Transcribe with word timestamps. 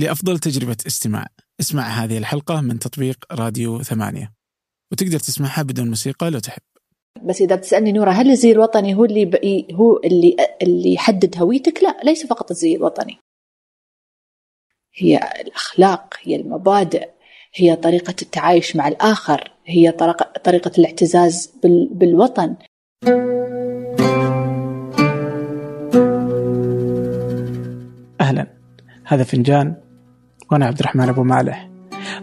لأفضل 0.00 0.38
تجربة 0.38 0.76
استماع 0.86 1.26
اسمع 1.60 1.82
هذه 1.82 2.18
الحلقة 2.18 2.60
من 2.60 2.78
تطبيق 2.78 3.24
راديو 3.32 3.82
ثمانية 3.82 4.32
وتقدر 4.92 5.18
تسمعها 5.18 5.62
بدون 5.62 5.88
موسيقى 5.88 6.30
لو 6.30 6.38
تحب 6.38 6.62
بس 7.22 7.40
إذا 7.42 7.56
بتسألني 7.56 7.92
نوره 7.92 8.10
هل 8.10 8.30
الزي 8.30 8.52
الوطني 8.52 8.94
هو 8.94 9.04
اللي 9.04 9.24
بقي 9.24 9.66
هو 9.72 10.00
اللي 10.04 10.36
اللي 10.62 10.94
يحدد 10.94 11.38
هويتك؟ 11.38 11.82
لا 11.82 12.00
ليس 12.04 12.26
فقط 12.26 12.50
الزي 12.50 12.76
الوطني. 12.76 13.18
هي 14.94 15.16
الأخلاق، 15.40 16.14
هي 16.22 16.36
المبادئ، 16.36 17.08
هي 17.54 17.76
طريقة 17.76 18.14
التعايش 18.22 18.76
مع 18.76 18.88
الآخر، 18.88 19.52
هي 19.66 19.90
طريقة 20.44 20.72
الاعتزاز 20.78 21.52
بالوطن. 21.90 22.56
أهلا 28.20 28.46
هذا 29.04 29.24
فنجان 29.24 29.89
وأنا 30.52 30.66
عبد 30.66 30.78
الرحمن 30.78 31.08
أبو 31.08 31.22
مالح. 31.22 31.70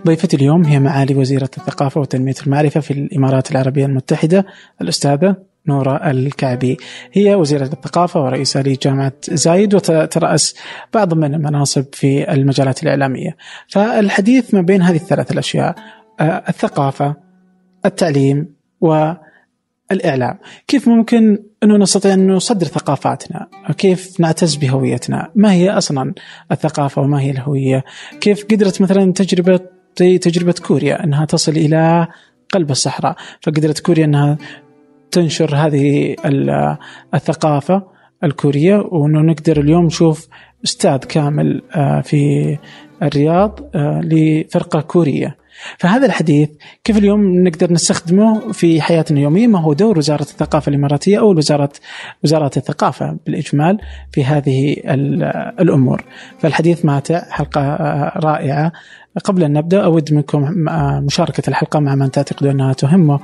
ضيفتي 0.05 0.37
اليوم 0.37 0.63
هي 0.63 0.79
معالي 0.79 1.15
وزيرة 1.15 1.49
الثقافة 1.57 2.01
وتنمية 2.01 2.35
المعرفة 2.47 2.79
في 2.79 2.91
الإمارات 2.91 3.51
العربية 3.51 3.85
المتحدة 3.85 4.45
الأستاذة 4.81 5.35
نورة 5.67 5.95
الكعبي. 5.95 6.77
هي 7.13 7.35
وزيرة 7.35 7.63
الثقافة 7.63 8.23
ورئيسة 8.23 8.61
لجامعة 8.61 9.13
زايد 9.29 9.75
وترأس 9.75 10.55
بعض 10.93 11.13
من 11.13 11.33
المناصب 11.33 11.85
في 11.93 12.33
المجالات 12.33 12.83
الإعلامية. 12.83 13.37
فالحديث 13.67 14.53
ما 14.53 14.61
بين 14.61 14.81
هذه 14.81 14.95
الثلاث 14.95 15.31
الأشياء 15.31 15.75
آه، 16.19 16.43
الثقافة 16.49 17.15
التعليم 17.85 18.55
والإعلام. 18.81 20.39
كيف 20.67 20.87
ممكن 20.87 21.43
أنه 21.63 21.77
نستطيع 21.77 22.13
أن 22.13 22.31
نصدر 22.31 22.65
ثقافاتنا. 22.65 23.47
كيف 23.77 24.19
نعتز 24.19 24.55
بهويتنا؟ 24.55 25.31
ما 25.35 25.51
هي 25.51 25.69
أصلا 25.69 26.13
الثقافة 26.51 27.01
وما 27.01 27.21
هي 27.21 27.31
الهوية؟ 27.31 27.83
كيف 28.21 28.45
قدرت 28.45 28.81
مثلا 28.81 29.13
تجربة 29.13 29.59
زي 29.97 30.17
تجربة 30.17 30.55
كوريا 30.67 31.03
أنها 31.03 31.25
تصل 31.25 31.51
إلى 31.51 32.07
قلب 32.53 32.71
الصحراء؟ 32.71 33.15
فقدرت 33.41 33.79
كوريا 33.79 34.05
أنها 34.05 34.37
تنشر 35.11 35.55
هذه 35.55 36.15
الثقافة 37.13 37.83
الكورية 38.23 38.75
وأنه 38.75 39.21
نقدر 39.21 39.59
اليوم 39.59 39.85
نشوف 39.85 40.27
أستاذ 40.65 40.97
كامل 40.97 41.61
آه، 41.75 42.01
في 42.01 42.57
الرياض 43.03 43.59
آه، 43.75 44.01
لفرقة 44.03 44.81
كورية. 44.81 45.37
فهذا 45.77 46.05
الحديث 46.05 46.49
كيف 46.83 46.97
اليوم 46.97 47.43
نقدر 47.43 47.73
نستخدمه 47.73 48.51
في 48.51 48.81
حياتنا 48.81 49.17
اليومية؟ 49.17 49.47
ما 49.47 49.59
هو 49.59 49.73
دور 49.73 49.97
وزارة 49.97 50.21
الثقافة 50.21 50.69
الإماراتية 50.69 51.19
أو 51.19 51.37
وزارة 51.37 51.69
وزارة 52.23 52.51
الثقافة 52.57 53.17
بالإجمال 53.25 53.77
في 54.11 54.23
هذه 54.23 54.75
الأمور. 55.59 56.03
فالحديث 56.39 56.85
ماتع 56.85 57.21
حلقة 57.29 57.61
آه، 57.61 58.19
رائعة. 58.19 58.71
قبل 59.23 59.43
أن 59.43 59.53
نبدأ 59.53 59.83
أود 59.83 60.13
منكم 60.13 60.53
مشاركة 61.05 61.43
الحلقة 61.47 61.79
مع 61.79 61.95
من 61.95 62.11
تعتقدوا 62.11 62.51
أنها 62.51 62.73
تهمه. 62.73 63.19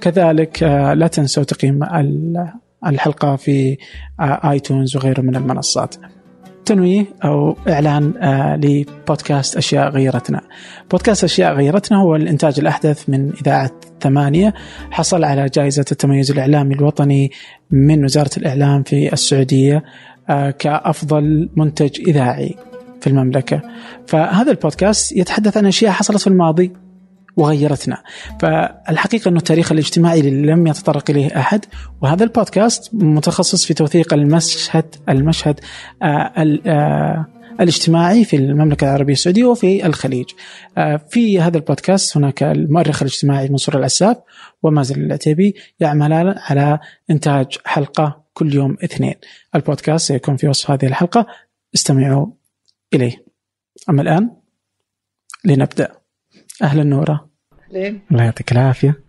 كذلك 0.00 0.62
آه، 0.62 0.94
لا 0.94 1.06
تنسوا 1.06 1.44
تقييم 1.44 1.80
الحلقة 2.86 3.36
في 3.36 3.76
آيتونز 4.20 4.96
وغيره 4.96 5.20
من 5.20 5.36
المنصات. 5.36 5.94
تنويه 6.64 7.06
أو 7.24 7.56
إعلان 7.68 8.14
آه 8.16 8.56
لبودكاست 8.56 9.56
أشياء 9.56 9.90
غيرتنا. 9.90 10.40
بودكاست 10.90 11.24
أشياء 11.24 11.54
غيرتنا 11.54 11.98
هو 11.98 12.16
الإنتاج 12.16 12.58
الأحدث 12.58 13.08
من 13.08 13.32
إذاعة 13.32 13.70
ثمانية 14.00 14.54
حصل 14.90 15.24
على 15.24 15.48
جائزة 15.48 15.84
التميز 15.92 16.30
الإعلامي 16.30 16.74
الوطني 16.74 17.30
من 17.70 18.04
وزارة 18.04 18.30
الإعلام 18.36 18.82
في 18.82 19.12
السعودية 19.12 19.84
آه 20.30 20.50
كأفضل 20.50 21.50
منتج 21.56 22.00
إذاعي 22.08 22.56
في 23.00 23.06
المملكة. 23.06 23.62
فهذا 24.06 24.50
البودكاست 24.50 25.16
يتحدث 25.16 25.56
عن 25.56 25.66
أشياء 25.66 25.92
حصلت 25.92 26.20
في 26.20 26.26
الماضي 26.26 26.72
وغيرتنا. 27.36 28.02
فالحقيقة 28.40 29.28
أنه 29.28 29.38
التاريخ 29.38 29.72
الاجتماعي 29.72 30.22
لم 30.22 30.66
يتطرق 30.66 31.10
إليه 31.10 31.38
أحد 31.38 31.64
وهذا 32.02 32.24
البودكاست 32.24 32.94
متخصص 32.94 33.64
في 33.64 33.74
توثيق 33.74 34.14
المشهد 34.14 34.94
المشهد 35.08 35.60
آه 36.02 36.32
آه 36.66 37.26
الاجتماعي 37.60 38.24
في 38.24 38.36
المملكة 38.36 38.84
العربية 38.84 39.12
السعودية 39.12 39.44
وفي 39.44 39.86
الخليج. 39.86 40.26
آه 40.78 40.96
في 40.96 41.40
هذا 41.40 41.56
البودكاست 41.56 42.16
هناك 42.16 42.42
المؤرخ 42.42 43.02
الاجتماعي 43.02 43.48
منصور 43.48 43.78
العساف 43.78 44.16
ومازن 44.62 45.04
العتيبي 45.04 45.54
يعملان 45.80 46.34
على 46.38 46.78
إنتاج 47.10 47.58
حلقة 47.64 48.22
كل 48.34 48.54
يوم 48.54 48.76
اثنين. 48.84 49.14
البودكاست 49.54 50.08
سيكون 50.08 50.36
في 50.36 50.48
وصف 50.48 50.70
هذه 50.70 50.86
الحلقة 50.86 51.26
استمعوا 51.74 52.26
إليه. 52.94 53.24
أما 53.90 54.02
الآن 54.02 54.30
لنبدأ. 55.44 56.01
أهلا 56.62 56.84
نوره 56.84 57.28
اهلين 57.68 58.00
الله 58.10 58.24
يعطيك 58.24 58.52
العافية. 58.52 59.00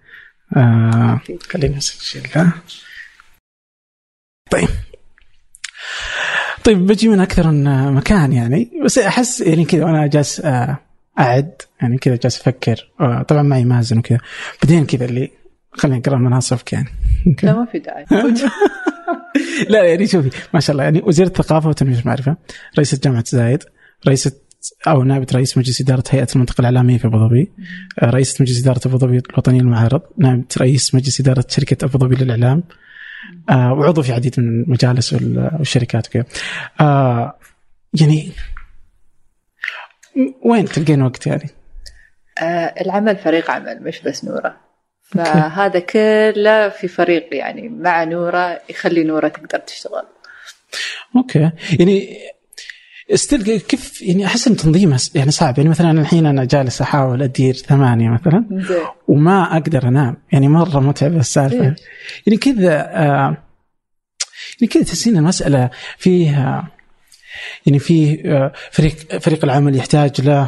آه 0.58 1.22
خليني 1.50 1.78
اسجل 1.78 2.52
طيب. 4.52 4.70
طيب 6.64 6.88
بجي 6.88 7.08
من 7.08 7.20
أكثر 7.20 7.52
من 7.52 7.94
مكان 7.94 8.34
يعني. 8.34 8.72
بس 8.86 8.98
أحس 8.98 9.42
يعني 9.42 9.66
كذا 9.66 9.86
وأنا 9.86 10.08
جالس 10.08 10.40
آه، 10.40 10.78
أعد. 11.20 11.62
يعني 11.82 11.98
كذا 11.98 12.16
جالس 12.16 12.42
أفكر. 12.42 12.92
آه، 13.00 13.22
طبعا 13.22 13.42
معي 13.42 13.66
مازن 13.66 13.98
وكذا. 13.98 14.20
بعدين 14.64 14.86
كذا 14.86 15.06
اللي 15.06 15.32
خليني 15.72 16.00
أقرأ 16.00 16.18
مناصبك 16.18 16.74
يعني. 16.74 16.90
لا 17.44 17.54
ما 17.54 17.66
في 17.66 17.80
داعي. 17.80 18.06
لا 19.70 19.84
يعني 19.84 20.08
شوفي 20.08 20.30
ما 20.54 20.60
شاء 20.60 20.74
الله. 20.74 20.84
يعني 20.84 21.02
وزير 21.02 21.26
الثقافة 21.26 21.70
وتنميه 21.70 22.00
المعرفة 22.00 22.38
رئيسه 22.78 23.00
جامعة 23.04 23.24
زايد 23.28 23.64
رئيسه 24.08 24.32
أو 24.88 25.04
نائبه 25.04 25.28
رئيس 25.34 25.58
مجلس 25.58 25.82
إدارة 25.82 26.04
هيئة 26.10 26.28
المنطقة 26.36 26.62
الإعلامية 26.62 26.98
في 26.98 27.08
أبو 27.08 27.18
ظبي. 27.18 27.52
آه، 28.00 28.10
رئيسه 28.10 28.44
مجلس 28.44 28.62
إدارة 28.62 28.82
أبو 28.86 28.98
ظبي 28.98 29.22
الوطنيه 29.30 29.62
للمعارض 29.62 30.02
نائبه 30.18 30.46
رئيس 30.58 30.96
مجلس 30.96 31.20
إدارة 31.20 31.46
شركة 31.50 31.86
أبو 31.86 31.98
ظبي 31.98 32.16
للإعلام. 32.16 32.64
آه، 33.50 33.74
وعضو 33.74 34.02
في 34.02 34.14
عديد 34.14 34.40
من 34.40 34.64
المجالس 34.64 35.14
والشركات. 35.14 36.08
وكذا 36.08 36.26
آه، 36.82 37.38
يعني 38.02 38.32
وين 40.46 40.66
تلقين 40.66 41.02
وقت 41.02 41.28
يعني؟ 41.28 41.50
العمل 42.82 43.18
فريق 43.18 43.52
عمل 43.52 43.84
مش 43.84 44.02
بس 44.02 44.26
نورة. 44.26 44.58
فهذا 45.02 45.80
كله 45.80 46.70
في 46.70 46.88
فريق 46.88 47.28
يعني 47.32 47.70
مع 47.70 48.04
نورة 48.04 48.62
يخلي 48.70 49.04
نورة 49.04 49.28
تقدر 49.28 49.60
تشتغل. 49.60 50.06
Okay. 51.16 51.52
يعني 51.80 52.18
still 53.16 53.60
كيف 53.60 54.02
يعني 54.02 54.26
أحس 54.26 54.48
إن 54.48 54.56
تنظيمها 54.56 54.98
يعني 55.16 55.32
صعب. 55.32 55.58
يعني 55.58 55.70
مثلا 55.70 56.02
الحين 56.02 56.26
أنا 56.26 56.46
جالس 56.46 56.82
أحاول 56.82 57.24
أدير 57.24 57.54
ثمانية 57.54 58.10
مثلا 58.10 58.46
وما 59.08 59.58
أقدر 59.58 59.88
أنام. 59.88 60.18
يعني 60.32 60.48
مرة 60.48 60.80
متعبه 60.80 61.18
السالفة. 61.20 61.76
يعني 62.28 62.38
كذا 62.42 62.80
آه 62.80 63.38
يعني 64.62 64.68
كذا 64.72 64.84
تحسين 64.84 65.18
المسألة 65.18 65.70
فيها 65.98 66.68
يعني 67.66 67.80
في 67.80 68.22
آه 68.26 68.52
فريق 68.72 69.18
فريق 69.20 69.44
العمل 69.46 69.76
يحتاج 69.76 70.22
له 70.22 70.48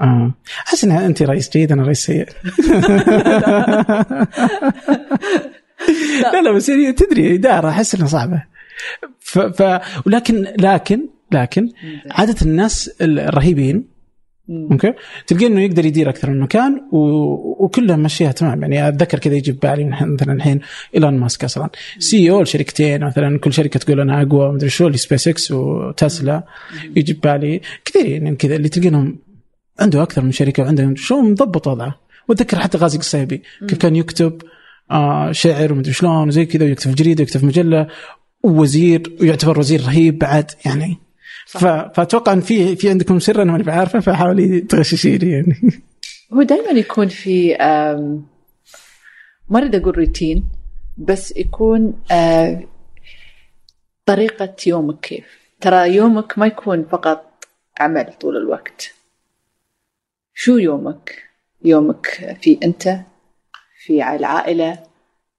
آه. 0.00 0.34
أحس 0.66 0.84
ان 0.84 0.90
أنت 0.90 1.22
رئيس 1.22 1.50
جيد 1.50 1.72
أنا 1.72 1.82
رئيس 1.82 2.06
سيء. 2.06 2.28
لا 6.32 6.42
لا 6.42 6.52
بس 6.52 6.68
يعني 6.68 6.92
تدري 6.92 7.34
إدارة 7.34 7.68
أحس 7.68 7.94
إنها 7.94 8.06
صعبة. 8.06 8.42
ف, 9.20 9.38
ف 9.38 9.80
ولكن 10.06 10.46
لكن 10.58 11.08
لكن 11.32 11.68
عادة 12.10 12.36
الناس 12.42 12.90
الرهيبين 13.00 13.92
أوكي؟ 14.50 14.92
تلقى 15.26 15.46
إنه 15.46 15.60
يقدر 15.60 15.86
يدير 15.86 16.08
أكثر 16.08 16.30
من 16.30 16.40
مكان 16.40 16.82
و... 16.92 16.98
وكلها 17.64 17.96
مشيها 17.96 18.32
تمام. 18.32 18.62
يعني 18.62 18.88
أتذكر 18.88 19.18
كذا 19.18 19.34
يجي 19.34 19.52
بالي 19.52 19.84
مثلا 19.84 20.32
الحين 20.32 20.60
إيلون 20.94 21.18
ماسك 21.18 21.44
أصلا. 21.44 21.70
CEO 21.98 22.42
لشركتين 22.42 23.04
مثلا 23.04 23.38
كل 23.38 23.52
شركة 23.52 23.80
تقول 23.80 24.00
أنا 24.00 24.22
أقوى 24.22 24.52
مدري 24.52 24.68
شو 24.68 24.92
سبيس 24.92 25.28
إكس 25.28 25.50
وتسلا. 25.50 26.42
يجي 26.96 27.12
بالي 27.12 27.60
كثير 27.84 28.06
يعني 28.06 28.36
كذا 28.36 28.56
اللي 28.56 28.68
تلقينهم 28.68 29.18
عنده 29.80 30.02
أكثر 30.02 30.22
من 30.22 30.32
شركة 30.32 30.62
وعنده 30.62 30.94
شو 30.96 31.20
مضبط 31.20 31.66
وضعه. 31.66 32.00
وأتذكر 32.28 32.58
حتى 32.58 32.78
غازي 32.78 32.98
قصيبي 32.98 33.42
كيف 33.68 33.78
كان 33.78 33.96
يكتب 33.96 34.42
آه 34.90 35.32
شعر 35.32 35.72
ومدري 35.72 35.92
شلون 35.92 36.28
وزي 36.28 36.46
كذا 36.46 36.64
ويكتب 36.64 36.90
في 36.90 36.96
جريدة 36.96 37.22
ويكتب 37.22 37.40
في 37.40 37.46
مجلة 37.46 37.86
ووزير 38.42 39.16
ويعتبر 39.20 39.58
وزير 39.58 39.80
رهيب 39.80 40.18
بعد 40.18 40.50
يعني. 40.66 40.98
فأتوقع 41.46 42.32
إن 42.32 42.40
في 42.40 42.76
في 42.76 42.90
عندكم 42.90 43.18
سر 43.18 43.42
أنا 43.42 43.52
ماني 43.52 43.64
بعارفه 43.64 44.00
فحاولي 44.00 44.60
تغششيني 44.60 45.30
يعني. 45.30 45.82
هو 46.32 46.42
دائما 46.42 46.70
يكون 46.70 47.08
في 47.08 47.56
ما 49.48 49.58
أريد 49.58 49.74
أقول 49.74 49.98
روتين 49.98 50.44
بس 50.96 51.36
يكون 51.36 52.02
طريقة 54.06 54.56
يومك 54.66 55.00
كيف؟ 55.00 55.24
ترى 55.60 55.94
يومك 55.94 56.38
ما 56.38 56.46
يكون 56.46 56.84
فقط 56.84 57.44
عمل 57.80 58.12
طول 58.20 58.36
الوقت. 58.36 58.94
شو 60.34 60.56
يومك؟ 60.56 61.22
يومك 61.64 62.36
في 62.42 62.58
أنت 62.62 63.00
في 63.84 64.14
العائلة 64.16 64.82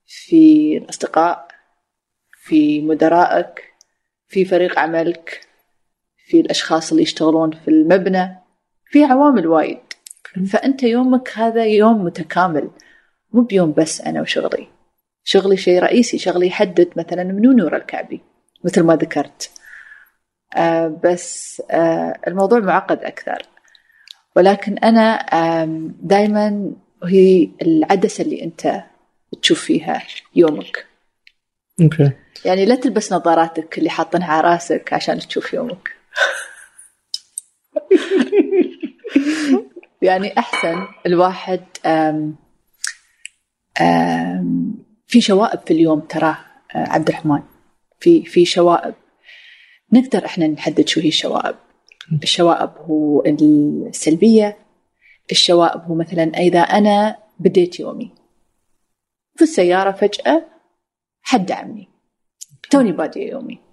في 0.06 0.76
الأصدقاء 0.76 1.48
في 2.42 2.80
مدرائك 2.80 3.74
في 4.28 4.44
فريق 4.44 4.78
عملك. 4.78 5.43
في 6.34 6.40
الأشخاص 6.40 6.90
اللي 6.90 7.02
يشتغلون 7.02 7.50
في 7.50 7.68
المبنى 7.68 8.38
في 8.86 9.04
عوامل 9.04 9.46
وايد. 9.46 9.78
فأنت 10.50 10.82
يومك 10.82 11.30
هذا 11.34 11.64
يوم 11.64 12.04
متكامل 12.04 12.70
مو 13.32 13.42
بيوم 13.42 13.72
بس 13.72 14.00
أنا 14.00 14.20
وشغلي. 14.20 14.68
شغلي 15.24 15.56
شيء 15.56 15.78
رئيسي 15.78 16.18
شغلي 16.18 16.46
يحدد 16.46 16.88
مثلا 16.96 17.24
منو 17.24 17.52
نور 17.52 17.76
الكعبي 17.76 18.20
مثل 18.64 18.82
ما 18.82 18.96
ذكرت. 18.96 19.50
آه 20.56 21.00
بس 21.04 21.62
آه 21.70 22.14
الموضوع 22.28 22.58
معقد 22.58 23.04
أكثر. 23.04 23.42
ولكن 24.36 24.78
أنا 24.78 25.26
دائما 26.02 26.72
هي 27.04 27.48
العدسة 27.62 28.24
اللي 28.24 28.44
أنت 28.44 28.84
تشوف 29.42 29.60
فيها 29.60 30.02
يومك. 30.34 30.86
أوكي. 31.80 32.10
يعني 32.44 32.64
لا 32.64 32.74
تلبس 32.74 33.12
نظاراتك 33.12 33.78
اللي 33.78 33.90
حاطنها 33.90 34.32
على 34.32 34.48
راسك 34.48 34.92
عشان 34.92 35.18
تشوف 35.18 35.54
يومك. 35.54 35.93
يعني 40.02 40.38
أحسن 40.38 40.86
الواحد 41.06 41.64
أم 41.86 42.36
أم 43.80 44.74
في 45.06 45.20
شوائب 45.20 45.60
في 45.60 45.70
اليوم 45.70 46.00
تراه 46.00 46.38
عبد 46.74 47.08
الرحمن 47.08 47.42
في 48.00 48.24
في 48.24 48.44
شوائب. 48.44 48.94
نقدر 49.92 50.24
إحنا 50.24 50.46
نحدد 50.46 50.88
شو 50.88 51.00
هي 51.00 51.08
الشوائب. 51.08 51.56
الشوائب 52.22 52.70
هو 52.70 53.24
السلبية. 53.26 54.58
الشوائب 55.30 55.80
هو 55.80 55.94
مثلا 55.94 56.22
إذا 56.22 56.60
أنا 56.60 57.18
بديت 57.38 57.80
يومي. 57.80 58.14
في 59.36 59.42
السيارة 59.42 59.92
فجأة 59.92 60.46
حد 61.22 61.46
دعمني. 61.46 61.88
توني 62.70 62.92
بادية 62.92 63.30
يومي. 63.30 63.63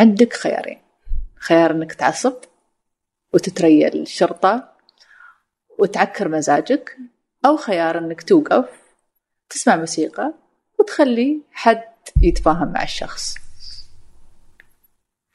عندك 0.00 0.32
خيارين. 0.32 0.78
خيار 1.36 1.70
إنك 1.70 1.92
تعصب 1.92 2.34
وتتريل 3.34 4.02
الشرطة 4.02 4.72
وتعكر 5.78 6.28
مزاجك 6.28 6.96
أو 7.46 7.56
خيار 7.56 7.98
إنك 7.98 8.22
توقف 8.22 8.68
تسمع 9.50 9.76
موسيقى 9.76 10.34
وتخلي 10.78 11.40
حد 11.52 11.82
يتفاهم 12.22 12.72
مع 12.72 12.82
الشخص. 12.82 13.34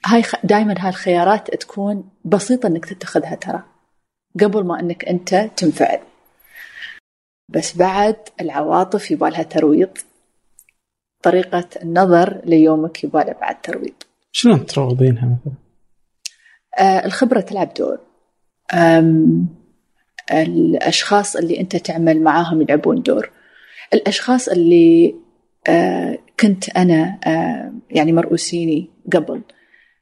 هاي 0.05 0.23
خ... 0.23 0.35
دائما 0.43 0.75
هاي 0.77 0.89
الخيارات 0.89 1.55
تكون 1.55 2.09
بسيطة 2.25 2.67
إنك 2.67 2.85
تتخذها 2.85 3.35
ترى 3.35 3.63
قبل 4.39 4.63
ما 4.63 4.79
إنك 4.79 5.05
أنت 5.05 5.35
تنفعل. 5.35 6.01
بس 7.49 7.77
بعد 7.77 8.17
العواطف 8.41 9.11
يبالها 9.11 9.43
ترويض 9.43 9.97
طريقة 11.23 11.69
النظر 11.81 12.41
ليومك 12.45 13.03
يبالها 13.03 13.33
بعد 13.33 13.61
ترويض. 13.61 14.04
شلون 14.37 14.65
تروضينها 14.65 15.25
مثلا؟ 15.25 15.53
آه 16.79 17.05
الخبرة 17.05 17.39
تلعب 17.39 17.73
دور. 17.73 17.99
الأشخاص 20.31 21.35
اللي 21.35 21.59
أنت 21.59 21.75
تعمل 21.75 22.21
معاهم 22.21 22.61
يلعبون 22.61 23.01
دور. 23.01 23.31
الأشخاص 23.93 24.49
اللي 24.49 25.15
آه 25.67 26.17
كنت 26.39 26.69
أنا 26.69 27.19
آه 27.25 27.73
يعني 27.91 28.13
مرؤوسيني 28.13 28.89
قبل 29.13 29.41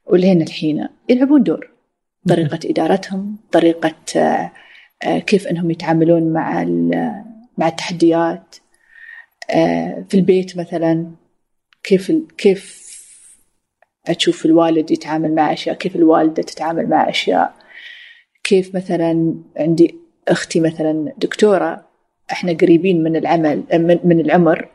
واللي 0.06 0.32
هن 0.32 0.42
الحين 0.42 0.88
يلعبون 1.08 1.42
دور. 1.42 1.70
طريقة 2.28 2.58
إدارتهم 2.64 3.36
طريقة 3.52 3.94
آه 4.16 5.18
كيف 5.18 5.46
أنهم 5.46 5.70
يتعاملون 5.70 6.32
مع 6.32 6.64
مع 7.58 7.68
التحديات 7.68 8.56
في 10.08 10.14
البيت 10.14 10.56
مثلا 10.56 11.10
كيف 11.82 12.12
كيف 12.38 12.83
أشوف 14.08 14.46
الوالد 14.46 14.90
يتعامل 14.90 15.34
مع 15.34 15.52
أشياء 15.52 15.76
كيف 15.76 15.96
الوالدة 15.96 16.42
تتعامل 16.42 16.88
مع 16.88 17.08
أشياء. 17.08 17.54
كيف 18.44 18.74
مثلا 18.74 19.34
عندي 19.56 19.94
أختي 20.28 20.60
مثلا 20.60 21.12
دكتورة 21.18 21.84
إحنا 22.32 22.52
قريبين 22.52 23.02
من 23.02 23.16
العمل 23.16 23.64
من, 23.72 23.98
من 24.04 24.20
العمر 24.20 24.68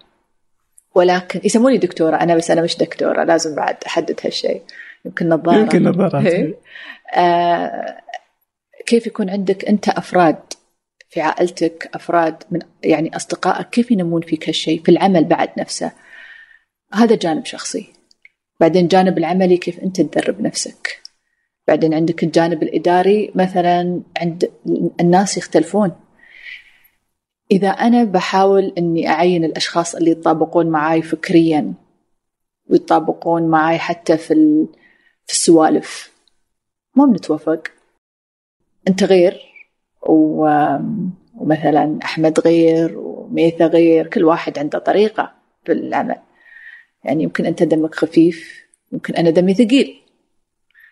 ولكن 0.96 1.42
يسموني 1.44 1.78
دكتورة 1.78 2.16
أنا 2.16 2.36
بس 2.36 2.52
أنا 2.52 2.62
مش 2.62 2.78
دكتورة 2.78 3.24
لازم 3.24 3.56
بعد 3.56 3.78
أحدد 3.88 4.20
هالشيء. 4.24 4.62
يمكن 5.06 5.30
نظارة. 5.30 5.58
يمكن 5.58 5.84
نظارة 5.84 6.54
آه 7.16 7.98
كيف 8.86 9.08
يكون 9.08 9.30
عندك 9.30 9.66
أنت 9.66 9.90
أفراد 9.90 10.38
في 11.10 11.22
عائلتك 11.22 11.90
أفراد 11.94 12.44
من 12.52 12.60
يعني 12.84 13.16
أصدقائك 13.16 13.70
كيف 13.70 13.92
ينمون 13.92 14.22
فيك 14.22 14.50
هالشيء 14.50 14.84
في 14.84 14.92
العمل 14.92 15.24
بعد 15.24 15.50
نفسه؟ 15.58 15.92
هذا 16.94 17.16
جانب 17.16 17.46
شخصي. 17.46 17.94
بعدين 18.60 18.84
الجانب 18.84 19.18
العملي 19.18 19.58
كيف 19.58 19.80
أنت 19.80 20.02
تدرب 20.02 20.42
نفسك. 20.42 21.02
بعدين 21.68 21.94
عندك 21.94 22.24
الجانب 22.24 22.64
الإداري 22.64 23.32
مثلا 23.36 24.02
عند 24.18 24.52
الناس 25.00 25.38
يختلفون. 25.38 25.92
إذا 27.52 27.70
أنا 27.70 28.04
بحاول 28.04 28.74
أني 28.78 29.08
أعين 29.10 29.44
الأشخاص 29.44 29.96
اللي 29.96 30.12
يتطابقون 30.12 30.70
معاي 30.70 31.02
فكريا 31.02 31.74
ويتطابقون 32.70 33.48
معاي 33.48 33.78
حتى 33.78 34.18
في 34.18 34.66
في 35.26 35.34
السوالف 35.34 36.14
ما 36.96 37.06
بنتوافق. 37.06 37.68
أنت 38.88 39.04
غير 39.04 39.42
ومثلا 40.02 42.00
أحمد 42.04 42.40
غير 42.40 42.98
وميثا 42.98 43.66
غير 43.66 44.08
كل 44.08 44.24
واحد 44.24 44.60
عنده 44.60 44.80
طريقة 44.80 45.34
في 45.66 45.72
العمل 45.72 46.16
يعني 47.04 47.24
يمكن 47.24 47.46
أنت 47.46 47.64
دمك 47.64 47.96
خفيف 47.96 48.66
يمكن 48.92 49.16
أنا 49.16 49.30
دمي 49.30 49.54
ثقيل. 49.54 50.02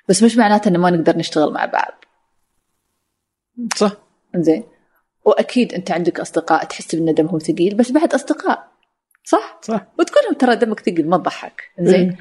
بس 0.10 0.24
مش 0.24 0.38
معناته 0.38 0.70
إنه 0.70 0.80
ما 0.80 0.90
نقدر 0.90 1.18
نشتغل 1.18 1.54
مع 1.54 1.66
بعض. 1.66 2.06
صح. 3.76 3.92
زين 4.36 4.64
وأكيد 5.26 5.74
أنت 5.74 5.92
عندك 5.92 6.20
أصدقاء 6.20 6.66
تحس 6.66 6.96
إن 6.96 7.14
دمهم 7.14 7.40
ثقيل 7.40 7.76
بس 7.76 7.92
بعد 7.92 8.14
أصدقاء. 8.14 8.72
صح؟ 9.24 9.60
صح. 9.62 9.88
وتقول 10.00 10.24
لهم 10.26 10.34
ترى 10.34 10.56
دمك 10.56 10.80
ثقيل 10.80 11.10
ما 11.10 11.18
تضحك. 11.18 11.62
زين 11.80 12.10
إيه. 12.10 12.18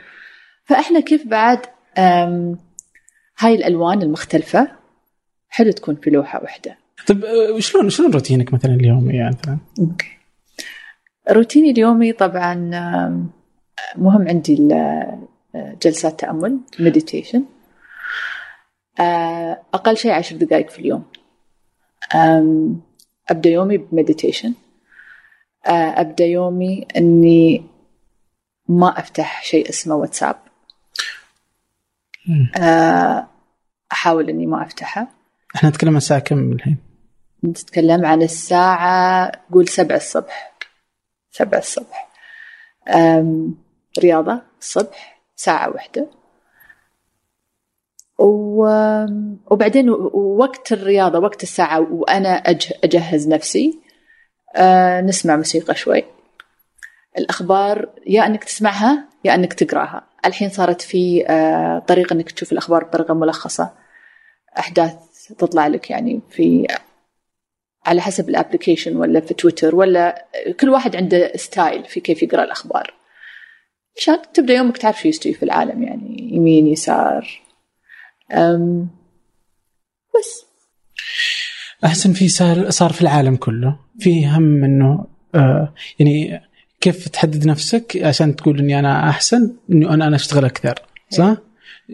فإحنا 0.64 1.00
كيف 1.00 1.26
بعد 1.26 1.60
هاي 3.38 3.54
الألوان 3.54 4.02
المختلفة 4.02 4.72
حلو 5.48 5.70
تكون 5.70 5.96
في 5.96 6.10
لوحة 6.10 6.42
واحدة. 6.42 6.78
طيب 7.06 7.24
آه، 7.24 7.58
شلون 7.58 7.90
شلون 7.90 8.12
روتينك 8.12 8.52
مثلا 8.52 8.74
اليومي 8.74 9.14
يعني 9.14 9.36
مثلا؟ 9.42 9.58
أوكي. 9.78 10.18
روتيني 11.30 11.70
اليومي 11.70 12.12
طبعا 12.12 12.54
مهم 13.96 14.28
عندي 14.28 14.68
جلسات 15.54 16.20
تأمل 16.20 16.60
meditation 16.78 17.44
أقل 19.74 19.96
شيء 19.96 20.12
عشر 20.12 20.36
دقائق 20.36 20.70
في 20.70 20.78
اليوم. 20.78 21.04
أبدأ 23.30 23.50
يومي 23.50 23.76
بمديتيشن 23.78 24.54
أبدأ 25.66 26.24
يومي 26.24 26.86
أني 26.96 27.66
ما 28.68 28.98
أفتح 28.98 29.42
شيء 29.42 29.68
اسمه 29.68 29.94
واتساب. 29.94 30.36
أحاول 33.92 34.28
أني 34.28 34.46
ما 34.46 34.62
أفتحه. 34.62 35.08
إحنا 35.56 35.68
نتكلم 35.68 35.90
عن 35.90 35.96
الساعة 35.96 36.20
كم 36.20 36.52
الحين؟ 36.52 36.78
نتكلم 37.44 38.06
عن 38.06 38.22
الساعة 38.22 39.32
قول 39.52 39.68
سبعة 39.68 39.96
الصبح. 39.96 40.56
سبعة 41.30 41.58
الصبح. 41.58 42.08
رياضة 43.98 44.42
الصبح 44.60 45.22
ساعة 45.36 45.70
واحدة. 45.70 46.06
وبعدين 48.18 49.90
وقت 50.14 50.72
الرياضة 50.72 51.18
وقت 51.18 51.42
الساعة 51.42 51.92
وأنا 51.92 52.28
أجهز 52.84 53.28
نفسي 53.28 53.80
أه، 54.56 55.00
نسمع 55.00 55.36
موسيقى 55.36 55.74
شوي. 55.74 56.04
الأخبار 57.18 57.88
يا 58.06 58.26
أنك 58.26 58.44
تسمعها 58.44 59.04
يا 59.24 59.34
أنك 59.34 59.52
تقرأها. 59.52 60.06
الحين 60.24 60.50
صارت 60.50 60.82
في 60.82 61.26
أه، 61.28 61.78
طريقة 61.78 62.14
أنك 62.14 62.30
تشوف 62.30 62.52
الأخبار 62.52 62.84
بطريقة 62.84 63.14
ملخصة. 63.14 63.70
أحداث 64.58 64.94
تطلع 65.38 65.66
لك 65.66 65.90
يعني 65.90 66.20
في 66.30 66.66
على 67.86 68.00
حسب 68.00 68.28
ال 68.28 68.34
application 68.34 68.96
ولا 68.96 69.20
في 69.20 69.34
تويتر 69.34 69.74
ولا 69.74 70.26
كل 70.60 70.68
واحد 70.68 70.96
عنده 70.96 71.32
style 71.36 71.84
في 71.84 72.00
كيف 72.00 72.22
يقرأ 72.22 72.44
الأخبار. 72.44 72.94
عشان 73.98 74.18
تبدأ 74.34 74.54
يومك 74.54 74.76
تعرف 74.76 75.02
شو 75.02 75.08
يستوي 75.08 75.34
في 75.34 75.42
العالم 75.42 75.82
يعني 75.82 76.30
يمين 76.34 76.66
يسار. 76.66 77.40
أم 78.32 78.88
بس. 80.18 80.46
أحسن 81.84 82.12
في 82.12 82.28
صار 82.28 82.70
صار 82.70 82.92
في 82.92 83.02
العالم 83.02 83.36
كله. 83.36 83.78
في 83.98 84.26
هم 84.26 84.64
إنه 84.64 85.06
آه 85.34 85.74
يعني 85.98 86.42
كيف 86.80 87.08
تحدد 87.08 87.46
نفسك 87.46 88.00
عشان 88.02 88.36
تقول 88.36 88.58
إني 88.58 88.78
أنا 88.78 89.08
أحسن 89.08 89.56
اني 89.70 89.88
أنا 89.88 90.06
أنا 90.06 90.16
أشتغل 90.16 90.44
أكثر 90.44 90.74
صح؟ 91.10 91.36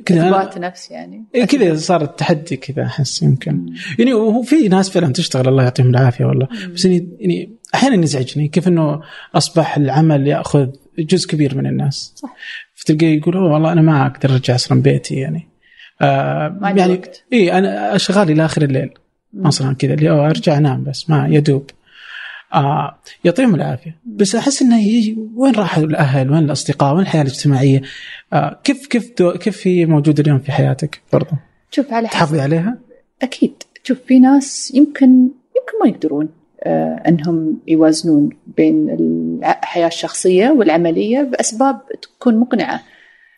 كذا 0.04 0.28
إثبات 0.28 0.58
نفس 0.58 0.90
يعني. 0.90 1.24
إيه 1.34 1.44
كذا 1.44 1.76
صار 1.76 2.02
التحدي 2.02 2.56
كذا 2.56 2.82
أحس 2.82 3.22
يمكن. 3.22 3.66
يعني 3.98 4.14
وهو 4.14 4.42
في 4.42 4.68
ناس 4.68 4.90
فعلا 4.90 5.12
تشتغل 5.12 5.48
الله 5.48 5.62
يعطيهم 5.62 5.90
العافية 5.90 6.24
والله. 6.24 6.48
بس 6.74 6.84
يعني 6.84 7.08
يعني 7.20 7.56
أحيانا 7.74 8.04
يزعجني 8.04 8.48
كيف 8.48 8.68
إنه 8.68 9.00
أصبح 9.34 9.76
العمل 9.76 10.26
يأخذ 10.26 10.68
جزء 10.98 11.28
كبير 11.28 11.56
من 11.56 11.66
الناس. 11.66 12.12
صح. 12.16 12.36
فتلقى 12.74 13.06
يقول 13.06 13.36
والله 13.36 13.72
أنا 13.72 13.82
ما 13.82 14.06
أقدر 14.06 14.32
أرجع 14.32 14.54
أصلا 14.54 14.82
بيتي 14.82 15.14
يعني. 15.14 15.48
آه 16.00 16.58
ما 16.60 16.70
يعني 16.70 16.92
وقت. 16.92 17.24
اي 17.32 17.52
أنا 17.58 17.96
اشغال 17.96 18.30
إلى 18.30 18.44
اخر 18.44 18.62
الليل 18.62 18.90
مم. 19.32 19.46
أصلا 19.46 19.74
كذا 19.74 19.94
اللي 19.94 20.10
أرجع 20.10 20.56
أنام 20.56 20.84
بس 20.84 21.10
ما 21.10 21.28
يدوب. 21.30 21.70
آه 22.54 22.98
يعطيهم 23.24 23.54
العافية. 23.54 23.98
بس 24.06 24.34
أحس 24.34 24.62
إنه 24.62 24.76
وين 25.36 25.54
راحوا 25.54 25.84
الأهل؟ 25.84 26.30
وين 26.30 26.44
الأصدقاء؟ 26.44 26.94
وين 26.94 27.02
الحياة 27.02 27.22
الاجتماعية؟ 27.22 27.82
آه 28.32 28.60
كيف 28.64 28.86
كيف 28.86 29.12
كيف 29.22 29.66
هي 29.66 29.86
موجودة 29.86 30.22
اليوم 30.22 30.38
في 30.38 30.52
حياتك 30.52 31.00
برضو؟ 31.12 31.30
شوف 31.70 31.92
على 31.92 32.08
حسب. 32.08 32.16
تحافظي 32.16 32.40
عليها؟ 32.40 32.78
أكيد. 33.22 33.62
شوف 33.84 33.98
في 34.06 34.18
ناس 34.18 34.72
يمكن 34.74 35.08
يمكن 35.56 35.78
ما 35.84 35.88
يقدرون. 35.88 36.28
آه 36.62 37.02
أنهم 37.08 37.60
يوازنون 37.68 38.30
بين 38.56 38.90
الحياة 39.44 39.86
الشخصية 39.86 40.50
والعملية 40.50 41.22
بأسباب 41.22 41.80
تكون 42.02 42.36
مقنعة. 42.36 42.82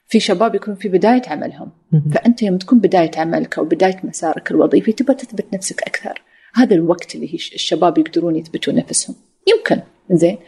في 0.06 0.20
شباب 0.20 0.54
يكون 0.54 0.74
في 0.74 0.88
بداية 0.88 1.22
عملهم. 1.26 1.70
فأنت 2.14 2.42
يوم 2.42 2.58
تكون 2.58 2.78
بداية 2.78 3.10
عملك 3.16 3.58
أو 3.58 3.64
بداية 3.64 4.00
مسارك 4.04 4.50
الوظيفي 4.50 4.92
تبغى 4.92 5.14
تثبت 5.14 5.46
نفسك 5.54 5.82
أكثر. 5.82 6.22
هذا 6.54 6.74
الوقت 6.74 7.14
اللي 7.14 7.28
هي 7.30 7.34
الشباب 7.34 7.98
يقدرون 7.98 8.36
يثبتون 8.36 8.74
نفسهم. 8.74 9.16
يمكن. 9.48 9.82
زين. 10.10 10.38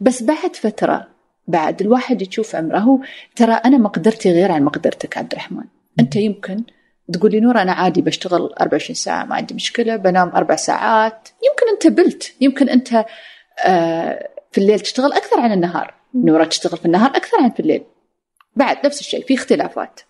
بس 0.00 0.22
بعد 0.22 0.56
فترة 0.56 1.08
بعد 1.48 1.80
الواحد 1.80 2.22
يشوف 2.22 2.56
عمره 2.56 2.78
هو 2.78 2.98
ترى 3.36 3.52
أنا 3.52 3.78
مقدرتي 3.78 4.32
غير 4.32 4.52
عن 4.52 4.62
مقدرتك 4.62 5.18
عبد 5.18 5.32
الرحمن. 5.32 5.64
أنت 6.00 6.16
يمكن 6.16 6.62
تقول 7.12 7.30
لي 7.30 7.40
نور 7.40 7.62
أنا 7.62 7.72
عادي 7.72 8.02
بشتغل 8.02 8.54
24 8.60 8.94
ساعة 8.94 9.24
ما 9.24 9.34
عندي 9.34 9.54
مشكلة 9.54 9.96
بنام 9.96 10.28
أربع 10.28 10.56
ساعات. 10.56 11.28
يمكن 11.28 11.68
أنت 11.72 11.86
بلت 12.00 12.34
يمكن 12.40 12.68
أنت 12.68 13.04
آه 13.66 14.28
في 14.52 14.58
الليل 14.58 14.80
تشتغل 14.80 15.12
أكثر 15.12 15.40
عن 15.40 15.52
النهار. 15.52 15.94
نورة 16.14 16.44
تشتغل 16.44 16.78
في 16.78 16.86
النهار 16.86 17.10
أكثر 17.16 17.36
عن 17.40 17.50
في 17.50 17.60
الليل. 17.60 17.84
بعد 18.56 18.86
نفس 18.86 19.00
الشيء 19.00 19.24
في 19.26 19.34
اختلافات. 19.34 20.00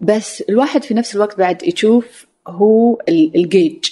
بس 0.00 0.40
الواحد 0.40 0.82
في 0.84 0.94
نفس 0.94 1.16
الوقت 1.16 1.38
بعد 1.38 1.62
يشوف 1.62 2.26
هو 2.48 2.94
ال- 3.08 3.36
الجيج. 3.36 3.84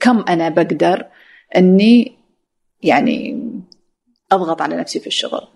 كم 0.00 0.18
أنا 0.28 0.48
بقدر 0.48 1.06
أني 1.56 2.16
يعني 2.82 3.42
أضغط 4.32 4.62
على 4.62 4.76
نفسي 4.76 5.00
في 5.00 5.06
الشغل. 5.06 5.48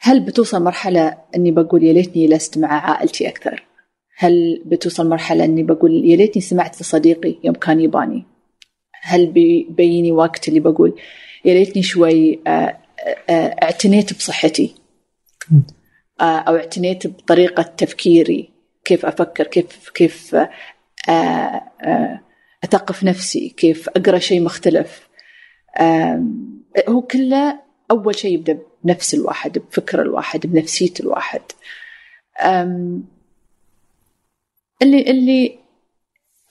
هل 0.00 0.20
بتوصل 0.20 0.62
مرحلة 0.62 1.18
أني 1.36 1.50
بقول 1.50 1.84
يا 1.84 1.92
ليتني 1.92 2.26
لست 2.28 2.58
مع 2.58 2.90
عائلتي 2.90 3.28
أكثر؟ 3.28 3.66
هل 4.16 4.62
بتوصل 4.66 5.08
مرحلة 5.08 5.44
أني 5.44 5.62
بقول 5.62 6.04
يا 6.04 6.16
ليتني 6.16 6.42
سمعت 6.42 6.80
لصديقي 6.80 7.34
يوم 7.44 7.54
كان 7.54 7.80
يباني؟ 7.80 8.24
هل 9.02 9.26
بي- 9.26 9.66
بيني 9.70 10.12
وقت 10.12 10.48
اللي 10.48 10.60
بقول 10.60 11.00
يا 11.44 11.54
ليتني 11.54 11.82
شوي 11.82 12.40
آه، 12.46 12.50
آه، 12.50 12.78
آه، 13.30 13.56
اعتنيت 13.62 14.14
بصحتي 14.14 14.74
أو 16.20 16.56
اعتنيت 16.56 17.06
بطريقة 17.06 17.62
تفكيري 17.62 18.50
كيف 18.84 19.06
أفكر 19.06 19.46
كيف 19.46 19.90
كيف 19.94 20.36
أثقف 22.64 23.04
نفسي 23.04 23.48
كيف 23.48 23.88
أقرأ 23.88 24.18
شيء 24.18 24.42
مختلف 24.42 25.08
هو 26.88 27.02
كله 27.10 27.58
أول 27.90 28.14
شيء 28.14 28.34
يبدأ 28.34 28.58
بنفس 28.84 29.14
الواحد 29.14 29.58
بفكر 29.58 30.02
الواحد 30.02 30.46
بنفسية 30.46 30.92
الواحد. 31.00 31.42
اللي 34.82 35.10
اللي 35.10 35.58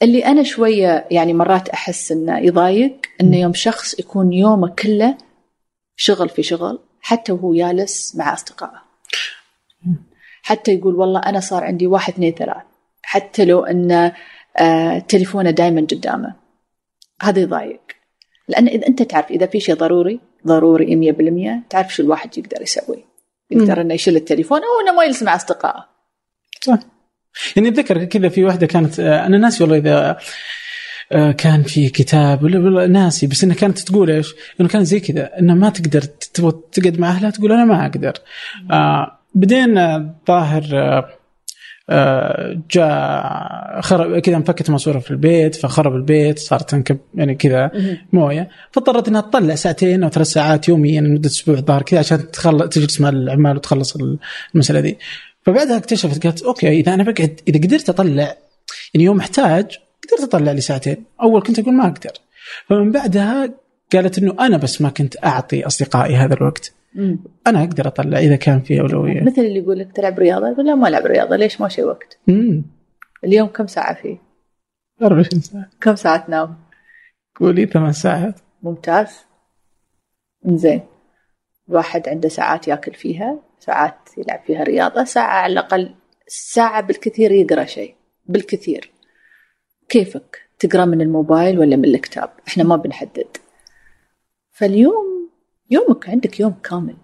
اللي 0.01 0.25
أنا 0.25 0.43
شوية 0.43 1.07
يعني 1.11 1.33
مرات 1.33 1.69
أحس 1.69 2.11
إنه 2.11 2.39
يضايق 2.39 3.01
إنه 3.21 3.37
يوم 3.37 3.53
شخص 3.53 3.99
يكون 3.99 4.33
يومه 4.33 4.75
كله 4.79 5.17
شغل 5.95 6.29
في 6.29 6.43
شغل 6.43 6.79
حتى 7.01 7.31
وهو 7.31 7.53
جالس 7.53 8.15
مع 8.15 8.33
أصدقائه. 8.33 8.81
حتى 10.41 10.73
يقول 10.73 10.95
والله 10.95 11.19
أنا 11.19 11.39
صار 11.39 11.63
عندي 11.63 11.87
واحد 11.87 12.13
اثنين 12.13 12.33
ثلاث. 12.33 12.63
حتى 13.01 13.45
لو 13.45 13.65
إنه 13.65 14.15
آه 14.57 14.99
تليفونه 14.99 15.51
دائما 15.51 15.81
قدامه. 15.81 16.35
هذا 17.21 17.41
يضايق. 17.41 17.81
لأن 18.47 18.67
إذا 18.67 18.87
أنت 18.87 19.01
تعرف 19.01 19.31
إذا 19.31 19.45
في 19.45 19.59
شيء 19.59 19.75
ضروري 19.75 20.19
ضروري 20.47 21.13
100% 21.65 21.69
تعرف 21.69 21.95
شو 21.95 22.03
الواحد 22.03 22.37
يقدر 22.37 22.61
يسوي؟ 22.61 23.05
يقدر 23.51 23.81
إنه 23.81 23.93
يشيل 23.93 24.15
التليفون 24.15 24.59
أو 24.59 24.87
إنه 24.87 24.97
ما 24.97 25.03
يجلس 25.03 25.23
مع 25.23 25.35
أصدقائه. 25.35 25.85
صح. 26.61 26.79
يعني 27.55 27.69
أتذكر 27.69 28.05
كذا 28.05 28.29
في 28.29 28.43
واحدة 28.43 28.67
كانت 28.67 28.99
آه، 28.99 29.25
أنا 29.25 29.37
ناسي 29.37 29.63
والله 29.63 29.77
إذا 29.77 30.17
آه، 31.11 31.31
كان 31.31 31.63
في 31.63 31.89
كتاب 31.89 32.43
ولا 32.43 32.87
ناسي 32.87 33.27
بس 33.27 33.43
إنها 33.43 33.55
كانت 33.55 33.79
تقول 33.79 34.11
إيش؟ 34.11 34.35
إنه 34.61 34.69
كان 34.69 34.83
زي 34.83 34.99
كذا 34.99 35.39
إنه 35.39 35.53
ما 35.53 35.69
تقدر 35.69 36.01
تبغى 36.01 36.53
تقعد 36.71 36.99
مع 36.99 37.09
أهلها 37.09 37.29
تقول 37.29 37.51
أنا 37.51 37.65
ما 37.65 37.85
أقدر. 37.85 38.13
آه 38.71 39.19
بعدين 39.35 39.75
ظاهر 40.27 40.63
آه، 40.73 40.97
آه، 40.97 41.09
جاء 42.71 43.81
خرب 43.81 44.19
كذا 44.19 44.35
انفكت 44.35 44.69
ماسورة 44.69 44.99
في 44.99 45.11
البيت 45.11 45.55
فخرب 45.55 45.95
البيت 45.95 46.39
صارت 46.39 46.69
تنكب 46.69 46.97
يعني 47.15 47.35
كذا 47.35 47.71
موية. 48.13 48.49
فاضطرت 48.71 49.07
إنها 49.07 49.21
تطلع 49.21 49.55
ساعتين 49.55 50.03
أو 50.03 50.09
ثلاث 50.09 50.27
ساعات 50.27 50.67
يوميا 50.67 51.01
لمدة 51.01 51.29
أسبوع 51.29 51.55
الظاهر 51.55 51.81
كذا 51.81 51.99
عشان 51.99 52.31
تخلص 52.31 52.69
تجلس 52.69 53.01
مع 53.01 53.09
العمال 53.09 53.55
وتخلص 53.55 53.97
المسألة 54.55 54.79
دي 54.79 54.97
فبعدها 55.45 55.77
اكتشفت 55.77 56.23
قالت 56.23 56.43
okay 56.43 56.69
إذا 56.79 56.93
أنا 56.93 57.03
بقعد 57.03 57.41
إذا 57.47 57.59
قدرت 57.59 57.89
أطلع 57.89 58.35
يعني 58.93 59.05
يوم 59.05 59.19
احتاج 59.19 59.65
قدرت 60.07 60.23
أطلع 60.23 60.51
لي 60.51 60.61
ساعتين. 60.61 61.03
أول 61.21 61.41
كنت 61.41 61.59
أقول 61.59 61.73
ما 61.73 61.87
أقدر. 61.87 62.11
فمن 62.67 62.91
بعدها 62.91 63.53
قالت 63.93 64.17
إنه 64.17 64.35
أنا 64.39 64.57
بس 64.57 64.81
ما 64.81 64.89
كنت 64.89 65.25
أعطي 65.25 65.67
أصدقائي 65.67 66.15
هذا 66.15 66.33
الوقت. 66.33 66.73
مم. 66.95 67.19
أنا 67.47 67.59
أقدر 67.59 67.87
أطلع 67.87 68.19
إذا 68.19 68.35
كان 68.35 68.59
في 68.59 68.79
أولوية. 68.79 69.21
مثل 69.23 69.41
اللي 69.41 69.59
يقول 69.59 69.79
لك 69.79 69.91
تلعب 69.91 70.19
رياضة 70.19 70.49
يقول 70.49 70.65
لا 70.65 70.75
ما 70.75 70.87
ألعب 70.87 71.05
رياضة 71.05 71.35
ليش 71.35 71.61
ما 71.61 71.67
شي 71.69 71.83
وقت؟ 71.83 72.19
امم 72.29 72.65
اليوم 73.23 73.47
كم 73.47 73.67
ساعة 73.67 73.93
فيه؟ 74.01 74.17
24 75.01 75.41
ساعة. 75.41 75.69
كم 75.81 75.95
ساعة 75.95 76.25
تنام؟ 76.27 76.57
قولي 77.39 77.65
ثمان 77.65 77.91
ساعات. 77.91 78.39
ممتاز. 78.63 79.17
زين 80.45 80.81
الواحد 81.69 82.09
عنده 82.09 82.29
ساعات 82.29 82.67
ياكل 82.67 82.93
فيها 82.93 83.39
ساعات 83.59 84.09
يلعب 84.17 84.39
فيها 84.47 84.63
رياضة 84.63 85.03
ساعة 85.03 85.41
على 85.41 85.53
الأقل 85.53 85.95
ساعة 86.27 86.81
بالكثير 86.81 87.31
يقرأ 87.31 87.65
شيء. 87.65 87.95
بالكثير. 88.25 88.91
كيفك؟ 89.89 90.41
تقرأ 90.59 90.85
من 90.85 91.01
الموبايل 91.01 91.59
ولا 91.59 91.75
من 91.75 91.85
الكتاب 91.85 92.29
إحنا 92.47 92.63
ما 92.63 92.75
بنحدد. 92.75 93.27
فاليوم 94.51 95.18
يومك 95.69 96.09
عندك 96.09 96.39
يوم 96.39 96.53
كامل. 96.63 96.95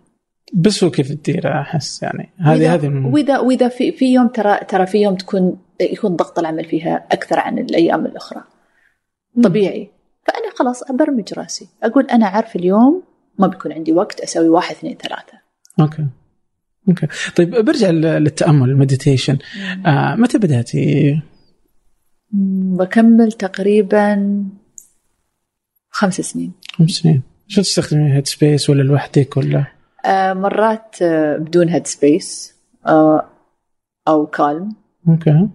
بس 0.54 0.84
هو 0.84 0.92
كيف 0.92 1.12
تدير؟ 1.12 1.62
أحس 1.62 2.04
يعني 2.04 2.30
هذه 2.40 2.74
هذه 2.74 3.12
واذا 3.14 3.40
وإذا 3.40 3.68
في 3.68 3.92
في 3.92 4.14
يوم 4.14 4.28
ترى 4.28 4.58
ترى 4.58 4.86
في 4.86 4.98
يوم 4.98 5.16
تكون 5.16 5.58
يكون 5.82 6.16
ضغط 6.16 6.40
العمل 6.40 6.66
فيها 6.66 7.08
أكثر 7.12 7.40
عن 7.40 7.60
الأيام 7.60 8.06
الأخرى. 8.06 8.44
طبيعي. 9.44 9.90
فأنا 10.28 10.52
خلاص 10.56 10.84
أبرمج 10.84 11.34
رأسي. 11.34 11.68
أقول 11.84 12.06
أنا 12.06 12.28
عارف 12.28 12.56
اليوم 12.56 13.04
ما 13.40 13.48
بيكون 13.48 13.72
عندي 13.74 13.94
وقت 13.94 14.20
أسوي 14.20 14.50
واحد 14.50 14.76
اثنين 14.76 14.98
ثلاثة. 14.98 15.40
okay. 15.80 16.08
okay. 16.90 17.08
طيب 17.36 17.66
برجع 17.66 17.90
لل- 17.90 18.02
للتأمل 18.02 18.70
ال 18.70 18.75
meditation. 18.75 19.38
آه 19.86 20.16
متى 20.16 20.38
بداتي؟ 20.38 21.22
بكمل 22.78 23.32
تقريبا 23.32 24.44
خمس 25.90 26.22
سنين. 26.22 26.54
خمس 26.74 26.92
سنين. 26.92 27.22
شو 27.48 27.62
تستخدمي 27.62 28.14
Headspace 28.14 28.70
ولا 28.70 28.84
لوحدك 28.84 29.38
ولا؟ 29.38 29.66
آه، 30.06 30.34
مرات 30.34 31.02
آه، 31.02 31.38
بدون 31.38 31.70
Headspace 31.70 32.56
آه، 32.88 33.30
أو 34.08 34.26
Calm. 34.26 34.76
okay. 35.08 35.50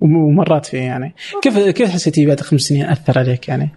ومرات 0.00 0.66
في 0.66 0.76
يعني. 0.76 1.14
كيف 1.42 1.58
كيف 1.58 1.90
حسيتي 1.90 2.26
بعد 2.26 2.40
خمس 2.40 2.60
سنين 2.60 2.86
أثر 2.86 3.18
عليك 3.18 3.48
يعني؟ 3.48 3.70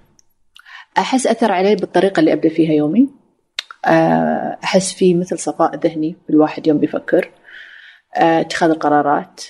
أحس 0.97 1.27
أثر 1.27 1.51
علي 1.51 1.75
بالطريقة 1.75 2.19
اللي 2.19 2.33
أبدأ 2.33 2.49
فيها 2.49 2.73
يومي. 2.73 3.09
آه، 3.85 4.57
أحس 4.63 4.93
في 4.93 5.13
مثل 5.13 5.39
صفاء 5.39 5.75
ذهني 5.75 6.15
بالواحد 6.27 6.67
يوم 6.67 6.77
بيفكر. 6.77 7.31
آه، 8.17 8.41
اتخاذ 8.41 8.69
القرارات. 8.69 9.41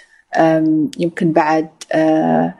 يمكن 0.99 1.31
بعد 1.31 1.69
آه، 1.91 2.53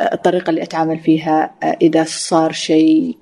الطريقة 0.00 0.50
اللي 0.50 0.62
أتعامل 0.62 0.98
فيها 0.98 1.54
آه، 1.62 1.76
إذا 1.82 2.04
صار 2.04 2.52
شيء 2.52 3.18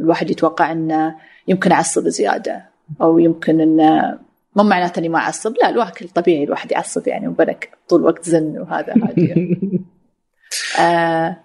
الواحد 0.00 0.30
يتوقع 0.30 0.72
إنه 0.72 1.16
يمكن 1.48 1.72
أعصب 1.72 2.08
زيادة 2.08 2.68
أو 3.00 3.18
يمكن 3.18 3.60
إنه 3.60 4.18
مو 4.56 4.62
معناته 4.62 4.98
إني 4.98 5.08
ما 5.08 5.18
أعصب 5.18 5.54
لا 5.62 5.68
الواحد 5.68 5.92
طبيعي 6.14 6.44
الواحد 6.44 6.72
يعصب 6.72 7.08
يعني 7.08 7.28
وبنك 7.28 7.78
طول 7.88 8.00
الوقت 8.00 8.28
زن 8.28 8.58
وهذا 8.58 8.94
عادي. 9.02 9.34
آه، 10.80 11.36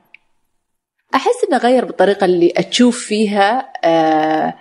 أحس 1.15 1.43
إنه 1.47 1.57
غير 1.57 1.85
بالطريقة 1.85 2.25
اللي 2.25 2.53
أشوف 2.57 2.99
فيها 2.99 3.73
آه، 3.83 4.53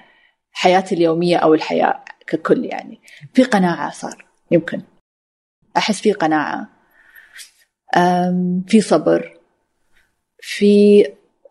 حياتي 0.52 0.94
اليومية 0.94 1.36
أو 1.36 1.54
الحياة 1.54 2.04
ككل 2.26 2.64
يعني. 2.64 3.00
في 3.34 3.42
قناعة 3.42 3.90
صار 3.90 4.26
يمكن. 4.50 4.82
أحس 5.76 6.00
في 6.00 6.12
قناعة. 6.12 6.68
في 8.66 8.80
صبر. 8.80 9.35
في 10.48 11.06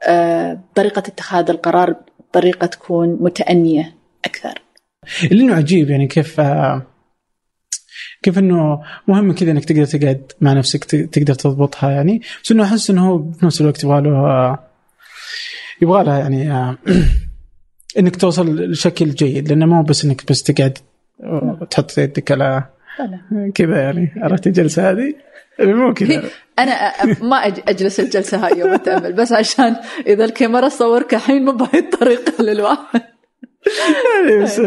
آه، 0.08 0.60
طريقة 0.76 1.00
اتخاذ 1.00 1.50
القرار 1.50 1.96
طريقه 2.34 2.68
تكون 2.68 3.18
متأنية 3.22 3.96
أكثر. 4.26 4.62
اللي 5.24 5.44
إنه 5.44 5.56
عجيب 5.56 5.90
يعني 5.90 6.08
كيف 6.08 6.40
آه، 6.40 6.82
كيف 8.24 8.38
إنه 8.40 8.84
مهم 9.08 9.34
كذا 9.34 9.52
إنك 9.52 9.66
تقدر 9.66 9.86
تقعد 9.86 10.32
مع 10.42 10.54
نفسك 10.54 10.84
تقدر 10.86 11.34
تضبطها 11.34 11.92
يعني. 11.92 12.22
بس 12.44 12.52
إنه 12.52 12.64
أحس 12.64 12.90
إنه 12.90 13.10
هو 13.10 13.32
في 13.32 13.46
نفس 13.46 13.62
الوقت 13.62 13.84
يبغى 13.84 14.02
له 14.02 14.10
آه، 14.10 14.60
يبغى 15.82 16.04
لها 16.04 16.20
يعني 16.20 16.76
إنك 18.00 18.16
توصل 18.16 18.72
لشكل 18.72 19.10
جيد. 19.10 19.48
لأنه 19.50 19.66
مو 19.66 19.84
بس 19.84 20.06
إنك 20.06 20.32
بس 20.32 20.44
تقعد 20.44 20.78
تحط 21.70 21.98
يدك 21.98 22.32
على. 22.32 22.64
كذا 23.56 23.82
يعني 23.82 24.14
عرفت 24.18 24.48
الجلسة 24.48 24.92
هذه؟ 24.92 25.14
مو 25.60 25.94
كذا 25.94 26.24
أنا 26.60 26.92
ما 27.22 27.38
أجلس 27.46 28.00
الجلسة 28.00 28.46
هاي 28.48 28.60
يوم 28.60 28.70
اتامل 28.70 29.14
بس 29.14 29.32
عشان 29.32 29.76
إذا 30.08 30.26
الكاميرا 30.26 30.68
تصورك 30.70 31.14
الحين 31.14 31.46
مو 31.46 31.52
بهاي 31.52 31.80
الطريقة 31.80 32.44
للواحد. 32.44 33.02
يعني 34.16 34.44
بس 34.44 34.62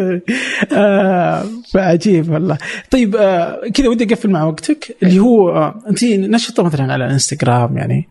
آه 0.73 1.45
فعجيب 1.75 2.31
والله. 2.31 2.59
طيب 2.91 3.17
آه 3.17 3.61
كذا 3.75 3.89
ودي 3.89 4.05
أقفل 4.05 4.31
مع 4.31 4.45
وقتك 4.45 4.97
اللي 5.03 5.19
هو 5.21 5.49
آه 5.51 5.83
أنت 5.91 6.05
نشطة 6.05 6.63
مثلا 6.63 6.93
على 6.93 7.05
الانستغرام 7.07 7.77
يعني 7.79 8.09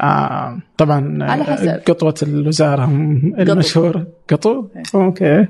آه 0.00 0.58
طبعا 0.76 1.18
على 1.20 1.44
حسب. 1.44 1.68
قطوة 1.68 2.14
الوزارة 2.22 2.84
المشهور 3.38 4.06
قطو. 4.30 4.68
okay. 4.94 5.46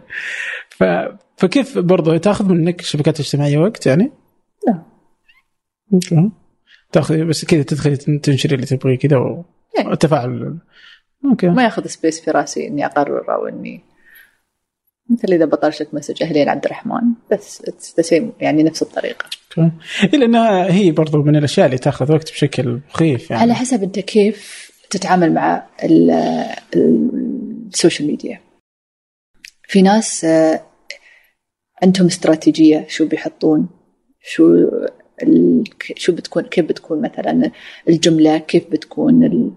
ف 0.71 0.85
فكيف 1.37 1.79
برضه 1.79 2.17
تاخذ 2.17 2.49
منك 2.53 2.81
الشبكات 2.81 3.21
الاجتماعيه 3.21 3.59
وقت 3.59 3.87
يعني؟ 3.87 4.13
لا. 4.67 4.83
okay. 5.95 6.31
تاخذي 6.93 7.25
بس 7.25 7.45
كذا 7.45 7.63
تدخلي 7.63 7.97
تنشري 7.97 8.55
اللي 8.55 8.67
تبغيه 8.67 8.99
كذا 8.99 9.17
و- 9.17 9.45
يعني. 9.77 9.89
والتفاعل 9.89 10.59
okay. 11.25 11.47
ما 11.49 11.65
ياخذ 11.65 11.87
space 11.87 12.21
في 12.21 12.31
راسي 12.31 12.67
إني 12.67 12.87
أقرر 12.87 13.35
أو 13.35 13.47
اني 13.49 13.81
مثل 15.11 15.33
إذا 15.33 15.45
بطرشك 15.45 15.95
message 15.95 16.23
أهلين 16.23 16.49
عبد 16.49 16.65
الرحمن. 16.65 17.01
بس 17.33 17.63
يعني 18.41 18.63
نفس 18.63 18.83
الطريقة. 18.83 19.25
okay. 19.59 19.71
إيه 20.13 20.19
لانها 20.19 20.73
هي 20.73 20.91
برضو 20.91 21.23
من 21.23 21.37
الأشياء 21.37 21.67
اللي 21.67 21.79
تاخذ 21.79 22.13
وقت 22.13 22.31
بشكل 22.33 22.81
مخيف 22.91 23.31
يعني. 23.31 23.43
على 23.43 23.55
حسب 23.55 23.83
أنت 23.83 23.99
كيف 23.99 24.71
تتعامل 24.91 25.35
مع 25.35 25.67
ال- 25.85 26.11
ال- 26.77 27.67
ال 27.75 27.80
social 27.80 28.09
media 28.09 28.41
في 29.69 29.83
ناس 29.83 30.25
آه، 30.25 30.63
عندهم 31.83 32.07
استراتيجية 32.07 32.87
شو 32.89 33.09
بيحطون 33.09 33.69
شو 34.23 34.45
شو 35.97 36.13
بتكون 36.13 36.43
كيف 36.43 36.65
بتكون 36.67 37.03
مثلا 37.03 37.51
الجملة 37.89 38.39
كيف 38.39 38.71
بتكون 38.71 39.25
ال- 39.25 39.53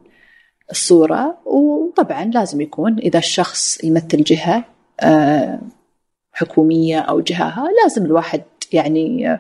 الصورة؟ 0.72 1.38
وطبعا 1.46 2.26
لازم 2.26 2.62
يكون 2.62 3.00
إذا 3.00 3.20
الشخص 3.20 3.84
يمثل 3.84 4.24
جهة 4.24 4.66
آه، 5.00 5.60
حكومية 6.32 7.00
أو 7.00 7.22
جهه 7.22 7.68
لازم 7.84 8.06
الواحد 8.06 8.42
يعني 8.74 9.32
آه، 9.32 9.40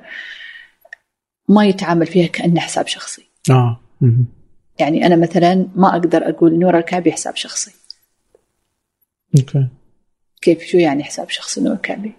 ما 1.49 1.65
يتعامل 1.65 2.05
فيها 2.05 2.27
كأنه 2.27 2.59
حساب 2.61 2.87
شخصي. 2.87 3.25
آه. 3.49 3.79
يعني 4.79 5.05
أنا 5.05 5.15
مثلا 5.15 5.67
ما 5.75 5.89
أقدر 5.89 6.29
أقول 6.29 6.59
نور 6.59 6.77
الكعبي 6.77 7.11
حساب 7.11 7.35
شخصي. 7.35 7.71
أوكي. 9.39 9.67
كيف 10.41 10.63
شو 10.63 10.77
يعني 10.77 11.03
حساب 11.03 11.29
شخصي 11.29 11.61
نور 11.61 11.73
الكعبي؟ 11.73 12.11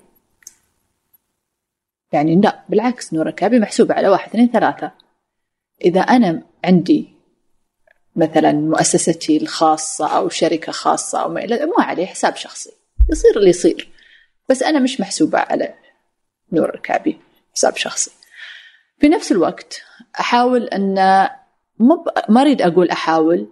يعني 2.15 2.41
لا 2.41 2.65
بالعكس 2.69 3.15
نور 3.15 3.29
الكعبي 3.29 3.59
محسوبة 3.59 3.95
على 3.95 4.09
واحد 4.09 4.29
اثنين 4.29 4.49
ثلاثة. 4.49 4.93
إذا 5.85 6.01
أنا 6.01 6.43
عندي 6.65 7.09
مثلا 8.17 8.53
مؤسستي 8.53 9.37
الخاصة 9.37 10.17
أو 10.17 10.29
شركة 10.29 10.73
خاصة 10.73 11.23
أو 11.23 11.29
ما 11.29 11.41
إلى- 11.41 11.79
ما 11.79 11.85
عليه 11.85 12.07
حساب 12.07 12.37
شخصي. 12.37 12.71
يصير 13.11 13.37
اللي 13.37 13.51
يصير. 13.51 13.89
بس 14.51 14.63
أنا 14.63 14.79
مش 14.79 15.01
محسوبة 15.01 15.39
على 15.39 15.75
نور 16.53 16.75
الكعبي 16.75 17.19
حساب 17.55 17.77
شخصي. 17.77 18.11
في 19.01 19.09
نفس 19.09 19.33
الوقت 19.33 19.83
أحاول 20.21 20.65
أن 20.65 20.95
ما 22.29 22.41
أريد 22.41 22.63
أقول 22.63 22.91
أحاول. 22.91 23.49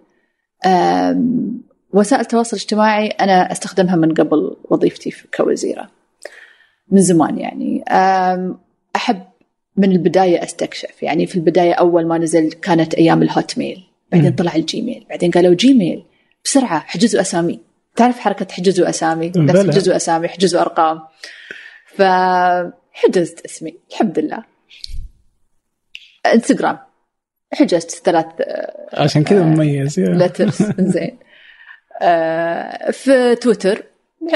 وسائل 1.93 2.21
التواصل 2.21 2.57
الاجتماعي 2.57 3.07
أنا 3.07 3.51
أستخدمها 3.51 3.95
من 3.95 4.13
قبل 4.13 4.57
وظيفتي 4.63 5.13
كوزيرة. 5.37 5.89
من 6.91 7.01
زمان 7.01 7.37
يعني. 7.37 7.83
أحب 8.95 9.23
من 9.77 9.91
البداية 9.91 10.43
أستكشف. 10.43 11.03
يعني 11.03 11.25
في 11.27 11.35
البداية 11.35 11.73
أول 11.73 12.07
ما 12.07 12.17
نزل 12.17 12.51
كانت 12.51 12.93
أيام 12.93 13.21
ال 13.23 13.57
Hotmail. 13.57 13.83
بعدين. 14.11 14.31
طلع 14.35 14.55
ال 14.55 14.62
Gmail. 14.62 15.05
بعدين 15.09 15.31
قالوا 15.31 15.55
Gmail 15.55 16.03
بسرعة 16.45 16.79
حجزوا 16.79 17.21
أسامي. 17.21 17.59
تعرف 17.95 18.19
حركة 18.19 18.47
حجزوا 18.53 18.89
أسامي؟ 18.89 19.31
نفس 19.37 19.61
بلى. 19.61 19.73
حجزوا 19.73 19.95
أسامي 19.95 20.27
حجزوا 20.27 20.61
أرقام. 20.61 20.99
فحجزت 21.87 23.45
اسمي. 23.45 23.73
الحمد 23.91 24.19
لله. 24.19 24.43
إنستغرام. 26.33 26.77
حجزت 27.53 27.91
ثلاث 28.05 28.25
عشان 28.93 29.23
كذا 29.23 29.43
مميز 29.43 29.99
يا. 29.99 30.09
letters 30.09 30.63
زين. 30.93 31.17
آه، 32.01 32.91
في 32.91 33.35
تويتر 33.35 33.83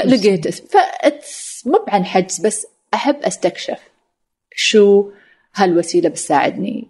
لقيت 0.04 0.46
اسم. 0.46 0.64
ف 0.66 0.82
it's 0.82 1.47
مو 1.66 1.84
عن 1.88 2.04
حجز 2.04 2.40
بس 2.46 2.66
أحب 2.94 3.16
أستكشف 3.22 3.78
شو 4.54 5.10
هالوسيلة 5.54 6.08
بتساعدني. 6.08 6.88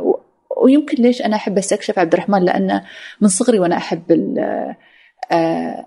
و- 0.00 0.20
ويمكن 0.62 1.02
ليش 1.02 1.22
أنا 1.22 1.36
أحب 1.36 1.58
أستكشف 1.58 1.98
عبد 1.98 2.12
الرحمن؟ 2.12 2.44
لأنه 2.44 2.84
من 3.20 3.28
صغري 3.28 3.58
وأنا 3.58 3.76
أحب 3.76 4.12
ال- 4.12 4.74
آه، 5.32 5.86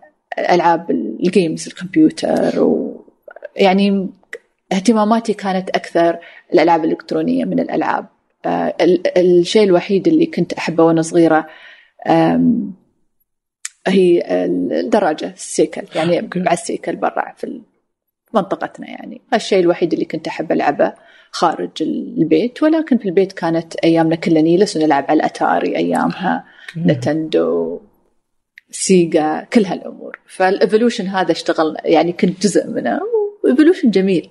الجيمز 0.90 1.68
الكمبيوتر 1.68 2.60
ويعني 2.64 4.10
اهتماماتي 4.74 5.34
كانت 5.34 5.70
أكثر 5.70 6.20
الألعاب 6.54 6.86
الإلكترونية 6.86 7.46
من 7.46 7.60
الألعاب. 7.60 8.06
آه، 8.46 8.76
ال- 8.82 9.18
الشيء 9.18 9.64
الوحيد 9.64 10.08
اللي 10.08 10.26
كنت 10.26 10.54
أحبه 10.54 10.84
وأنا 10.84 11.02
صغيرة 11.02 11.48
آم، 12.08 12.74
هي 13.88 14.24
الدراجة 14.46 15.34
السيكل 15.34 15.82
يعني. 15.96 16.30
مع 16.36 16.54
السيكل 16.54 16.96
برا 16.96 17.34
في 17.38 17.62
منطقتنا 18.34 18.90
يعني. 18.90 19.22
الشيء 19.34 19.60
الوحيد 19.60 19.94
اللي 19.94 20.06
كنت 20.06 20.28
أحب 20.28 20.52
ألعبه 20.52 20.94
خارج 21.32 21.72
البيت 21.82 22.64
ولكن 22.64 22.98
في 22.98 23.06
البيت 23.06 23.32
كانت 23.32 23.76
أيامنا 23.76 24.16
كلها 24.16 24.42
نيلس 24.42 24.78
ونلعب 24.78 25.06
على 25.10 25.18
الأتاري 25.18 25.78
أيامها 25.78 26.46
نينتندو 26.78 27.82
سيجا 28.72 29.48
كل 29.54 29.66
هالأمور. 29.66 30.20
فال 30.28 30.42
evolution 30.42 31.08
هذا 31.08 31.32
اشتغلنا 31.32 31.88
يعني 31.88 32.12
كنت 32.12 32.44
جزء 32.44 32.68
منه 32.68 33.00
و 33.44 33.48
evolution 33.48 33.90
جميل. 33.90 34.30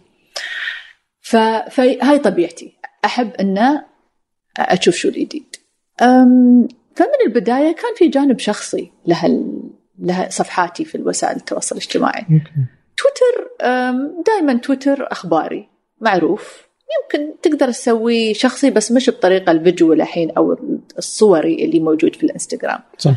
فهاي 1.21 2.19
طبيعتي. 2.19 2.79
أحب 3.05 3.31
ان 3.41 3.83
أشوف 4.59 4.95
شو 4.95 5.09
الجديد 5.09 5.57
فمن 6.97 7.27
البداية 7.27 7.75
كان 7.75 7.95
في 7.97 8.09
جانب 8.09 8.39
شخصي 8.39 8.93
لها 9.07 9.29
لها 9.99 10.31
صفحاتي 10.31 10.85
في 10.85 10.95
الوسائل 10.95 11.37
التواصل 11.37 11.77
الاجتماعي. 11.77 12.27
تويتر 12.99 13.51
دائما 14.27 14.55
تويتر 14.55 15.13
أخباري 15.13 15.69
معروف. 16.01 16.69
يمكن 17.03 17.41
تقدر 17.41 17.71
تسوي 17.71 18.35
شخصي 18.35 18.71
بس 18.71 18.93
مش 18.93 19.11
بطريقة 19.11 19.53
الفيديو 19.53 19.93
الحين 19.93 20.31
أو 20.31 20.57
الصوري 20.99 21.65
اللي 21.65 21.81
موجود 21.81 22.17
في 22.17 22.23
الإنستغرام. 22.25 22.81
صح. 22.99 23.15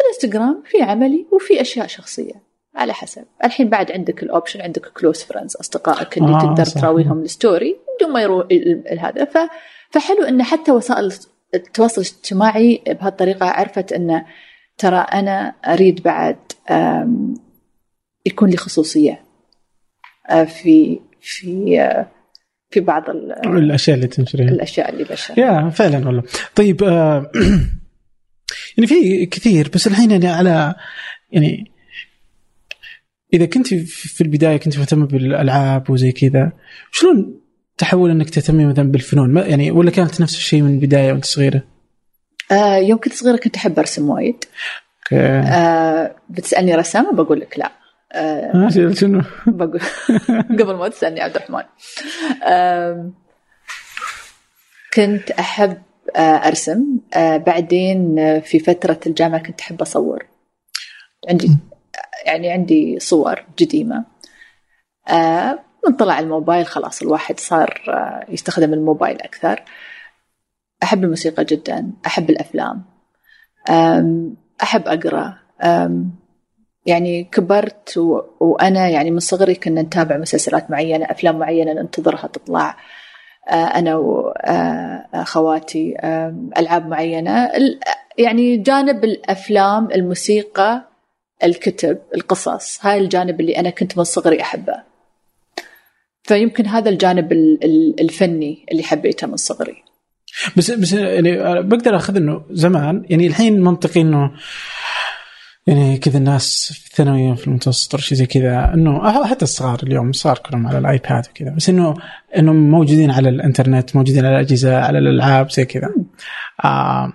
الإنستغرام 0.00 0.62
في 0.66 0.82
عملي 0.82 1.26
وفي 1.32 1.60
أشياء 1.60 1.86
شخصية 1.86 2.42
على 2.74 2.92
حسب. 2.92 3.24
الحين 3.44 3.68
بعد 3.68 3.92
عندك 3.92 4.22
ال 4.22 4.27
option 4.27 4.60
عندك 4.60 4.86
close 4.86 5.22
friends 5.22 5.56
أصدقائك 5.56 6.18
اللي 6.18 6.34
آه، 6.34 6.38
تقدر 6.38 6.64
صح. 6.64 6.80
تراويهم 6.80 7.22
ال 7.22 7.31
story 7.31 7.76
بدون 7.96 8.12
ما 8.12 8.22
يروح 8.22 8.46
هذا. 8.98 9.24
ف 9.24 9.38
فحلو 9.90 10.24
إن 10.24 10.42
حتى 10.42 10.72
وسائل 10.72 11.12
التواصل 11.54 12.00
الاجتماعي 12.00 12.82
بهالطريقة 12.86 13.46
عرفت 13.46 13.92
إن 13.92 14.24
ترى 14.78 14.96
أنا 14.96 15.54
أريد 15.64 16.02
بعد 16.02 16.36
يكون 18.28 18.50
لي 18.50 18.56
خصوصية. 18.56 19.24
أه، 20.30 20.44
في 20.44 21.00
في 21.20 21.80
أه، 21.80 22.06
في 22.70 22.80
بعض 22.80 23.10
ال- 23.10 23.32
الأشياء 23.58 23.96
اللي 23.96 24.06
تنشريها. 24.06 24.48
الأشياء 24.48 24.90
اللي 24.90 25.04
بشر 25.04 25.38
يا 25.38 25.70
فعلا 25.70 26.06
والله. 26.06 26.22
طيب 26.54 26.82
آه 26.84 27.30
يعني 28.76 28.86
في 28.86 29.26
كثير 29.26 29.68
بس 29.74 29.86
الحين 29.86 30.10
يعني 30.10 30.28
على 30.28 30.74
يعني 31.32 31.70
إذا 33.34 33.46
كنت 33.46 33.66
في- 33.74 34.20
البداية 34.20 34.56
كنت 34.56 34.78
مهتمة 34.78 35.06
بالألعاب 35.06 35.90
وزي 35.90 36.12
كذا 36.12 36.52
شلون 36.92 37.40
تحول 37.78 38.10
إنك 38.10 38.30
تهتمي 38.30 38.66
مثلا 38.66 38.90
بالفنون؟ 38.92 39.30
ما 39.32 39.40
يعني 39.46 39.70
ولا 39.70 39.90
كانت 39.90 40.20
نفس 40.20 40.34
الشيء 40.36 40.62
من 40.62 40.74
البداية 40.74 41.12
وأنت 41.12 41.24
صغيرة؟ 41.24 41.62
أه، 42.52 42.76
يوم 42.76 42.98
كنت 42.98 43.12
صغيرة 43.12 43.36
كنت 43.36 43.56
أحب 43.56 43.78
أرسم 43.78 44.10
وايد. 44.10 44.44
أوكي. 45.12 45.24
أه، 45.26 46.16
بتسألني 46.30 46.74
رسامه 46.74 47.12
بقول 47.12 47.40
لك 47.40 47.58
لا. 47.58 47.72
آه، 48.12 48.68
شنو؟ 48.94 49.22
بقول 49.46 49.80
قبل 50.60 50.74
ما 50.74 50.88
تسألني 50.88 51.20
عبد 51.20 51.36
الرحمن. 51.36 51.62
كنت 54.94 55.30
أحب 55.30 55.82
آه، 56.16 56.20
أرسم. 56.20 56.84
آه، 57.14 57.36
بعدين 57.36 58.16
في 58.40 58.58
فترة 58.58 59.00
الجامعة 59.06 59.42
كنت 59.42 59.60
أحب 59.60 59.82
أصور. 59.82 60.26
عندي 61.28 61.50
يعني 62.26 62.50
عندي 62.50 62.98
صور 62.98 63.44
قديمة. 63.60 64.04
آه، 65.08 65.58
من 65.88 65.96
طلع 65.96 66.18
الموبايل 66.18 66.66
خلاص 66.66 67.02
الواحد 67.02 67.40
صار 67.40 67.82
يستخدم 68.28 68.74
الموبايل 68.74 69.20
أكثر. 69.20 69.62
أحب 70.82 71.04
الموسيقى 71.04 71.44
جدا. 71.44 71.92
أحب 72.06 72.30
الأفلام. 72.30 72.84
أم، 73.70 74.36
أحب 74.62 74.88
أقرأ. 74.88 75.38
أم، 75.62 76.10
يعني 76.88 77.24
كبرت 77.24 77.98
و... 77.98 78.20
وأنا 78.40 78.88
يعني 78.88 79.10
من 79.10 79.18
صغري 79.20 79.54
كنا 79.54 79.82
نتابع 79.82 80.16
مسلسلات 80.16 80.70
معينة 80.70 81.04
أفلام 81.04 81.38
معينة 81.38 81.72
ننتظرها 81.72 82.26
تطلع. 82.26 82.76
آه، 83.50 83.52
أنا 83.54 83.96
وأخواتي 85.14 85.94
ألعاب 86.58 86.88
معينة. 86.88 87.44
ال- 87.44 87.80
يعني 88.18 88.56
جانب 88.56 89.04
الأفلام 89.04 89.88
الموسيقى 89.90 90.88
الكتب 91.44 91.98
القصص. 92.14 92.78
هاي 92.86 92.98
الجانب 92.98 93.40
اللي 93.40 93.58
أنا 93.58 93.70
كنت 93.70 93.98
من 93.98 94.04
صغري 94.04 94.40
أحبه. 94.40 94.74
فيمكن 96.22 96.66
هذا 96.66 96.90
الجانب 96.90 97.32
ال- 97.32 97.64
ال- 97.64 98.00
الفني 98.00 98.66
اللي 98.72 98.82
حبيته 98.82 99.26
من 99.26 99.36
صغري. 99.36 99.82
بس 100.56 100.70
بس 100.70 100.92
يعني 100.92 101.62
بقدر 101.62 101.96
أخذ 101.96 102.16
إنه 102.16 102.42
زمان 102.50 103.04
يعني 103.10 103.26
الحين 103.26 103.60
منطقي 103.60 104.00
إنه 104.00 104.30
يعني 105.68 105.98
كذا 105.98 106.18
الناس 106.18 106.72
في 106.72 106.86
الثانوية 106.86 107.34
في 107.34 107.46
المتوسط 107.46 107.96
شيء 107.96 108.18
زي 108.18 108.26
كذا 108.26 108.74
إنه 108.74 109.24
حتى 109.26 109.42
الصغار 109.42 109.78
اليوم 109.82 110.12
صار 110.12 110.38
كلهم 110.38 110.66
على 110.66 110.78
الآيباد 110.78 111.26
وكذا 111.30 111.50
بس 111.50 111.68
انه 111.68 111.94
انه 112.38 112.52
موجودين 112.52 113.10
على 113.10 113.28
الإنترنت 113.28 113.96
موجودين 113.96 114.26
على 114.26 114.34
الأجهزة 114.34 114.78
على 114.80 114.98
الألعاب 114.98 115.50
زي 115.50 115.64
كذا 115.64 115.94
آه 116.64 117.12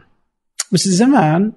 بس 0.71 0.87
زمان 0.87 1.51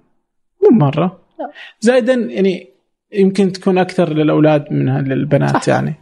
مو 0.62 0.78
مرة 0.78 1.20
لا. 1.38 1.50
زائدا 1.80 2.14
يعني 2.14 2.68
يمكن 3.12 3.52
تكون 3.52 3.78
أكثر 3.78 4.12
للأولاد 4.12 4.72
منها 4.72 5.00
للبنات 5.00 5.56
صح. 5.56 5.68
يعني 5.68 5.94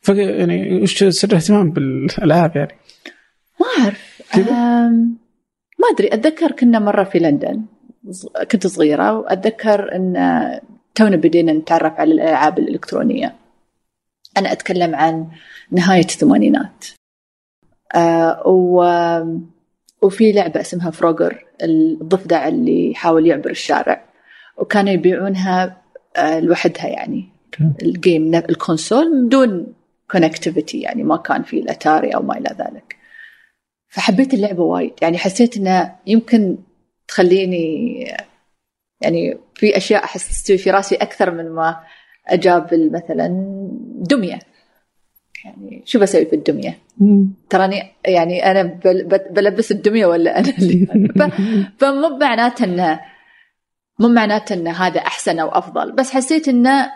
ف 0.00 0.08
يعني 0.08 0.82
وش 0.82 1.04
سر 1.04 1.28
الاهتمام 1.28 1.70
بالألعاب 1.70 2.56
يعني؟ 2.56 2.72
ما؟ 3.60 3.92
أم، 4.36 5.18
ما 5.78 5.86
أدري 5.94 6.08
أتذكر 6.14 6.52
كنا 6.52 6.78
مرة 6.78 7.04
في 7.04 7.18
لندن 7.18 7.62
كنت 8.50 8.66
صغيرة 8.66 9.18
وأتذكر 9.18 9.94
أن 9.96 10.60
تونا 10.94 11.16
بدينا 11.16 11.52
نتعرف 11.52 12.00
على 12.00 12.12
الألعاب 12.14 12.58
الإلكترونية. 12.58 13.34
أنا 14.36 14.52
أتكلم 14.52 14.94
عن 14.94 15.26
نهاية 15.70 16.04
الثمانينات. 16.04 16.86
آه 17.94 18.42
و 18.46 18.84
وفي 20.02 20.32
لعبة 20.32 20.60
اسمها 20.60 20.90
فروجر 20.90 21.44
الضفدع 21.62 22.48
اللي 22.48 22.90
يحاول 22.90 23.26
يعبر 23.26 23.50
الشارع. 23.50 24.04
وكانوا 24.58 24.92
يبيعونها 24.92 25.82
آه 26.16 26.40
لوحدها 26.40 26.86
يعني. 26.86 27.28
ال 27.82 27.92
game 27.92 28.34
ال 28.34 28.45
console 28.45 29.26
بدون 29.26 29.66
connectivity 30.10 30.80
يعني 30.80 31.02
ما 31.02 31.16
كان 31.16 31.42
في 31.42 31.58
الأتاري 31.58 32.10
أو 32.10 32.22
ما 32.22 32.38
إلى 32.38 32.56
ذلك. 32.58 32.96
فحبيت 33.88 34.34
اللعبة 34.34 34.62
وايد. 34.62 34.92
يعني 35.02 35.18
حسيت 35.18 35.56
انها 35.56 36.00
يمكن 36.06 36.58
تخليني 37.08 37.94
يعني 39.00 39.38
في 39.54 39.76
أشياء 39.76 40.04
أحس 40.04 40.28
تستوي 40.28 40.58
في 40.58 40.70
راسي 40.70 40.94
أكثر 40.94 41.30
من 41.30 41.50
ما 41.50 41.80
أجاب 42.26 42.68
مثلا 42.92 43.28
دمية. 44.10 44.38
يعني 45.44 45.82
شو 45.86 45.98
بسوي 45.98 46.24
في 46.26 46.36
الدمية؟ 46.36 46.78
تراني 47.50 47.82
يعني 48.06 48.50
أنا 48.50 48.62
بل- 48.62 49.04
بل- 49.04 49.26
بلبس 49.30 49.72
الدمية 49.72 50.06
ولا 50.06 50.38
أنا 50.38 50.48
اللي 50.58 50.86
فمو 51.78 52.18
معناته 52.18 52.64
انه 52.64 53.00
مو 53.98 54.08
معناته 54.08 54.52
إن 54.54 54.68
هذا 54.68 55.00
أحسن 55.00 55.38
أو 55.38 55.48
أفضل 55.48 55.92
بس 55.92 56.10
حسيت 56.10 56.48
انه 56.48 56.90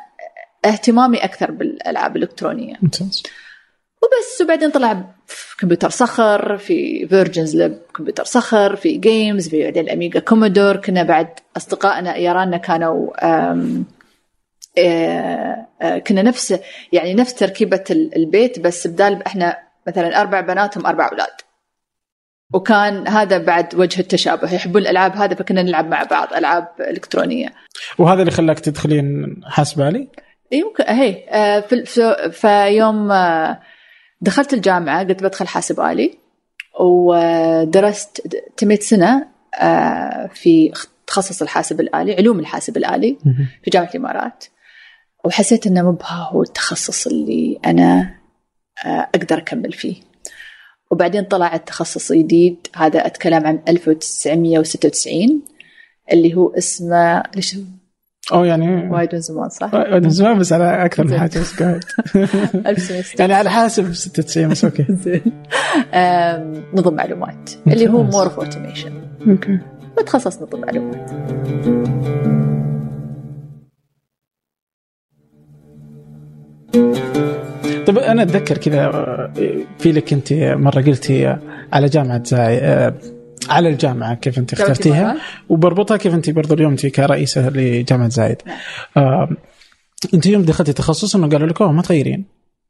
اهتمامي 0.65 1.19
أكثر 1.25 1.51
بالألعاب 1.51 2.17
الإلكترونية. 2.17 2.75
ممتاز. 2.83 3.23
وبس. 4.03 4.41
وبعدين 4.43 4.71
طلع 4.71 5.05
في 5.27 5.57
كمبيوتر 5.57 5.91
صخر 5.91 6.57
في 6.59 7.07
فيرجنز 7.09 7.57
لاب 7.57 7.83
كمبيوتر 7.97 8.25
صخر 8.25 8.77
في 8.77 8.97
جيمز 8.99 9.49
في 9.49 9.63
بعدين 9.65 9.85
الأميجا 9.85 10.21
كومودور 10.21 10.77
كنا 10.77 11.03
بعد 11.03 11.29
أصدقائنا 11.57 12.15
إيراننا 12.15 12.57
كانوا 12.57 13.27
آم، 13.51 13.85
آه، 14.79 15.67
آه، 15.83 15.99
كنا 15.99 16.23
نفس 16.23 16.59
يعني 16.93 17.15
نفس 17.15 17.35
تركيبة 17.35 17.85
ال- 17.91 18.17
البيت 18.17 18.59
بس 18.59 18.87
بدال 18.87 19.23
إحنا 19.27 19.59
مثلا 19.87 20.21
أربع 20.21 20.41
بنات 20.41 20.79
هم 20.79 20.87
أربع 20.87 21.09
أولاد. 21.13 21.31
وكان 22.55 23.09
هذا 23.09 23.39
بعد 23.39 23.75
وجه 23.75 24.01
التشابه. 24.01 24.55
يحبون 24.55 24.83
الألعاب 24.83 25.17
هذا 25.17 25.35
فكنا 25.35 25.63
نلعب 25.63 25.89
مع 25.89 26.03
بعض 26.03 26.33
ألعاب 26.33 26.69
إلكترونية. 26.81 27.49
وهذا 27.99 28.21
اللي 28.21 28.31
خلاك 28.31 28.61
تدخلين 28.61 29.37
حاسبه 29.47 29.89
آلي؟ 29.89 30.09
يمكن 30.53 30.85
هي 30.89 31.25
آه، 31.29 31.61
في 31.61 31.85
في- 31.85 32.31
فيوم 32.33 33.13
آه، 33.13 33.61
دخلت 34.21 34.55
الجامعة 34.55 35.05
قلت 35.05 35.23
بدخل 35.23 35.47
حاسب 35.49 35.81
آلي 35.81 36.19
ودرست 36.81 38.37
تميت 38.57 38.83
سنة 38.83 39.29
آه، 39.61 40.27
في 40.35 40.73
تخصص 41.07 41.43
الحاسب 41.43 41.81
الآلي 41.81 42.15
علوم 42.15 42.41
الحاسب 42.41 42.77
الآلي 42.77 43.19
في 43.63 43.71
جامعة 43.71 43.91
الإمارات. 43.91 44.45
وحسيت 45.25 45.67
إنه 45.67 45.83
مو 45.83 45.93
بها 45.93 46.29
هو 46.33 46.43
التخصص 46.43 47.07
اللي 47.07 47.59
أنا 47.67 48.15
آه، 48.85 49.09
أقدر 49.15 49.39
أكمل 49.39 49.73
فيه. 49.73 49.97
وبعدين 50.91 51.25
طلع 51.25 51.55
التخصص 51.55 52.13
جديد 52.13 52.67
هذا 52.77 53.07
أتكلم 53.07 53.47
عن 53.47 53.63
1996 53.69 55.43
اللي 56.13 56.35
هو 56.35 56.49
اسمه 56.49 57.23
ليش 57.37 57.57
أو 58.33 58.45
يعني 58.45 58.89
وايد 58.91 59.09
من 59.15 59.21
زمان 59.21 59.49
صح؟ 59.49 59.75
من 59.75 60.11
زمان 60.11 60.39
بس 60.39 60.53
على 60.53 60.85
أكثر 60.85 61.05
من. 61.05 61.19
حاجة 61.19 61.39
بس 61.39 61.63
قاعد 61.63 61.85
1996 62.67 63.03
يعني 63.19 63.35
على 63.35 63.51
حاسب 63.51 63.93
96 63.93 64.49
بس 64.49 64.65
أوكي 64.65 64.87
زين 65.05 65.23
نظم 66.75 66.95
معلومات 66.95 67.51
اللي 67.67 67.89
هو. 67.89 68.03
more 68.03 68.23
of 68.25 68.39
automation 68.39 68.93
أوكي 69.29 69.59
بتخصص 69.99 70.43
نظم 70.43 70.61
معلومات 70.61 71.11
طيب 77.87 77.99
أنا 77.99 78.23
أتذكر 78.23 78.59
كذا 78.59 78.85
آه، 78.87 79.33
في 79.79 79.93
لك 79.93 80.13
أنت 80.13 80.33
مرة 80.33 80.81
قلتي 80.83 81.37
على 81.73 81.87
جامعة 81.87 82.25
زاي 82.25 82.59
آه، 82.59 82.95
على 83.51 83.69
الجامعة 83.69 84.15
كيف 84.15 84.39
انت 84.39 84.53
اخترتيها؟ 84.53 85.17
وبربطها 85.49 85.97
كيف 85.97 86.15
انت 86.15 86.31
برضو 86.31 86.55
اليوم 86.55 86.71
انت 86.71 86.87
كرئيسة 86.87 87.49
لجامعة 87.49 88.09
زايد 88.09 88.37
نعم. 88.47 88.57
آه، 88.97 89.29
انت 90.15 90.27
يوم 90.27 90.43
دخلتي 90.43 90.73
تخصص 90.73 91.17
انه 91.17 91.29
قالوا 91.29 91.49
لك 91.49 91.63
اوه 91.63 91.73
ما 91.73 91.83
تغيرين 91.83 92.25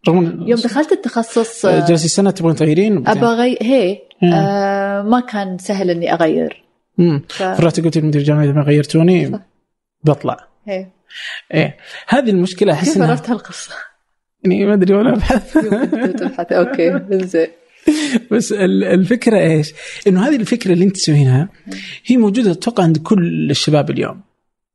رغم 0.08 0.44
يوم 0.46 0.60
دخلت 0.60 0.92
التخصص 0.92 1.64
آه، 1.64 1.86
جلسي 1.86 2.08
سنة 2.08 2.30
تبغين 2.30 2.56
تغيرين 2.56 3.08
ابى 3.08 3.26
اغير 3.26 3.58
هي. 3.62 3.98
آه 4.22 5.02
ما 5.02 5.20
كان 5.20 5.58
سهل 5.58 5.90
إني 5.90 6.12
أغير 6.12 6.64
امم 7.00 7.22
ف... 7.28 7.42
فرحتي 7.42 7.82
قلتي 7.82 8.00
لمدير 8.00 8.20
الجامعة 8.20 8.44
إذا 8.44 8.52
ما 8.52 8.62
غيرتوني 8.62 9.32
صح. 9.32 9.40
بطلع 10.04 10.36
هي. 10.66 10.86
إيه 11.54 11.76
هذه 12.08 12.30
المشكلة 12.30 12.72
أحس 12.72 12.92
كيف 12.94 13.02
عرفت 13.02 13.30
هالقصة؟ 13.30 13.72
يعني 14.44 14.66
ما 14.66 14.74
أدري 14.74 14.94
وأنا 14.94 15.12
أبحث 15.12 15.56
أوكي 16.52 17.00
زين 17.26 17.48
بس 18.33 18.53
ال- 18.53 18.85
الفكرة 18.85 19.38
إيش؟ 19.38 19.72
إنه 20.07 20.29
هذه 20.29 20.37
الفكرة 20.37 20.72
اللي 20.72 20.85
أنت 20.85 20.96
تسوينها 20.96 21.48
هي 22.07 22.16
موجودة 22.16 22.51
أتوقع 22.51 22.83
عند 22.83 22.98
كل 22.98 23.51
الشباب 23.51 23.90
اليوم. 23.90 24.20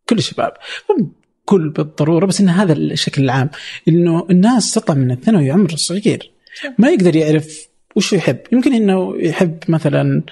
كل 0.10 0.18
الشباب. 0.18 0.54
مو 0.90 1.12
كل 1.46 1.70
بالضرورة 1.70 2.26
بس 2.26 2.42
إن 2.42 2.50
هذا 2.50 2.74
الشكل 2.74 3.24
العام. 3.24 3.50
إنه 3.88 4.28
الناس 4.30 4.74
تطلع 4.74 4.96
من 4.96 5.12
الثانوي 5.12 5.52
عمر 5.52 5.76
صغير. 5.76 6.32
ما 6.78 6.90
يقدر 6.90 7.16
يعرف 7.16 7.68
وش 7.96 8.14
يحب. 8.14 8.38
يمكن 8.52 8.74
إنه 8.74 9.16
يحب 9.20 9.58
مثلا 9.68 10.24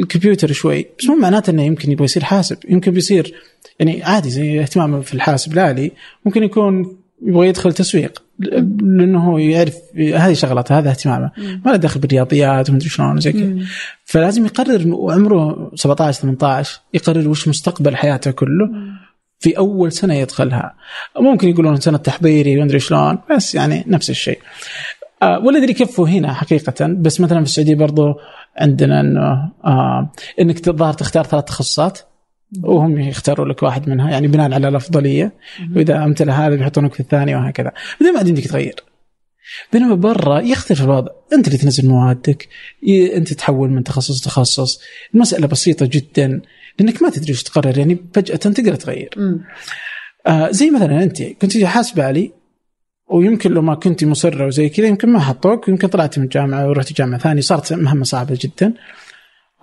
الكمبيوتر 0.00 0.52
شوي 0.52 0.86
بس 0.98 1.06
مو 1.06 1.16
معناته 1.16 1.50
إنه 1.50 1.62
يمكن 1.62 1.92
يبغى 1.92 2.04
يصير 2.04 2.24
حاسب. 2.24 2.58
يمكن 2.68 2.90
بيصير 2.90 3.34
يعني 3.80 4.02
عادي 4.02 4.30
زي 4.30 4.60
اهتمامه 4.60 5.00
في 5.00 5.14
الحاسب 5.14 5.52
الآلي 5.52 5.90
ممكن 6.24 6.42
يكون 6.42 6.96
يبغى 7.22 7.48
يدخل 7.48 7.72
تسويق. 7.72 8.23
لأنه 8.38 9.30
هو 9.30 9.38
يعرف 9.38 9.76
هذه 9.98 10.32
شغلته 10.32 10.78
هذا 10.78 10.90
اهتمامه. 10.90 11.30
ما 11.36 11.70
له 11.70 11.76
دخل 11.76 12.00
بالرياضيات 12.00 12.70
ومدري 12.70 12.88
شلون 12.88 13.16
وزي 13.16 13.32
كذا. 13.32 13.54
فلازم 14.04 14.46
يقرر 14.46 14.88
وعمره 14.88 15.70
17 15.74 16.20
18 16.20 16.80
يقرر 16.94 17.28
وش 17.28 17.48
مستقبل 17.48 17.96
حياته 17.96 18.30
كله 18.30 18.70
في 19.38 19.58
أول 19.58 19.92
سنة 19.92 20.14
يدخلها. 20.14 20.74
ممكن 21.20 21.48
يقولون 21.48 21.76
سنة 21.76 21.98
تحضيري 21.98 22.60
ومدري 22.60 22.80
شلون 22.80 23.18
بس 23.30 23.54
يعني 23.54 23.84
نفس 23.86 24.10
الشيء. 24.10 24.38
آه 25.22 25.38
ولا 25.38 25.58
أدري 25.58 25.72
كيف 25.72 26.00
هنا 26.00 26.32
حقيقة 26.32 26.86
بس 26.86 27.20
مثلا 27.20 27.38
في 27.38 27.44
السعودية 27.44 27.74
برضو 27.74 28.14
عندنا 28.56 29.00
إنه 29.00 29.50
آه 29.64 30.12
إنك 30.40 30.68
الظاهر 30.68 30.92
تختار 30.92 31.24
ثلاث 31.24 31.44
تخصصات. 31.44 31.98
وهم 32.62 33.00
يختاروا 33.00 33.48
لك 33.48 33.62
واحد 33.62 33.88
منها 33.88 34.10
يعني 34.10 34.28
بناء 34.28 34.52
على 34.52 34.68
الأفضلية. 34.68 35.32
وإذا 35.76 36.04
امتلأ 36.04 36.32
هذا 36.32 36.56
بيحطونك 36.56 36.94
في 36.94 37.00
الثاني 37.00 37.34
وهكذا. 37.34 37.72
بعدين 38.00 38.12
ما 38.12 38.18
عاد 38.18 38.28
يمديك 38.28 38.48
تغير. 38.48 38.74
بينما 39.72 39.94
برا 39.94 40.40
يختلف 40.40 40.82
الوضع. 40.82 41.12
أنت 41.32 41.46
اللي 41.46 41.58
تنزل 41.58 41.88
موادك 41.88 42.48
أنت 43.14 43.32
تحول 43.32 43.70
من 43.70 43.84
تخصص 43.84 44.20
لتخصص. 44.20 44.80
المسألة 45.14 45.46
بسيطة 45.46 45.88
جدا 45.92 46.40
لأنك 46.78 47.02
ما 47.02 47.10
تدري 47.10 47.28
إيش 47.28 47.42
تقرر 47.42 47.78
يعني 47.78 47.98
فجأة 48.14 48.36
تقدر 48.36 48.74
تغير. 48.74 49.10
آه 50.26 50.50
زي 50.50 50.70
مثلا 50.70 51.02
أنت 51.02 51.22
كنت 51.22 51.64
حاسبة 51.64 52.04
علي 52.04 52.32
ويمكن 53.10 53.52
لو 53.52 53.62
ما 53.62 53.74
كنت 53.74 54.04
مصرة 54.04 54.46
وزي 54.46 54.68
كذا 54.68 54.86
يمكن 54.86 55.08
ما 55.08 55.20
حطوك 55.20 55.68
يمكن 55.68 55.88
طلعت 55.88 56.18
من 56.18 56.24
الجامعة 56.24 56.68
ورحت 56.68 56.92
جامعة 56.92 57.20
ثانية 57.20 57.40
صارت 57.40 57.72
مهمة 57.72 58.04
صعبة 58.04 58.38
جدا. 58.40 58.74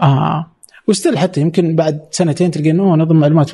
آه 0.02 0.52
و 0.88 0.93
still 0.93 1.18
حتى 1.18 1.42
يمكن 1.42 1.76
بعد 1.76 2.08
سنتين 2.12 2.52
تلقى 2.52 2.72
انه 2.72 2.96
نظم 2.96 3.16
معلومات 3.16 3.52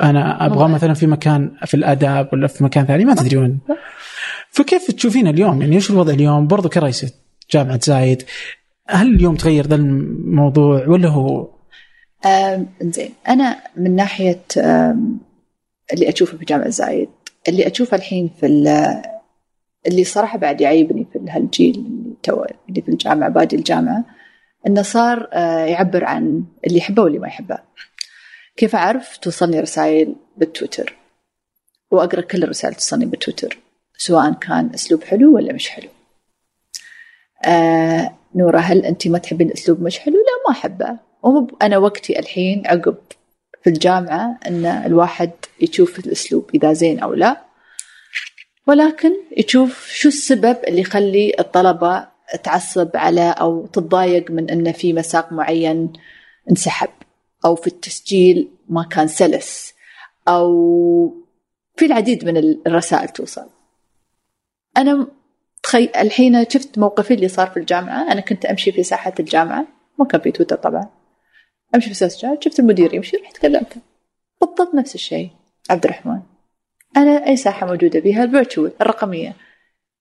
أنا 0.00 0.46
أبغى 0.46 0.68
مثلا 0.68 0.94
في 0.94 1.06
مكان 1.06 1.50
في 1.66 1.74
الآداب 1.74 2.28
ولا 2.32 2.46
في 2.46 2.64
مكان 2.64 2.86
ثاني 2.86 3.04
ما 3.04 3.14
تدري 3.14 3.36
وين. 3.36 3.58
فكيف 4.50 4.90
تشوفين 4.90 5.28
اليوم؟ 5.28 5.62
يعني 5.62 5.74
إيش 5.74 5.90
الوضع 5.90 6.12
اليوم؟ 6.12 6.46
برضو 6.46 6.68
كرئيسة 6.68 7.12
جامعة 7.50 7.80
زايد. 7.82 8.22
هل 8.88 9.14
اليوم 9.14 9.36
تغير 9.36 9.66
ذا 9.66 9.74
الموضوع 9.74 10.88
ولا 10.88 11.08
هو؟ 11.08 11.48
زين 12.82 13.10
أنا 13.28 13.56
من 13.76 13.96
ناحية 13.96 14.40
اللي 15.92 16.08
أشوفه 16.08 16.38
في 16.38 16.44
جامعة 16.44 16.68
زايد 16.68 17.08
اللي 17.48 17.66
أشوفه 17.66 17.96
الحين 17.96 18.30
في 18.40 18.46
اللي 19.86 20.04
صراحة 20.04 20.38
بعد 20.38 20.60
يعيبني 20.60 21.06
في 21.12 21.18
هالجيل 21.28 21.74
اللي 21.74 22.14
تو 22.22 22.44
اللي 22.68 22.82
في 22.82 22.88
الجامعة 22.88 23.28
بادي 23.28 23.56
الجامعة 23.56 24.04
إنه 24.66 24.82
صار 24.82 25.28
آه، 25.32 25.64
يعبر 25.64 26.04
عن 26.04 26.44
اللي 26.66 26.78
يحبه 26.78 27.02
واللي 27.02 27.18
ما 27.18 27.26
يحبه. 27.26 27.58
كيف 28.56 28.76
أعرف 28.76 29.16
توصلني 29.16 29.60
رسائل 29.60 30.16
بالتويتر؟ 30.36 30.94
وأقرأ 31.90 32.20
كل 32.20 32.42
الرسائل 32.42 32.74
توصلني 32.74 33.06
بالتويتر 33.06 33.58
سواء 33.96 34.32
كان 34.32 34.70
أسلوب 34.74 35.04
حلو 35.04 35.34
ولا 35.34 35.52
مش 35.52 35.68
حلو. 35.68 35.88
آه 37.44 38.14
نورة 38.34 38.58
هل 38.58 38.84
أنت 38.84 39.08
ما 39.08 39.18
تحبين 39.18 39.48
الاسلوب 39.48 39.82
مش 39.82 39.98
حلو؟ 39.98 40.14
لا 40.14 40.48
ما 40.48 40.58
أحبه. 40.58 40.98
أنا 41.62 41.78
وقتي 41.78 42.18
الحين 42.18 42.66
عقب 42.66 42.96
في 43.62 43.70
الجامعة 43.70 44.38
إن 44.46 44.66
الواحد 44.66 45.30
يشوف 45.60 45.98
الأسلوب 45.98 46.50
إذا 46.54 46.72
زين 46.72 46.98
أو 46.98 47.14
لا. 47.14 47.44
ولكن 48.66 49.12
يشوف 49.36 49.88
شو 49.88 50.08
السبب 50.08 50.56
اللي 50.68 50.80
يخلي 50.80 51.34
الطلبة 51.38 52.13
تعصب 52.42 52.90
على 52.94 53.30
أو 53.30 53.66
تتضايق 53.66 54.30
من 54.30 54.50
إنه 54.50 54.72
في 54.72 54.92
مساق 54.92 55.32
معين 55.32 55.92
انسحب 56.50 56.90
أو 57.44 57.54
في 57.54 57.66
التسجيل 57.66 58.48
ما 58.68 58.82
كان 58.82 59.06
سلس 59.06 59.74
أو 60.28 61.24
في 61.76 61.86
العديد 61.86 62.24
من 62.24 62.36
الرسائل 62.66 63.08
توصل. 63.08 63.46
أنا 64.76 65.06
تخي... 65.62 65.84
الحين 65.84 66.44
شفت 66.48 66.78
موقفي 66.78 67.14
اللي 67.14 67.28
صار 67.28 67.46
في 67.46 67.56
الجامعة. 67.56 68.12
أنا 68.12 68.20
كنت 68.20 68.44
أمشي 68.44 68.72
في 68.72 68.82
ساحة 68.82 69.12
الجامعة. 69.20 69.66
ما 69.98 70.04
كان 70.04 70.20
في 70.20 70.30
تويتر 70.30 70.56
طبعا. 70.56 70.90
أمشي 71.74 71.88
في 71.88 71.94
ساحة 71.94 72.38
شفت 72.40 72.60
المدير 72.60 72.94
يمشي 72.94 73.16
رحت 73.16 73.38
كلمته. 73.38 73.76
بالضبط 74.40 74.74
نفس 74.74 74.94
الشيء. 74.94 75.30
عبد 75.70 75.84
الرحمن. 75.84 76.20
أنا 76.96 77.26
أي 77.26 77.36
ساحة 77.36 77.66
موجودة 77.66 78.00
بها؟ 78.00 78.24
الفيرتشوال 78.24 78.72
الرقمية. 78.80 79.36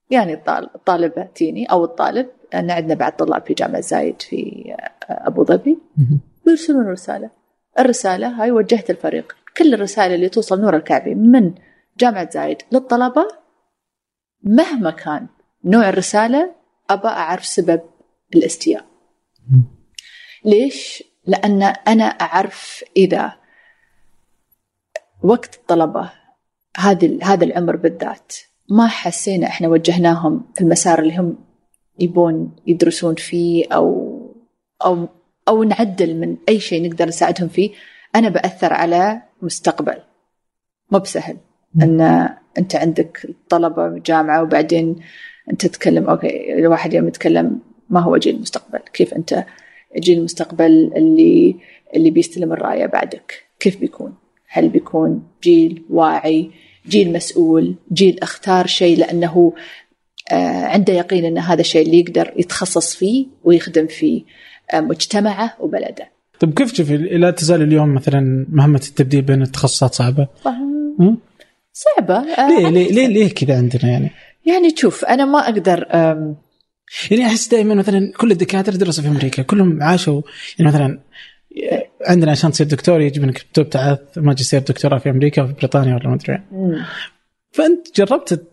يعني 0.09 0.33
الطالبه 0.75 1.23
تيني 1.23 1.65
أو 1.65 1.85
الطالب. 1.85 2.29
أن 2.53 2.71
عندنا 2.71 2.93
بعد 2.93 3.15
طلاب 3.15 3.45
في 3.45 3.53
جامعة 3.53 3.81
زايد 3.81 4.21
في 4.21 4.73
أبو 5.09 5.45
ظبي. 5.45 5.77
ويرسلون 6.47 6.87
رسالة. 6.87 7.29
الرسالة 7.79 8.27
هاي 8.27 8.51
وجهت 8.51 8.89
الفريق. 8.89 9.35
كل 9.57 9.73
الرسائل 9.73 10.13
اللي 10.13 10.29
توصل 10.29 10.61
نور 10.61 10.75
الكعبي 10.75 11.15
من 11.15 11.53
جامعة 11.97 12.29
زايد 12.29 12.61
للطلبة 12.71 13.27
مهما 14.43 14.91
كان 14.91 15.27
نوع 15.65 15.89
الرسالة 15.89 16.55
أبى 16.89 17.07
أعرف 17.07 17.45
سبب 17.45 17.81
الاستياء. 18.35 18.85
ليش؟ 20.45 21.03
لأن 21.25 21.63
أنا 21.63 22.03
أعرف 22.03 22.83
إذا 22.97 23.33
وقت 25.23 25.55
الطلبة 25.55 26.11
هذا 26.77 27.23
هذا 27.23 27.45
العمر 27.45 27.75
بالذات 27.75 28.33
ما 28.69 28.87
حسينا 28.87 29.47
إحنا 29.47 29.67
وجهناهم 29.67 30.45
في 30.55 30.61
المسار 30.61 30.99
اللي 30.99 31.17
هم 31.17 31.37
يبون 31.99 32.55
يدرسون 32.67 33.15
فيه 33.15 33.65
أو 33.71 34.19
أو 34.85 35.07
أو 35.47 35.63
نعدل 35.63 36.15
من 36.15 36.37
أي 36.49 36.59
شيء 36.59 36.89
نقدر 36.89 37.07
نساعدهم 37.07 37.47
فيه. 37.47 37.71
أنا 38.15 38.29
بأثر 38.29 38.73
على 38.73 39.21
مستقبل. 39.41 39.97
مو 40.91 40.99
بسهل. 40.99 41.37
إن 41.81 42.29
أنت 42.57 42.75
عندك 42.75 43.35
طلبة 43.49 43.97
جامعه 43.97 44.43
وبعدين 44.43 44.95
أنت 45.51 45.65
تتكلم 45.65 46.09
أوكي 46.09 46.53
الواحد 46.53 46.93
يوم 46.93 47.07
يتكلم 47.07 47.59
ما 47.89 47.99
هو 47.99 48.17
جيل 48.17 48.35
المستقبل. 48.35 48.79
كيف 48.93 49.13
أنت 49.13 49.45
جيل 49.97 50.19
المستقبل 50.19 50.91
اللي 50.95 51.55
اللي 51.95 52.11
بيستلم 52.11 52.53
الراية 52.53 52.85
بعدك؟ 52.85 53.43
كيف 53.59 53.79
بيكون؟ 53.79 54.13
هل 54.47 54.69
بيكون 54.69 55.23
جيل 55.43 55.83
واعي؟ 55.89 56.51
جيل 56.87 57.13
مسؤول 57.13 57.75
جيل 57.93 58.19
أختار 58.19 58.67
شيء 58.67 58.97
لأنه 58.97 59.53
آه 60.31 60.65
عنده 60.65 60.93
يقين 60.93 61.25
أن 61.25 61.37
هذا 61.37 61.61
الشيء 61.61 61.85
اللي 61.85 61.99
يقدر 61.99 62.33
يتخصص 62.37 62.95
فيه 62.95 63.25
ويخدم 63.43 63.87
فيه 63.87 64.23
آه 64.73 64.79
مجتمعه 64.79 65.53
وبلده 65.59 66.11
طيب 66.39 66.53
كيف 66.53 66.71
تشوفي 66.71 66.97
لا 66.97 67.31
تزال 67.31 67.61
اليوم 67.61 67.93
مثلا 67.93 68.45
مهمة 68.49 68.81
التبديل 68.89 69.21
بين 69.21 69.41
التخصصات 69.41 69.93
صعبة؟ 69.93 70.27
صعبة 71.73 72.15
آه 72.15 72.47
ليه 72.47 72.69
ليه 72.69 72.91
ليه, 72.91 73.07
ليه 73.07 73.29
كذا 73.29 73.57
عندنا 73.57 73.91
يعني؟ 73.91 74.11
يعني 74.45 74.71
تشوف 74.71 75.05
أنا 75.05 75.25
ما 75.25 75.39
أقدر 75.39 75.87
يعني 77.11 77.25
أحس 77.25 77.47
دائما 77.47 77.75
مثلا 77.75 78.11
كل 78.17 78.31
الدكاترة 78.31 78.75
درسوا 78.75 79.03
في 79.03 79.09
أمريكا 79.09 79.43
كلهم 79.43 79.83
عاشوا 79.83 80.21
يعني 80.59 80.71
مثلا 80.71 80.99
عندنا 82.07 82.31
عشان 82.31 82.51
تصير 82.51 82.67
دكتور 82.67 83.01
يجب 83.01 83.23
انك 83.23 83.41
تبتعث 83.53 83.99
ماجستير 84.17 84.59
دكتوراه 84.59 84.97
في 84.97 85.09
أمريكا 85.09 85.41
أو 85.41 85.47
في 85.47 85.53
بريطانيا 85.53 85.95
ولا 85.95 86.09
ما 86.09 86.15
أدري 86.15 86.41
فأنت 87.51 87.99
جربت 87.99 88.47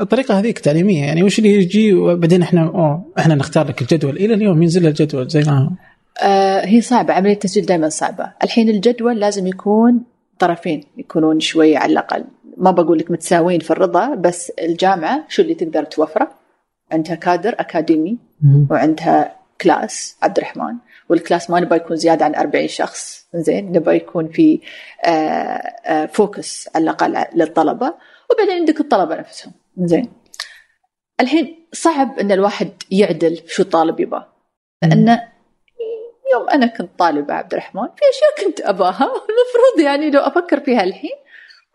الطريقة 0.00 0.38
هذيك 0.38 0.56
التعليميه 0.56 1.04
يعني 1.04 1.22
وش 1.22 1.38
اللي 1.38 1.52
يجي؟ 1.52 1.94
وبعدين 1.94 2.42
إحنا 2.42 2.66
أوه 2.66 3.12
إحنا 3.18 3.34
نختار 3.34 3.68
لك 3.68 3.82
الجدول. 3.82 4.16
إلى 4.16 4.34
اليوم 4.34 4.62
ينزل 4.62 4.86
الجدول 4.86 5.28
زي 5.28 5.40
ما 5.40 5.58
هو. 5.58 5.70
آه 6.22 6.66
هي 6.66 6.80
صعبة. 6.80 7.14
عملية 7.14 7.32
التسجيل 7.32 7.66
دائما 7.66 7.88
صعبة. 7.88 8.32
الحين 8.44 8.68
الجدول 8.68 9.20
لازم 9.20 9.46
يكون 9.46 10.00
طرفين 10.38 10.84
يكونون 10.96 11.40
شوي 11.40 11.76
على 11.76 11.92
الأقل. 11.92 12.24
ما 12.56 12.70
بقول 12.70 12.98
لك 12.98 13.10
متساويين 13.10 13.60
في 13.60 13.70
الرضا 13.70 14.14
بس 14.14 14.50
الجامعة 14.50 15.24
شو 15.28 15.42
اللي 15.42 15.54
تقدر 15.54 15.84
توفره؟ 15.84 16.30
عندها 16.92 17.14
كادر 17.14 17.54
أكاديمي 17.58 18.18
وعندها 18.70 19.36
class 19.60 20.16
عبد 20.22 20.38
الرحمن. 20.38 20.74
وال 21.08 21.20
class 21.20 21.50
ما 21.50 21.60
نبغى 21.60 21.76
يكون 21.76 21.96
زيادة 21.96 22.24
عن 22.24 22.34
40 22.34 22.68
شخص. 22.68 23.26
زين 23.34 23.72
نبغى 23.72 23.96
يكون 23.96 24.28
في 24.28 24.60
focus 26.12 26.68
على 26.74 26.82
الأقل 26.82 27.24
للطلبة. 27.34 27.94
وبعدين 28.30 28.54
عندك 28.54 28.80
الطلبة 28.80 29.14
نفسهم. 29.14 29.52
زين 29.76 30.12
الحين 31.20 31.68
صعب 31.72 32.18
إن 32.18 32.32
الواحد 32.32 32.68
يعدل 32.90 33.42
شو 33.46 33.62
الطالب 33.62 34.00
يبغى. 34.00 34.26
لأنه 34.82 35.34
يوم 36.32 36.48
أنا 36.48 36.66
كنت 36.66 36.90
طالبة 36.98 37.34
عبد 37.34 37.52
الرحمن 37.52 37.82
في 37.82 38.02
أشياء 38.10 38.46
كنت 38.46 38.60
اباها 38.60 39.04
والمفروض 39.04 39.80
يعني 39.86 40.10
لو 40.10 40.20
أفكر 40.20 40.60
فيها 40.60 40.84
الحين 40.84 41.16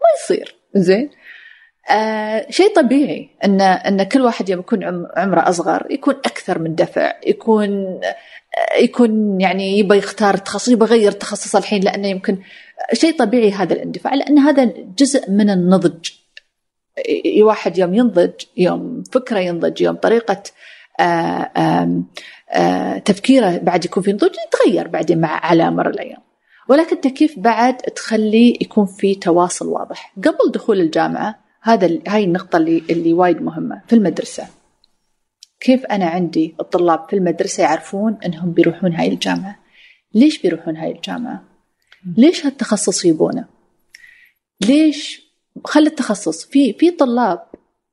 ما 0.02 0.08
يصير. 0.24 0.56
زين 0.76 1.10
آه 1.90 2.46
شيء 2.50 2.76
طبيعي 2.76 3.30
إن 3.44 3.62
إن 3.62 4.04
كل 4.04 4.22
واحد 4.22 4.50
يوم 4.50 4.60
يكون 4.60 4.84
عمره 5.18 5.50
أصغر 5.50 5.88
يكون 5.90 6.14
أكثر 6.14 6.60
من 6.60 6.76
دفع 6.76 7.14
يكون 7.28 7.70
آه 7.70 8.76
يكون 8.80 9.42
يعني 9.42 9.80
يبغى 9.80 9.98
يختار 9.98 10.38
تخصص 10.38 10.68
يبغى 10.68 10.98
يغير 10.98 11.12
تخصص 11.12 11.56
الحين 11.56 11.84
لأنه 11.84 12.08
يمكن 12.08 12.38
شيء 12.94 13.18
طبيعي 13.18 13.52
هذا 13.52 13.74
الاندفاع 13.74 14.14
لأن 14.14 14.40
هذا 14.40 14.74
جزء 14.98 15.32
من 15.32 15.50
النضج. 15.50 16.10
واحد 17.42 17.78
يوم 17.78 17.94
ينضج 17.94 18.32
يوم 18.58 19.04
فكره 19.12 19.40
ينضج 19.40 19.82
يوم 19.82 19.96
طريقة 19.96 20.44
آه 21.00 21.04
آه 21.04 22.04
آه 22.52 22.98
تفكيره 22.98 23.58
بعد 23.58 23.86
يكون 23.86 24.04
في 24.04 24.14
نضوج 24.14 24.32
يتغير 24.48 24.88
بعدين 24.88 25.22
مع 25.22 25.46
على 25.46 25.72
مر 25.72 25.90
الأيام. 25.90 26.22
ولكن 26.70 26.96
كيف 27.10 27.40
بعد 27.40 27.78
تخلي 27.78 28.58
يكون 28.62 28.86
في 28.86 29.16
تواصل 29.16 29.68
واضح. 29.68 30.14
قبل 30.18 30.52
دخول 30.52 30.82
الجامعة 30.82 31.49
هذا 31.62 32.00
هاي 32.08 32.24
النقطة 32.24 32.58
اللي 32.58 32.84
اللي 32.90 33.14
وايد 33.14 33.42
مهمة 33.42 33.82
في 33.88 33.96
المدرسة. 33.96 34.48
كيف 35.60 35.86
أنا 35.86 36.06
عندي 36.06 36.56
الطلاب 36.60 37.10
في 37.10 37.16
المدرسة 37.16 37.64
يعرفون 37.64 38.18
إنهم 38.26 38.52
بيروحون 38.52 38.94
هاي 38.94 39.08
الجامعة؟ 39.08 39.60
ليش 40.14 40.42
بيروحون 40.42 40.78
هاي 40.78 40.92
الجامعة؟ 40.92 41.44
ليش 42.18 42.46
هالتخصص 42.46 43.06
يبونه؟ 43.06 43.46
ليش 44.68 45.30
خلي 45.66 45.88
التخصص. 45.88 46.46
في 46.46 46.74
في 46.74 46.92
طلاب 46.92 47.48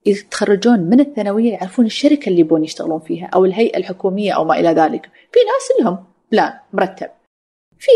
يتخرجون 0.07 0.81
من 0.81 1.00
الثانوية 1.00 1.52
يعرفون 1.52 1.87
الشركة 1.87 2.29
اللي 2.29 2.40
يبون 2.40 2.64
يشتغلون 2.64 3.00
فيها 3.00 3.26
أو 3.26 3.44
الهيئة 3.44 3.76
الحكومية 3.76 4.33
أو 4.33 4.44
ما 4.44 4.61
إلى 4.61 4.68
ذلك. 4.68 5.11
في 5.33 5.38
ناس 5.38 5.81
لهم. 5.81 6.05
بلان 6.33 6.52
مرتب. 6.72 7.11
في 7.79 7.90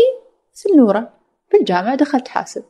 سنورة. 0.53 1.13
في 1.49 1.57
الجامعة 1.57 1.95
دخلت 1.95 2.27
حاسب. 2.27 2.63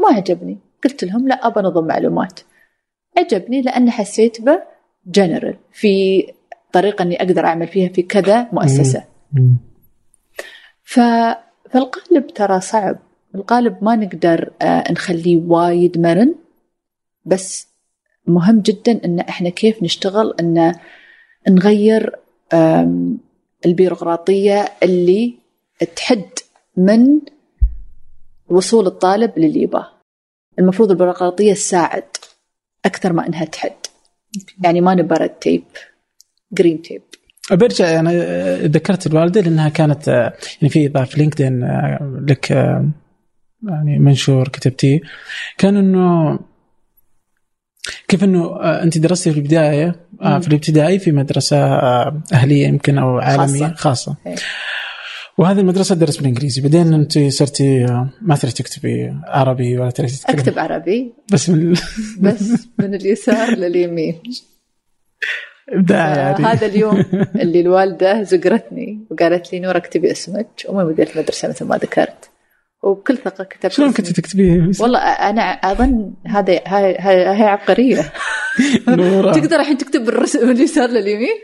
ما 0.00 0.08
عجبني. 0.08 0.58
قلت 0.84 1.04
لهم 1.04 1.28
لا 1.28 1.46
أبى 1.46 1.60
نظم 1.60 1.86
معلومات. 1.86 2.40
عجبني 3.18 3.62
لأن 3.62 3.90
حسيت 3.90 4.40
به 4.40 4.62
جنرال 5.06 5.56
في 5.72 6.24
طريقة 6.72 7.02
أني 7.02 7.16
أقدر 7.16 7.44
أعمل 7.46 7.68
فيها 7.68 7.88
في 7.88 8.02
كذا 8.02 8.48
مؤسسة. 8.52 9.04
ف... 10.84 11.00
فالقالب 11.70 12.26
ترى 12.34 12.60
صعب. 12.60 12.98
القالب 13.34 13.84
ما 13.84 13.96
نقدر 13.96 14.50
آه 14.62 14.92
نخليه 14.92 15.36
وايد 15.36 16.00
مرن. 16.00 16.34
بس 17.24 17.68
مهم 18.26 18.60
جدا 18.60 19.04
إن 19.04 19.20
إحنا 19.20 19.48
كيف 19.48 19.82
نشتغل 19.82 20.34
إن 20.40 20.74
نغير 21.48 22.16
البيروقراطية 23.66 24.64
اللي 24.82 25.34
تحد 25.96 26.24
من 26.76 27.20
وصول 28.48 28.86
الطالب 28.86 29.38
للي 29.38 29.62
يباه. 29.62 29.93
المفروض 30.58 30.90
البيروقراطيه 30.90 31.54
تساعد 31.54 32.04
أكثر 32.84 33.12
ما 33.12 33.26
إنها 33.26 33.44
تحد. 33.44 33.72
يعني 34.64 34.80
ما 34.80 34.94
نبى 34.94 35.14
red 35.14 35.30
tape 35.30 35.64
green 36.52 36.82
tape. 36.82 37.02
برجع 37.50 38.00
أنا 38.00 38.12
ذكرت 38.56 39.06
الوالدة 39.06 39.40
لأنها 39.40 39.68
كانت 39.68 40.08
آه، 40.08 40.32
يعني 40.62 40.68
في 40.68 40.88
ضاف 40.88 41.18
LinkedIn 41.18 41.62
آه، 41.64 42.20
لك 42.28 42.52
آه، 42.52 42.88
يعني 43.68 43.98
منشور 43.98 44.48
كتبتيه 44.48 45.00
كان 45.58 45.76
إنه 45.76 46.38
كيف 48.08 48.24
إنه 48.24 48.60
أنت 48.60 48.98
درستي 48.98 49.32
في 49.32 49.38
البداية. 49.38 50.04
في 50.40 50.48
الابتدائي 50.48 50.98
في 50.98 51.12
مدرسة 51.12 51.56
أهلية 52.32 52.66
يمكن 52.66 52.98
أو 52.98 53.18
عالمية 53.18 53.66
خاصة. 53.66 53.74
خاصة 53.74 54.16
إيه. 54.26 54.36
وهذه 55.38 55.60
المدرسة 55.60 55.94
تدرس 55.94 56.16
بالإنجليزي. 56.16 56.62
بعدين 56.62 56.92
أنت 56.94 57.18
صرتي 57.18 57.84
آه، 57.84 58.10
ما 58.22 58.36
تريد 58.36 58.52
تكتبي 58.54 59.14
عربي 59.26 59.78
ولا 59.78 59.90
تريد 59.90 60.10
تتكلمي؟ 60.10 60.40
أكتب 60.40 60.58
عربي. 60.58 61.12
بس 61.32 61.50
من 61.50 61.72
بس 62.20 62.68
من 62.78 62.94
اليسار 62.94 63.50
لليمين. 63.56 64.20
الابداع 65.68 66.14
آه، 66.14 66.18
يعني 66.18 66.44
هذا 66.44 66.66
اليوم 66.66 67.04
اللي 67.42 67.60
الوالدة 67.60 68.22
زقرتني 68.22 69.06
وقالت 69.10 69.52
لي 69.52 69.60
نور 69.60 69.76
اكتبي 69.76 70.10
اسمك 70.12 70.46
وما 70.68 70.84
مديرة 70.84 71.10
المدرسة 71.16 71.48
مثل 71.48 71.64
ما 71.64 71.76
ذكرت. 71.76 72.30
وبكل 72.82 73.16
ثقة 73.16 73.44
كتبت 73.44 73.72
شلون. 73.72 73.92
كنت 73.92 74.06
تكتبي 74.06 74.70
والله 74.80 74.98
أنا 74.98 75.40
أظن 75.42 76.12
هذا 76.26 76.52
هاي 76.66 76.96
هاي, 76.98 77.42
عبقرية. 77.42 78.12
نورة. 78.88 79.32
تقدر 79.32 79.60
الحين 79.60 79.78
تكتب 79.78 80.04
بالرس- 80.04 80.36
من 80.36 80.50
اليسار 80.50 80.88
لليمين؟ 80.90 81.34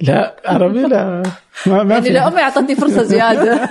لا 0.00 0.36
عربي 0.44 0.82
لا. 0.82 1.22
ما, 1.66 1.82
ما 1.82 1.94
يعني 1.94 2.08
لا 2.08 2.28
أمي 2.28 2.40
أعطتني 2.40 2.74
فرصة 2.74 3.02
زيادة. 3.02 3.70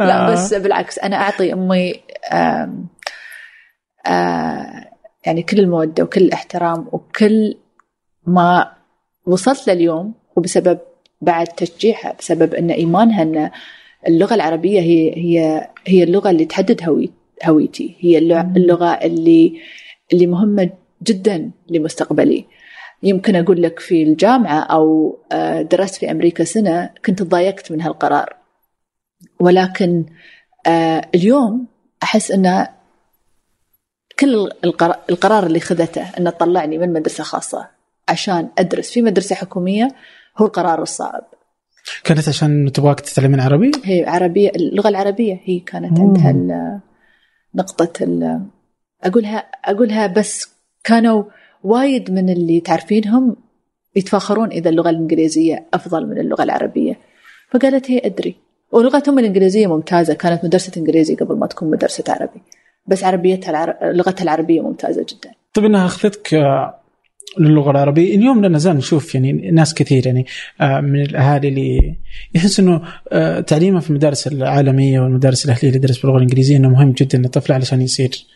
لا 0.00 0.28
آه. 0.28 0.32
بس 0.32 0.54
بالعكس 0.54 0.98
أنا 0.98 1.16
أعطي 1.16 1.52
أمي 1.52 1.94
آم 2.32 2.88
آه 4.06 4.84
يعني 5.26 5.42
كل 5.42 5.58
المودة 5.58 6.02
وكل 6.04 6.20
الاحترام 6.20 6.88
وكل 6.92 7.56
ما 8.26 8.72
وصلت 9.26 9.68
لليوم 9.70 10.14
وبسبب 10.36 10.78
بعد 11.20 11.46
تشجيعها 11.46 12.14
بسبب 12.18 12.54
إن 12.54 12.70
إيمانها 12.70 13.22
إن 13.22 13.50
اللغة 14.08 14.34
العربية 14.34 14.80
هي 14.80 15.12
هي 15.16 15.68
هي 15.86 16.02
اللغة 16.02 16.30
اللي 16.30 16.44
تحدد 16.44 16.88
هوي 16.88 17.10
هويتي 17.44 17.96
هي 18.00 18.18
اللغة 18.18 18.92
اللي 18.92 19.60
اللي 20.12 20.26
مهمة 20.26 20.70
جدا 21.02 21.50
لمستقبلي. 21.68 22.44
يمكن 23.04 23.36
أقول 23.36 23.62
لك 23.62 23.78
في 23.80 24.02
الجامعة 24.02 24.60
أو 24.60 25.18
آه، 25.32 25.62
درست 25.62 25.94
في 25.94 26.10
أمريكا 26.10 26.44
سنة 26.44 26.90
كنت 27.06 27.22
تضايقت 27.22 27.72
من 27.72 27.80
هالقرار 27.82 28.36
ولكن 29.40 30.04
آه، 30.66 31.08
اليوم 31.14 31.66
أحس 32.02 32.30
انه 32.30 32.68
كل 34.18 34.50
القرار, 35.10 35.46
اللي 35.46 35.60
خذته 35.60 36.02
إنه 36.18 36.30
طلعني 36.30 36.78
من 36.78 36.92
مدرسة 36.92 37.24
خاصة 37.24 37.68
عشان 38.08 38.48
أدرس 38.58 38.90
في 38.90 39.02
مدرسة 39.02 39.34
حكومية 39.34 39.88
هو 40.38 40.46
القرار 40.46 40.82
الصعب 40.82 41.24
كانت 42.04 42.28
عشان 42.28 42.72
تبغاك 42.74 43.00
تتعلمين 43.00 43.40
عربي؟ 43.40 43.70
هي 43.84 44.04
عربية 44.06 44.50
اللغة 44.56 44.88
العربية 44.88 45.40
هي 45.44 45.60
كانت 45.60 45.98
مم. 46.00 46.06
عندها 46.06 46.30
ال- 46.30 46.80
أقولها 49.04 49.38
أقولها 49.64 50.06
بس 50.06 50.48
كانوا 50.84 51.24
وايد 51.64 52.10
من 52.10 52.30
اللي 52.30 52.60
تعرفينهم 52.60 53.36
يتفاخرون 53.96 54.50
إذا 54.50 54.70
اللغة 54.70 54.90
الإنجليزية 54.90 55.66
أفضل 55.74 56.06
من 56.06 56.18
اللغة 56.18 56.42
العربية. 56.42 56.98
فقالت 57.50 57.90
هي 57.90 58.00
أدري. 58.04 58.34
ولغتهم 58.72 59.18
الإنجليزية 59.18 59.66
ممتازة. 59.66 60.14
كانت 60.14 60.44
مدرسة 60.44 60.72
إنجليزي 60.76 61.14
قبل 61.14 61.36
ما 61.36 61.46
تكون 61.46 61.70
مدرسة 61.70 62.04
عربي. 62.08 62.40
بس 62.86 63.04
عربيتها 63.04 63.50
العر... 63.50 63.76
لغتها 63.82 64.22
العربية 64.22 64.60
ممتازة 64.60 65.06
جدا. 65.08 65.30
طيب 65.54 65.64
إنها 65.64 65.86
أخذتك 65.86 66.34
آه، 66.34 66.80
للغة 67.38 67.70
العربية. 67.70 68.16
اليوم 68.16 68.42
لا 68.42 68.48
نزال 68.48 68.76
نشوف 68.76 69.14
يعني 69.14 69.32
ناس 69.32 69.74
كثير 69.74 70.06
يعني 70.06 70.26
آه، 70.60 70.80
من 70.80 71.00
الأهالي 71.00 71.48
اللي 71.48 71.96
يحس 72.34 72.60
إنه 72.60 72.82
آه، 73.12 73.40
تعليمه 73.40 73.80
في 73.80 73.90
المدارس 73.90 74.26
العالمية 74.26 75.00
والمدارس 75.00 75.44
الأهلية 75.44 75.68
اللي 75.68 75.76
يدرس 75.76 75.98
باللغة 75.98 76.16
الإنجليزية 76.16 76.56
إنه 76.56 76.68
مهم 76.68 76.92
جدا 76.92 77.18
للطفل 77.18 77.52
علشان 77.52 77.82
يصير 77.82 78.26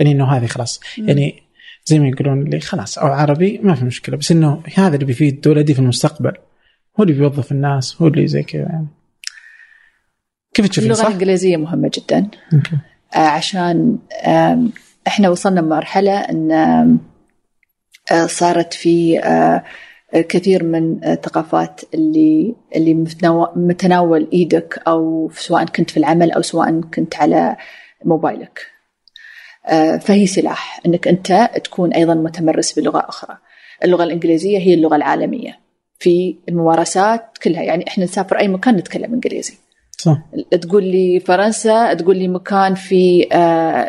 يعني 0.00 0.12
إنه 0.12 0.24
هذه 0.24 0.46
خلاص. 0.46 0.80
يعني 0.98 1.43
زي 1.86 1.98
ما 1.98 2.08
يقولون 2.08 2.42
اللي 2.42 2.60
خلاص 2.60 2.98
أو 2.98 3.06
عربي 3.06 3.60
ما 3.62 3.74
في 3.74 3.84
مشكلة 3.84 4.16
بس 4.16 4.32
إنه 4.32 4.62
هذا 4.74 4.94
اللي 4.94 5.06
بيفيد 5.06 5.46
ولدي 5.46 5.74
في 5.74 5.80
المستقبل 5.80 6.32
هو 7.00 7.02
اللي 7.04 7.14
بيوظف 7.14 7.52
الناس 7.52 8.02
هو 8.02 8.06
اللي 8.08 8.26
زي 8.26 8.42
كذا 8.42 8.62
يعني 8.62 8.86
كيف 10.54 10.68
تشوفين 10.68 10.90
اللغة؟ 10.92 11.06
الإنجليزية 11.06 11.56
مهمة 11.56 11.90
جدا 11.94 12.28
أوكي. 12.54 12.76
آه، 13.14 13.18
عشان 13.18 13.98
إحنا 15.06 15.28
وصلنا 15.28 15.60
مرحلة 15.60 16.18
إن 16.20 16.52
آه، 18.12 18.26
صارت 18.26 18.74
في 18.74 19.18
آه، 19.20 19.64
كثير 20.12 20.64
من 20.64 21.04
الثقافات 21.04 21.80
اللي 21.94 22.54
اللي 22.76 22.94
متناو- 22.94 23.58
متناول 23.58 24.28
إيدك 24.32 24.82
أو 24.88 25.30
سواء 25.34 25.64
كنت 25.64 25.90
في 25.90 25.96
العمل 25.96 26.32
أو 26.32 26.42
سواء 26.42 26.80
كنت 26.80 27.16
على 27.16 27.56
موبايلك. 28.04 28.60
آه، 29.66 29.96
فهي 29.96 30.26
سلاح 30.26 30.80
إنك 30.86 31.08
أنت 31.08 31.50
تكون 31.64 31.92
أيضا 31.92 32.14
متمرس 32.14 32.78
بلغه 32.78 33.04
أخرى. 33.08 33.36
اللغة 33.84 34.04
الإنجليزية 34.04 34.58
هي 34.58 34.74
اللغة 34.74 34.96
العالمية 34.96 35.58
في 35.98 36.36
الممارسات 36.48 37.38
كلها 37.42 37.62
يعني 37.62 37.84
إحنا 37.88 38.04
نسافر 38.04 38.38
أي 38.38 38.48
مكان 38.48 38.76
نتكلم 38.76 39.14
إنجليزي. 39.14 39.54
صح 39.98 40.18
تقول 40.60 40.84
لي 40.84 41.20
فرنسا 41.20 41.94
تقول 41.94 42.16
لي 42.16 42.28
مكان 42.28 42.74
في 42.74 43.28
آه، 43.32 43.36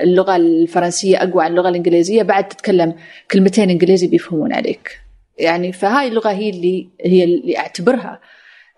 اللغة 0.04 0.36
الفرنسية 0.36 1.18
أقوى 1.24 1.44
عن 1.44 1.52
اللغة 1.52 1.70
الإنجليزية 1.70 2.24
بعد 2.24 2.48
تتكلم 2.48 2.96
كلمتين 3.32 3.70
إنجليزي 3.70 4.08
بيفهمون 4.08 4.54
عليك 4.54 5.00
يعني 5.38 5.72
فهاي 5.72 6.08
اللغة 6.08 6.30
هي 6.32 6.50
اللي 6.50 6.90
هي 7.06 7.24
اللي 7.24 7.58
أعتبرها 7.58 8.20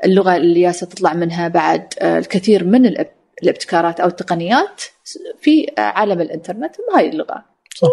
اللغة 0.06 0.36
اللي 0.36 0.62
ياسة 0.62 0.88
تطلع 0.88 1.14
منها 1.14 1.48
بعد 1.48 1.94
آه، 2.00 2.18
الكثير 2.20 2.64
من 2.64 2.86
الاب- 2.86 3.12
الابتكارات 3.44 4.00
أو 4.00 4.08
التقنيات 4.08 4.82
في 5.42 5.68
عالم 5.78 6.22
الإنترنت 6.22 6.76
هاي 6.96 7.10
اللغة. 7.10 7.46
صح. 7.76 7.88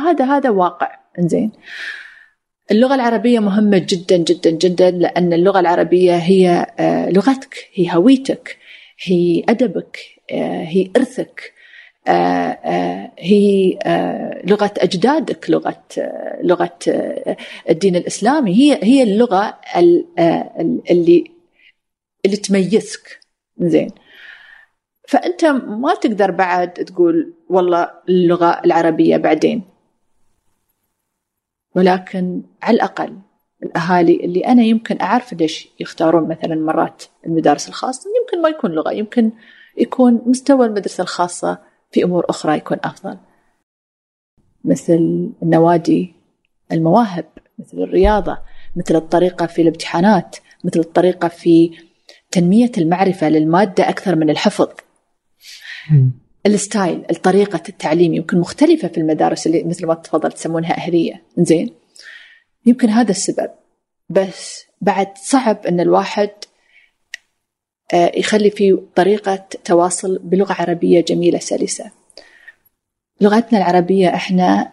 هذا 0.00 0.24
هذا 0.24 0.50
واقع. 0.50 0.96
إنزين. 1.18 1.52
اللغة 2.70 2.94
العربية 2.94 3.38
مهمة 3.38 3.78
جدا 3.88 4.16
جدا 4.16 4.50
جدا 4.50 4.90
لأن 4.90 5.32
اللغة 5.32 5.60
العربية 5.60 6.16
هي 6.16 6.66
آه، 6.78 7.10
لغتك 7.10 7.68
هي 7.74 7.94
هويتك 7.94 8.58
هي 9.04 9.42
أدبك 9.48 9.98
آه، 10.32 10.62
هي 10.64 10.90
إرثك 10.96 11.52
آه، 12.08 13.10
هي 13.18 13.78
لغة 14.44 14.74
أجدادك 14.78 15.50
لغة 15.50 15.82
لغة 16.42 16.78
الدين 17.70 17.96
الإسلامي. 17.96 18.52
هي 18.54 18.78
هي 18.82 19.02
اللغة 19.02 19.58
ال- 19.76 20.06
ال- 20.18 20.82
اللي 20.90 21.24
اللي 22.24 22.36
تميزك. 22.36 23.20
زين 23.58 23.90
فأنت 25.08 25.44
ما 25.44 25.94
تقدر 25.94 26.30
بعد 26.30 26.72
تقول 26.72 27.34
والله 27.48 27.90
اللغة 28.08 28.60
العربية 28.64 29.16
بعدين 29.16 29.62
ولكن 31.76 32.42
على 32.62 32.74
الأقل 32.74 33.18
الأهالي 33.62 34.24
اللي 34.24 34.40
أنا 34.40 34.62
يمكن 34.62 35.00
أعرف 35.00 35.32
ليش 35.32 35.68
يختارون 35.80 36.28
مثلا 36.28 36.54
مرات 36.54 37.04
المدارس 37.26 37.68
الخاصة 37.68 38.10
يمكن 38.20 38.42
ما 38.42 38.48
يكون 38.48 38.70
لغة 38.70 38.92
يمكن 38.92 39.32
يكون 39.76 40.22
مستوى 40.26 40.66
المدرسة 40.66 41.02
الخاصة 41.02 41.58
في 41.90 42.04
أمور 42.04 42.24
أخرى 42.28 42.56
يكون 42.56 42.78
أفضل 42.84 43.18
مثل 44.64 45.30
النوادي 45.42 46.14
المواهب 46.72 47.24
مثل 47.58 47.78
الرياضة 47.78 48.38
مثل 48.76 48.96
الطريقة 48.96 49.46
في 49.46 49.62
الامتحانات 49.62 50.36
مثل 50.64 50.80
الطريقة 50.80 51.28
في 51.28 51.70
تنمية 52.30 52.72
المعرفة 52.78 53.28
للمادة 53.28 53.88
أكثر 53.88 54.16
من 54.16 54.30
الحفظ. 54.30 54.68
الستايل 56.46 57.04
الطريقة 57.10 57.62
التعليم 57.68 58.14
يمكن 58.14 58.40
مختلفة 58.40 58.88
في 58.88 58.98
المدارس 58.98 59.46
اللي 59.46 59.64
مثل 59.64 59.86
ما 59.86 59.94
تفضل 59.94 60.32
تسمونها 60.32 60.76
أهلية. 60.76 61.22
زين. 61.38 61.70
يمكن 62.66 62.88
هذا 62.88 63.10
السبب. 63.10 63.50
بس 64.08 64.64
بعد 64.80 65.08
صعب 65.16 65.66
أن 65.66 65.80
الواحد 65.80 66.30
آه، 67.94 68.12
يخلي 68.14 68.50
في 68.50 68.78
طريقة 68.96 69.46
تواصل 69.64 70.18
بلغة 70.18 70.52
عربية 70.52 71.00
جميلة 71.00 71.38
سلسة. 71.38 71.90
لغتنا 73.20 73.58
العربية 73.58 74.14
إحنا 74.14 74.72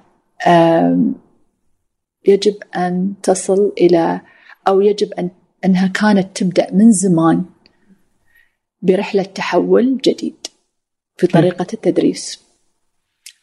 يجب 2.28 2.56
أن 2.76 3.14
تصل 3.24 3.74
إلى 3.78 4.22
أو 4.68 4.82
يجب 4.82 5.14
أن 5.14 5.30
أنها 5.66 5.88
كانت 5.88 6.38
تبدأ 6.38 6.74
من 6.74 6.92
زمان 6.92 7.46
برحلة 8.82 9.24
تحول 9.24 9.98
جديد. 9.98 10.41
في 11.22 11.28
طريقة 11.28 11.68
التدريس 11.74 12.44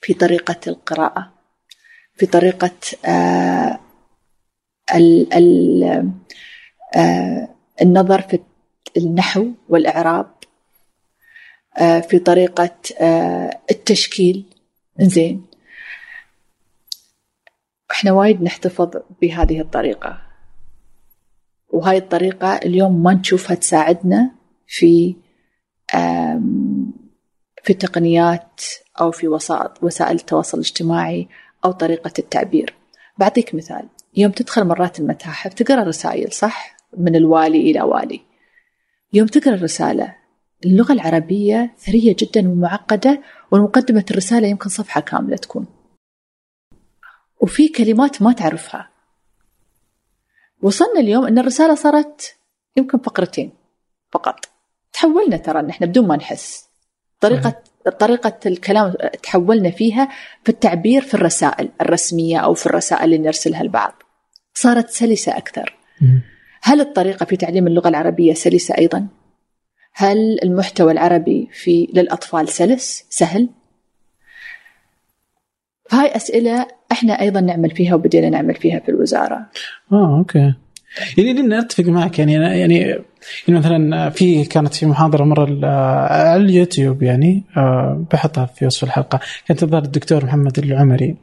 في 0.01 0.15
طريقة 0.15 0.61
القراءة 0.67 1.33
في 2.17 2.27
طريقة 2.27 2.71
آه 3.05 3.81
آه 6.97 7.49
النظر 7.83 8.21
في 8.23 8.41
النحو 8.97 9.47
والإعراب 9.69 10.35
آه 11.79 12.01
في 12.01 12.19
طريقة 12.19 12.77
التشكيل. 13.71 14.45
زين 15.01 15.47
إحنا 17.91 18.13
وايد 18.13 18.43
نحتفظ 18.43 18.91
بهذه 19.23 19.61
الطريقة. 19.61 20.23
وهاي 21.69 21.97
الطريقة 21.99 22.57
اليوم 22.57 23.03
ما 23.03 23.15
نشوفها 23.15 23.55
تساعدنا 23.57 24.31
في 24.67 25.17
في 27.69 27.75
التقنيات 27.75 28.63
أو 29.01 29.11
في 29.11 29.29
وسائل 29.83 30.17
التواصل 30.17 30.59
الاجتماعي 30.59 31.29
أو 31.65 31.73
طريقة 31.73 32.13
التعبير. 32.19 32.75
بعطيك 33.19 33.55
مثال. 33.55 33.89
يوم 34.17 34.33
تدخل 34.33 34.65
مرات 34.65 35.01
المتاحف 35.01 35.55
تقرأ 35.55 35.83
رسائل 35.83 36.33
صح؟ 36.33 36.77
من 36.97 37.17
الوالي 37.17 37.61
إلى 37.71 37.83
والي. 37.83 38.21
يوم 39.13 39.27
تقرأ 39.27 39.55
الرسالة 39.55 40.17
اللغة 40.65 40.93
العربية 40.93 41.75
ثرية 41.79 42.17
جدا 42.19 42.49
ومعقدة 42.49 43.23
ومقدمة 43.51 44.05
الرسالة 44.11 44.49
يمكن 44.49 44.69
صفحة 44.69 45.01
كاملة 45.01 45.37
تكون. 45.37 45.67
وفي 47.41 47.69
كلمات 47.69 48.23
ما 48.23 48.33
تعرفها. 48.33 48.91
وصلنا 50.63 51.01
اليوم 51.01 51.27
أن 51.27 51.39
الرسالة 51.39 51.75
صارت 51.75 52.37
يمكن 52.77 52.99
فقرتين 52.99 53.53
فقط. 54.13 54.45
تحولنا 54.93 55.37
ترى 55.37 55.63
نحن 55.63 55.87
بدون 55.87 56.07
ما 56.07 56.17
نحس. 56.17 56.68
طريقة 57.21 57.63
طريقة 58.01 58.39
الكلام 58.47 58.95
تحولنا 59.23 59.71
فيها 59.71 60.09
في 60.45 60.49
التعبير 60.49 61.03
في 61.03 61.15
الرسائل 61.15 61.69
الرسمية 61.81 62.39
أو 62.39 62.55
في 62.55 62.67
الرسائل 62.67 63.05
اللي 63.05 63.19
نرسلها 63.19 63.63
لبعض. 63.63 64.03
صارت 64.55 64.91
سلسة 64.91 65.37
أكثر. 65.37 65.77
هل 66.63 66.81
الطريقة 66.81 67.25
في 67.25 67.37
تعليم 67.37 67.67
اللغة 67.67 67.89
العربية 67.89 68.35
سلسة 68.35 68.79
أيضا؟ 68.79 69.07
هل 69.95 70.39
المحتوى 70.43 70.93
العربي 70.93 71.49
في 71.53 71.89
للأطفال 71.95 72.49
سلس؟ 72.49 73.05
سهل؟ 73.11 73.49
هاي 75.91 76.17
أسئلة 76.17 76.67
إحنا 76.93 77.21
أيضا 77.21 77.41
نعمل 77.41 77.71
فيها 77.71 77.95
وبدينا 77.95 78.31
نعمل 78.31 78.55
فيها 78.55 78.79
في 78.79 78.89
الوزارة. 78.89 79.51
آه 79.93 80.19
أوكي. 80.19 80.55
يعني 81.17 81.59
أتفق 81.59 81.85
معك 81.85 82.19
يعني 82.19 82.33
يعني 82.33 82.79
يعني 83.49 83.61
مثلا 83.61 84.11
في 84.11 84.45
كانت 84.45 84.75
في 84.75 84.87
محاضرة 84.87 85.25
مرة 85.25 85.67
على 86.11 86.43
اليوتيوب 86.43 87.03
يعني 87.03 87.45
آه، 87.57 88.07
بحطها 88.13 88.47
في 88.47 88.67
وصف 88.67 88.85
الحلقة. 88.85 89.21
كانت 89.47 89.61
تظهر 89.65 89.83
الدكتور 89.83 90.25
محمد 90.25 90.59
العمري 90.59 91.17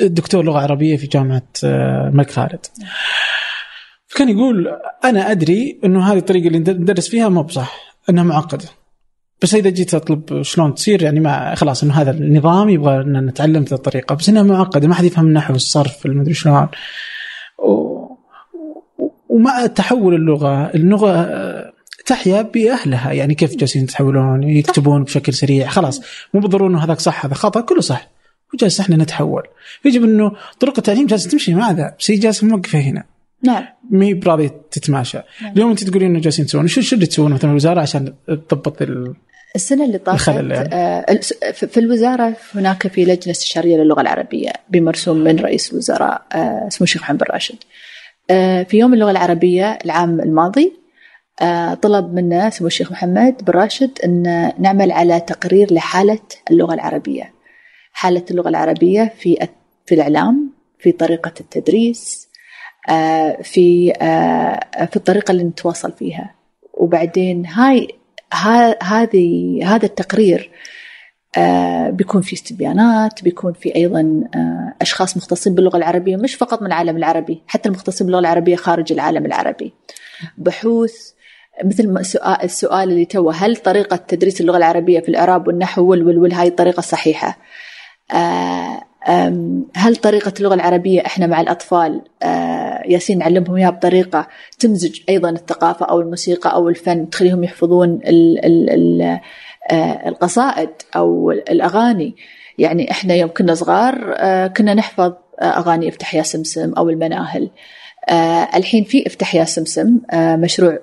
دكتور 0.00 0.44
لغة 0.44 0.58
عربية 0.58 0.96
في 0.96 1.06
جامعة 1.06 1.48
آه، 1.64 2.08
الملك 2.08 2.30
خالد. 2.30 2.66
فكان 4.06 4.28
يقول 4.28 4.68
أنا 5.04 5.30
أدري 5.30 5.80
إنه 5.84 6.12
هذه 6.12 6.18
الطريقة 6.18 6.46
اللي 6.46 6.58
ندرس 6.58 7.08
فيها 7.08 7.28
مو 7.28 7.42
بصح 7.42 7.96
إنها 8.10 8.24
معقدة. 8.24 8.68
بس 9.42 9.54
إذا 9.54 9.70
جيت 9.70 9.94
أطلب 9.94 10.42
شلون 10.42 10.74
تصير 10.74 11.02
يعني 11.02 11.20
ما 11.20 11.54
خلاص 11.54 11.82
إنه 11.82 11.94
هذا 11.94 12.10
النظام 12.10 12.68
يبغى 12.68 12.96
إن 12.96 13.26
نتعلم 13.26 13.64
الطريقة. 13.72 14.14
بس 14.14 14.28
إنها 14.28 14.42
معقدة 14.42 14.88
ما 14.88 14.94
حد 14.94 15.04
يفهم 15.04 15.26
النحو 15.26 15.54
الصرف 15.54 16.06
المدري 16.06 16.34
شلون. 16.34 16.68
ومع 19.30 19.66
تحول 19.66 20.14
اللغة 20.14 20.70
اللغة 20.74 21.28
تحيا 22.06 22.42
بأهلها. 22.42 23.12
يعني 23.12 23.34
كيف 23.34 23.56
جالسين 23.56 23.82
يتحولون 23.82 24.42
يكتبون 24.42 25.04
بشكل 25.04 25.34
سريع؟ 25.34 25.68
خلاص 25.68 26.02
مو 26.34 26.40
بالضروره 26.40 26.68
إنه 26.68 26.84
هذاك 26.84 27.00
صح 27.00 27.26
هذا 27.26 27.34
خطأ 27.34 27.60
كله 27.60 27.80
صح. 27.80 28.08
وجالس 28.54 28.80
إحنا 28.80 28.96
نتحول. 28.96 29.42
يجب 29.84 30.04
إنه 30.04 30.32
طرق 30.60 30.74
التعليم 30.78 31.06
جالسة 31.06 31.30
تمشي 31.30 31.54
مع 31.54 31.70
ذا 31.70 31.94
بس 31.98 32.10
هي 32.10 32.16
جالسة 32.16 32.46
موقفه 32.46 32.78
هنا. 32.78 33.04
نعم. 33.44 33.64
ما 33.90 34.04
هي 34.04 34.14
براضيه 34.14 34.60
تتماشى. 34.70 35.18
نعم. 35.42 35.52
اليوم 35.52 35.70
أنت 35.70 35.84
تقولين 35.84 36.10
إنه 36.10 36.20
جالسين 36.20 36.46
تسوون 36.46 36.68
شو 36.68 36.94
اللي 36.94 37.06
تسوون 37.06 37.32
مثلا 37.32 37.50
الوزارة 37.50 37.80
عشان 37.80 38.14
تضبط 38.26 38.82
السنة 39.56 39.84
اللي 39.84 39.98
طافت 39.98 40.28
يعني. 40.28 40.74
آه، 40.74 41.20
في 41.52 41.80
الوزارة 41.80 42.36
هناك 42.54 42.86
في 42.86 43.04
لجنة 43.04 43.30
استشارية 43.30 43.76
للغة 43.76 44.00
العربية 44.00 44.52
بمرسوم 44.68 45.16
من 45.16 45.38
رئيس 45.38 45.72
الوزراء 45.72 46.22
آه، 46.32 46.68
اسمه 46.68 46.82
الشيخ 46.82 47.02
محمد 47.02 47.18
بن 47.18 47.26
راشد. 47.30 47.54
آه، 47.54 47.89
في 48.64 48.78
يوم 48.78 48.94
اللغة 48.94 49.10
العربية 49.10 49.78
العام 49.84 50.20
الماضي 50.20 50.72
طلب 51.82 52.14
منا 52.14 52.50
سمو 52.50 52.66
الشيخ 52.66 52.92
محمد 52.92 53.44
بن 53.44 53.52
راشد 53.52 53.98
أن 54.04 54.52
نعمل 54.58 54.92
على 54.92 55.20
تقرير 55.20 55.74
لحالة 55.74 56.18
اللغة 56.50 56.74
العربية. 56.74 57.32
حالة 57.92 58.24
اللغة 58.30 58.48
العربية 58.48 59.12
في 59.18 59.48
في 59.86 59.94
الإعلام 59.94 60.50
في 60.78 60.92
طريقة 60.92 61.32
التدريس 61.40 62.28
في 63.42 63.92
في 64.90 64.96
الطريقة 64.96 65.32
اللي 65.32 65.44
نتواصل 65.44 65.92
فيها. 65.92 66.34
وبعدين 66.74 67.46
هاي 67.46 67.88
هذه 68.82 69.60
هذا 69.64 69.86
التقرير 69.86 70.50
آه 70.50 70.69
بيكون 71.90 72.22
في 72.22 72.32
استبيانات 72.32 73.22
بيكون 73.22 73.52
في 73.52 73.76
أيضا 73.76 74.24
آه 74.34 74.74
أشخاص 74.80 75.16
مختصين 75.16 75.54
باللغة 75.54 75.76
العربية 75.76 76.16
مش 76.16 76.34
فقط 76.34 76.60
من 76.60 76.66
العالم 76.66 76.96
العربي 76.96 77.42
حتى 77.46 77.68
المختصين 77.68 78.06
باللغة 78.06 78.20
العربية 78.20 78.56
خارج 78.56 78.92
العالم 78.92 79.26
العربي. 79.26 79.72
بحوث 80.38 80.94
مثل 81.64 82.02
السؤال, 82.42 82.90
اللي 82.90 83.04
تو 83.04 83.30
هل 83.30 83.56
طريقة 83.56 83.96
تدريس 83.96 84.40
اللغة 84.40 84.56
العربية 84.56 85.00
في 85.00 85.08
الإعراب 85.08 85.46
والنحو 85.48 85.84
وال 85.84 86.18
وال 86.18 86.32
هاي 86.32 86.48
الطريقة 86.48 86.80
صحيحة؟ 86.80 87.38
آه 88.14 88.82
هل 89.76 89.96
طريقة 89.96 90.32
اللغة 90.38 90.54
العربية 90.54 91.06
إحنا 91.06 91.26
مع 91.26 91.40
الأطفال 91.40 92.02
آه، 92.22 92.82
ياسين 92.86 93.18
نعلمهم 93.18 93.56
إياها 93.56 93.70
بطريقة 93.70 94.28
تمزج 94.58 95.00
أيضا 95.08 95.30
الثقافة 95.30 95.86
أو 95.86 96.00
الموسيقى 96.00 96.52
أو 96.52 96.68
الفن 96.68 97.10
تخليهم 97.10 97.44
يحفظون 97.44 97.88
ال 97.88 98.44
ال 98.44 98.70
ال 98.70 99.02
آه، 99.02 99.20
القصائد 100.06 100.70
أو 100.96 101.30
الأغاني. 101.30 102.16
يعني 102.58 102.90
إحنا 102.90 103.14
يوم 103.14 103.30
كنا 103.36 103.54
صغار 103.54 104.14
آه، 104.16 104.46
كنا 104.46 104.74
نحفظ 104.74 105.12
أغاني 105.42 105.88
افتح 105.88 106.14
يا 106.14 106.22
سمسم 106.22 106.72
أو 106.74 106.90
المناهل. 106.90 107.50
الحين 108.54 108.84
في 108.84 109.06
افتح 109.06 109.34
يا 109.34 109.44
سمسم 109.44 110.00
مشروع 110.14 110.78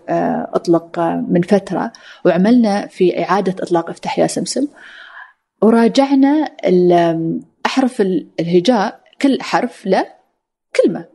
أطلق 0.53 0.99
من 1.29 1.41
فترة 1.41 1.91
وعملنا 2.25 2.87
في 2.87 3.23
إعادة 3.23 3.63
إطلاق 3.63 3.89
افتح 3.89 4.19
يا 4.19 4.27
سمسم. 4.27 4.67
وراجعنا 5.61 6.49
أحرف 7.65 8.01
الهجاء 8.39 8.99
كل 9.21 9.41
حرف 9.41 9.85
له 9.85 10.05
كلمة. 10.75 11.05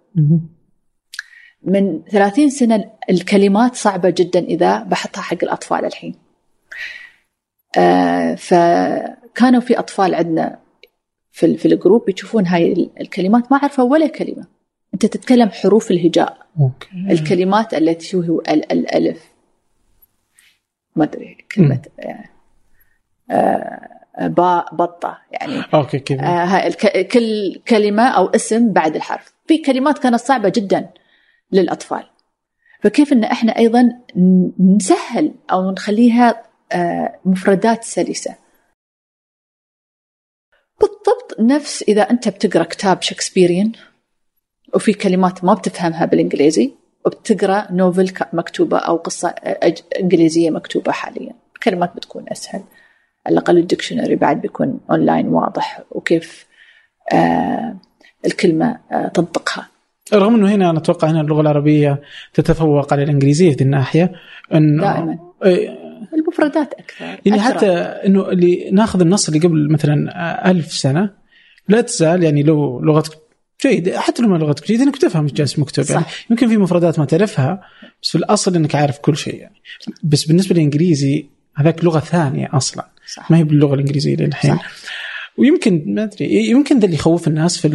من 1.63 2.03
ثلاثين 2.11 2.51
سنة 2.51 2.91
الكلمات 3.11 3.75
صعبة 3.75 4.11
جدا 4.11 4.41
إذا 4.41 4.83
بحطها 4.83 5.23
حق 5.23 5.39
الأطفال 5.43 5.85
الحين. 5.85 6.15
آه 6.15 6.22
فكانوا 8.37 9.61
في 9.61 9.79
أطفال 9.79 10.15
عندنا 10.15 10.59
في, 11.31 11.57
في 11.57 11.69
ال 11.69 11.76
group 11.76 12.09
يشوفون 12.09 12.47
هاي 12.47 12.91
الكلمات. 13.01 13.53
ما 13.53 13.59
عرفوا 13.63 13.85
ولا 13.85 14.07
كلمة. 14.07 14.47
أنت 14.95 15.07
تتكلم 15.07 15.49
حروف 15.49 15.91
الهجاء. 15.91 16.39
أوكي. 16.61 16.89
الكلمات 17.11 17.75
التي 17.75 18.17
هو 18.17 18.41
الألف. 18.41 19.33
ما 20.97 21.05
أدري 21.05 21.47
كلمة 21.55 21.83
يعني 21.99 22.31
باء 24.21 24.75
بطة 24.75 25.19
يعني 25.31 25.63
أوكي 25.75 25.99
كذا. 25.99 26.21
آه 26.21 27.03
كل 27.03 27.61
كلمة 27.69 28.09
أو 28.09 28.27
اسم 28.27 28.73
بعد 28.73 28.97
الحرف. 28.97 29.35
في 29.47 29.59
كلمات 29.59 29.99
كانت 29.99 30.21
صعبة 30.21 30.53
جدا 30.57 30.89
للأطفال. 31.53 32.05
فكيف 32.83 33.13
إن 33.13 33.25
إحنا 33.25 33.59
أيضا 33.59 33.93
نسهل 34.61 35.35
أو 35.53 35.71
نخليها 35.71 36.43
مفردات 37.25 37.85
سلسة. 37.85 38.35
بالضبط 40.81 41.41
نفس 41.41 41.83
إذا 41.83 42.03
أنت 42.03 42.29
بتقرأ 42.29 42.65
كتاب 42.65 43.03
Shakespearean 43.03 43.73
وفي 44.75 44.93
كلمات 44.93 45.45
ما 45.45 45.55
بتفهمها 45.55 46.05
بالإنجليزي 46.07 46.73
وبتقرأ 47.07 47.73
novel 47.73 48.13
مكتوبة 48.33 48.79
أو 48.79 48.97
قصة 48.97 49.29
إنجليزية 50.01 50.51
مكتوبة 50.51 50.93
حاليا. 50.93 51.35
الكلمات 51.55 51.97
بتكون 51.97 52.25
أسهل. 52.29 52.63
على 53.27 53.33
الأقل 53.33 53.59
ال 53.59 53.64
dictionary 53.64 54.17
بعد 54.17 54.41
بيكون 54.41 54.81
أونلاين 54.91 55.29
واضح 55.29 55.83
وكيف 55.91 56.47
آه 57.13 57.77
الكلمة 58.27 58.81
آه 58.93 59.09
تنطقها. 59.09 59.69
رغم 60.15 60.35
إنه 60.35 60.55
هنا 60.55 60.71
أنا 60.71 60.79
أتوقع 60.79 61.11
هنا 61.11 61.21
اللغة 61.21 61.41
العربية 61.41 62.03
تتفوق 62.35 62.93
على 62.93 63.03
الإنجليزية 63.03 63.57
في 63.57 63.63
الناحية 63.63 64.13
إنه 64.55 64.83
دائما. 64.83 65.19
المفردات 66.33 66.75
أكثر 66.75 67.21
يعني. 67.27 67.41
حتى 67.41 67.71
إنه 68.07 68.29
اللي 68.29 68.71
ناخذ 68.73 69.01
النص 69.01 69.29
اللي 69.29 69.41
قبل 69.41 69.73
مثلا 69.73 70.51
ألف 70.51 70.73
سنة 70.73 71.11
لا 71.69 71.81
تزال 71.81 72.23
يعني 72.23 72.43
لو 72.43 72.81
لغتك 72.81 73.19
جيدة 73.67 74.01
حتى 74.01 74.23
لو 74.23 74.29
ما 74.29 74.37
لغتك 74.37 74.67
جيدة 74.67 74.85
إنك 74.85 74.97
تفهم 74.97 75.23
إيش 75.23 75.33
جالس 75.33 75.59
مكتوب 75.59 75.85
يعني 75.91 76.05
يمكن 76.31 76.49
في 76.49 76.57
مفردات 76.57 76.99
ما 76.99 77.05
تعرفها 77.05 77.63
بس 78.03 78.11
في 78.11 78.19
الأصل 78.19 78.57
إنك 78.57 78.75
عارف 78.75 78.99
كل 78.99 79.17
شيء 79.17 79.35
يعني. 79.35 79.57
بس 80.03 80.25
بالنسبة 80.25 80.55
للإنجليزي 80.55 81.27
هذاك 81.57 81.85
لغة 81.85 82.01
ثانية 82.01 82.49
أصلا. 82.53 82.89
صح. 83.07 83.31
ما 83.31 83.39
هي 83.39 83.45
باللغة 83.45 83.75
الإنجليزية 83.75 84.17
للحين. 84.17 84.59
ويمكن 85.37 85.85
ما 85.87 86.03
أدري 86.03 86.51
يمكن 86.51 86.79
ذا 86.79 86.85
اللي 86.85 86.97
يخوف 86.97 87.29
الناس 87.29 87.59
في 87.59 87.69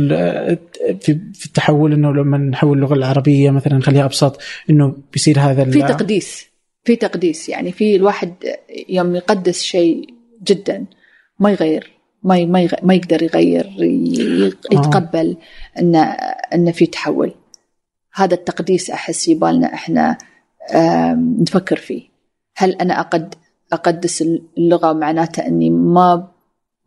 في 1.02 1.20
في 1.34 1.46
التحول 1.46 1.94
إنه 1.94 2.14
لما 2.14 2.38
نحول 2.38 2.78
اللغة 2.78 2.94
العربية 2.94 3.52
مثلا 3.52 3.78
نخليها 3.78 4.06
أبسط 4.06 4.42
إنه 4.70 4.96
بيصير 5.14 5.40
هذا 5.40 5.66
في 5.66 5.82
تقديس. 5.82 6.48
في 6.88 6.96
تقديس 6.96 7.50
يعني 7.50 7.72
في 7.72 7.96
الواحد 7.96 8.34
يوم 8.90 9.16
يقدس 9.16 9.62
شيء 9.64 10.14
جدا 10.44 10.86
ما 11.40 11.52
يغير 11.52 11.92
ما 12.24 12.46
ما 12.46 12.68
ما 12.84 12.94
يقدر 12.94 13.24
يغير 13.24 13.76
يتقبل 14.72 15.38
آه. 15.78 15.80
إن 15.80 15.96
إن 16.54 16.72
في 16.72 16.86
تحول. 16.86 17.34
هذا 18.14 18.34
التقديس 18.34 18.90
أحس 18.90 19.28
يبالنا 19.28 19.74
إحنا 19.74 20.18
نفكر 21.16 21.76
فيه. 21.76 22.02
هل 22.56 22.72
أنا 22.72 23.00
اقد 23.00 23.36
أقدس 23.74 24.22
اللغة 24.58 24.94
معناته 24.94 25.48
إني 25.48 25.70
ما 25.70 26.32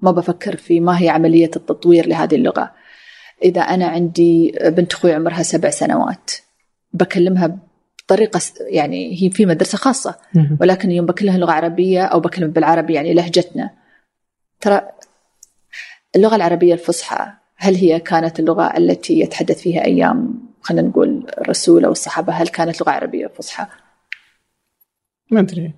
ما 0.01 0.11
بفكر 0.11 0.57
في 0.57 0.81
ما 0.81 1.03
هي 1.03 1.09
عملية 1.09 1.51
التطوير 1.57 2.07
لهذه 2.07 2.35
اللغة. 2.35 2.73
إذا 3.45 3.61
أنا 3.61 3.87
عندي 3.87 4.55
بنت 4.65 4.93
أخوي 4.93 5.13
عمرها 5.13 5.43
سبع 5.43 5.71
سنوات 5.71 6.31
بكلمها 6.93 7.70
بطريقه 8.11 8.41
يعني 8.61 9.23
هي 9.23 9.31
في 9.31 9.47
مدرسة 9.47 9.79
خاصة 9.79 10.15
ولكن 10.61 10.91
يوم 10.91 11.07
بكلمها 11.07 11.39
لغة 11.39 11.53
عربية 11.53 12.05
أو 12.05 12.21
بكلم 12.21 12.51
بالعربي 12.51 12.95
يعني 12.95 13.15
لهجتنا. 13.15 13.71
ترى 14.61 14.83
اللغة 16.17 16.37
العربية 16.37 16.75
الفصحى 16.75 17.27
هل 17.57 17.75
هي 17.75 18.01
كانت 18.01 18.41
اللغة 18.41 18.77
التي 18.77 19.21
يتحدث 19.21 19.61
فيها 19.61 19.85
أيام 19.85 20.35
خلينا 20.61 20.89
نقول 20.89 21.27
الرسول 21.39 21.85
أو 21.85 21.93
الصحابة 21.93 22.33
هل 22.33 22.49
كانت 22.49 22.81
لغة 22.81 22.91
عربية 22.91 23.27
فصحى؟ 23.27 23.67
ما 25.31 25.41
أدري. 25.41 25.73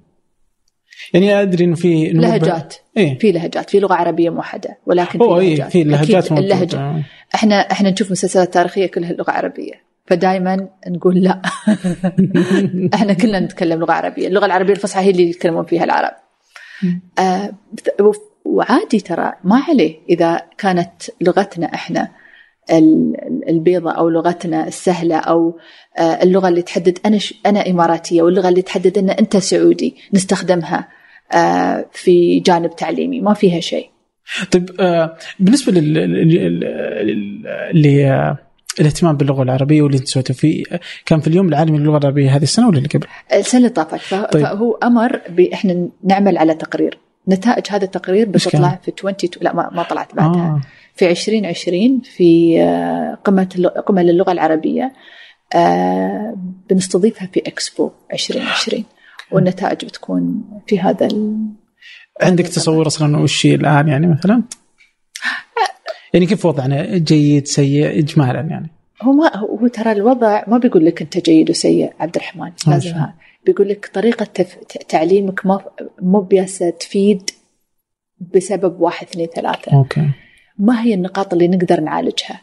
يعني 1.15 1.43
أدري 1.43 1.65
إنه 1.65 1.75
في 1.75 2.11
لهجات. 2.13 2.75
إيه؟ 2.97 3.19
في 3.19 3.33
لهجات. 3.33 3.71
في 3.71 3.81
لغة 3.81 3.95
عربية 3.95 4.31
موحدة 4.31 4.79
ولكن 4.87 5.19
في 5.19 5.25
إيه 5.25 5.55
لهجات. 5.55 5.73
في 5.73 5.85
لهجات 5.85 6.33
اللهجة. 6.33 7.03
إحنا 7.35 7.61
إحنا 7.73 7.91
نشوف 7.91 8.11
مسلسلات 8.11 8.55
تاريخية 8.55 8.87
كلها 8.87 9.13
لغة 9.13 9.31
عربية. 9.31 9.92
فدائما 10.07 10.69
نقول 10.89 11.23
لا. 11.23 11.43
إحنا 12.95 13.13
كلنا 13.13 13.41
نتكلم 13.41 13.81
لغة 13.81 13.93
عربية. 13.93 14.29
اللغة 14.29 14.47
العربية 14.47 14.73
الفصحى 14.73 15.01
هي 15.01 15.11
اللي 15.11 15.31
يتكلمون 15.31 15.65
فيها 15.65 15.85
العرب. 15.85 16.13
آه 17.19 17.53
وعادي 18.45 19.01
ترى 19.01 19.33
ما 19.45 19.63
عليه. 19.69 19.99
إذا 20.11 20.41
كانت 20.59 20.93
لغتنا 21.21 21.67
إحنا 21.75 22.09
البيضة 23.49 23.93
أو 23.93 24.09
لغتنا 24.09 24.69
السهلة 24.69 25.17
أو 25.17 25.59
آه، 25.99 26.23
اللغة 26.23 26.49
اللي 26.49 26.63
تحدد 26.63 26.99
أنا 27.07 27.19
أنا 27.47 27.71
إماراتية 27.71 28.23
واللغة 28.23 28.49
اللي 28.49 28.63
تحدد 28.63 28.99
أن 28.99 29.11
أنت 29.11 29.37
سعودي 29.37 29.97
نستخدمها 30.15 30.89
آه، 31.33 31.87
في 31.93 32.41
جانب 32.41 32.77
تعليمي. 32.77 33.21
ما 33.21 33.35
فيها 33.35 33.61
شيء. 33.61 33.91
طيب 34.53 34.71
آه، 34.81 35.17
بالنسبة 35.41 35.73
لل 35.73 37.13
الاهتمام 38.81 39.17
باللغة 39.17 39.43
العربية 39.43 39.83
واللي 39.83 39.99
انت 39.99 40.09
سويته 40.09 40.35
فيه 40.35 40.65
كان 41.07 41.21
في 41.21 41.27
اليوم 41.27 41.49
العالمي 41.49 41.79
للغة 41.79 41.99
العربية 41.99 42.37
هذه 42.37 42.43
السنة 42.43 42.69
ولا 42.69 42.79
اللي 42.79 42.89
قبل؟ 42.89 43.07
السنة 43.33 43.59
اللي 43.59 43.69
طافت 43.69 44.15
طيب. 44.15 44.43
فهو 44.43 44.73
أمر 44.75 45.21
باحنا 45.29 45.89
نعمل 46.05 46.39
على 46.39 46.55
تقرير 46.55 46.99
نتائج 47.29 47.67
هذا 47.71 47.85
التقرير 47.85 48.29
بتطلع 48.29 48.81
في 48.85 48.93
20 48.99 49.15
لا 49.41 49.55
ما, 49.55 49.71
ما 49.73 49.83
طلعت 49.83 50.15
بعدها 50.15 50.43
آه. 50.43 50.61
في 50.95 51.11
2020 51.11 52.01
في 52.01 52.63
آه، 52.63 53.19
قمة 53.25 53.73
قمة 53.87 54.03
للغة 54.03 54.33
العربية 54.33 54.93
آه، 55.55 56.37
بنستضيفها 56.71 57.29
في 57.33 57.41
اكسبو 57.47 57.91
2020 58.13 58.85
والنتائج 59.31 59.85
بتكون 59.85 60.45
في 60.67 60.81
هذا 60.81 61.07
ال... 61.07 61.47
عندك 62.23 62.47
تصور 62.47 62.87
أصلا 62.87 63.17
وش 63.17 63.47
الآن 63.47 63.89
يعني 63.89 64.07
مثلا؟ 64.07 64.43
يعني 66.13 66.27
كيف 66.27 66.47
وضعنا؟ 66.47 66.99
جيد 66.99 67.47
سيء 67.47 67.99
اجمالا 67.99 68.41
يعني؟ 68.41 68.71
هو 69.03 69.13
ما 69.13 69.37
هو 69.37 69.67
ترى 69.67 69.93
الوضع 69.93 70.43
ما 70.47 70.59
بيقول 70.59 70.87
لك 70.87 71.03
أنت 71.03 71.19
جيد 71.19 71.51
وسيء 71.51 71.93
عبد 72.01 72.17
الرحمن 72.17 72.53
لازم 72.67 73.07
بيقول 73.47 73.69
لك 73.69 73.91
طريقة 73.95 74.25
تف... 74.25 74.55
تعليمك 74.89 75.47
ما 75.47 75.61
مو 76.03 76.21
بياسه 76.21 76.71
تفيد 76.71 77.31
بسبب 78.35 78.81
واحد 78.81 79.07
اثنين 79.07 79.27
ثلاثة. 79.27 79.73
أوكي. 79.73 80.11
ما 80.59 80.83
هي 80.83 80.95
النقاط 80.95 81.33
اللي 81.33 81.49
نقدر 81.49 81.81
نعالجها؟ 81.81 82.41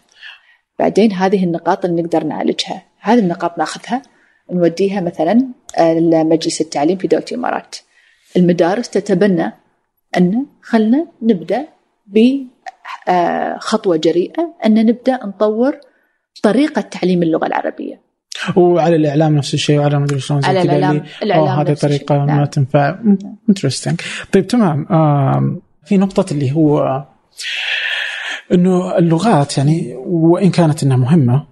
بعدين 0.79 1.11
هذه 1.11 1.43
النقاط 1.43 1.85
اللي 1.85 2.01
نقدر 2.01 2.23
نعالجها. 2.23 2.83
هذه 2.99 3.19
النقاط 3.19 3.57
ناخذها 3.57 4.01
نوديها 4.51 5.01
مثلا 5.01 5.47
لمجلس 5.79 6.61
التعليم 6.61 6.97
في 6.97 7.07
دولة 7.07 7.25
الإمارات. 7.31 7.75
المدارس 8.37 8.89
تتبنى 8.89 9.53
أن 10.17 10.45
خلنا 10.61 11.07
نبدأ 11.21 11.67
بخطوة 13.07 13.97
جريئة 13.97 14.55
أن 14.65 14.85
نبدأ 14.85 15.19
نطور 15.25 15.77
طريقة 16.43 16.81
تعليم 16.81 17.23
اللغة 17.23 17.47
العربية. 17.47 18.01
وعلى 18.55 18.95
الإعلام 18.95 19.35
نفس 19.35 19.53
الشيء 19.53 19.79
وعلى 19.79 19.99
مدري 19.99 20.19
شلون 20.19 20.45
على 20.45 20.61
الاعلام 20.61 21.03
الإعلام 21.23 21.59
هذه 21.59 21.73
طريقة 21.73 22.17
ما 22.17 22.25
نعم. 22.25 22.45
تنفع. 22.45 22.99
انترستنج 23.49 24.01
طيب 24.31 24.47
تمام. 24.47 24.85
في 25.85 25.97
نقطة 25.97 26.33
اللي 26.33 26.51
هو 26.51 27.03
إنه 28.53 28.97
اللغات 28.97 29.57
يعني 29.57 29.93
وإن 30.05 30.49
كانت 30.49 30.83
إنها 30.83 30.97
مهمة 30.97 31.45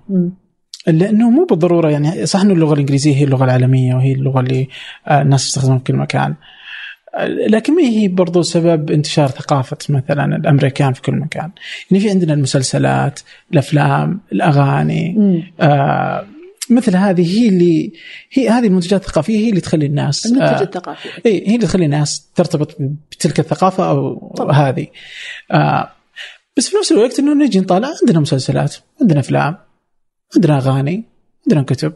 الا 0.87 1.09
انه 1.09 1.29
مو 1.29 1.45
بالضرورة 1.45 1.89
يعني 1.89 2.25
صح 2.25 2.41
إنه 2.41 2.53
اللغة 2.53 2.73
الإنجليزية 2.73 3.15
هي 3.15 3.23
اللغة 3.23 3.43
العالمية 3.43 3.95
وهي 3.95 4.11
اللغة 4.11 4.39
اللي 4.39 4.67
آه، 5.07 5.21
الناس 5.21 5.45
تستخدمها 5.45 5.77
في 5.77 5.83
كل 5.83 5.95
مكان. 5.95 6.35
لكن 7.25 7.75
ما 7.75 7.83
هي 7.83 8.07
برضو 8.07 8.41
سبب 8.41 8.91
انتشار 8.91 9.27
ثقافة 9.27 9.77
مثلا 9.89 10.35
الأمريكان 10.35 10.93
في 10.93 11.01
كل 11.01 11.15
مكان؟ 11.15 11.51
يعني 11.91 12.03
في 12.03 12.09
عندنا 12.09 12.33
المسلسلات 12.33 13.19
الأفلام 13.53 14.21
الأغاني 14.31 15.17
آه 15.59 16.27
مثل 16.69 16.95
هذه 16.95 17.39
هي 17.39 17.47
اللي 17.47 17.93
هي 18.31 18.49
هذه 18.49 18.67
المنتجات 18.67 19.01
الثقافية 19.01 19.37
هي 19.37 19.49
اللي 19.49 19.61
تخلي 19.61 19.85
الناس 19.85 20.25
المنتج 20.25 20.77
آه 20.87 20.97
إي 21.25 21.49
هي 21.49 21.55
اللي 21.55 21.67
تخلي 21.67 21.85
الناس 21.85 22.27
ترتبط 22.35 22.77
بتلك 23.11 23.39
الثقافة 23.39 23.89
أو 23.89 24.33
طبعا. 24.37 24.51
هذه. 24.55 24.87
آه 25.51 25.91
بس 26.57 26.69
في 26.69 26.77
نفس 26.77 26.91
الوقت 26.91 27.19
إنه 27.19 27.33
نجي 27.33 27.59
نطالع 27.59 27.89
عندنا 28.01 28.19
مسلسلات 28.19 28.75
عندنا 29.01 29.19
أفلام 29.19 29.57
عندنا 30.35 30.57
أغاني 30.57 31.03
عندنا 31.47 31.61
كتب. 31.61 31.93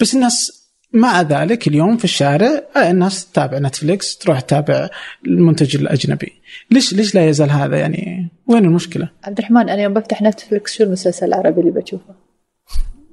بس 0.00 0.14
الناس 0.14 0.61
مع 0.92 1.22
ذلك 1.22 1.68
اليوم 1.68 1.96
في 1.96 2.04
الشارع 2.04 2.62
آه، 2.76 2.90
الناس 2.90 3.30
تتابع 3.30 3.58
Netflix 3.58 4.18
تروح 4.18 4.40
تتابع 4.40 4.88
المنتج 5.26 5.76
الأجنبي. 5.76 6.32
ليش 6.70 6.94
ليش 6.94 7.14
لا 7.14 7.28
يزال 7.28 7.50
هذا 7.50 7.78
يعني؟ 7.78 8.28
وين 8.46 8.64
المشكلة؟ 8.64 9.10
عبد 9.24 9.38
الرحمن 9.38 9.68
أنا 9.68 9.82
يوم 9.82 9.94
بفتح 9.94 10.22
Netflix 10.22 10.74
شو 10.74 10.84
المسلسل 10.84 11.26
العربي 11.26 11.60
اللي 11.60 11.70
بشوفه 11.70 12.14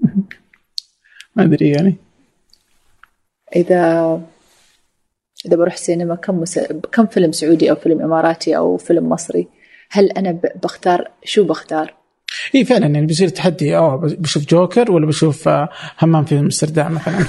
ما 1.36 1.44
أدري 1.44 1.70
يعني. 1.70 1.96
إذا 3.56 4.22
إذا 5.46 5.56
بروح 5.56 5.78
سينما 5.78 6.16
كم 6.16 6.42
مس... 6.42 6.60
كم 6.92 7.06
فيلم 7.06 7.32
سعودي 7.32 7.72
أو 7.72 7.76
فيلم 7.76 8.02
إماراتي 8.02 8.58
أو 8.58 8.78
فيلم 8.78 9.10
مصري 9.10 9.48
هل 9.92 10.12
أنا 10.12 10.40
بختار 10.64 11.12
شو 11.24 11.44
بختار؟ 11.44 11.99
اي 12.56 12.66
فعلا 12.66 12.88
يعني 12.88 13.06
بيصير 13.06 13.28
تحدي 13.30 13.78
آه 13.78 13.96
بشوف 13.96 14.46
جوكر 14.46 14.92
ولا 14.92 15.06
بشوف 15.06 15.48
آه، 15.48 15.70
همام 16.00 16.26
في 16.26 16.40
أمستردام 16.40 16.94
مثلا 16.94 17.20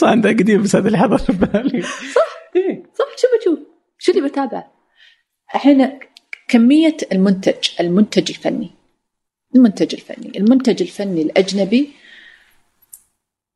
صح 0.00 0.08
انت 0.08 0.26
قديم 0.26 0.62
بس 0.62 0.76
هذا 0.76 0.86
اللي 0.86 0.98
حضر 0.98 1.18
في 1.18 1.32
بالي 1.32 1.82
صح 1.82 2.36
إيه؟ 2.56 2.82
صح 2.98 3.06
شو 3.16 3.26
بشوف؟ 3.38 3.58
شو 3.98 4.12
اللي 4.12 4.28
بتابع؟ 4.28 4.64
الحين 5.54 5.98
كمية 6.48 6.96
المنتج 7.12 7.68
المنتج 7.80 8.30
الفني 8.30 8.70
المنتج 9.56 9.94
الفني 9.94 10.38
المنتج 10.38 10.82
الفني 10.82 11.22
الأجنبي 11.22 11.90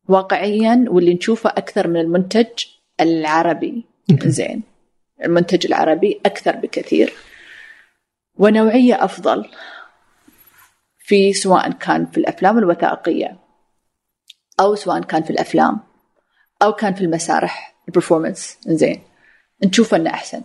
واقعيا 0.08 0.84
واللي 0.88 1.14
نشوفه 1.14 1.50
أكثر 1.50 1.88
من 1.88 2.00
المنتج 2.00 2.46
العربي 3.00 3.84
زين 4.24 4.62
المنتج 5.24 5.66
العربي 5.66 6.20
أكثر 6.26 6.56
بكثير 6.56 7.12
ونوعية 8.41 9.05
أفضل 9.05 9.51
في 10.99 11.32
سواء 11.32 11.72
كان 11.72 12.07
في 12.07 12.18
الأفلام 12.18 12.59
الوثائقية 12.59 13.36
أو 14.61 14.74
سواء 14.74 15.01
كان 15.01 15.22
في 15.22 15.30
الأفلام 15.30 15.80
أو 16.62 16.72
كان 16.72 16.95
في 16.95 17.01
المسارح 17.01 17.74
البرفورمانس 17.88 18.59
زين 18.66 19.03
نشوف 19.64 19.95
أنه 19.95 20.11
أحسن. 20.11 20.43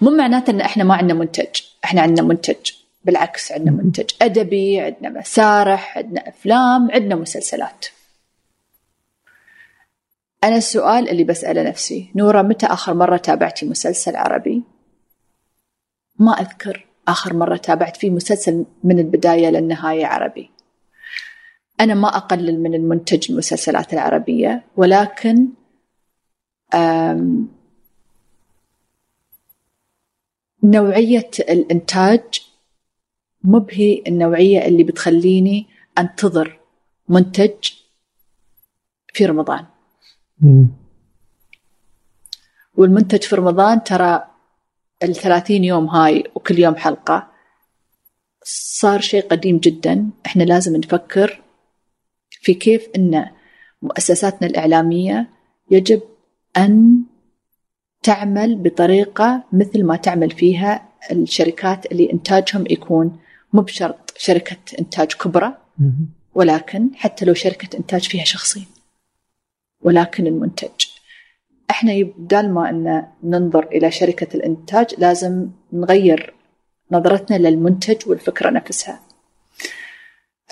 مو 0.00 0.10
معناته 0.10 0.50
أن 0.50 0.60
إحنا 0.60 0.84
ما 0.84 0.94
عندنا 0.94 1.14
منتج. 1.18 1.62
إحنا 1.84 2.02
عندنا 2.02 2.26
منتج. 2.26 2.72
بالعكس 3.04 3.52
عندنا 3.52 3.70
منتج 3.70 4.10
أدبي 4.22 4.80
عندنا 4.80 5.08
مسارح 5.08 5.98
عندنا 5.98 6.28
أفلام 6.28 6.90
عندنا 6.90 7.14
مسلسلات. 7.14 7.86
أنا 10.44 10.56
السؤال 10.56 11.08
اللي 11.08 11.24
بسأله 11.24 11.62
نفسي 11.62 12.10
نورة 12.14 12.42
متى 12.42 12.66
آخر 12.66 12.94
مرة 12.94 13.16
تابعتي 13.16 13.66
مسلسل 13.66 14.16
عربي؟ 14.16 14.62
ما 16.18 16.32
أذكر. 16.32 16.85
آخر 17.08 17.34
مرة 17.34 17.56
تابعت 17.56 17.96
فيه 17.96 18.10
مسلسل 18.10 18.64
من 18.84 18.98
البداية 18.98 19.48
للنهاية 19.48 20.06
عربي. 20.06 20.50
أنا 21.80 21.94
ما 21.94 22.08
أقلل 22.16 22.62
من 22.62 22.74
المنتج 22.74 23.30
المسلسلات 23.30 23.92
العربية 23.92 24.64
ولكن 24.76 25.48
نوعية 30.62 31.30
الإنتاج 31.40 32.24
مو 33.44 33.66
هي 33.70 34.02
النوعية 34.06 34.66
اللي 34.66 34.84
بتخليني 34.84 35.66
أنتظر 35.98 36.60
منتج 37.08 37.70
في 39.14 39.26
رمضان. 39.26 39.66
والمنتج 42.76 43.22
في 43.22 43.36
رمضان 43.36 43.84
ترى 43.84 44.26
الثلاثين 45.02 45.64
يوم 45.64 45.86
هاي 45.86 46.24
وكل 46.34 46.58
يوم 46.58 46.76
حلقة 46.76 47.28
صار 48.44 49.00
شيء 49.00 49.26
قديم 49.26 49.58
جدا. 49.58 50.10
إحنا 50.26 50.42
لازم 50.42 50.76
نفكر 50.76 51.42
في 52.30 52.54
كيف 52.54 52.88
إن 52.96 53.26
مؤسساتنا 53.82 54.48
الإعلامية 54.48 55.30
يجب 55.70 56.02
أن 56.56 57.02
تعمل 58.02 58.56
بطريقة 58.56 59.44
مثل 59.52 59.84
ما 59.84 59.96
تعمل 59.96 60.30
فيها 60.30 60.88
الشركات 61.12 61.92
اللي 61.92 62.12
إنتاجهم 62.12 62.64
يكون 62.70 63.18
مو 63.52 63.62
بشرط 63.62 64.14
شركة 64.16 64.56
إنتاج 64.78 65.12
كبرى 65.12 65.58
ولكن 66.34 66.90
حتى 66.94 67.24
لو 67.24 67.34
شركة 67.34 67.76
إنتاج 67.76 68.08
فيها 68.08 68.24
شخصين 68.24 68.66
ولكن 69.80 70.26
المنتج. 70.26 70.86
إحنا 71.70 71.92
بدال 72.18 72.54
ما 72.54 72.70
إن 72.70 73.06
ننظر 73.22 73.66
إلى 73.66 73.90
شركة 73.90 74.36
الإنتاج 74.36 74.94
لازم 74.98 75.48
نغير 75.72 76.34
نظرتنا 76.92 77.48
للمنتج 77.48 78.08
والفكرة 78.08 78.50
نفسها. 78.50 79.00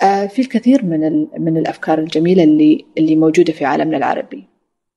آه 0.03 0.25
في 0.25 0.41
الكثير 0.41 0.85
من 0.85 1.27
من 1.37 1.57
الأفكار 1.57 1.99
الجميلة 1.99 2.43
اللي 2.43 2.85
اللي 2.97 3.15
موجودة 3.15 3.53
في 3.53 3.65
عالمنا 3.65 3.97
العربي 3.97 4.47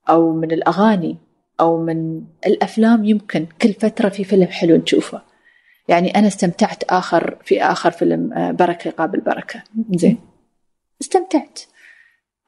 أو 0.09 0.33
من 0.33 0.53
الأغاني 0.53 1.16
أو 1.61 1.83
من 1.83 2.23
الأفلام 2.47 3.05
يمكن 3.05 3.47
كل 3.62 3.73
فترة 3.73 4.09
في 4.09 4.25
فيلم 4.25 4.47
حلو 4.47 4.77
نشوفه. 4.77 5.23
يعني 5.89 6.11
أنا 6.11 6.27
استمتعت 6.27 6.85
آخر 6.85 7.39
في 7.45 7.62
آخر 7.62 7.91
فيلم 7.91 8.33
آه 8.33 8.51
بركة 8.51 8.91
قابل 8.91 9.21
بركة 9.21 9.62
زين 9.95 10.19
استمتعت. 11.01 11.61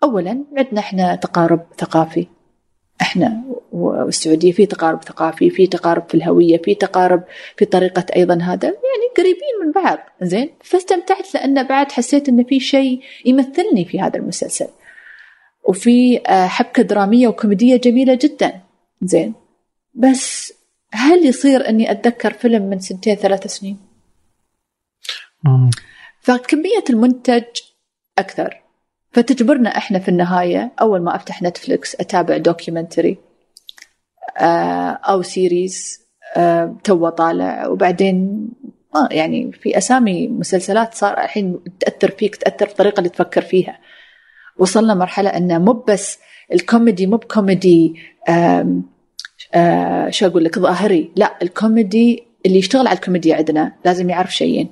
اولا 0.03 0.45
عندنا 0.57 0.81
إحنا 0.81 1.14
تقارب 1.16 1.66
ثقافي 1.79 2.27
إحنا 3.01 3.43
والسعودية 3.73 4.53
في 4.53 4.67
تقارب 4.67 5.03
ثقافي 5.03 5.51
في 5.51 5.67
تقارب 5.67 6.09
في 6.09 6.15
الهوية 6.15 6.59
في 6.59 6.75
تقارب 6.75 7.25
في 7.57 7.65
طريقة 7.65 8.07
أيضا 8.17 8.35
هذا. 8.35 8.69
يعني 8.69 9.07
قريبين 9.17 9.67
من 9.67 9.73
بعض. 9.73 9.99
زين؟ 10.23 10.51
فاستمتعت 10.65 11.35
لأن 11.35 11.63
بعد 11.63 11.93
حسيت 11.93 12.29
إن 12.29 12.45
في 12.45 12.61
شيء 12.61 13.01
يمثلني 13.25 13.85
في 13.85 14.01
هذا 14.01 14.17
المسلسل. 14.19 14.69
وفي 15.69 16.21
آه، 16.27 16.47
حبكة 16.47 16.83
درامية 16.83 17.29
وكوميدية 17.29 17.77
جميلة 17.77 18.19
جدا. 18.23 18.61
زين؟ 19.03 19.35
بس 19.95 20.53
هل 20.93 21.27
يصير 21.27 21.69
إني 21.69 21.91
أتذكر 21.91 22.33
فيلم 22.33 22.63
من 22.63 22.79
سنتين 22.79 23.15
ثلاث 23.15 23.47
سنين؟ 23.47 23.79
فكمية 26.21 26.85
المنتج 26.91 27.45
أكثر. 28.19 28.63
فتجبرنا 29.13 29.77
إحنا 29.77 29.99
في 29.99 30.09
النهاية 30.09 30.73
أول 30.81 31.03
ما 31.03 31.17
أفتح 31.17 31.43
Netflix 31.43 31.95
أتابع 31.95 32.37
documentary 32.37 33.18
آه، 34.39 34.91
أو 34.91 35.23
series 35.23 36.01
آه، 36.37 36.77
تو 36.85 37.09
طالع. 37.09 37.67
وبعدين 37.67 38.49
آه 38.95 39.09
يعني 39.11 39.53
في 39.53 39.79
أسامي 39.79 40.29
مسلسلات 40.29 40.95
صار 40.95 41.21
الحين 41.21 41.61
تأثر 41.81 42.11
فيك 42.11 42.37
تأثر 42.37 42.67
في 42.67 42.73
الطريقة 42.73 42.99
اللي 42.99 43.09
تفكر 43.09 43.43
فيها. 43.43 43.79
وصلنا 44.59 44.95
مرحلة 44.95 45.31
إنه 45.31 45.59
مو 45.59 45.73
بس 45.73 46.19
الكوميدي 46.53 47.07
مو 47.07 47.17
بكوميدي 47.17 47.95
شو 50.11 50.27
أقول 50.27 50.45
لك 50.45 50.59
ظاهري. 50.59 51.11
لا 51.17 51.39
الكوميدي 51.43 52.25
اللي 52.47 52.59
يشتغل 52.59 52.87
على 52.87 52.97
الكوميديا 52.97 53.37
عندنا 53.37 53.73
لازم 53.85 54.11
يعرف 54.11 54.35
شيئين. 54.35 54.69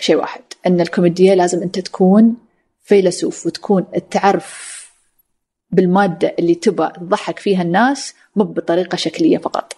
شيء 0.00 0.16
واحد 0.16 0.42
إن 0.66 0.80
الكوميديا 0.80 1.34
لازم 1.34 1.62
أنت 1.62 1.78
تكون 1.78 2.36
فيلسوف 2.84 3.46
وتكون 3.46 3.86
تعرف 4.10 4.74
بالمادة 5.70 6.34
اللي 6.38 6.54
تبى 6.54 6.88
تضحك 6.88 7.38
فيها 7.38 7.62
الناس 7.62 8.14
مو 8.36 8.44
بطريقة 8.44 8.96
شكلية 8.96 9.38
فقط. 9.38 9.76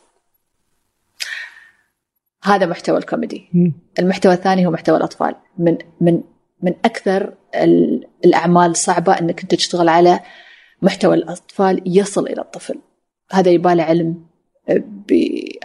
هذا 2.43 2.67
محتوى 2.67 2.99
الكوميدي. 2.99 3.73
المحتوى 3.99 4.33
الثاني 4.33 4.67
هو 4.67 4.71
محتوى 4.71 4.97
الأطفال. 4.97 5.35
من 5.59 5.79
من 6.01 6.23
من 6.63 6.75
أكثر 6.85 7.35
الأعمال 8.25 8.77
صعبة 8.77 9.13
أنك 9.13 9.43
أنت 9.43 9.55
تشتغل 9.55 9.89
على 9.89 10.21
محتوى 10.83 11.15
الأطفال 11.15 11.83
يصل 11.87 12.27
إلى 12.27 12.41
الطفل. 12.41 12.81
هذا 13.33 13.51
يبالي 13.51 13.83
علم 13.83 14.27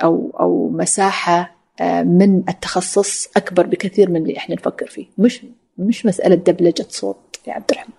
أو 0.04 0.32
أو 0.39 0.70
مساحة 0.70 1.62
آه، 1.82 2.04
من 2.04 2.50
التخصص 2.50 3.28
أكبر 3.38 3.66
بكثير 3.66 4.10
من 4.10 4.22
اللي 4.22 4.38
إحنا 4.38 4.56
نفكر 4.56 4.88
فيه. 4.88 5.06
مش 5.18 5.46
مش 5.78 6.05
مسألة 6.05 6.36
دبلجة 6.36 6.86
صوت 6.89 7.39
يا 7.47 7.53
عبد 7.53 7.72
الرحمن. 7.72 7.93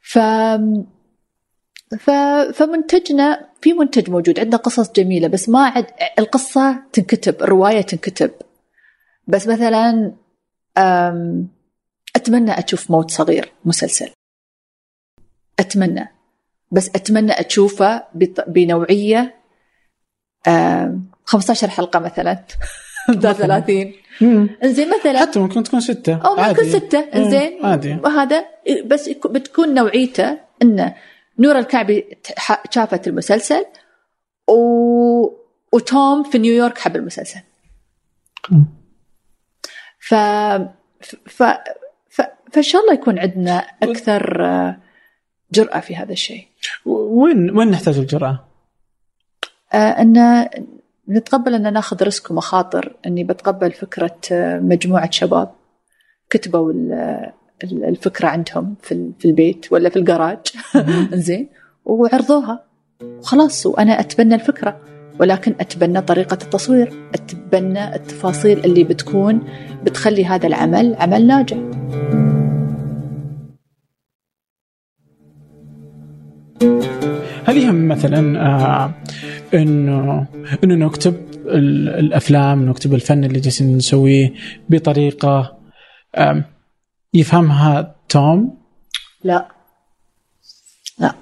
ف 0.00 0.18
ف... 1.98 2.10
فمنتجنا 2.54 3.48
في 3.60 3.72
منتج 3.72 4.10
موجود 4.10 4.40
عندنا 4.40 4.56
قصص 4.56 4.92
جميلة 4.92 5.28
بس 5.28 5.48
ما 5.48 5.66
عد 5.66 5.86
القصة 6.18 6.82
تنكتب 6.92 7.42
الرواية 7.42 7.80
تنكتب. 7.80 8.30
بس 9.26 9.46
مثلا 9.46 10.12
أم... 10.78 11.48
أتمنى 12.16 12.50
أشوف 12.50 12.90
موت 12.90 13.10
صغير 13.10 13.52
مسلسل. 13.64 14.10
أتمنى. 15.58 16.08
بس 16.70 16.88
أتمنى 16.88 17.32
أشوفه 17.32 18.04
بنوعية 18.48 19.34
أم... 20.46 21.10
15 21.24 21.68
حلقة 21.68 22.00
مثلا. 22.00 22.44
بدل 23.08 23.34
30 23.34 23.92
إنزين 24.64 24.88
مثلا. 25.00 25.20
حتى 25.20 25.38
ممكن 25.38 25.62
تكون 25.62 25.80
ستة. 25.80 26.14
أو 26.14 26.36
ممكن 26.36 26.64
ستة. 26.64 26.98
إنزين. 26.98 27.66
عادي 27.66 27.98
وهذا 28.04 28.44
بس 28.84 29.08
بتكون 29.08 29.74
نوعيته 29.74 30.38
انه 30.62 30.94
نور 31.38 31.58
الكعبي 31.58 32.16
شافت 32.70 33.08
المسلسل 33.08 33.64
و... 34.48 34.52
وتوم 35.72 36.22
في 36.22 36.38
نيويورك 36.38 36.78
حب 36.78 36.96
المسلسل. 36.96 37.40
ف 39.98 40.14
ف 41.26 41.42
ف 42.08 42.22
فان 42.52 42.62
شاء 42.62 42.82
الله 42.82 42.94
يكون 42.94 43.18
عندنا 43.18 43.58
أكثر 43.82 44.42
جرأة 45.52 45.80
في 45.80 45.96
هذا 45.96 46.12
الشيء. 46.12 46.46
وين 46.86 47.58
وين 47.58 47.70
نحتاج 47.70 47.98
الجرأة؟ 47.98 48.48
آه 49.72 49.76
إن 49.76 50.48
نتقبل 51.08 51.54
أن 51.54 51.72
ناخذ 51.72 52.02
risk 52.02 52.30
ومخاطر 52.30 52.96
أني 53.06 53.24
بتقبل 53.24 53.72
فكرة 53.72 54.16
آه، 54.32 54.60
مجموعة 54.60 55.10
شباب 55.10 55.50
كتبوا 56.30 56.72
الفكرة 57.64 58.28
عندهم 58.28 58.74
في 58.82 59.24
البيت 59.24 59.72
ولا 59.72 59.88
في 59.88 59.96
الجراج. 59.96 60.38
زين. 61.26 61.48
وعرضوها. 61.84 62.64
وخلاص 63.02 63.66
وأنا 63.66 64.00
أتبنى 64.00 64.34
الفكرة. 64.34 64.80
ولكن 65.20 65.54
أتبنى 65.60 66.00
طريقة 66.00 66.38
التصوير. 66.42 67.10
أتبنى 67.14 67.94
التفاصيل 67.94 68.64
اللي 68.64 68.84
بتكون 68.84 69.42
بتخلي 69.84 70.24
هذا 70.24 70.46
العمل 70.46 70.96
عمل 70.98 71.26
ناجح. 71.26 71.56
هل 77.46 77.56
يهم 77.56 77.88
مثلا 77.88 78.40
آه 78.46 78.94
إنه 79.54 80.26
إنه 80.64 80.86
نكتب 80.86 81.14
الأفلام 81.98 82.68
نكتب 82.68 82.94
الفن 82.94 83.24
اللي 83.24 83.40
جالسين 83.40 83.76
نسويه 83.76 84.34
بطريقة 84.68 85.58
يفهمها 87.14 87.96
توم؟ 88.08 88.58
لا. 89.24 89.48
لا. 90.98 91.14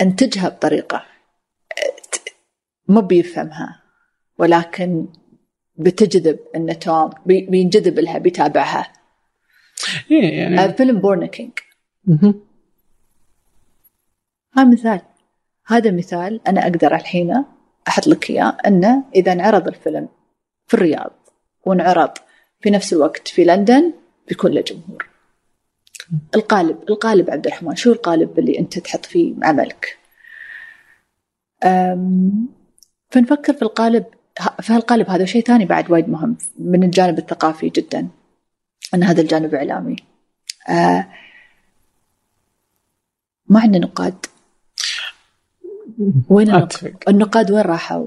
أنتجها 0.00 0.48
بطريقة 0.48 1.02
مو 2.88 3.00
بيفهمها 3.00 3.82
ولكن 4.38 5.06
بتجذب 5.76 6.38
إن 6.56 6.78
توم 6.78 7.10
بينجذب 7.26 7.98
لها 7.98 8.18
بيتابعها. 8.18 8.92
إيه 10.10 10.38
يعني 10.38 10.72
فيلم 10.72 11.00
Born 11.00 11.26
King 11.26 11.52
هذا 14.56 14.68
مثال. 14.68 15.00
هذا 15.66 15.90
مثال 15.90 16.40
أنا 16.48 16.62
أقدر 16.62 16.94
الحين 16.94 17.44
أحط 17.88 18.06
لك 18.06 18.30
إياه 18.30 18.56
أنه 18.66 19.04
إذا 19.14 19.32
انعرض 19.32 19.68
الفيلم 19.68 20.08
في 20.66 20.74
الرياض 20.74 21.12
وانعرض 21.64 22.10
في 22.60 22.70
نفس 22.70 22.92
الوقت 22.92 23.28
في 23.28 23.44
لندن 23.44 23.92
بيكون 24.28 24.50
له 24.50 24.60
جمهور 24.60 25.08
القالب 26.34 26.78
القالب 26.88 27.30
عبد 27.30 27.46
الرحمن 27.46 27.76
شو 27.76 27.92
القالب 27.92 28.38
اللي 28.38 28.58
أنت 28.58 28.78
تحط 28.78 29.06
فيه 29.06 29.34
عملك؟ 29.42 29.98
فنفكر 33.10 33.52
في 33.52 33.62
القالب 33.62 34.04
فهالقالب 34.62 35.10
هذا 35.10 35.24
شيء 35.24 35.42
ثاني 35.44 35.64
بعد 35.64 35.90
وايد 35.90 36.08
مهم 36.08 36.36
من 36.58 36.82
الجانب 36.82 37.18
الثقافي 37.18 37.68
جدا. 37.68 38.08
أن 38.94 39.02
هذا 39.02 39.20
الجانب 39.20 39.54
إعلامي. 39.54 39.96
آه 40.68 41.06
ما 43.46 43.60
عندنا 43.60 43.86
نقاد 43.86 44.26
وين 46.28 46.68
النقاد 47.08 47.50
وين 47.50 47.60
راحوا؟ 47.60 48.06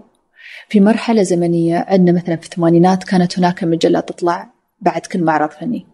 في 0.70 0.80
مرحلة 0.80 1.24
زمنية 1.24 1.86
عندنا 1.88 2.22
مثلا 2.22 2.36
في 2.36 2.46
الثمانينات 2.46 3.04
كانت 3.04 3.40
هناك 3.40 3.64
مجلة 3.64 4.00
تطلع 4.00 4.54
بعد 4.82 5.02
كل 5.02 5.24
معرض 5.24 5.50
فني. 5.50 5.86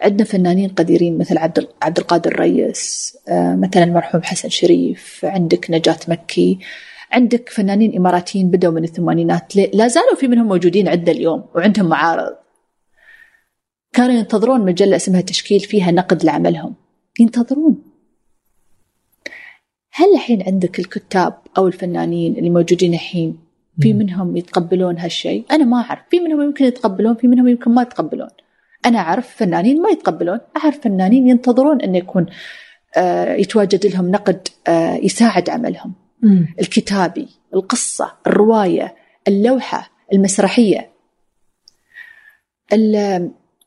عندنا 0.00 0.24
فنانين 0.24 0.68
قديرين 0.68 1.18
مثل 1.18 1.38
عبد 1.38 1.68
عبد 1.82 1.98
القادر 1.98 2.32
الريس 2.32 3.16
آه، 3.28 3.54
مثلا 3.56 3.84
المرحوم 3.84 4.22
حسن 4.22 4.48
شريف 4.48 5.20
عندك 5.24 5.70
نجاة 5.70 5.98
مكي. 6.08 6.58
عندك 7.12 7.48
فنانين 7.48 7.96
إماراتيين 7.96 8.50
بدأوا 8.50 8.72
من 8.72 8.84
الثمانينات. 8.84 9.56
لا 9.56 9.88
زالوا 9.88 10.16
في 10.16 10.28
منهم 10.28 10.48
موجودين 10.48 10.88
عندنا 10.88 11.12
اليوم 11.16 11.44
وعندهم 11.54 11.88
معارض. 11.88 12.36
كانوا 13.92 14.14
ينتظرون 14.14 14.60
مجلة 14.60 14.96
اسمها 14.96 15.20
تشكيل 15.20 15.60
فيها 15.60 15.90
نقد 15.90 16.24
لعملهم. 16.24 16.74
ينتظرون. 17.20 17.95
هل 19.98 20.14
الحين 20.14 20.42
عندك 20.42 20.78
الكتاب 20.78 21.38
أو 21.58 21.66
الفنانين 21.66 22.36
اللي 22.36 22.50
موجودين 22.50 22.94
الحين؟ 22.94 23.38
في 23.80 23.92
منهم 23.92 24.36
يتقبلون 24.36 24.98
هالشيء؟ 24.98 25.44
أنا 25.50 25.64
ما 25.64 25.76
أعرف. 25.76 26.00
في 26.10 26.20
منهم 26.20 26.42
يمكن 26.42 26.64
يتقبلون 26.64 27.14
في 27.14 27.26
منهم 27.28 27.48
يمكن 27.48 27.70
ما 27.70 27.82
يتقبلون. 27.82 28.28
أنا 28.86 28.98
أعرف 28.98 29.36
فنانين 29.36 29.82
ما 29.82 29.88
يتقبلون. 29.88 30.38
أعرف 30.56 30.80
فنانين 30.80 31.28
ينتظرون 31.28 31.80
أن 31.80 31.94
يكون 31.94 32.26
آه 32.96 33.34
يتواجد 33.34 33.86
لهم 33.86 34.10
نقد 34.10 34.48
آه 34.68 34.94
يساعد 34.94 35.50
عملهم. 35.50 35.92
مم. 36.22 36.54
الكتابي 36.60 37.28
القصة 37.54 38.12
الرواية 38.26 38.94
اللوحة 39.28 39.90
المسرحية. 40.12 40.90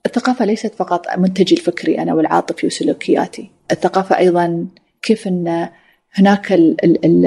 الثقافة 0.05 0.45
ليست 0.45 0.75
فقط 0.75 1.17
منتجي 1.17 1.55
الفكري 1.55 1.99
أنا 1.99 2.13
والعاطفي 2.13 2.67
وسلوكياتي. 2.67 3.51
الثقافة 3.71 4.17
أيضا 4.17 4.67
كيف 5.01 5.27
أن 5.27 5.69
هناك 6.13 6.53
ال 6.53 6.85
ال 6.85 7.05
ال 7.05 7.25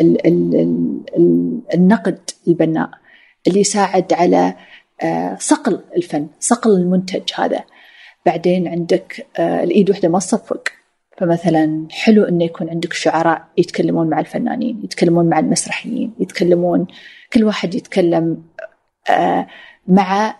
ال 0.00 0.26
ال 0.26 0.54
ال 1.16 1.60
النقد 1.74 2.18
البناء 2.48 2.90
اللي 3.46 3.60
يساعد 3.60 4.12
على 4.12 4.54
آه، 5.02 5.36
صقل 5.40 5.80
الفن 5.96 6.26
صقل 6.40 6.70
المنتج 6.70 7.22
هذا. 7.34 7.64
بعدين 8.26 8.68
عندك 8.68 9.26
آه، 9.38 9.64
الإيد 9.64 9.90
وحدة 9.90 10.08
ما 10.08 10.18
تصفق. 10.18 10.68
فمثلا 11.18 11.86
حلو 11.90 12.24
إنه 12.24 12.44
يكون 12.44 12.70
عندك 12.70 12.92
شعراء 12.92 13.48
يتكلمون 13.58 14.10
مع 14.10 14.20
الفنانين 14.20 14.80
يتكلمون 14.84 15.28
مع 15.28 15.38
المسرحيين 15.38 16.14
يتكلمون 16.20 16.86
كل 17.32 17.44
واحد 17.44 17.74
يتكلم 17.74 18.42
آه، 19.10 19.46
مع 19.88 20.36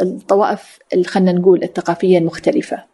الطوائف 0.00 0.78
خلينا 1.06 1.32
نقول 1.32 1.62
الثقافية 1.62 2.18
المختلفة. 2.18 2.93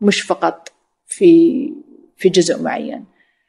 مش 0.00 0.20
فقط 0.22 0.68
في 1.06 1.72
في 2.16 2.28
جزء 2.28 2.62
معين. 2.62 3.04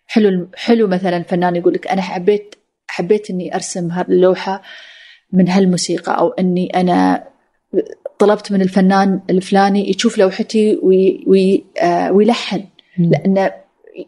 حلو 0.08 0.48
حلو 0.56 0.88
مثلا 0.88 1.24
فنان 1.24 1.56
يقول 1.56 1.74
لك 1.74 1.88
أنا 1.88 2.02
حبيت 2.02 2.56
حبيت 2.88 3.30
إني 3.30 3.56
أرسم 3.56 3.92
هاللوحة 3.92 4.62
من 5.34 5.50
هالموسيقى 5.50 6.18
أو 6.20 6.30
إني 6.30 6.70
أنا 6.76 7.28
طلبت 8.20 8.52
من 8.52 8.62
الفنان 8.62 9.22
الفلاني 9.30 9.90
يشوف 9.90 10.18
لوحتي 10.18 10.76
وي 10.84 11.24
وي 11.28 11.66
آه 11.82 12.12
ويلحن 12.12 12.66
لأنه 12.98 13.52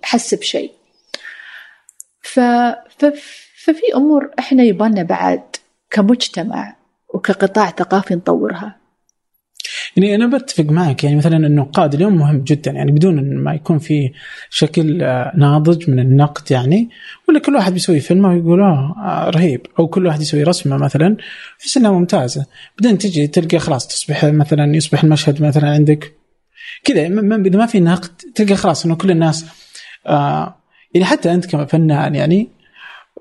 حس 0.03 0.33
بشيء. 0.33 0.71
ف 2.21 2.39
ففي 3.55 3.95
أمور 3.95 4.31
إحنا 4.39 4.63
يبالنا 4.63 5.03
بعد 5.03 5.43
كمجتمع 5.89 6.75
وكقطاع 7.13 7.69
ثقافي 7.69 8.15
نطورها. 8.15 8.80
يعني 9.97 10.15
أنا 10.15 10.37
بتفق 10.37 10.63
معك 10.63 11.03
يعني 11.03 11.15
مثلا 11.15 11.47
النقاد 11.47 11.93
اليوم 11.93 12.15
مهم 12.15 12.41
جدا 12.41 12.71
يعني 12.71 12.91
بدون 12.91 13.35
ما 13.35 13.53
يكون 13.53 13.79
في 13.79 14.11
شكل 14.49 15.03
آه، 15.03 15.31
ناضج 15.37 15.89
من 15.89 15.99
النقد 15.99 16.51
يعني 16.51 16.89
ولا 17.29 17.39
كل 17.39 17.55
واحد 17.55 17.73
بيسوي 17.73 17.99
فيلم 17.99 18.25
ويقول 18.25 18.61
آه 18.61 19.29
رهيب 19.29 19.61
أو 19.79 19.87
كل 19.87 20.05
واحد 20.05 20.21
يسوي 20.21 20.43
رسمة 20.43 20.77
مثلا 20.77 21.17
يحس 21.61 21.77
إنها 21.77 21.91
ممتازة. 21.91 22.45
بعدين 22.79 22.97
تجي 22.97 23.27
تلقى 23.27 23.59
خلاص 23.59 23.87
تصبح 23.87 24.25
مثلا 24.25 24.75
يصبح 24.75 25.03
المشهد 25.03 25.41
مثلا 25.41 25.69
عندك 25.69 26.13
كذا 26.83 27.07
إذا 27.07 27.57
ما 27.57 27.65
في 27.65 27.79
نقد 27.79 28.11
تلقى 28.35 28.55
خلاص 28.55 28.85
إنه 28.85 28.95
كل 28.95 29.11
الناس 29.11 29.45
آه 30.07 30.55
يعني 30.93 31.05
حتى 31.05 31.33
أنت 31.33 31.45
كفنان 31.45 32.15
يعني 32.15 32.49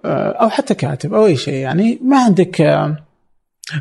آه 0.04 0.30
أو 0.30 0.48
حتى 0.48 0.74
كاتب 0.74 1.14
أو 1.14 1.26
أي 1.26 1.36
شيء 1.36 1.54
يعني 1.54 1.98
ما 2.02 2.24
عندك 2.24 2.60
آه 2.60 3.06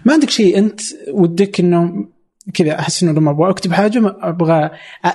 ما 0.06 0.14
عندك 0.14 0.30
شيء 0.30 0.58
أنت 0.58 0.82
ودك 1.12 1.60
إنه 1.60 2.06
كذا 2.54 2.80
أحس 2.80 3.04
إنه 3.04 3.12
لما 3.12 3.32
أبغى 3.32 3.50
أكتب 3.50 3.74
حاجة 3.74 4.16
أبغى 4.22 4.70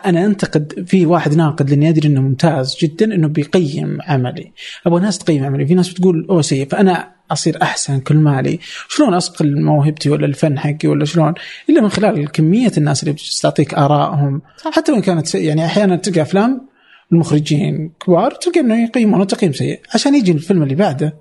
أنا 0.06 0.24
أنتقد 0.24 0.84
في 0.86 1.06
واحد 1.06 1.36
ناقد 1.36 1.70
لأني 1.70 1.88
أدري 1.88 2.08
إنه 2.08 2.20
ممتاز 2.20 2.76
جدا 2.82 3.14
إنه 3.14 3.28
بيقيم 3.28 3.98
عملي. 4.02 4.52
أبغى 4.86 5.00
ناس 5.00 5.18
تقيم 5.18 5.44
عملي. 5.44 5.66
في 5.66 5.74
ناس 5.74 5.88
بتقول 5.88 6.26
أوه 6.30 6.42
سيء 6.42 6.68
فأنا 6.68 7.14
أصير 7.30 7.62
أحسن 7.62 8.00
كل 8.00 8.16
مالي. 8.16 8.58
شلون 8.88 9.14
اصقل 9.14 9.62
موهبتي 9.62 10.10
ولا 10.10 10.26
الفن 10.26 10.58
حقي 10.58 10.88
ولا 10.88 11.04
شلون؟ 11.04 11.34
إلا 11.70 11.80
من 11.80 11.88
خلال 11.88 12.32
كمية 12.32 12.72
الناس 12.78 13.02
اللي 13.02 13.16
تعطيك 13.42 13.74
آرائهم. 13.74 14.42
حتى 14.72 14.92
وإن 14.92 15.00
كانت 15.00 15.34
يعني 15.34 15.66
أحيانا 15.66 15.96
تلقى 15.96 16.22
أفلام 16.22 16.68
المخرجين 17.12 17.92
كبار 18.06 18.30
تلقى 18.30 18.60
إنه 18.60 18.82
يقيمونه 18.82 19.24
تقييم 19.24 19.52
سيء 19.52 19.80
عشان 19.94 20.14
يجي 20.14 20.32
الفيلم 20.32 20.62
اللي 20.62 20.74
بعده 20.74 21.14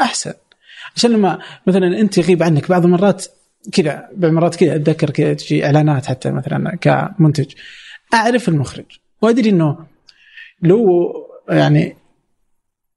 أحسن. 0.00 0.32
عشان 0.96 1.10
لما 1.10 1.38
مثلا 1.66 2.00
أنت 2.00 2.18
يغيب 2.18 2.42
عنك 2.42 2.68
بعض 2.68 2.84
المرات 2.84 3.26
كذا 3.72 4.08
مرات 4.16 4.54
كذا 4.54 4.76
أتذكر 4.76 5.10
كذا 5.10 5.34
تجي 5.34 5.66
إعلانات 5.66 6.06
حتى 6.06 6.30
مثلا 6.30 6.76
كمنتج. 6.76 7.52
أعرف 8.14 8.48
المخرج 8.48 8.84
وأدري 9.22 9.50
إنه 9.50 9.78
لو 10.62 11.12
يعني 11.48 11.96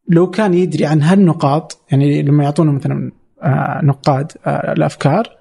لو 0.07 0.29
كان 0.29 0.53
يدري 0.53 0.85
عن 0.85 1.01
هالنقاط 1.01 1.81
يعني 1.91 2.21
لما 2.21 2.43
يعطونه 2.43 2.71
مثلا 2.71 3.11
آه، 3.43 3.81
نقاد 3.83 4.31
آه، 4.45 4.73
الأفكار 4.73 5.37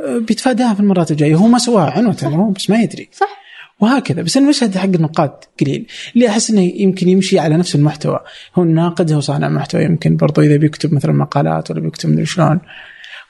آه، 0.00 0.18
بيتفاداها 0.18 0.74
في 0.74 0.80
المرات 0.80 1.10
الجاية. 1.10 1.34
هو 1.34 1.46
ما 1.46 1.58
سواها 1.58 1.90
عنوة 1.90 2.16
هو 2.22 2.50
بس 2.50 2.70
ما 2.70 2.80
يدري. 2.82 3.08
صح. 3.12 3.42
وهكذا. 3.80 4.22
بس 4.22 4.36
المشهد 4.36 4.76
حق 4.76 4.84
النقاد 4.84 5.30
قليل. 5.60 5.86
اللي 6.14 6.28
أحس 6.28 6.50
إنه 6.50 6.60
يمكن 6.60 7.08
يمشي 7.08 7.38
على 7.38 7.56
نفس 7.56 7.74
المحتوى. 7.74 8.20
هو 8.54 8.62
الناقد 8.62 9.12
هو 9.12 9.20
صانع 9.20 9.48
محتوى 9.48 9.84
يمكن 9.84 10.16
برضو 10.16 10.40
إذا 10.40 10.56
بيكتب 10.56 10.94
مثلا 10.94 11.12
مقالات 11.12 11.70
ولا 11.70 11.80
بيكتب 11.80 12.10
مدري 12.10 12.26
شلون. 12.26 12.60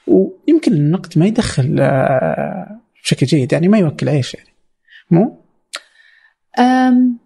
ويمكن 0.07 0.73
النقد 0.73 1.19
ما 1.19 1.25
يدخل 1.25 1.77
آه، 1.79 2.79
بشكل 3.03 3.25
جيد 3.25 3.53
يعني 3.53 3.67
ما 3.67 3.77
يوكل 3.77 4.09
عيش 4.09 4.33
يعني. 4.33 4.49
مو؟ 5.11 5.37
أم 6.59 7.17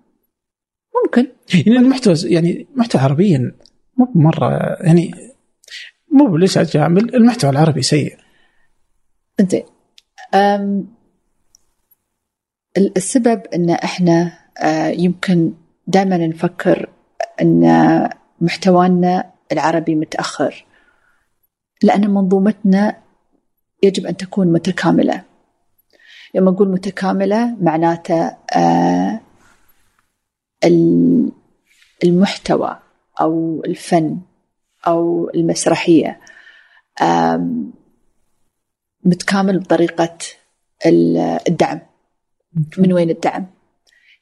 ممكن. 1.06 1.28
يعني 1.54 1.78
المحتوى 1.78 2.16
يعني 2.24 2.68
محتوى 2.76 3.02
عربيا 3.02 3.56
مو 3.98 4.12
مرة 4.16 4.78
يعني 4.82 5.12
مو 6.12 6.38
ليش 6.38 6.58
اجامل 6.58 7.16
المحتوى 7.16 7.50
العربي 7.50 7.82
سيء. 7.82 8.18
زين. 9.42 9.64
السبب 12.78 13.42
إن 13.54 13.70
إحنا 13.70 14.32
آه، 14.62 14.88
يمكن 14.88 15.54
دائما 15.88 16.18
نفكر 16.18 16.90
إن 17.42 18.10
محتوانا 18.42 19.32
العربي 19.52 19.96
متأخر. 19.96 20.66
لأن 21.84 22.10
منظومتنا 22.10 23.02
يجب 23.84 24.06
أن 24.06 24.18
تكون 24.18 24.54
متكاملة. 24.54 25.24
لما 26.36 26.50
أقول 26.50 26.70
متكاملة 26.70 27.56
معناته 27.62 28.38
آه 28.56 29.22
المحتوى 32.04 32.80
أو 33.22 33.62
الفن 33.66 34.20
أو 34.88 35.30
المسرحية 35.36 36.20
متكامل 39.04 39.60
بطريقة 39.60 40.18
الدعم. 41.48 41.80
من 42.78 42.94
وين 42.94 43.10
الدعم؟ 43.10 43.46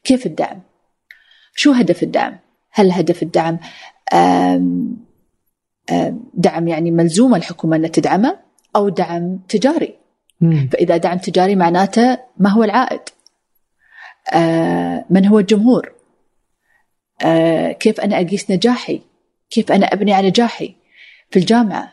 كيف 0.03 0.25
الدعم؟ 0.25 0.61
شو 1.55 1.71
هدف 1.71 2.03
الدعم؟ 2.03 2.39
هل 2.71 2.91
هدف 2.91 3.23
الدعم 3.23 3.59
دعم 6.33 6.67
يعني 6.67 6.91
ملزومة 6.91 7.37
الحكومة 7.37 7.75
أن 7.75 7.91
تدعمه 7.91 8.37
أو 8.75 8.89
دعم 8.89 9.39
تجاري. 9.49 9.95
مم. 10.41 10.69
فإذا 10.71 10.97
دعم 10.97 11.17
تجاري 11.17 11.55
معناته 11.55 12.17
ما 12.37 12.49
هو 12.49 12.63
العائد. 12.63 13.01
آه 14.33 15.05
من 15.09 15.25
هو 15.25 15.39
الجمهور؟ 15.39 15.91
آه 17.25 17.71
كيف 17.71 18.01
أنا 18.01 18.21
أقيس 18.21 18.51
نجاحي؟ 18.51 19.01
كيف 19.49 19.71
أنا 19.71 19.85
أبني 19.85 20.13
على 20.13 20.27
نجاحي؟ 20.27 20.75
في 21.31 21.39
الجامعة 21.39 21.91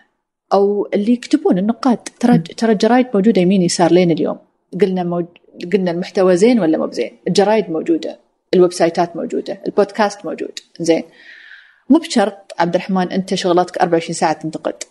أو 0.53 0.89
اللي 0.95 1.13
يكتبون 1.13 1.59
النقاد. 1.59 1.99
ترى 2.21 2.39
ترى 2.39 2.73
الجرايد 2.73 3.07
موجودة 3.15 3.43
يمين 3.43 3.63
يسار 3.63 3.93
لين 3.93 4.11
اليوم. 4.11 4.39
قلنا 4.81 5.03
موج... 5.03 5.27
قلنا 5.73 5.91
المحتوى 5.91 6.37
زين 6.37 6.61
ولا 6.61 6.79
مو 6.79 6.87
بزين؟ 6.87 7.11
الجرايد 7.29 7.71
موجودة. 7.71 8.19
ال 8.55 8.73
website 8.73 9.11
ات 9.11 9.17
موجودة. 9.17 9.59
البودكاست 9.67 10.27
موجود. 10.27 10.59
زين. 10.81 11.03
مو 11.93 11.99
بشرط 11.99 12.53
عبد 12.59 12.75
الرحمن 12.75 13.13
أنت 13.13 13.35
شغلاتك 13.35 13.79
24 13.79 14.15
ساعة 14.15 14.33
تنتقد. 14.33 14.83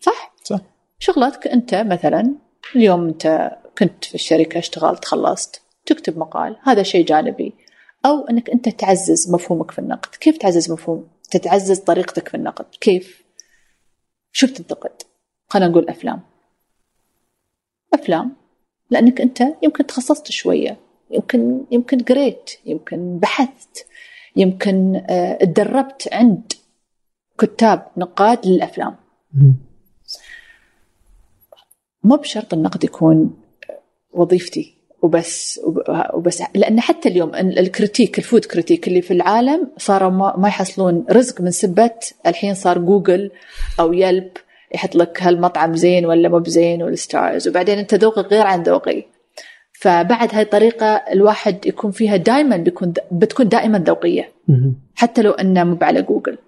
صح؟ 0.00 0.34
صح. 0.44 0.60
شغلاتك 0.98 1.46
أنت 1.46 1.74
مثلا 1.74 2.34
اليوم 2.76 3.08
أنت 3.08 3.50
كنت 3.78 4.04
في 4.04 4.14
الشركة 4.14 4.58
اشتغلت 4.58 5.04
خلصت 5.04 5.62
تكتب 5.86 6.18
مقال 6.18 6.56
هذا 6.62 6.82
شيء 6.82 7.04
جانبي. 7.04 7.54
أو 8.06 8.26
أنك 8.30 8.50
أنت 8.50 8.68
تعزز 8.68 9.30
مفهومك 9.30 9.70
في 9.70 9.78
النقد. 9.78 10.14
كيف 10.14 10.36
تعزز 10.36 10.72
مفهوم؟ 10.72 11.08
تتعزز 11.30 11.78
طريقتك 11.78 12.28
في 12.28 12.36
النقد. 12.36 12.66
كيف؟ 12.80 13.22
شو 14.32 14.46
بتنتقد؟ 14.46 15.02
خلينا 15.48 15.70
نقول 15.70 15.88
أفلام. 15.88 16.20
أفلام. 17.94 18.36
لأنك 18.90 19.20
أنت 19.20 19.42
يمكن 19.62 19.86
تخصصت 19.86 20.30
شوية. 20.30 20.76
يمكن 21.10 21.64
يمكن 21.70 21.98
قريت 21.98 22.50
يمكن 22.66 23.18
بحثت. 23.18 23.86
يمكن 24.40 25.02
آه، 25.10 25.44
تدربت 25.44 26.08
عند 26.12 26.52
كتاب 27.38 27.86
نقاد 27.96 28.46
للأفلام. 28.46 28.96
مو 32.04 32.16
بشرط 32.16 32.54
النقد 32.54 32.84
يكون 32.84 33.36
وظيفتي 34.12 34.74
وبس 35.02 35.60
وبس 36.14 36.42
لأن 36.54 36.80
حتى 36.80 37.08
اليوم 37.08 37.34
ال 37.34 37.46
critic 37.46 38.18
ال 38.18 38.23
food 38.23 38.44
critic 38.44 38.88
اللي 38.88 39.02
في 39.02 39.10
العالم 39.10 39.70
صاروا 39.78 40.10
ما 40.36 40.48
يحصلون 40.48 41.04
رزق 41.10 41.40
من 41.40 41.50
سبة. 41.50 41.90
الحين 42.26 42.54
صار 42.54 42.78
جوجل 42.78 43.30
أو 43.80 43.92
Yelp 43.92 44.30
يحط 44.74 44.94
لك 44.94 45.22
هالمطعم 45.22 45.76
زين 45.76 46.06
ولا 46.06 46.28
مو 46.28 46.38
بزين 46.38 46.82
وال 46.82 46.99
stars. 46.99 47.48
وبعدين 47.48 47.78
أنت 47.78 47.94
ذوقك 47.94 48.26
غير 48.26 48.46
عن 48.46 48.62
ذوقي. 48.62 49.04
فبعد 49.80 50.34
هاي 50.34 50.42
الطريقة 50.42 50.86
الواحد 50.86 51.66
يكون 51.66 51.90
فيها 51.90 52.16
دائما 52.16 52.56
بيكون 52.56 52.92
بتكون 53.12 53.48
دائما 53.48 53.78
ذوقية. 53.78 54.32
حتى 54.94 55.22
لو 55.22 55.30
إنه 55.30 55.64
مو 55.64 55.78
على 55.82 56.02
جوجل. 56.02 56.38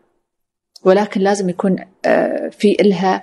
ولكن 0.85 1.21
لازم 1.21 1.49
يكون 1.49 1.77
آه، 2.05 2.49
في 2.49 2.77
إلها 2.81 3.23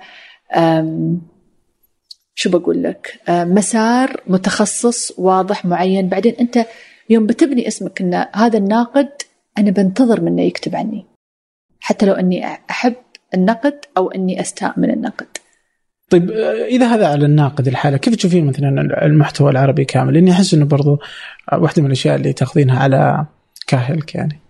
شو 2.34 2.50
بقول 2.50 2.82
لك؟ 2.82 3.20
آه، 3.28 3.44
مسار 3.44 4.22
متخصص 4.26 5.18
واضح 5.18 5.64
معين. 5.64 6.08
بعدين 6.08 6.34
أنت 6.40 6.66
يوم 7.10 7.26
بتبني 7.26 7.68
اسمك 7.68 8.00
أن 8.00 8.26
هذا 8.34 8.58
الناقد 8.58 9.08
أنا 9.58 9.70
بنتظر 9.70 10.20
منه 10.20 10.42
يكتب 10.42 10.76
عني. 10.76 11.06
حتى 11.80 12.06
لو 12.06 12.12
أني 12.12 12.46
أحب 12.70 12.94
النقد 13.34 13.80
أو 13.96 14.10
أني 14.10 14.40
أستاء 14.40 14.74
من 14.76 14.90
النقد. 14.90 15.26
طيب 16.10 16.30
آه، 16.30 16.64
إذا 16.66 16.86
هذا 16.86 17.08
على 17.08 17.26
الناقد 17.26 17.68
الحالة 17.68 17.96
كيف 17.96 18.14
تشوفين 18.14 18.46
مثلا 18.46 19.06
المحتوى 19.06 19.50
العربي 19.50 19.84
كامل؟ 19.84 20.14
لأني 20.14 20.32
أحس 20.32 20.54
إنه 20.54 20.64
برضو 20.64 20.98
واحدة 21.52 21.82
من 21.82 21.86
الأشياء 21.86 22.16
اللي 22.16 22.32
تاخذينها 22.32 22.82
على 22.82 23.26
كاهلك 23.66 24.14
يعني. 24.14 24.40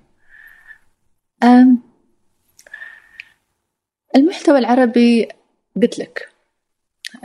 المحتوى 4.17 4.59
العربي 4.59 5.29
قلت 5.83 5.99
لك. 5.99 6.29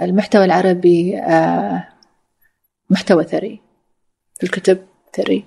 المحتوى 0.01 0.45
العربي 0.45 1.17
آه، 1.17 1.87
محتوى 2.89 3.23
ثري. 3.23 3.61
في 4.39 4.43
الكتب 4.43 4.85
ثري. 5.13 5.45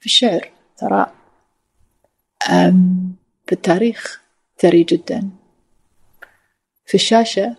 في 0.00 0.06
الشعر 0.06 0.50
ثراء 0.76 1.14
في 3.46 3.52
التاريخ 3.52 4.20
ثري 4.58 4.82
جدا. 4.84 5.30
في 6.86 6.94
الشاشة 6.94 7.56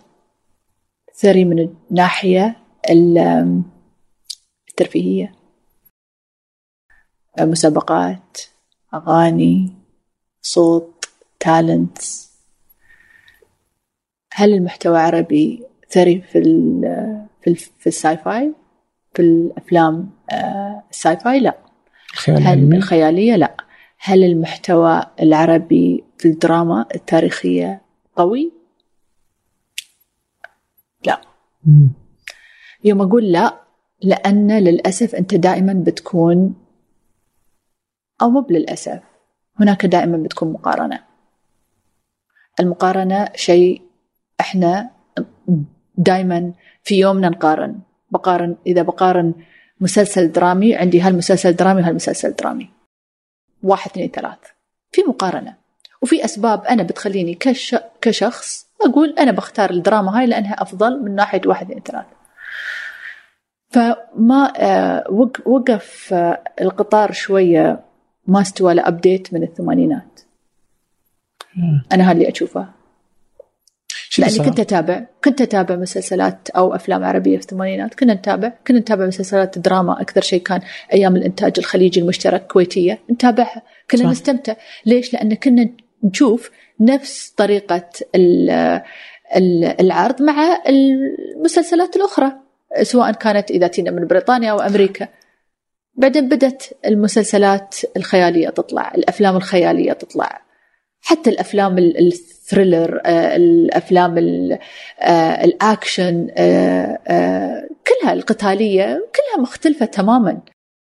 ثري 1.22 1.44
من 1.44 1.68
الناحية 1.90 2.56
الترفيهية. 4.68 5.34
مسابقات 7.40 8.38
أغاني 8.94 9.72
صوت 10.40 11.04
talents 11.40 12.32
هل 14.32 14.52
المحتوى 14.52 14.98
عربي 14.98 15.66
ثري 15.90 16.20
في 16.20 16.38
ال 16.38 16.80
في 17.42 17.50
ال 17.50 17.56
في 17.56 17.86
ال 17.86 18.16
sci-fi 18.16 18.54
في 19.14 19.22
الأفلام 19.22 20.10
آه، 20.32 20.82
ال 20.90 21.16
sci-fi 21.16 21.40
لا. 21.40 21.58
الخيال 22.12 22.42
هل 22.42 22.74
الخيالية؟ 22.74 23.36
لا. 23.36 23.56
هل 23.98 24.24
المحتوى 24.24 25.02
العربي 25.20 26.04
في 26.18 26.28
الدراما 26.28 26.86
التاريخية 26.94 27.82
قوي 28.16 28.52
لا 31.06 31.20
مم. 31.20 31.32
يوم 32.84 33.02
أقول 33.02 33.32
لا 33.32 33.62
لأن 34.02 34.58
للأسف 34.58 35.14
أنت 35.14 35.34
دائما 35.34 35.72
بتكون 35.72 36.54
أو 38.22 38.30
مو 38.30 38.46
للاسف 38.50 39.02
هناك 39.60 39.86
دائما 39.86 40.16
بتكون 40.16 40.52
مقارنة. 40.52 41.04
المقارنة 42.60 43.28
شيء 43.34 43.82
إحنا 44.40 44.90
دائما 45.96 46.52
في 46.82 46.98
يومنا 46.98 47.28
نقارن. 47.28 47.80
بقارن 48.10 48.56
إذا 48.66 48.82
بقارن 48.82 49.34
مسلسل 49.80 50.32
درامي 50.32 50.74
عندي 50.74 51.00
هالمسلسل 51.00 51.56
درامي 51.56 51.82
وهالمسلسل 51.82 52.34
درامي. 52.34 52.70
واحد 53.62 53.90
اثنين 53.90 54.10
ثلاث. 54.10 54.38
في 54.92 55.02
مقارنة. 55.08 55.56
وفي 56.02 56.24
أسباب 56.24 56.64
أنا 56.64 56.82
بتخليني 56.82 57.34
كش 57.34 57.76
كشخص 58.00 58.66
أقول 58.86 59.14
أنا 59.18 59.32
بختار 59.32 59.70
الدراما 59.70 60.18
هاي 60.18 60.26
لأنها 60.26 60.62
أفضل 60.62 61.02
من 61.02 61.14
ناحية 61.14 61.40
واحد 61.46 61.66
اثنين 61.66 61.82
ثلاث 61.82 62.06
فما 63.70 64.52
آه، 64.56 65.04
وقف 65.46 66.14
آه، 66.14 66.42
القطار 66.60 67.12
شوية 67.12 67.80
ما 68.26 68.40
استوى 68.40 68.74
لابديت 68.74 69.34
من 69.34 69.42
الثمانينات. 69.42 70.20
أنا 71.92 72.10
هاللي 72.10 72.28
اشوفه 72.28 72.68
لأني 74.18 74.38
كنت 74.38 74.60
أتابع 74.60 75.04
كنت 75.24 75.40
أتابع 75.40 75.76
مسلسلات 75.76 76.50
أو 76.50 76.74
أفلام 76.74 77.04
عربية 77.04 77.36
في 77.36 77.42
الثمانينات. 77.42 77.94
كنا 77.94 78.14
نتابع 78.14 78.52
كنا 78.66 78.78
نتابع 78.78 79.06
مسلسلات 79.06 79.58
دراما. 79.58 80.00
أكثر 80.00 80.20
شيء 80.20 80.42
كان 80.42 80.60
أيام 80.92 81.16
الإنتاج 81.16 81.52
الخليجي 81.58 82.00
المشترك 82.00 82.46
كويتية. 82.46 82.98
نتابعها. 83.10 83.62
كنا 83.90 84.02
صح. 84.02 84.10
نستمتع. 84.10 84.54
ليش؟ 84.86 85.12
لأن 85.14 85.34
كنا 85.34 85.68
نشوف 86.04 86.50
نفس 86.82 87.30
طريقة 87.30 87.90
العرض 89.80 90.22
مع 90.22 90.62
المسلسلات 90.68 91.96
الأخرى 91.96 92.32
سواء 92.82 93.12
كانت 93.12 93.50
إذا 93.50 93.66
يتنا 93.66 93.90
من 93.90 94.06
بريطانيا 94.06 94.50
أو 94.50 94.60
أمريكا. 94.60 95.08
بعدين 95.94 96.28
بدت 96.28 96.76
المسلسلات 96.86 97.76
الخيالية 97.96 98.48
تطلع 98.48 98.92
الأفلام 98.94 99.36
الخيالية 99.36 99.92
تطلع. 99.92 100.42
حتى 101.00 101.30
الأفلام 101.30 101.78
ال 101.78 101.92
thriller 101.92 103.00
آه، 103.06 103.36
الأفلام 103.36 104.18
آه، 105.00 105.44
الأكشن 105.44 106.28
آه، 106.36 107.68
كلها 107.86 108.12
القتالية 108.12 108.84
كلها 108.84 109.42
مختلفة 109.42 109.86
تماما. 109.86 110.40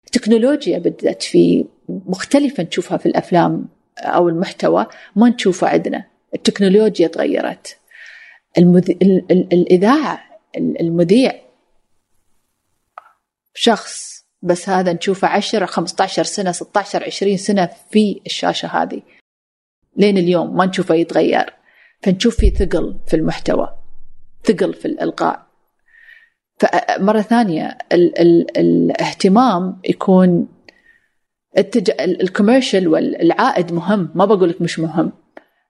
التكنولوجيا 0.05 0.77
بدأت 0.79 1.23
في 1.23 1.65
مختلفه 1.89 2.63
نشوفها 2.63 2.97
في 2.97 3.05
الأفلام. 3.05 3.67
أو 3.97 4.29
المحتوى 4.29 4.85
ما 5.15 5.29
نشوفه 5.29 5.67
عندنا. 5.67 6.05
التكنولوجيا 6.35 7.07
تغيرت. 7.07 7.77
المذ... 8.57 8.89
ال... 8.89 9.31
ال... 9.31 9.53
الإذاعة 9.53 10.23
المذيع. 10.57 11.41
شخص 13.53 14.23
بس 14.41 14.69
هذا 14.69 14.93
نشوفه 14.93 15.27
10 15.27 15.65
15 15.65 16.23
سنة 16.23 16.51
16 16.51 17.03
20 17.03 17.37
سنة 17.37 17.69
في 17.91 18.21
الشاشة 18.25 18.67
هذه. 18.67 19.01
لين 19.97 20.17
اليوم 20.17 20.57
ما 20.57 20.65
نشوفه 20.65 20.95
يتغير. 20.95 21.53
فنشوف 22.01 22.37
في 22.37 22.49
ثقل 22.49 22.99
في 23.07 23.15
المحتوى 23.15 23.75
ثقل 24.43 24.73
في 24.73 24.85
الإلقاء. 24.85 25.47
فمرة 26.59 27.21
ثانية 27.21 27.77
ال 27.91 28.19
ال 28.19 28.57
الاهتمام 28.57 29.81
يكون 29.89 30.47
التج... 31.57 31.91
ال 31.99 32.07
commercial 32.07 32.87
والعائد 32.87 33.73
مهم. 33.73 34.09
ما 34.15 34.25
بقول 34.25 34.49
لك 34.49 34.61
مش 34.61 34.79
مهم. 34.79 35.11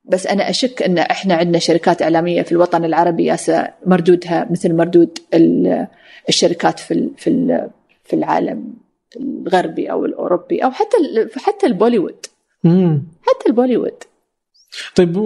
بس 0.06 0.28
أنا 0.28 0.50
أشك 0.50 0.84
إن 0.84 0.98
إحنا 0.98 1.34
عندنا 1.34 1.60
شركات 1.60 2.02
إعلامية 2.02 2.42
في 2.42 2.52
الوطن 2.52 2.86
العربي 2.86 3.26
يالسة 3.26 3.68
مردودها 3.86 4.48
مثل 4.52 4.74
مردود 4.76 5.20
الشركات 6.30 6.80
في 6.80 7.10
في 7.18 7.62
في 8.04 8.16
العالم 8.16 8.74
الغربي 9.18 9.92
أو 9.92 10.06
الأوروبي 10.06 10.64
أو 10.64 10.72
حتى 10.72 10.98
حتى 11.36 11.68
البوليوود. 11.68 12.26
حتى 13.22 13.50
البوليوود. 13.50 14.04
طيب 14.96 15.18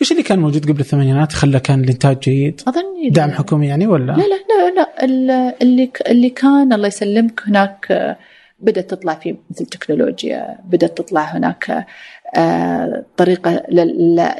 إيش 0.00 0.12
اللي 0.12 0.22
كان 0.22 0.38
موجود 0.38 0.70
قبل 0.70 0.80
الثمانينات؟ 0.80 1.32
خلى 1.32 1.60
كان 1.60 1.84
الإنتاج 1.84 2.18
جيد؟ 2.18 2.60
أظن 2.68 3.10
دعم 3.10 3.30
حكومي 3.30 3.66
يعني 3.66 3.86
ولا؟ 3.86 4.12
لا 4.12 4.22
لا 4.22 4.70
لا 4.70 5.04
لا 5.04 5.04
اللي 5.62 5.90
اللي 6.06 6.30
كان 6.30 6.72
الله 6.72 6.86
يسلمك 6.86 7.40
هناك 7.46 8.16
بدأت 8.62 8.90
تطلع 8.90 9.14
في 9.14 9.36
مثل 9.50 9.66
تكنولوجيا 9.66 10.58
بدأت 10.64 10.98
تطلع 10.98 11.22
هناك 11.22 11.86
آه، 12.36 13.04
طريقة 13.16 13.62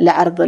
لعرض 0.01 0.41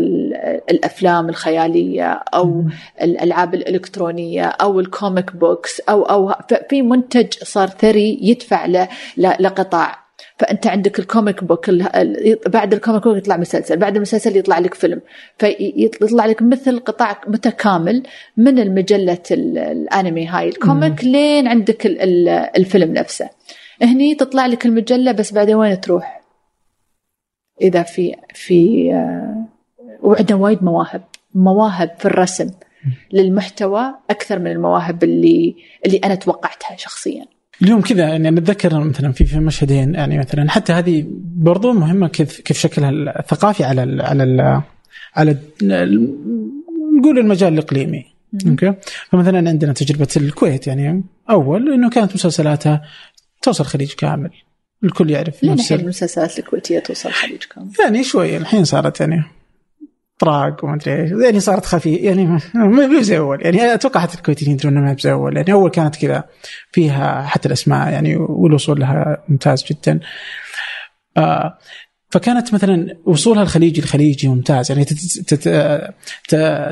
الأفلام 0.70 1.28
الخيالية 1.28 2.12
أو 2.34 2.64
الألعاب 3.02 3.54
الإلكترونية 3.54 4.44
أو 4.44 4.80
ال 4.80 4.90
comic 4.90 5.36
books 5.36 5.80
أو 5.80 6.02
أو 6.02 6.34
في 6.70 6.82
منتج 6.82 7.32
صار 7.42 7.68
ثري 7.68 8.18
يدفع 8.22 8.86
لقطاع. 9.16 10.04
فأنت 10.38 10.66
عندك 10.66 10.98
ال 10.98 11.06
comic 11.06 11.44
book 11.44 11.70
بعد 12.46 12.74
ال 12.74 12.79
comic 12.79 13.04
book 13.04 13.16
يطلع 13.16 13.36
مسلسل 13.36 13.76
بعد 13.76 13.96
المسلسل 13.96 14.36
يطلع 14.36 14.58
لك 14.58 14.74
فيلم. 14.74 15.00
فيطلع 15.38 16.26
لك 16.26 16.42
مثل 16.42 16.78
قطاع 16.78 17.20
متكامل 17.26 18.02
من 18.36 18.58
المجلة 18.58 19.18
الأنمي 19.30 20.26
هاي. 20.26 20.48
الكوميك 20.48 21.04
لين 21.04 21.48
عندك 21.48 21.86
الفيلم 22.56 22.92
نفسه. 22.92 23.28
هني 23.84 24.14
تطلع 24.14 24.46
لك 24.46 24.66
المجلة 24.66 25.12
بس 25.12 25.32
بعدين 25.32 25.54
وين 25.54 25.80
تروح؟ 25.80 26.22
إذا 27.60 27.82
في 27.82 28.16
في 28.34 28.90
آه، 28.92 29.46
وعندنا 30.02 30.38
وايد 30.38 30.64
مواهب 30.64 31.02
مواهب 31.34 31.90
في 31.98 32.04
الرسم 32.04 32.50
للمحتوى 33.12 33.94
أكثر 34.10 34.38
من 34.38 34.46
المواهب 34.46 35.04
اللي 35.04 35.54
اللي 35.86 35.96
أنا 36.04 36.14
توقعتها 36.14 36.76
شخصيا. 36.76 37.24
اليوم 37.62 37.80
كذا 37.80 38.08
يعني 38.08 38.30
نتذكر 38.30 38.84
مثلا 38.84 39.12
في 39.12 39.24
في 39.24 39.38
مشهدين 39.38 39.94
يعني 39.94 40.18
مثلا 40.18 40.50
حتى 40.50 40.72
هذه 40.72 41.04
برضو 41.36 41.72
مهمة 41.72 42.08
كيف 42.08 42.40
كيف 42.40 42.58
شكلها 42.58 42.90
الثقافي 42.90 43.64
على 43.64 43.82
ال 43.82 44.00
على 44.00 44.22
ال 44.22 44.62
على 45.14 45.36
ال 45.62 46.14
نقول 46.98 47.18
المجال 47.18 47.52
الإقليمي. 47.52 48.14
أوكي؟ 48.48 48.74
فمثلا 49.10 49.48
عندنا 49.48 49.72
تجربة 49.72 50.08
الكويت 50.16 50.66
يعني 50.66 51.04
أول 51.30 51.72
إنه 51.72 51.90
كانت 51.90 52.14
مسلسلاتها 52.14 52.82
توصل 53.44 53.64
الخليج 53.64 53.92
كامل. 53.92 54.30
الكل 54.84 55.10
يعرف 55.10 55.42
لين 55.42 55.52
الحين 55.52 55.80
المسلسلات 55.80 56.38
الكويتية 56.38 56.78
توصل 56.78 57.08
الخليج 57.08 57.42
كامل. 57.54 57.70
يعني 57.80 58.04
شوي 58.04 58.36
الحين 58.36 58.64
صارت 58.64 59.00
يعني 59.00 59.22
طراق 60.18 60.64
وما 60.64 60.74
أدري 60.74 61.02
إيش. 61.02 61.10
يعني 61.24 61.40
صارت 61.40 61.66
خفيفه 61.66 62.04
يعني 62.04 62.26
ما 62.54 63.02
زي 63.02 63.18
أول. 63.18 63.38
يعني 63.44 63.74
أتوقع 63.74 64.00
حتى 64.00 64.14
الكويتيين 64.14 64.52
يدرون 64.52 64.74
ما 64.74 64.96
زي 65.00 65.12
أول. 65.12 65.36
يعني 65.36 65.52
أول 65.52 65.70
كانت 65.70 65.96
كذا 65.96 66.24
فيها 66.72 67.22
حتى 67.22 67.48
الأسماء 67.48 67.92
يعني 67.92 68.16
والوصول 68.16 68.80
لها 68.80 69.24
ممتاز 69.28 69.64
جدا. 69.64 70.00
آه 71.16 71.58
فكانت 72.10 72.54
مثلا 72.54 72.96
وصولها 73.04 73.42
الخليجي 73.42 73.80
الخليجي 73.80 74.28
ممتاز. 74.28 74.70
يعني 74.70 74.84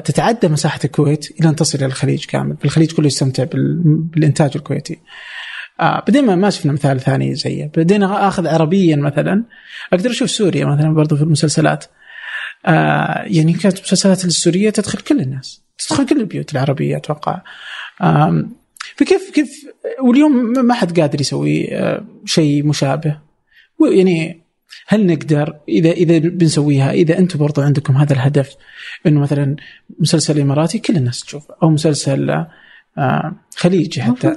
تتعدى 0.04 0.48
مساحة 0.48 0.80
الكويت 0.84 1.40
إلى 1.40 1.48
أن 1.48 1.56
تصل 1.56 1.78
إلى 1.78 1.86
الخليج 1.86 2.24
كامل، 2.24 2.56
الخليج 2.64 2.92
كله 2.92 3.06
يستمتع 3.06 3.44
بالإنتاج 3.44 4.50
الكويتي. 4.56 4.94
آه 4.94 5.41
بعدين 5.78 6.36
ما 6.36 6.50
شفنا 6.50 6.72
مثال 6.72 7.00
ثاني 7.00 7.34
زيه، 7.34 7.70
بدينا 7.76 8.28
آخذ 8.28 8.46
عربيا 8.46 8.96
مثلا 8.96 9.44
أقدر 9.92 10.10
أشوف 10.10 10.30
سوريا 10.30 10.64
مثلا 10.64 10.94
برضو 10.94 11.16
في 11.16 11.22
المسلسلات. 11.22 11.84
آه 12.66 13.22
يعني 13.26 13.52
كانت 13.52 13.80
مسلسلات 13.80 14.24
السورية 14.24 14.70
تدخل 14.70 14.98
كل 14.98 15.20
الناس، 15.20 15.62
تدخل 15.78 16.06
كل 16.06 16.20
البيوت 16.20 16.52
العربية 16.52 16.96
أتوقع. 16.96 17.42
آه 18.00 18.44
فكيف 18.96 19.30
كيف 19.30 19.50
واليوم 20.02 20.32
ما 20.66 20.74
حد 20.74 21.00
قادر 21.00 21.20
يسوي 21.20 21.74
آه 21.74 22.04
شيء 22.24 22.66
مشابه. 22.66 23.18
يعني 23.80 24.42
هل 24.86 25.06
نقدر 25.06 25.56
اذا 25.68 25.90
إذا 25.90 26.18
بنسويها 26.18 26.92
إذا 26.92 27.18
أنتم 27.18 27.38
برضو 27.38 27.62
عندكم 27.62 27.96
هذا 27.96 28.12
الهدف 28.12 28.56
إنه 29.06 29.20
مثلا 29.20 29.56
مسلسل 30.00 30.40
إماراتي 30.40 30.78
كل 30.78 30.96
الناس 30.96 31.20
تشوفه 31.20 31.54
أو 31.62 31.70
مسلسل 31.70 32.30
آه 32.98 33.36
خليجي 33.56 34.02
حتى 34.02 34.36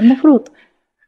المفروض 0.00 0.48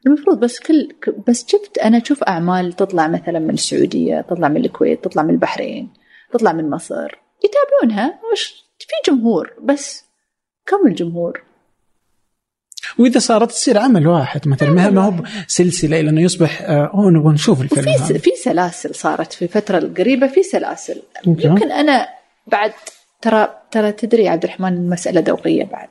المفروض 0.06 0.40
بس 0.40 0.60
كل 0.60 0.88
بس 1.28 1.44
شفت 1.48 1.78
أنا 1.78 1.98
أشوف 1.98 2.22
أعمال 2.22 2.72
تطلع 2.72 3.08
مثلا 3.08 3.38
من 3.38 3.54
السعودية 3.54 4.20
تطلع 4.20 4.48
من 4.48 4.64
الكويت 4.64 5.04
تطلع 5.04 5.22
من 5.22 5.30
البحرين 5.30 5.92
تطلع 6.32 6.52
من 6.52 6.70
مصر. 6.70 7.18
يتابعونها. 7.44 8.20
وش 8.32 8.64
في 8.78 9.10
جمهور 9.12 9.52
بس. 9.62 10.04
كم 10.66 10.86
الجمهور؟ 10.86 11.42
وإذا 12.98 13.18
صارت 13.18 13.50
تصير 13.50 13.78
عمل 13.78 14.06
واحد 14.06 14.48
مثلا 14.48 14.70
ما 14.70 15.04
هو 15.04 15.24
سلسلة 15.46 16.00
إلى 16.00 16.10
انه 16.10 16.20
يصبح 16.20 16.62
اوه 16.62 17.10
نبغى 17.10 17.32
نشوف 17.34 17.62
الفيلم 17.62 17.94
وفي 17.94 18.18
في 18.18 18.30
سلاسل 18.30 18.94
صارت 18.94 19.32
في 19.32 19.42
الفترة 19.42 19.78
القريبة 19.78 20.26
في 20.26 20.42
سلاسل. 20.42 21.02
يمكن 21.26 21.72
أنا 21.72 22.08
بعد 22.46 22.72
ترى 23.22 23.48
ترى 23.70 23.92
تدري 23.92 24.28
عبد 24.28 24.44
الرحمن 24.44 24.72
المسألة 24.72 25.20
ذوقية 25.20 25.64
بعد. 25.64 25.88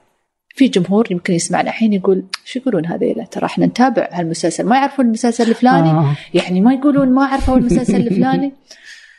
في 0.53 0.67
جمهور 0.67 1.11
يمكن 1.11 1.33
يسمعنا 1.33 1.69
الحين 1.69 1.93
يقول 1.93 2.23
شو 2.45 2.59
يقولون 2.59 2.85
هذيلا 2.85 3.25
ترى 3.25 3.45
إحنا 3.45 3.65
نتابع 3.65 4.09
هالمسلسل؟ 4.11 4.63
ما 4.63 4.75
يعرفون 4.75 5.05
المسلسل 5.05 5.49
الفلاني. 5.49 5.89
آه. 5.89 6.15
يعني 6.33 6.61
ما 6.61 6.73
يقولون 6.73 7.13
ما 7.13 7.25
عرفوا 7.25 7.57
المسلسل 7.57 7.95
الفلاني. 8.07 8.53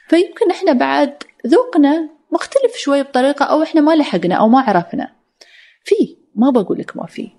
فيمكن 0.08 0.50
إحنا 0.50 0.72
بعد 0.72 1.14
ذوقنا 1.46 2.08
مختلف 2.32 2.76
شوي 2.76 3.02
بطريقة 3.02 3.44
أو 3.44 3.62
إحنا 3.62 3.80
ما 3.80 3.96
لحقنا 3.96 4.34
أو 4.34 4.48
ما 4.48 4.60
عرفنا. 4.60 5.12
في 5.84 6.16
ما 6.34 6.50
بقول 6.50 6.78
لك 6.78 6.96
ما 6.96 7.06
في. 7.06 7.30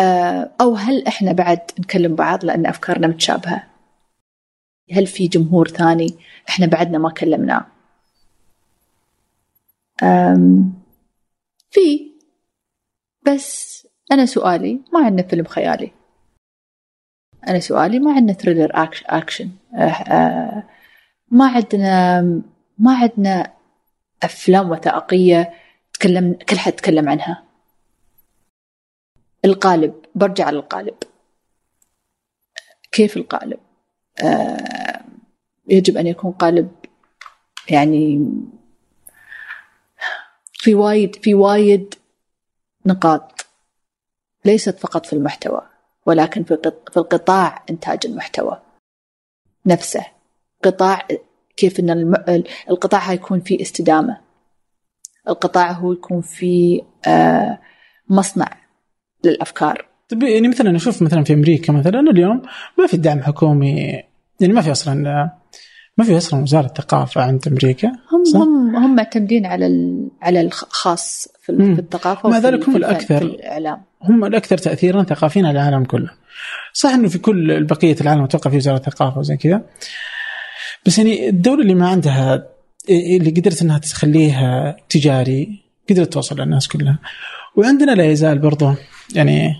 آه، 0.00 0.50
أو 0.60 0.74
هل 0.74 1.06
إحنا 1.06 1.32
بعد 1.32 1.60
نكلم 1.78 2.14
بعض 2.14 2.44
لأن 2.44 2.66
أفكارنا 2.66 3.06
متشابهة؟ 3.06 3.66
هل 4.92 5.06
في 5.06 5.26
جمهور 5.26 5.68
ثاني 5.68 6.14
إحنا 6.48 6.66
بعدنا 6.66 6.98
ما 6.98 7.10
كلمناه؟ 7.10 7.66
في. 11.70 12.09
بس 13.26 13.86
أنا 14.12 14.26
سؤالي 14.26 14.80
ما 14.92 15.04
عندنا 15.04 15.28
فيلم 15.28 15.44
خيالي 15.44 15.92
أنا 17.48 17.60
سؤالي 17.60 17.98
ما 17.98 18.12
عندنا 18.14 18.32
ثريلر 18.32 18.70
أكشن 19.06 19.50
ما 21.30 21.46
عندنا 21.48 22.20
ما 22.78 22.96
عندنا 22.96 23.52
أفلام 24.22 24.70
وثائقية 24.70 25.54
تكلم 25.92 26.38
كل 26.48 26.58
حد 26.58 26.72
تكلم 26.72 27.08
عنها. 27.08 27.44
القالب 29.44 29.94
برجع 30.14 30.50
للقالب. 30.50 30.94
كيف 32.92 33.16
القالب؟ 33.16 33.58
آه 34.24 35.00
يجب 35.68 35.96
أن 35.96 36.06
يكون 36.06 36.32
قالب 36.32 36.70
يعني 37.70 38.30
في 40.52 40.74
وايد 40.74 41.16
في 41.16 41.34
وايد 41.34 41.94
نقاط 42.90 43.46
ليست 44.44 44.78
فقط 44.78 45.06
في 45.06 45.12
المحتوى 45.12 45.62
ولكن 46.06 46.44
في 46.44 46.54
القطاع 46.96 47.64
إنتاج 47.70 47.98
المحتوى 48.04 48.60
نفسه. 49.66 50.06
قطاع 50.64 51.06
كيف 51.56 51.80
أن 51.80 52.14
القطاع 52.70 53.00
هيكون 53.00 53.40
فيه 53.40 53.62
استدامة. 53.62 54.20
القطاع 55.28 55.72
هو 55.72 55.92
يكون 55.92 56.20
فيه 56.20 56.82
آه 57.06 57.58
مصنع 58.08 58.56
للأفكار. 59.24 59.86
طيب 60.08 60.22
يعني 60.22 60.48
مثلا 60.48 60.76
أشوف 60.76 61.02
مثلا 61.02 61.24
في 61.24 61.32
أمريكا 61.34 61.72
مثلا 61.72 62.00
اليوم 62.00 62.42
ما 62.78 62.86
في 62.86 62.96
دعم 62.96 63.22
حكومي 63.22 64.02
يعني 64.40 64.52
ما 64.52 64.60
في 64.60 64.70
أصلا 64.70 65.30
ما 66.00 66.06
في 66.06 66.16
أصلا 66.16 66.42
وزارة 66.42 66.66
ثقافه 66.66 67.22
عند 67.22 67.48
أمريكا 67.48 67.88
هم 67.88 68.24
صح؟ 68.24 68.40
هم 68.40 68.76
هم 68.76 68.96
معتمدين 68.96 69.46
على 69.46 69.66
على 70.22 70.40
الخاص 70.40 71.28
في, 71.42 71.74
في 71.74 71.80
الثقافة 71.80 72.28
مع 72.28 72.38
ذلك 72.38 72.68
هم 72.68 72.76
الأكثر. 72.76 73.22
الإعلام. 73.22 73.82
هم 74.02 74.24
الأكثر 74.24 74.58
تاثيرا 74.58 75.02
ثقافيا 75.02 75.42
على 75.42 75.50
العالم 75.50 75.84
كله. 75.84 76.10
صح 76.72 76.90
إنه 76.90 77.08
في 77.08 77.18
كل 77.18 77.64
بقية 77.64 77.96
العالم 78.00 78.22
أتوقع 78.22 78.50
في 78.50 78.56
وزارة 78.56 78.78
ثقافه 78.78 79.18
وزي 79.18 79.36
كذا. 79.36 79.62
بس 80.86 80.98
يعني 80.98 81.28
الدولة 81.28 81.62
اللي 81.62 81.74
ما 81.74 81.88
عندها 81.88 82.46
اللي 82.90 83.30
قدرت 83.30 83.62
إنها 83.62 83.78
تخليها 83.78 84.76
تجاري 84.88 85.62
قدرت 85.90 86.12
توصل 86.12 86.40
للناس 86.40 86.68
كلها. 86.68 86.98
وعندنا 87.56 87.92
لا 87.92 88.04
يزال 88.04 88.38
برضه 88.38 88.76
يعني 89.14 89.56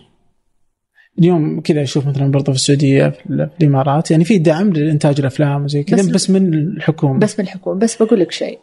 اليوم 1.21 1.61
كذا 1.61 1.83
أشوف 1.83 2.07
مثلا 2.07 2.31
برضه 2.31 2.53
في 2.53 2.59
السعودية 2.59 3.09
في 3.09 3.49
الإمارات 3.61 4.11
يعني 4.11 4.25
في 4.25 4.39
دعم 4.39 4.73
لإنتاج 4.73 5.21
الأفلام 5.21 5.65
وزي 5.65 5.83
كذا 5.83 5.99
بس, 6.03 6.07
بس 6.07 6.31
من 6.31 6.55
الحكومة. 6.55 7.19
بس 7.19 7.39
من 7.39 7.45
الحكومة. 7.45 7.79
بس 7.81 8.03
بقول 8.03 8.21
لك 8.21 8.33
شيء. 8.33 8.59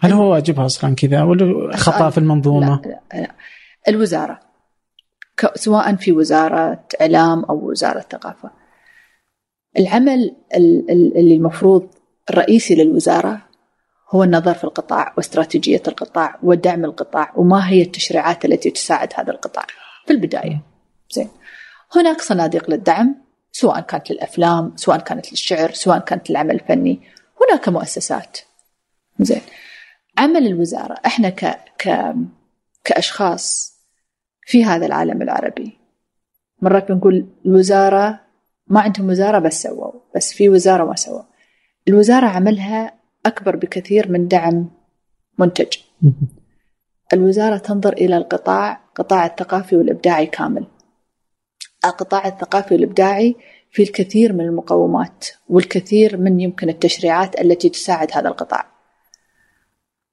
هل 0.00 0.12
هو 0.12 0.32
واجبها 0.32 0.66
أصلا 0.66 0.94
كذا؟ 0.94 1.22
ولا 1.22 1.76
خطأ 1.76 2.10
في 2.10 2.18
المنظومة؟ 2.18 2.82
لا, 2.84 3.00
لا, 3.14 3.20
لا. 3.20 3.34
الوزارة. 3.88 4.40
سواء 5.54 5.94
في 5.94 6.12
وزارة 6.12 6.84
إعلام 7.00 7.44
أو 7.44 7.70
وزارة 7.70 8.00
ثقافة. 8.00 8.50
العمل 9.78 10.36
اللي 11.16 11.36
المفروض 11.36 11.88
الرئيسي 12.30 12.74
للوزارة 12.74 13.42
هو 14.10 14.24
النظر 14.24 14.54
في 14.54 14.64
القطاع 14.64 15.14
واستراتيجية 15.16 15.82
القطاع 15.88 16.38
ودعم 16.42 16.84
القطاع 16.84 17.32
وما 17.36 17.68
هي 17.68 17.82
التشريعات 17.82 18.44
التي 18.44 18.70
تساعد 18.70 19.08
هذا 19.14 19.30
القطاع. 19.32 19.66
في 20.06 20.12
البداية. 20.12 20.62
زين. 21.10 21.28
هناك 21.94 22.20
صناديق 22.20 22.70
للدعم 22.70 23.14
سواء 23.52 23.80
كانت 23.80 24.10
للأفلام 24.10 24.76
سواء 24.76 24.98
كانت 24.98 25.32
للشعر 25.32 25.72
سواء 25.72 25.98
كانت 25.98 26.30
للعمل 26.30 26.54
الفني. 26.54 27.00
هناك 27.42 27.68
مؤسسات. 27.68 28.38
زين. 29.20 29.40
عمل 30.18 30.46
الوزارة 30.46 30.96
إحنا 31.06 31.28
ك... 31.28 31.44
ك... 31.78 32.14
كأشخاص 32.84 33.76
في 34.46 34.64
هذا 34.64 34.86
العالم 34.86 35.22
العربي. 35.22 35.78
مرات 36.62 36.92
بنقول 36.92 37.26
الوزارة 37.46 38.20
ما 38.66 38.80
عندهم 38.80 39.08
وزارة 39.08 39.38
بس 39.38 39.62
سووا 39.62 39.92
بس 40.14 40.32
في 40.32 40.48
وزارة 40.48 40.84
ما 40.84 40.96
سووا. 40.96 41.22
الوزارة 41.88 42.26
عملها 42.26 42.94
أكبر 43.26 43.56
بكثير 43.56 44.12
من 44.12 44.28
دعم 44.28 44.70
منتج. 45.38 45.76
الوزارة 47.12 47.56
تنظر 47.56 47.92
إلى 47.92 48.16
القطاع 48.16 48.80
قطاع 48.94 49.26
الثقافي 49.26 49.76
والإبداعي 49.76 50.26
كامل. 50.26 50.66
القطاع 51.90 52.26
الثقافي 52.26 52.74
والإبداعي 52.74 53.36
في 53.70 53.82
الكثير 53.82 54.32
من 54.32 54.40
المقومات 54.40 55.26
والكثير 55.48 56.16
من 56.16 56.40
يمكن 56.40 56.68
التشريعات 56.68 57.40
التي 57.40 57.68
تساعد 57.68 58.08
هذا 58.12 58.28
القطاع. 58.28 58.66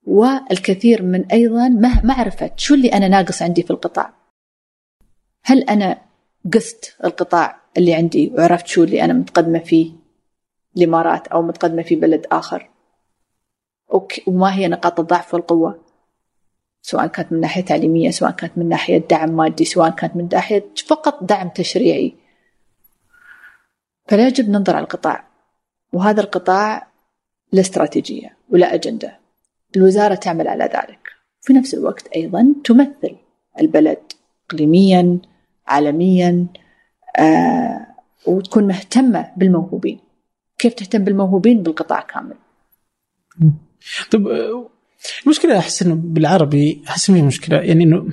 والكثير 0.03 1.03
من 1.03 1.25
أيضا 1.25 1.69
معرفة 2.03 2.51
شو 2.57 2.73
اللي 2.73 2.87
أنا 2.87 3.07
ناقص 3.07 3.41
عندي 3.41 3.63
في 3.63 3.71
القطاع. 3.71 4.13
هل 5.43 5.63
أنا 5.63 6.01
قست 6.53 6.95
القطاع 7.03 7.61
اللي 7.77 7.93
عندي 7.93 8.31
وعرفت 8.37 8.67
شو 8.67 8.83
اللي 8.83 9.03
أنا 9.03 9.13
متقدمة 9.13 9.59
فيه 9.59 9.91
الإمارات 10.77 11.27
أو 11.27 11.41
متقدمة 11.41 11.83
في 11.83 11.95
بلد 11.95 12.25
آخر؟ 12.31 12.69
وما 14.27 14.55
هي 14.55 14.67
نقاط 14.67 14.99
الضعف 14.99 15.33
والقوة؟ 15.33 15.82
سواء 16.85 17.07
كانت 17.07 17.31
من 17.31 17.39
ناحية 17.39 17.61
تعليمية 17.61 18.11
سواء 18.11 18.31
كانت 18.31 18.57
من 18.57 18.69
ناحية 18.69 18.97
دعم 18.97 19.29
مادي 19.29 19.65
سواء 19.65 19.89
كانت 19.89 20.15
من 20.15 20.29
ناحية 20.33 20.65
فقط 20.87 21.23
دعم 21.23 21.49
تشريعي. 21.49 22.13
فلا 24.07 24.27
يجب 24.27 24.49
ننظر 24.49 24.75
على 24.75 24.83
القطاع 24.83 25.27
وهذا 25.93 26.21
القطاع 26.21 26.87
لا 27.51 27.61
استراتيجية 27.61 28.37
ولا 28.49 28.73
أجندة. 28.73 29.19
الوزارة 29.75 30.15
تعمل 30.15 30.47
على 30.47 30.63
ذلك. 30.63 31.09
في 31.41 31.53
نفس 31.53 31.73
الوقت 31.73 32.07
أيضا 32.07 32.55
تمثل 32.63 33.15
البلد 33.59 34.13
إقليميا 34.49 35.19
عالميا 35.67 36.47
آه 37.17 37.87
وتكون 38.27 38.67
مهتمة 38.67 39.31
بالموهوبين. 39.37 39.99
كيف 40.57 40.73
تهتم 40.73 41.03
بالموهوبين 41.03 41.63
بالقطاع 41.63 42.01
كامل؟ 42.01 42.35
طيب 44.11 44.67
المشكلة 45.25 45.57
أحس 45.57 45.83
إنه 45.83 45.95
بالعربي 45.95 46.81
أحس 46.87 47.09
إنه 47.09 47.25
مشكلة 47.25 47.57
يعني 47.57 47.83
إنه 47.83 48.07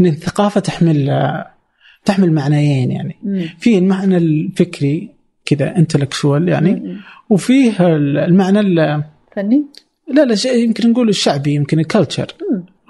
إن 0.00 0.06
الثقافة 0.06 0.60
تحمل 0.60 1.10
تحمل 2.04 2.32
معنيين 2.32 2.90
يعني. 2.90 3.16
في 3.58 3.78
المعنى 3.78 4.16
الفكري 4.16 5.10
كذا 5.44 5.76
intellectual 5.76 6.48
يعني. 6.48 6.70
مم. 6.70 7.00
وفيه 7.30 7.86
المعنى 7.96 8.60
الفني 8.60 9.64
لا 10.08 10.24
لا 10.24 10.52
يمكن 10.52 10.90
نقول 10.90 11.08
الشعبي 11.08 11.54
يمكن 11.54 11.80
ال 11.80 11.86
culture 11.86 12.26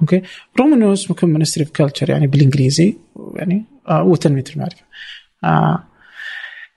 okay؟ 0.00 0.22
رغم 0.60 0.72
انه 0.72 0.92
اسمه 0.92 1.16
كم 1.16 1.28
ministry 1.28 1.64
of 1.64 1.72
culture 1.72 2.10
يعني 2.10 2.26
بالإنجليزي 2.26 2.96
يعني 3.34 3.64
آه 3.88 4.02
وتنمية 4.02 4.44
المعرفة. 4.54 4.84
آه 5.44 5.84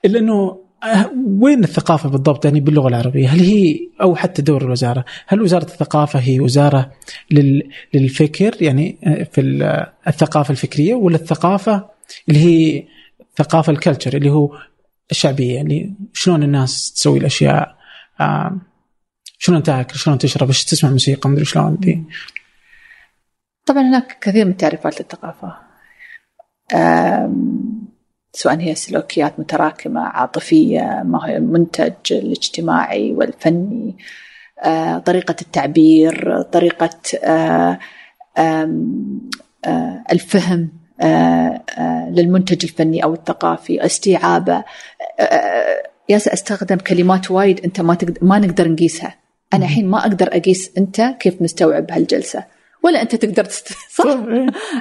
إلا 0.06 0.20
إنه 0.20 0.60
وين 1.40 1.64
الثقافة 1.64 2.10
بالضبط 2.10 2.46
يعني 2.46 2.60
باللغة 2.60 2.88
العربية؟ 2.88 3.28
هل 3.28 3.40
هي 3.40 3.80
أو 4.02 4.16
حتى 4.16 4.42
دور 4.42 4.62
الوزارة، 4.62 5.06
هل 5.28 5.42
وزارة 5.42 5.64
الثقافة 5.64 6.20
هي 6.20 6.40
وزارة 6.40 6.92
لل 7.32 7.70
للفكر 7.94 8.64
يعني 8.64 8.98
آه، 9.04 9.24
في 9.24 9.42
الثقافة 10.08 10.52
الفكرية 10.52 10.94
ولا 10.94 11.16
الثقافة 11.16 11.90
اللي 12.30 12.40
هي 12.40 12.84
ثقافة 13.38 13.72
الكلتشر 13.72 14.18
اللي 14.18 14.30
هو 14.30 14.58
الشعبية؟ 15.12 15.56
يعني 15.56 15.96
شلون 16.14 16.44
الناس 16.44 16.94
تسوي 16.94 17.20
الأشياء؟ 17.20 17.76
آه 18.20 18.58
شلون 19.38 19.64
تاكل؟ 19.64 19.96
شلون 19.96 20.18
تشرب؟ 20.18 20.48
إيش 20.48 20.66
تسمع 20.66 20.90
موسيقى؟ 20.90 21.30
مدري 21.30 21.46
شلون 21.46 21.78
ذي 21.86 22.04
طبعا 23.66 23.82
هناك 23.82 24.18
كثير 24.22 24.46
من 24.46 24.52
التعريفات 24.52 25.02
للثقافة. 25.02 25.58
سواء 28.34 28.60
هي 28.60 28.76
سلوكيات 28.76 29.40
متراكمة 29.40 30.02
عاطفية 30.02 31.02
ما 31.06 31.20
هي 31.26 31.38
المنتج 31.38 31.94
الاجتماعي 32.12 33.12
والفني 33.12 33.96
آه، 34.64 34.98
طريقة 34.98 35.36
التعبير 35.42 36.42
طريقة 36.42 36.90
آه، 37.24 37.80
آه، 38.38 40.04
الفهم 40.12 40.70
للمنتج 42.10 42.66
الفني 42.66 43.04
أو 43.04 43.14
الثقافي 43.14 43.86
استيعابه. 43.86 44.64
ياس 46.10 46.28
أستخدم 46.28 46.78
كلمات 46.78 47.32
وايد 47.32 47.60
أنت 47.66 47.82
ما 47.82 47.96
تقدر 47.96 48.20
ما 48.22 48.40
نقدر 48.40 48.68
نقيسها. 48.68 49.16
أنا 49.54 49.66
الحين 49.66 49.90
ما 49.90 50.00
أقدر 50.00 50.28
أقيس 50.28 50.72
أنت 50.78 51.02
كيف 51.02 51.42
مستوعب 51.42 51.92
هالجلسة. 51.92 52.44
ولا 52.84 53.02
أنت 53.02 53.16
تقدر 53.16 53.46
تست... 53.46 53.74
صح؟ 53.90 54.06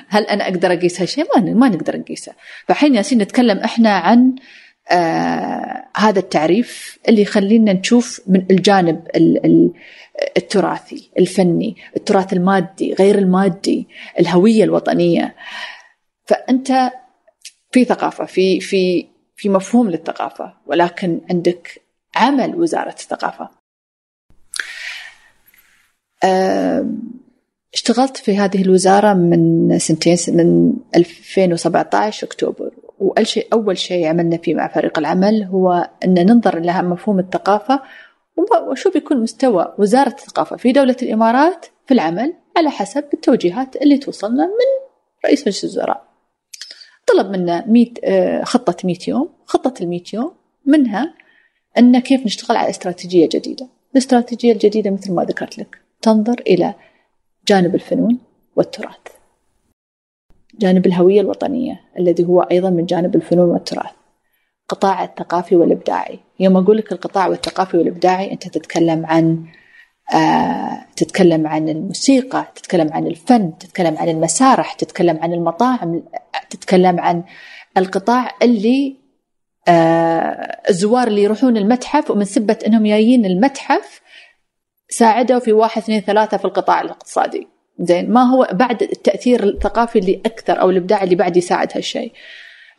هل 0.09 0.25
أنا 0.25 0.45
أقدر 0.45 0.73
اقيس 0.73 1.01
هالشيء؟ 1.01 1.27
ما 1.37 1.53
ما 1.53 1.69
نقدر 1.69 1.97
نقيسه، 1.97 2.33
فالحين 2.67 2.95
ياسين 2.95 3.19
نتكلم 3.19 3.59
إحنا 3.59 3.91
عن 3.91 4.35
آه 4.91 5.87
هذا 5.97 6.19
التعريف 6.19 6.99
اللي 7.09 7.23
يخلينا 7.23 7.73
نشوف 7.73 8.21
من 8.27 8.47
الجانب 8.51 9.07
ال 9.17 9.47
ال 9.47 9.73
التراثي، 10.37 11.11
الفني، 11.19 11.77
التراث 11.97 12.33
المادي، 12.33 12.95
غير 12.95 13.19
المادي، 13.19 13.89
الهوية 14.19 14.65
الوطنية. 14.65 15.35
فأنت 16.27 16.91
في 17.73 17.85
ثقافة، 17.85 18.25
في 18.25 18.61
في 18.61 19.07
في 19.37 19.49
مفهوم 19.49 19.91
للثقافة، 19.91 20.55
ولكن 20.67 21.21
عندك 21.31 21.83
عمل 22.17 22.57
وزارة 22.57 22.89
الثقافة. 22.89 23.49
آه 26.25 26.87
اشتغلت 27.75 28.17
في 28.17 28.39
هذه 28.39 28.63
الوزارة 28.63 29.13
من 29.15 29.79
سنتين 29.79 30.17
من 30.29 30.73
2017 30.97 32.27
أكتوبر. 32.27 32.71
وأول 32.99 33.27
شيء 33.27 33.47
أول 33.53 33.79
شيء 33.79 34.07
عملنا 34.07 34.37
فيه 34.37 34.55
مع 34.55 34.69
فريق 34.69 34.99
العمل 34.99 35.45
هو 35.45 35.91
أن 36.05 36.15
ننظر 36.15 36.59
لها 36.59 36.83
مفهوم 36.83 37.19
الثقافة. 37.19 37.83
وشو 38.71 38.91
بيكون 38.91 39.23
مستوى 39.23 39.75
وزارة 39.79 40.09
الثقافة 40.09 40.57
في 40.57 40.73
دولة 40.73 40.97
الإمارات 41.03 41.67
في 41.87 41.95
العمل 41.95 42.35
على 42.57 42.71
حسب 42.71 43.05
التوجيهات 43.15 43.77
اللي 43.77 43.99
توصلنا 43.99 44.47
من 44.47 44.91
رئيس 45.25 45.41
مجلس 45.41 45.65
الوزراء. 45.65 46.05
طلب 47.07 47.31
منا 47.31 47.65
100 47.67 47.87
آه، 48.05 48.45
خطة 48.45 48.77
100 48.85 48.97
يوم. 49.09 49.29
خطة 49.45 49.83
ال 49.83 49.89
100 49.89 50.03
يوم 50.13 50.33
منها 50.67 51.15
أن 51.79 51.99
كيف 51.99 52.27
نشتغل 52.27 52.57
على 52.57 52.71
استراتيجية 52.71 53.29
جديدة. 53.33 53.69
الاستراتيجية 53.93 54.53
الجديدة 54.53 54.91
مثل 54.91 55.13
ما 55.13 55.25
ذكرت 55.25 55.59
لك. 55.59 55.79
تنظر 56.03 56.41
إلى 56.47 56.75
جانب 57.51 57.75
الفنون 57.75 58.19
والتراث. 58.57 59.01
جانب 60.59 60.87
الهوية 60.87 61.21
الوطنية 61.21 61.81
الذي 61.99 62.25
هو 62.25 62.41
أيضا 62.41 62.71
من 62.71 62.87
جانب 62.87 63.17
الفنون 63.17 63.49
والتراث. 63.49 63.93
القطاع 64.63 65.05
الثقافي 65.05 65.57
والإبداعي. 65.57 66.19
يوم 66.41 66.57
أقول 66.57 66.77
لك 66.77 66.93
القطاع 66.93 67.27
الثقافي 67.27 67.77
والإبداعي 67.77 68.33
أنت 68.33 68.49
تتكلم 68.49 69.07
عن 69.07 69.45
آه، 70.15 70.87
تتكلم 70.97 71.47
عن 71.47 71.69
الموسيقى 71.69 72.47
تتكلم 72.55 72.93
عن 72.93 73.07
الفن 73.07 73.59
تتكلم 73.59 73.99
عن 73.99 74.09
المسارح 74.09 74.73
تتكلم 74.73 75.19
عن 75.23 75.33
المطاعم 75.33 76.03
تتكلم 76.51 77.01
عن 77.01 77.23
القطاع 77.77 78.35
اللي 78.43 78.97
آه، 79.69 80.61
الزوار 80.69 81.09
اللي 81.09 81.23
يروحون 81.23 81.57
المتحف 81.57 82.11
ومن 82.11 82.25
سبة 82.25 82.59
إنهم 82.67 82.87
جايين 82.87 83.27
المتحف 83.27 84.01
ساعدوا 84.91 85.39
في 85.39 85.53
واحد 85.53 85.83
اثنين 85.83 86.01
ثلاثة 86.01 86.37
في 86.37 86.45
القطاع 86.45 86.81
الاقتصادي. 86.81 87.49
زين 87.81 88.11
ما 88.11 88.23
هو 88.23 88.49
بعد 88.53 88.83
التأثير 88.83 89.45
الثقافي 89.45 89.99
اللي 89.99 90.23
أكثر 90.27 90.61
أو 90.61 90.71
الإبداع 90.71 91.03
اللي 91.03 91.15
بعد 91.15 91.37
يساعد 91.37 91.69
هالشيء. 91.75 92.13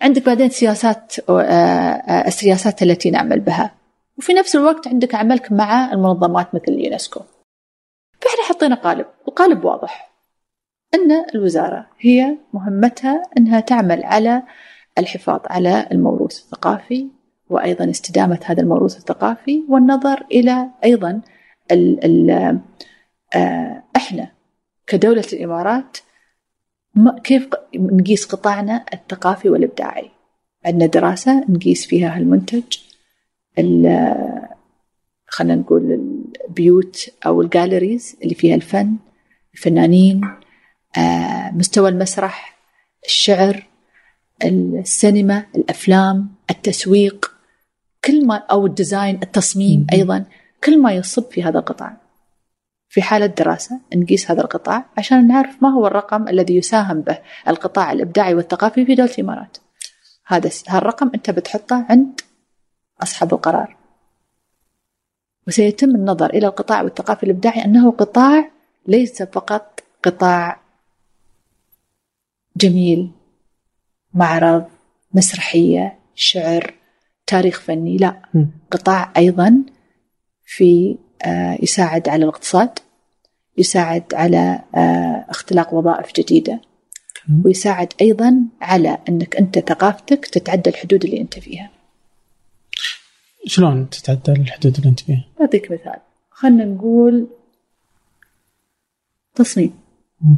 عندك 0.02 0.26
بعدين 0.26 0.50
سياسات 0.50 1.16
آه، 1.30 1.42
آه، 1.42 2.28
السياسات 2.28 2.84
التي 2.84 3.12
نعمل 3.12 3.40
بها. 3.40 3.74
وفي 4.18 4.34
نفس 4.34 4.56
الوقت 4.56 4.88
عندك 4.88 5.16
عملك 5.16 5.52
مع 5.52 5.94
المنظمات 5.94 6.56
مثل 6.56 6.66
اليونسكو. 6.68 7.20
فإحنا 8.22 8.44
حطينا 8.50 8.76
قالب 8.76 9.06
القالب 9.28 9.66
واضح. 9.66 10.12
أن 10.94 11.26
الوزارة 11.36 11.88
هي 12.00 12.38
مهمتها 12.54 13.24
أنها 13.38 13.60
تعمل 13.60 14.04
على 14.04 14.44
الحفاظ 14.98 15.40
على 15.46 15.88
الموروث 15.92 16.40
الثقافي 16.40 17.08
وأيضا 17.50 17.90
استدامة 17.90 18.40
هذا 18.46 18.62
الموروث 18.62 18.98
الثقافي 18.98 19.64
والنظر 19.70 20.26
إلى 20.32 20.68
أيضا 20.84 21.22
ال 21.72 22.06
ال 22.06 22.60
آه، 23.36 23.84
إحنا 23.96 24.32
كدولة 24.88 25.26
الإمارات 25.34 25.98
كيف 27.24 27.50
نقيس 27.76 28.26
قطاعنا 28.26 28.86
الثقافي 28.94 29.50
والإبداعي. 29.50 30.12
عندنا 30.66 30.86
دراسة 30.86 31.46
نقيس 31.50 31.86
فيها 31.86 32.18
هالمنتج 32.18 32.64
خلينا 35.28 35.56
نقول 35.56 35.92
البيوت 36.48 37.10
أو 37.26 37.42
ال 37.42 37.49
galleries 37.49 38.16
اللي 38.24 38.36
فيها 38.36 38.56
الفن 38.56 38.96
الفنانين 39.54 40.22
آه، 40.98 41.52
مستوى 41.52 41.90
المسرح 41.90 42.58
الشعر 43.06 43.68
السينما 44.44 45.46
الأفلام 45.56 46.30
التسويق 46.50 47.32
كل 48.06 48.26
ما 48.26 48.36
أو 48.36 48.66
ال 48.66 48.73
design 48.73 49.20
التصميم 49.24 49.88
أيضا. 49.94 50.26
كل 50.64 50.82
ما 50.82 50.94
يصب 50.94 51.32
في 51.32 51.44
هذا 51.44 51.60
القطاع 51.60 51.98
في 52.92 53.02
حالة 53.02 53.26
دراسة 53.26 53.80
نقيس 53.96 54.32
هذا 54.32 54.42
القطاع 54.42 54.86
عشان 54.98 55.28
نعرف 55.28 55.64
ما 55.64 55.70
هو 55.70 55.88
الرقم 55.88 56.28
الذي 56.28 56.58
يساهم 56.58 57.02
به 57.02 57.20
القطاع 57.48 57.92
الإبداعي 57.92 58.34
والثقافي 58.34 58.86
في 58.86 58.96
دولة 58.96 59.12
الإمارات. 59.12 59.58
هذا 60.26 60.50
هالرقم 60.68 61.12
أنت 61.16 61.30
بتحطه 61.30 61.86
عند 61.90 62.22
أصحاب 63.04 63.34
القرار. 63.34 63.78
وسيتم 65.48 65.90
النظر 65.90 66.30
إلى 66.30 66.48
القطاع 66.48 66.82
والثقافي 66.82 67.24
الإبداعي 67.24 67.66
أنه 67.66 67.92
قطاع 67.92 68.52
ليس 68.88 69.24
فقط 69.24 69.84
قطاع 70.04 70.60
جميل 72.58 73.12
معرض 74.14 74.66
مسرحية 75.14 76.00
شعر 76.16 76.74
تاريخ 77.28 77.60
فني 77.62 77.98
لا. 77.98 78.22
قطاع 78.72 79.12
أيضا 79.18 79.64
في 80.54 80.98
آه، 81.26 81.58
يساعد 81.62 82.10
على 82.10 82.24
الاقتصاد 82.24 82.80
يساعد 83.58 84.14
على 84.14 84.60
آه، 84.76 85.26
اختلاق 85.30 85.74
وظائف 85.74 86.14
جديدة 86.14 86.62
ويساعد 87.46 87.94
أيضا 88.02 88.42
على 88.62 88.98
أنك 89.10 89.36
أنت 89.36 89.60
ثقافتك 89.60 90.26
تتعدى 90.26 90.70
الحدود 90.70 91.04
اللي 91.04 91.22
أنت 91.22 91.40
فيها. 91.40 91.70
شلون 93.46 93.90
تتعدى 93.90 94.32
الحدود 94.32 94.78
اللي 94.78 94.90
أنت 94.90 95.00
فيها؟ 95.00 95.26
أعطيك 95.42 95.72
مثال. 95.72 96.00
خلنا 96.30 96.66
نقول 96.66 97.28
تصميم. 99.36 99.80
مم. 100.22 100.38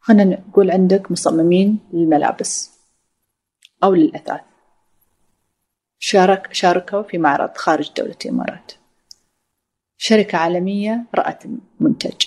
خلنا 0.00 0.24
نقول 0.24 0.70
عندك 0.70 1.10
مصممين 1.10 1.78
للملابس 1.92 2.70
أو 3.84 3.94
للأثاث. 3.94 4.40
شارك 5.98 6.52
شاركوا 6.52 7.02
في 7.02 7.18
معرض 7.18 7.56
خارج 7.56 7.90
دولة 7.96 8.16
الإمارات. 8.24 8.72
شركة 9.96 10.38
عالمية 10.38 11.04
رأت 11.14 11.44
المنتج. 11.44 12.26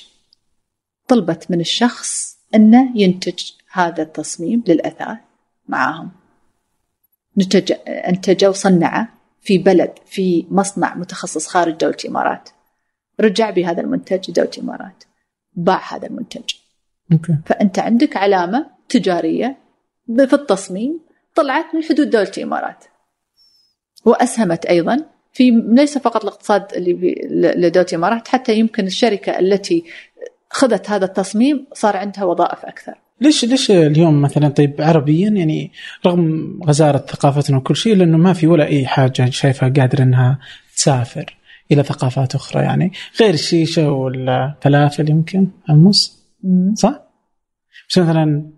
طلبت 1.07 1.51
من 1.51 1.59
الشخص 1.59 2.37
أنه 2.55 3.01
ينتج 3.01 3.51
هذا 3.71 4.03
التصميم 4.03 4.63
للأثاث 4.67 5.17
معاهم. 5.67 6.11
نتج 7.37 7.73
أنتجه 7.87 8.49
وصنعه 8.49 9.13
في 9.41 9.57
بلد 9.57 9.93
في 10.05 10.45
مصنع 10.51 10.95
متخصص 10.95 11.47
خارج 11.47 11.73
دولة 11.73 11.97
الإمارات. 12.05 12.49
رجع 13.19 13.49
بهذا 13.49 13.81
المنتج 13.81 14.31
لدولة 14.31 14.49
الإمارات. 14.57 15.03
باع 15.53 15.95
هذا 15.95 16.07
المنتج. 16.07 16.53
أوكي. 17.11 17.37
فأنت 17.45 17.79
عندك 17.79 18.17
علامة 18.17 18.69
تجارية 18.89 19.57
في 20.07 20.33
التصميم 20.33 20.99
طلعت 21.35 21.75
من 21.75 21.83
حدود 21.83 22.09
دولة 22.09 22.31
الإمارات. 22.37 22.85
وأسهمت 24.05 24.65
أيضا 24.65 25.05
في 25.39 25.51
ليس 25.67 25.97
فقط 25.97 26.23
الاقتصاد 26.23 26.65
اللي 26.75 26.95
في- 26.97 27.27
ل- 27.29 27.61
لدولة 27.61 27.85
الإمارات 27.89 28.27
حتى 28.27 28.55
يمكن 28.59 28.85
الشركة 28.87 29.39
التي 29.39 29.83
خذت 30.49 30.89
هذا 30.89 31.05
التصميم 31.05 31.65
صار 31.73 31.97
عندها 31.97 32.23
وظائف 32.23 32.65
أكثر 32.65 32.93
ليش 33.21 33.45
ليش 33.45 33.71
اليوم 33.71 34.21
مثلا 34.21 34.47
طيب 34.49 34.75
عربيا 34.79 35.29
يعني 35.29 35.71
رغم 36.05 36.59
غزارة 36.65 36.97
ثقافتنا 36.97 37.57
وكل 37.57 37.75
شيء 37.75 37.95
لأنه 37.95 38.17
ما 38.17 38.33
في 38.33 38.47
ولا 38.47 38.65
أي 38.65 38.87
حاجة 38.87 39.29
شايفها 39.29 39.69
قادرة 39.69 40.03
إنها 40.03 40.39
تسافر 40.75 41.35
إلى 41.71 41.83
ثقافات 41.83 42.35
أخرى 42.35 42.63
يعني 42.63 42.91
غير 43.21 43.33
الشيشة 43.33 43.91
والفلافل 43.91 45.09
يمكن 45.09 45.47
حمص 45.67 46.19
صح؟ 46.75 47.01
بس 47.89 47.97
مثلا 47.97 48.49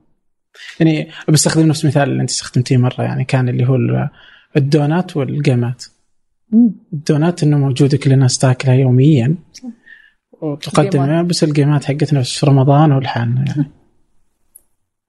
يعني 0.79 1.09
بستخدم 1.29 1.67
نفس 1.67 1.83
المثال 1.83 2.03
اللي 2.09 2.21
أنت 2.21 2.29
استخدمتيه 2.29 2.77
مرة 2.77 3.01
يعني 3.03 3.23
كان 3.25 3.49
اللي 3.49 3.67
هو 3.69 3.75
ال- 3.75 4.09
الدونات 4.57 5.17
والجيمات 5.17 5.83
مم. 5.85 6.00
الدونات 6.93 7.43
إنه 7.43 7.57
موجودة 7.57 7.97
كل 7.97 8.11
الناس 8.11 8.37
تاكلها 8.37 8.75
يوميا. 8.75 9.35
وتقدم 10.41 11.01
الجيمات. 11.01 11.25
بس 11.25 11.43
الجيمات 11.43 11.85
حقتنا 11.85 12.21
في 12.21 12.45
رمضان 12.45 12.91
واللحين 12.91 13.45
يعني. 13.47 13.71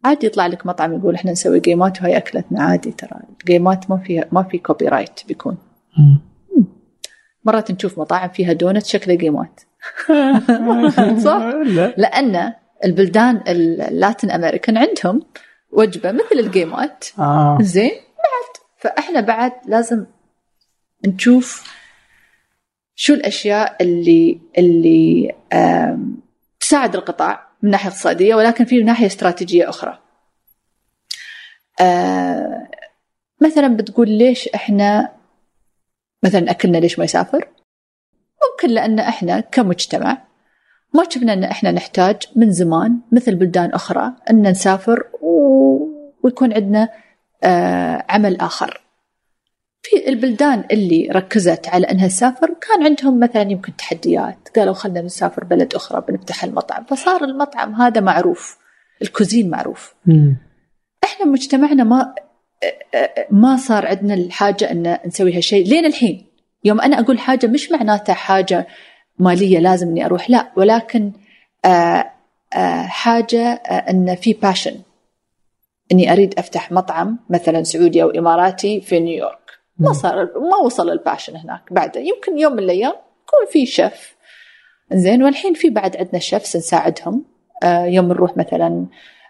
عادي 0.04 0.26
يطلع 0.26 0.46
لك 0.46 0.66
مطعم 0.66 0.92
يقول 0.92 1.14
إحنا 1.14 1.32
نسوي 1.32 1.60
جيمات 1.60 2.02
وهي 2.02 2.16
أكلتنا. 2.16 2.62
عادي 2.62 2.92
ترى. 2.92 3.20
الجيمات 3.40 3.90
ما 3.90 3.96
فيها 3.96 4.24
ما 4.32 4.42
في 4.42 4.58
copyright 4.58 5.20
بيكون. 5.28 5.56
مم. 5.98 6.20
مرات 7.44 7.70
نشوف 7.70 7.98
مطاعم 7.98 8.28
فيها 8.28 8.52
دونت 8.52 8.86
شكله 8.86 9.14
جيمات. 9.14 9.60
صح؟ 11.24 11.42
لا. 11.64 11.94
لأن 11.96 12.52
البلدان 12.84 13.40
ال 13.48 13.62
Latin 13.62 14.30
American 14.30 14.76
عندهم 14.76 15.22
وجبة 15.72 16.12
مثل 16.12 16.38
الجيمات. 16.38 17.04
آه. 17.18 17.58
زين؟ 17.60 17.90
بعد. 17.90 18.62
فإحنا 18.78 19.20
بعد 19.20 19.52
لازم 19.66 20.04
نشوف 21.06 21.72
شو 22.94 23.14
الأشياء 23.14 23.76
اللي 23.82 24.40
اللي 24.58 25.32
تساعد 26.60 26.94
القطاع 26.94 27.48
من 27.62 27.70
ناحية 27.70 27.88
اقتصادية 27.88 28.34
ولكن 28.34 28.64
في 28.64 28.82
ناحية 28.82 29.06
استراتيجية 29.06 29.68
أخرى. 29.68 29.98
آه، 31.80 32.68
مثلا 33.40 33.76
بتقول 33.76 34.08
ليش 34.08 34.48
إحنا 34.48 35.12
مثلا 36.22 36.50
أكلنا 36.50 36.78
ليش 36.78 36.98
ما 36.98 37.04
يسافر؟ 37.04 37.48
ممكن 38.52 38.74
لأن 38.74 38.98
إحنا 38.98 39.40
كمجتمع 39.40 40.18
ما 40.94 41.04
شفنا 41.10 41.32
إن 41.32 41.44
إحنا 41.44 41.70
نحتاج 41.72 42.16
من 42.36 42.52
زمان 42.52 43.00
مثل 43.12 43.34
بلدان 43.34 43.70
أخرى 43.70 44.12
إن 44.30 44.48
نسافر 44.48 45.04
و... 45.20 45.32
ويكون 46.22 46.52
عندنا 46.52 46.88
آه 47.44 48.04
عمل 48.08 48.40
آخر. 48.40 48.80
في 49.82 50.08
البلدان 50.08 50.64
اللي 50.70 51.08
ركزت 51.12 51.68
على 51.68 51.86
أنها 51.86 52.08
تسافر 52.08 52.46
كان 52.46 52.84
عندهم 52.84 53.20
مثلا 53.20 53.42
يمكن 53.42 53.76
تحديات، 53.76 54.48
قالوا 54.56 54.74
خلينا 54.74 55.02
نسافر 55.02 55.44
بلد 55.44 55.74
أخرى 55.74 56.04
بنفتح 56.08 56.44
المطعم، 56.44 56.84
فصار 56.84 57.24
المطعم 57.24 57.74
هذا 57.74 58.00
معروف، 58.00 58.58
الكوزين 59.02 59.50
معروف. 59.50 59.94
مم. 60.06 60.36
إحنا 61.04 61.26
مجتمعنا 61.26 61.84
ما 61.84 62.14
ما 63.30 63.56
صار 63.56 63.86
عندنا 63.86 64.14
الحاجة 64.14 64.70
أن 64.70 64.98
نسوي 65.06 65.36
هالشيء. 65.36 65.66
لين 65.66 65.86
الحين 65.86 66.26
يوم 66.64 66.80
أنا 66.80 67.00
أقول 67.00 67.18
حاجة 67.18 67.46
مش 67.46 67.72
معناتها 67.72 68.12
حاجة 68.12 68.66
مالية 69.18 69.58
لازم 69.58 69.88
إني 69.88 70.04
أروح 70.06 70.30
لا. 70.30 70.52
ولكن 70.56 71.12
آه، 71.64 72.10
آه، 72.54 72.82
حاجة 72.82 73.40
آه، 73.40 73.90
أن 73.90 74.14
في 74.14 74.32
passion 74.32 74.74
إني 75.92 76.12
أريد 76.12 76.38
أفتح 76.38 76.72
مطعم 76.72 77.18
مثلا 77.30 77.62
سعودي 77.62 78.02
أو 78.02 78.10
إماراتي 78.10 78.80
في 78.80 79.00
نيويورك. 79.00 79.41
ما 79.78 79.92
صار 79.92 80.16
ما 80.24 80.56
وصل 80.64 80.90
ال 80.90 80.96
passion 80.96 81.36
هناك 81.36 81.72
بعد. 81.72 81.96
يمكن 81.96 82.38
يوم 82.38 82.52
من 82.52 82.58
الأيام 82.58 82.92
يكون 82.92 83.52
في 83.52 83.66
شيف. 83.66 84.16
زين 84.92 85.22
والحين 85.22 85.54
في 85.54 85.70
بعد 85.70 85.96
عندنا 85.96 86.20
chefs 86.20 86.56
نساعدهم 86.56 87.24
آه، 87.62 87.84
يوم 87.84 88.08
نروح 88.08 88.36
مثلا 88.36 88.86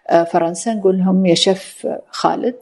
آه، 0.09 0.23
فرنسا 0.23 0.73
نقول 0.73 0.97
لهم 0.97 1.25
يا 1.25 1.35
شيف 1.35 1.87
خالد 2.07 2.55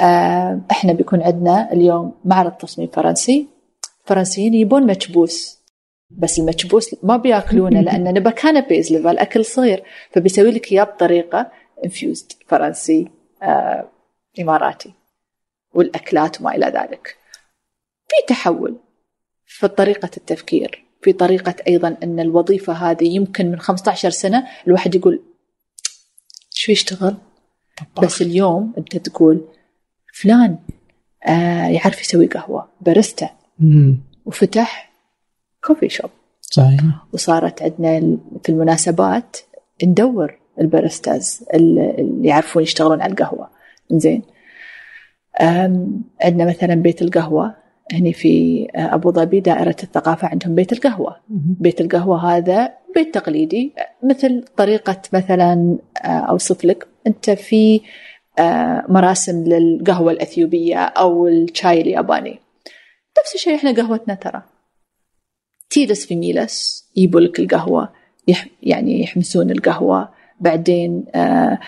آه، 0.00 0.60
إحنا 0.70 0.92
بيكون 0.92 1.22
عندنا 1.22 1.72
اليوم 1.72 2.14
معرض 2.24 2.52
تصميم 2.52 2.88
فرنسي. 2.88 3.48
فرنسيين 4.04 4.54
يبون 4.54 4.86
مكبوس. 4.86 5.56
بس 6.10 6.38
المكبوس 6.38 6.96
ما 7.02 7.16
بيأكلونه 7.16 7.80
لأن 7.86 8.04
نبى 8.04 8.30
canapés 8.30 8.92
level 8.92 9.18
أكل 9.18 9.44
صغير. 9.44 9.82
فبيسوي 10.10 10.50
لك 10.50 10.72
إياه 10.72 10.84
بطريقة 10.84 11.50
infused 11.84 12.32
فرنسي 12.46 13.08
إماراتي. 14.40 14.92
والأكلات 15.76 16.40
وما 16.40 16.54
إلى 16.54 16.66
ذلك. 16.66 17.16
في 18.08 18.34
تحول 18.34 18.76
في 19.46 19.68
طريقة 19.68 20.10
التفكير، 20.16 20.84
في 21.02 21.12
طريقة 21.12 21.54
أيضا 21.68 21.96
إن 22.02 22.20
الوظيفة 22.20 22.72
هذه 22.72 23.04
يمكن 23.08 23.50
من 23.50 23.60
15 23.60 24.10
سنة 24.10 24.46
الواحد 24.66 24.94
يقول 24.94 25.22
شو 26.50 26.72
يشتغل؟ 26.72 27.16
بس 28.02 28.22
اليوم 28.22 28.72
أنت 28.78 28.96
تقول 28.96 29.48
فلان 30.12 30.58
آه 31.26 31.66
يعرف 31.66 32.00
يسوي 32.00 32.26
قهوة 32.26 32.68
باريستا. 32.80 33.30
وفتح 34.26 34.92
coffee 35.64 35.88
shop 35.88 36.10
صحيح 36.40 36.80
وصارت 37.12 37.62
عندنا 37.62 38.18
في 38.42 38.48
المناسبات 38.48 39.36
ندور 39.84 40.38
ال 40.60 40.69
baristas 40.69 41.44
اللي 41.54 42.28
يعرفون 42.28 42.62
يشتغلون 42.62 43.00
على 43.00 43.12
القهوة 43.12 43.50
زين 43.92 44.22
عندنا 45.40 46.44
مثلا 46.44 46.74
بيت 46.74 47.02
القهوة 47.02 47.54
هني 47.92 48.12
في 48.12 48.66
أبو 48.74 49.12
ظبي 49.12 49.40
دائرة 49.40 49.76
الثقافة 49.82 50.28
عندهم 50.28 50.54
بيت 50.54 50.72
القهوة. 50.72 51.16
مم. 51.28 51.56
بيت 51.60 51.80
القهوة 51.80 52.36
هذا 52.36 52.72
بيت 52.94 53.14
تقليدي 53.14 53.72
مثل 54.02 54.44
طريقة 54.56 55.02
مثلا 55.12 55.78
آه، 56.04 56.08
أوصف 56.08 56.64
لك. 56.64 56.88
أنت 57.06 57.30
في 57.30 57.80
آه، 58.38 58.84
مراسم 58.88 59.44
للقهوة 59.44 60.12
الأثيوبية 60.12 60.76
أو 60.78 61.28
الشاي 61.28 61.80
الياباني. 61.80 62.38
نفس 63.20 63.34
الشيء 63.34 63.54
إحنا 63.54 63.72
قهوتنا 63.72 64.14
ترى. 64.14 64.42
تجلس 65.70 66.06
في 66.06 66.16
ميلس 66.16 66.84
يجيبوا 66.96 67.20
لك 67.20 67.40
القهوة 67.40 67.92
يح 68.28 68.46
يعني 68.62 69.02
يحمسون 69.02 69.50
القهوة 69.50 70.08
بعدين 70.40 71.04
آه 71.14 71.58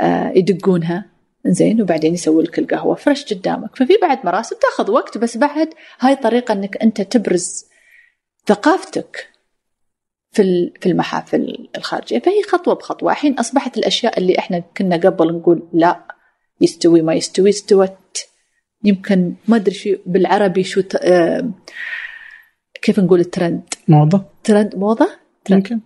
آه 0.00 0.32
يدقونها. 0.36 1.15
زين 1.52 1.82
وبعدين 1.82 2.14
يسوي 2.14 2.42
لك 2.42 2.58
القهوة 2.58 2.94
فرش 2.94 3.34
قدامك. 3.34 3.76
ففي 3.76 3.98
بعد 4.02 4.26
مراسم 4.26 4.56
تاخذ 4.56 4.90
وقت 4.90 5.18
بس 5.18 5.36
بعد 5.36 5.74
هاي 6.00 6.16
طريقه 6.16 6.52
إنك 6.52 6.76
أنت 6.76 7.00
تبرز 7.02 7.64
ثقافتك 8.46 9.28
في 10.32 10.72
في 10.80 10.88
المحافل 10.88 11.68
الخارجية. 11.76 12.18
فهي 12.18 12.42
خطوة 12.42 12.74
بخطوة. 12.74 13.12
الحين 13.12 13.38
أصبحت 13.38 13.78
الأشياء 13.78 14.18
اللي 14.18 14.38
إحنا 14.38 14.62
كنا 14.76 14.96
قبل 14.96 15.32
نقول 15.32 15.68
لا 15.72 16.00
يستوي 16.60 17.02
ما 17.02 17.14
يستوي 17.14 17.50
استوت. 17.50 17.96
يمكن 18.84 19.34
ما 19.48 19.56
أدري 19.56 19.74
شو 19.74 19.90
بالعربي 20.06 20.64
شو 20.64 20.80
ت... 20.80 20.96
آه 20.96 21.50
كيف 22.82 23.00
نقول 23.00 23.20
الترند؟ 23.20 23.62
موضة. 23.88 24.24
ترند 24.44 24.76
موضة؟ 24.76 25.08
ترند. 25.44 25.70
يمكن. 25.70 25.80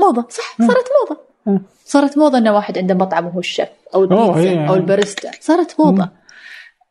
موضة 0.00 0.26
صح. 0.30 0.56
صارت 0.58 0.88
موضة. 1.00 1.23
صارت 1.84 2.18
موضة 2.18 2.38
ان 2.38 2.48
واحد 2.48 2.78
عنده 2.78 2.94
مطعم 2.94 3.26
وهو 3.26 3.38
الشيف 3.38 3.68
أو 3.94 4.02
البيتزا 4.04 4.50
هي. 4.50 4.68
أو 4.68 4.74
الباريستا. 4.74 5.30
صارت 5.40 5.76
موضة. 5.80 6.10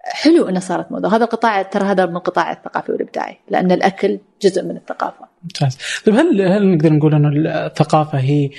حلو 0.03 0.49
انها 0.49 0.59
صارت 0.59 0.91
موضة. 0.91 1.15
هذا 1.15 1.23
القطاع 1.23 1.61
ترى 1.61 1.84
هذا 1.84 2.05
من 2.05 2.15
القطاع 2.15 2.51
الثقافي 2.51 2.91
والإبداعي 2.91 3.38
لأن 3.49 3.71
الأكل 3.71 4.19
جزء 4.41 4.63
من 4.63 4.77
الثقافة. 4.77 5.25
ممتاز. 5.43 5.77
طيب 6.05 6.15
هل 6.15 6.41
هل 6.41 6.75
نقدر 6.75 6.93
نقول 6.93 7.15
إنه 7.15 7.30
الثقافة 7.65 8.19
هي 8.19 8.49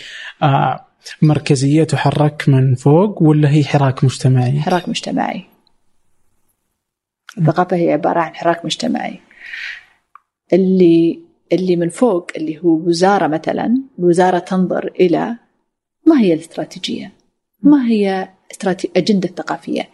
آه 0.43 0.87
مركزية 1.23 1.85
تحرك 1.85 2.45
من 2.49 2.75
فوق 2.75 3.23
ولا 3.23 3.49
هي 3.51 3.65
حراك 3.65 4.05
مجتمعي؟ 4.05 4.61
حراك 4.61 4.89
مجتمعي. 4.89 5.45
الثقافة 7.39 7.77
هي 7.77 7.93
عبارة 7.93 8.21
عن 8.21 8.35
حراك 8.35 8.65
مجتمعي. 8.65 9.21
اللي 10.53 11.25
اللي 11.53 11.77
من 11.77 11.89
فوق 11.89 12.31
اللي 12.37 12.59
هو 12.59 12.69
وزارة 12.69 13.27
مثلا 13.27 13.83
الوزاره 13.99 14.39
تنظر 14.39 14.93
إلى 15.01 15.37
ما 16.07 16.21
هي 16.21 16.35
الاستراتيجية؟ 16.35 17.13
ما 17.63 17.87
هي. 17.87 18.29
أجندة 18.97 19.29
ثقافية؟ 19.29 19.89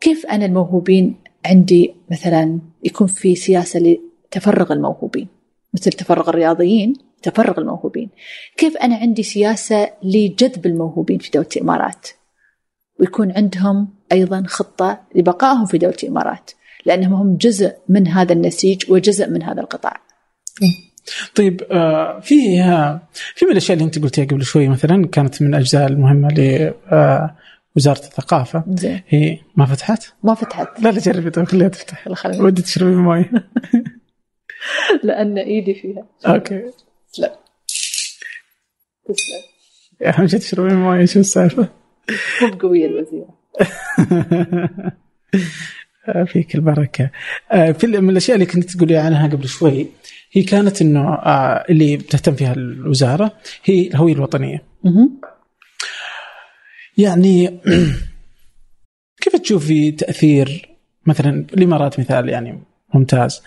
كيف 0.00 0.26
أنا 0.26 0.44
الموهوبين 0.44 1.16
عندي 1.46 1.94
مثلا 2.10 2.60
يكون 2.84 3.06
في 3.06 3.34
سياسة 3.34 3.80
لتفرغ 3.80 4.72
الموهوبين 4.72 5.28
مثل 5.74 5.90
تفرغ 5.90 6.28
الرياضيين 6.28 6.94
تفرغ 7.22 7.60
الموهوبين 7.60 8.10
كيف 8.56 8.76
أنا 8.76 8.96
عندي 8.96 9.22
سياسة 9.22 9.90
لجذب 10.02 10.66
الموهوبين 10.66 11.18
في 11.18 11.30
دولة 11.30 11.48
الإمارات 11.56 12.08
ويكون 13.00 13.32
عندهم 13.32 13.88
أيضا 14.12 14.42
خطة 14.46 15.00
لبقائهم 15.14 15.66
في 15.66 15.78
دولة 15.78 15.96
الإمارات 16.02 16.50
لأنهم 16.86 17.14
هم 17.14 17.36
جزء 17.36 17.72
من 17.88 18.08
هذا 18.08 18.32
النسيج 18.32 18.90
وجزء 18.90 19.30
من 19.30 19.42
هذا 19.42 19.60
القطاع 19.60 20.00
طيب 21.34 21.62
آه، 21.70 22.20
في 22.20 22.62
آه، 22.62 23.00
في 23.34 23.44
من 23.44 23.52
الأشياء 23.52 23.76
اللي 23.78 23.86
أنت 23.86 23.98
قلتيها 23.98 24.24
قبل 24.24 24.44
شوي 24.44 24.68
مثلا 24.68 25.06
كانت 25.06 25.42
من 25.42 25.48
الاجزاء 25.48 25.86
المهمة 25.86 26.28
ل 26.28 26.72
آه، 26.92 27.36
وزارة 27.76 27.98
الثقافة. 27.98 28.64
زين. 28.68 29.02
هي 29.08 29.38
ما 29.56 29.66
فتحت؟ 29.66 30.12
ما 30.22 30.34
فتحت. 30.34 30.80
لا 30.80 30.88
لا 30.88 31.00
جربي. 31.00 31.30
طيب 31.30 31.44
خليها 31.44 31.68
تفتح. 31.68 32.04
ودي 32.40 32.62
تشربي 32.62 32.96
مويه 32.96 33.30
لأن 35.04 35.38
إيدي 35.38 35.74
فيها. 35.74 36.06
أوكي. 36.26 36.62
تسلم. 37.12 37.30
تسلم. 39.08 39.42
اهم 40.06 40.26
شيء 40.26 40.40
تشربي 40.40 40.74
مويه 40.74 41.04
شو 41.04 41.20
السالفة؟ 41.20 41.68
مو 42.42 42.48
بقوية 42.48 42.86
الوزيرة. 42.86 43.38
فيك 46.32 46.54
البركة. 46.54 47.10
في 47.50 47.86
من 47.86 48.10
الأشياء 48.10 48.34
اللي 48.34 48.46
كنت 48.46 48.76
تقولي 48.76 48.96
عنها 48.96 49.28
قبل 49.28 49.48
شوي 49.48 49.86
هي 50.32 50.42
كانت 50.42 50.82
إنه 50.82 51.14
آه، 51.14 51.64
اللي 51.70 51.96
بتهتم 51.96 52.34
فيها 52.34 52.52
الوزارة 52.52 53.32
هي 53.64 53.86
الهوية 53.88 54.12
الوطنية. 54.12 54.62
يعني 56.98 57.60
كيف 59.22 59.36
تشوفي 59.36 59.90
تأثير 59.90 60.68
مثلا 61.06 61.46
الإمارات 61.54 62.00
مثال 62.00 62.28
يعني 62.28 62.62
ممتاز 62.94 63.42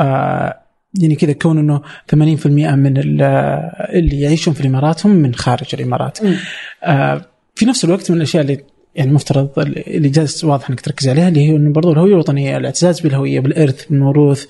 آه 0.00 0.60
يعني 1.00 1.14
كذا 1.14 1.32
كون 1.32 1.58
إنه 1.58 1.82
80% 2.14 2.46
من 2.46 2.96
ال- 2.98 3.22
اللي 3.98 4.20
يعيشون 4.20 4.54
في 4.54 4.60
الإمارات 4.60 5.06
هم 5.06 5.12
من 5.12 5.34
خارج 5.34 5.74
الإمارات. 5.74 6.18
آه 6.84 7.24
في 7.54 7.64
نفس 7.66 7.84
الوقت 7.84 8.10
من 8.10 8.16
الأشياء 8.16 8.42
اللي 8.42 8.64
يعني 8.94 9.12
مفترض 9.12 9.58
اللي 9.58 10.08
جالس 10.08 10.44
واضح 10.44 10.70
إنك 10.70 10.80
تركز 10.80 11.08
عليها 11.08 11.28
اللي 11.28 11.40
هي 11.40 11.56
إنه 11.56 11.72
برضو 11.72 11.92
الهوية 11.92 12.12
الوطنية 12.12 12.56
الاعتزاز 12.56 13.00
بالهوية 13.00 13.40
بالإرث 13.40 13.84
بالموروث 13.86 14.46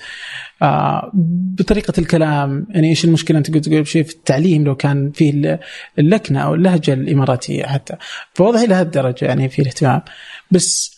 آه 0.62 1.10
بطريقة 1.58 1.92
الكلام 1.98 2.66
يعني 2.70 2.88
إيش 2.88 3.04
المشكلة 3.04 3.38
أنت 3.38 3.54
قلت 3.54 3.68
قبل 3.68 3.86
شيء 3.86 4.02
في 4.02 4.12
التعليم 4.14 4.64
لو 4.64 4.74
كان 4.74 5.10
فيه 5.10 5.30
ال- 5.30 5.58
اللكنة 5.98 6.40
أو 6.40 6.54
اللهجة 6.54 6.92
الإماراتية 6.92 7.66
حتى. 7.66 7.94
فواضح 8.34 8.60
إلى 8.60 8.74
هالدرجه 8.74 9.24
يعني 9.24 9.48
في 9.48 9.62
الاهتمام. 9.62 10.02
بس 10.50 10.94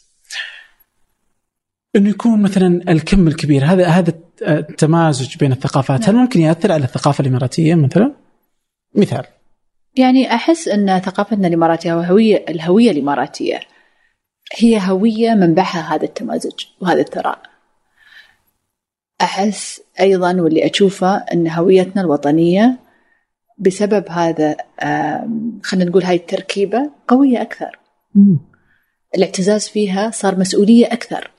إنه 1.97 2.09
يكون 2.09 2.43
مثلا 2.43 2.93
الكم 2.93 3.28
الكبير 3.28 3.64
هذا 3.64 3.86
هذا 3.89 4.12
التمازج 4.43 5.36
بين 5.36 5.52
الثقافات 5.52 6.09
هل 6.09 6.14
ممكن 6.16 6.40
يأثر 6.40 6.73
على 6.73 6.85
الثقافة 6.85 7.23
الإماراتية 7.23 7.74
مثلا؟ 7.74 8.12
مثال. 8.94 9.24
يعني 9.97 10.35
أحس 10.35 10.68
أن 10.68 10.98
ثقافتنا 11.01 11.48
الإماراتية 11.48 11.94
وهوية 11.94 12.44
الهوية 12.48 12.90
الإماراتية 12.90 13.60
هي 14.56 14.81
هوية 14.89 15.35
منبعها 15.35 15.94
هذا 15.94 16.05
التمازج 16.05 16.64
وهذا 16.81 17.01
الثراء. 17.01 17.43
أحس 19.20 19.82
أيضا 20.01 20.40
واللي 20.40 20.66
أشوفه 20.70 21.16
أن 21.16 21.48
هويتنا 21.48 22.02
الوطنية 22.02 22.78
بسبب 23.59 24.05
هذا 24.09 24.56
خلينا 25.62 25.90
نقول 25.90 26.02
هاي 26.02 26.16
التركيبة 26.16 26.90
قوية 27.09 27.43
أكثر. 27.43 27.78
الاعتزاز 29.16 29.68
فيها 29.68 30.10
صار 30.10 30.39
مسؤولية 30.39 30.86
أكثر. 30.86 31.31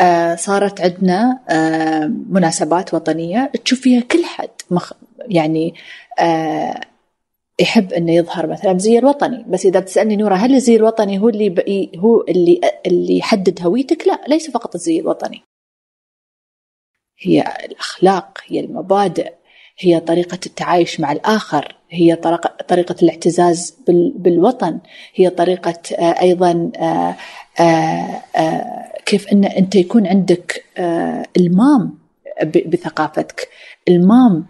آه 0.00 0.34
صارت 0.34 0.80
عندنا 0.80 1.40
آه 1.48 2.06
مناسبات 2.30 2.94
وطنية 2.94 3.52
تشوف 3.64 3.80
فيها 3.80 4.00
كل 4.00 4.24
حد 4.24 4.48
مخ 4.70 4.92
يعني 5.30 5.74
آه 6.20 6.80
يحب 7.60 7.92
إنه 7.92 8.12
يظهر 8.12 8.46
مثلا 8.46 8.72
بزي 8.72 8.98
الوطني 8.98 9.44
بس 9.48 9.66
إذا 9.66 9.80
بتسألني 9.80 10.16
نوره 10.16 10.34
هل 10.34 10.54
الزي 10.54 10.76
الوطني 10.76 11.18
هو 11.18 11.28
اللي 11.28 11.48
بقي 11.48 11.90
هو 11.96 12.20
اللي 12.28 12.60
اللي 12.86 13.18
يحدد 13.18 13.62
هويتك؟ 13.62 14.06
لا 14.06 14.20
ليس 14.28 14.50
فقط 14.50 14.74
الزي 14.74 15.00
الوطني 15.00 15.42
هي 17.22 17.40
الأخلاق 17.64 18.38
هي 18.46 18.60
المبادئ 18.60 19.32
هي 19.78 20.00
طريقة 20.00 20.38
التعايش 20.46 21.00
مع 21.00 21.12
الآخر 21.12 21.76
هي 21.90 22.16
طريقة, 22.16 22.56
طريقة 22.68 22.94
الاعتزاز 23.02 23.76
بال- 23.86 24.12
بالوطن 24.16 24.78
هي 25.14 25.30
طريقة 25.30 25.74
آه، 25.98 26.20
أيضا 26.22 26.70
آه، 26.80 27.16
كيف 29.06 29.28
أن 29.32 29.44
أنت 29.44 29.74
يكون 29.74 30.06
عندك 30.06 30.64
إلمام 31.36 31.98
بثقافتك. 32.66 33.48
إلمام 33.88 34.46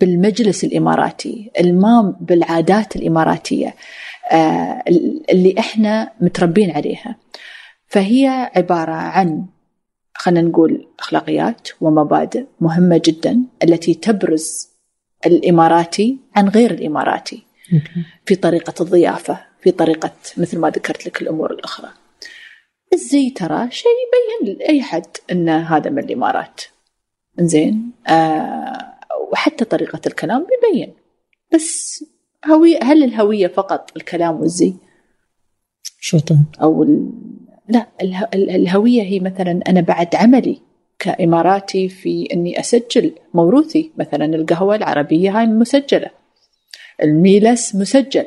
بالمجلس 0.00 0.64
الإماراتي 0.64 1.50
المام 1.60 2.16
بالعادات 2.20 2.96
الإماراتية 2.96 3.74
آه، 4.32 4.82
اللي 5.30 5.54
إحنا 5.58 6.12
متربين 6.20 6.70
عليها. 6.70 7.16
فهي 7.88 8.50
عبارة 8.56 8.92
عن 8.92 9.46
خلينا 10.14 10.48
نقول 10.48 10.86
أخلاقيات 10.98 11.68
ومبادئ 11.80 12.44
مهمة 12.60 13.00
جدا 13.04 13.42
التي 13.64 13.94
تبرز 13.94 14.68
الإماراتي 15.26 16.18
عن 16.36 16.48
غير 16.48 16.70
الإماراتي. 16.70 17.42
في 18.26 18.34
طريقة 18.34 18.74
الضيافة 18.82 19.38
في 19.60 19.70
طريقة 19.70 20.10
مثل 20.36 20.58
ما 20.58 20.70
ذكرت 20.70 21.06
لك 21.06 21.22
الأمور 21.22 21.50
الأخرى. 21.52 21.88
الزي 22.92 23.30
ترى 23.30 23.70
شيء 23.70 23.90
يبين 24.42 24.56
لأي 24.58 24.82
حد 24.82 25.06
أن 25.32 25.48
هذا 25.48 25.90
من 25.90 25.98
الإمارات. 25.98 26.60
زين 27.40 27.90
آه 28.08 28.78
وحتى 29.32 29.64
طريقة 29.64 30.00
الكلام 30.06 30.46
بيبين. 30.46 30.94
بس 31.54 32.04
هوية 32.50 32.78
هل 32.82 33.04
الهوية 33.04 33.46
فقط 33.46 33.90
الكلام 33.96 34.40
والزي؟ 34.40 34.74
شرطة 36.00 36.38
أو 36.62 36.82
ال... 36.82 37.10
لا 37.68 37.86
اله... 38.02 38.28
ال- 38.34 38.50
الهوية 38.50 39.02
هي 39.02 39.20
مثلا 39.20 39.60
أنا 39.68 39.80
بعد 39.80 40.14
عملي 40.14 40.62
كإماراتي 40.98 41.88
في 41.88 42.28
إني 42.32 42.60
أسجل 42.60 43.12
موروثي. 43.34 43.92
مثلا 43.98 44.24
القهوة 44.24 44.76
العربية 44.76 45.38
هاي 45.38 45.46
مسجلة. 45.46 46.10
الميلس 47.02 47.74
مسجل. 47.74 48.26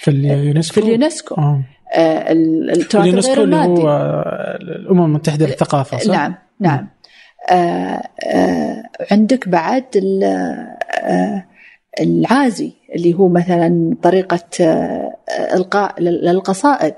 في 0.00 0.10
اليونسكو 0.10 0.80
في 0.80 0.86
اليونسكو. 0.86 1.34
آه. 1.34 1.62
آه 1.94 2.32
التراث 2.32 3.04
اليونسكو 3.06 3.42
اللي 3.42 3.56
هو 3.56 3.88
الأمم 4.60 5.04
المتحدة 5.04 5.46
للثقافة 5.46 5.98
صح؟ 5.98 6.12
نعم 6.12 6.34
نعم. 6.60 6.78
آه 6.78 6.80
آه 6.80 6.97
عندك 9.10 9.48
بعد 9.48 9.84
آه 11.02 11.44
العازي 12.00 12.72
اللي 12.94 13.14
هو 13.14 13.28
مثلا 13.28 13.96
طريقة 14.02 14.40
آه 14.60 15.16
إلقاء 15.54 16.00
لل- 16.02 16.24
للقصائد. 16.24 16.94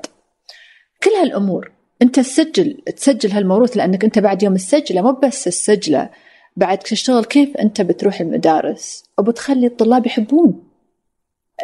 كل 1.02 1.10
هالأمور 1.10 1.70
أنت 2.02 2.16
تسجل 2.20 2.82
تسجل 2.96 3.32
هالموروث 3.32 3.76
لأنك 3.76 4.04
أنت 4.04 4.18
بعد 4.18 4.42
يوم 4.42 4.56
تسجله 4.56 5.02
مو 5.02 5.12
بس 5.12 5.44
تسجله 5.44 6.10
بعد 6.56 6.78
تشتغل 6.78 7.24
كيف 7.24 7.56
أنت 7.56 7.80
بتروح 7.80 8.20
المدارس؟ 8.20 9.04
وبتخلي 9.18 9.66
الطلاب 9.66 10.06
يحبون 10.06 10.62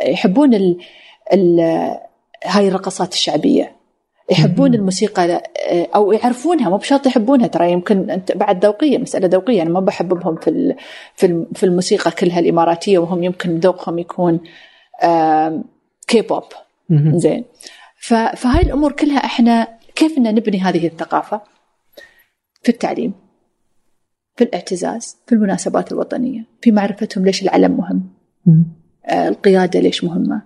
يحبون 0.06 0.54
ال 0.54 0.78
ال 1.32 1.60
هاي 2.44 2.68
الرقصات 2.68 3.12
الشعبية. 3.12 3.75
يحبون. 4.30 4.74
الموسيقى 4.74 5.42
أو 5.94 6.12
يعرفونها 6.12 6.70
مو 6.70 6.76
بشرط 6.76 7.06
يحبونها 7.06 7.46
ترى 7.46 7.72
يمكن 7.72 8.10
أنت 8.10 8.32
بعد 8.32 8.64
ذوقية 8.64 8.98
مسألة 8.98 9.26
ذوقية. 9.28 9.62
أنا 9.62 9.70
ما 9.70 9.80
بحببهم 9.80 10.36
في 10.36 10.74
في 11.16 11.26
الم- 11.26 11.46
في 11.54 11.66
الموسيقى 11.66 12.10
كلها 12.10 12.38
الإماراتية 12.38 12.98
وهم 12.98 13.22
يمكن 13.24 13.58
ذوقهم 13.58 13.98
يكون 13.98 14.40
كي 16.08 16.20
بوب. 16.20 16.42
زين. 17.14 17.44
فهاي 18.36 18.62
الأمور 18.62 18.92
كلها 18.92 19.18
إحنا 19.18 19.68
كيف 19.94 20.18
إن 20.18 20.22
نبني 20.34 20.60
هذه 20.60 20.86
الثقافة؟ 20.86 21.40
في 22.62 22.68
التعليم 22.68 23.12
في 24.36 24.44
الاعتزاز 24.44 25.16
في 25.26 25.34
المناسبات 25.34 25.92
الوطنية 25.92 26.44
في 26.62 26.70
معرفتهم 26.72 27.24
ليش 27.24 27.42
العلم 27.42 27.76
مهم. 27.76 28.02
آه، 29.06 29.28
القيادة 29.28 29.80
ليش 29.80 30.04
مهمة؟ 30.04 30.42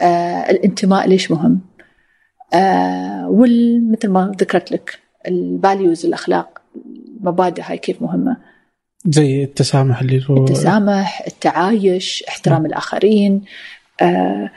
آه، 0.00 0.50
الانتماء 0.50 1.08
ليش 1.08 1.30
مهم؟ 1.30 1.60
ومثل 3.28 4.08
ما 4.08 4.32
ذكرت 4.40 4.72
لك 4.72 4.98
الفاليوز 5.28 6.06
الأخلاق 6.06 6.60
المبادئ 7.20 7.62
هاي 7.64 7.78
كيف 7.78 8.02
مهمة؟ 8.02 8.36
زي 9.06 9.44
التسامح 9.44 10.00
اللي 10.00 10.24
هو 10.30 10.36
التسامح 10.36 11.22
التعايش 11.26 12.24
احترام 12.28 12.66
الآخرين 12.66 13.42
آه، 14.02 14.50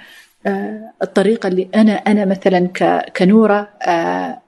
آه، 0.47 0.91
الطريقة 1.03 1.47
اللي 1.47 1.67
أنا 1.75 1.91
أنا 1.93 2.25
مثلا 2.25 2.67
ك- 2.67 3.17
كنورة 3.17 3.69
آه، 3.87 4.41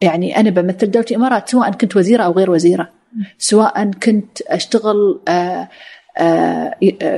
يعني 0.00 0.36
أنا 0.36 0.50
بمثل 0.50 0.90
دولة 0.90 1.06
الإمارات 1.10 1.48
سواء 1.48 1.70
كنت 1.70 1.96
وزيرة 1.96 2.22
أو 2.22 2.32
غير 2.32 2.50
وزيرة 2.50 2.90
سواء 3.38 3.90
كنت 3.90 4.42
أشتغل 4.42 5.20
آه، 5.28 5.68
آه، 6.18 6.74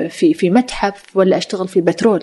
في 0.08 0.34
في 0.34 0.50
متحف 0.50 1.16
ولا 1.16 1.36
أشتغل 1.36 1.68
في 1.68 1.80
بترول. 1.80 2.22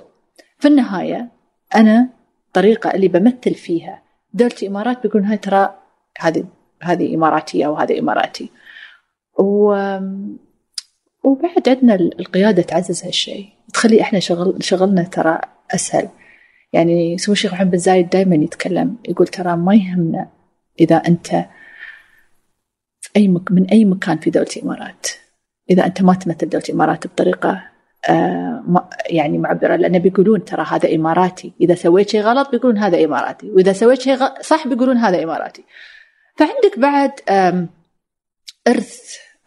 في 0.60 0.68
النهاية 0.68 1.28
أنا 1.76 2.10
الطريقة 2.58 2.92
اللي 2.92 3.08
بمثل 3.08 3.54
فيها. 3.56 4.04
دوله 4.34 4.56
الامارات 4.62 5.04
بيقولون 5.04 5.28
هاي 5.28 5.38
ترى 5.38 5.76
هذه 6.20 6.46
هذه 6.84 7.16
إماراتية 7.16 7.66
أو 7.66 7.76
هذا 7.76 8.00
إماراتي. 8.00 8.50
و 9.40 9.72
وبعد 11.24 11.70
عندنا 11.70 11.96
القيادة 11.96 12.62
تعزز 12.62 13.04
هالشيء. 13.04 13.50
تخلي 13.74 14.02
إحنا 14.02 14.20
شغل 14.20 14.64
شغلنا 14.64 15.04
ترى 15.04 15.40
أسهل. 15.72 16.10
يعني 16.74 17.18
سمو 17.18 17.34
الشيخ 17.34 17.54
محمد 17.54 17.72
بن 17.72 17.78
زايد 17.78 18.10
دائما 18.10 18.36
يتكلم 18.36 18.98
يقول 19.10 19.28
ترى 19.28 19.56
ما 19.56 19.76
يهمنا 19.76 20.30
إذا 20.80 20.96
أنت 20.96 21.28
في 23.02 23.10
أي 23.18 23.28
مك 23.28 23.52
من 23.52 23.66
أي 23.66 23.86
مكان 23.86 24.18
في 24.18 24.30
دوله 24.30 24.48
الامارات 24.58 25.08
إذا 25.70 25.86
أنت 25.86 26.02
ما 26.02 26.14
تمثل 26.14 26.50
دوله 26.50 26.64
الامارات 26.70 27.08
بطريقة 27.08 27.64
يعني 29.10 29.38
معبرة 29.38 29.76
لأن 29.76 30.00
بيقولون 30.00 30.46
ترى 30.46 30.66
هذا 30.70 30.96
إماراتي. 30.96 31.54
إذا 31.62 31.76
سويت 31.76 32.10
شيء 32.10 32.22
غلط 32.22 32.52
بيقولون 32.52 32.78
هذا 32.78 33.06
إماراتي. 33.06 33.50
وإذا 33.50 33.74
سويت 33.74 34.02
شيء 34.02 34.18
صح 34.42 34.68
بيقولون 34.68 34.98
هذا 34.98 35.24
إماراتي. 35.24 35.64
فعندك 36.36 36.80
بعد 36.80 37.12
إرث 38.68 39.00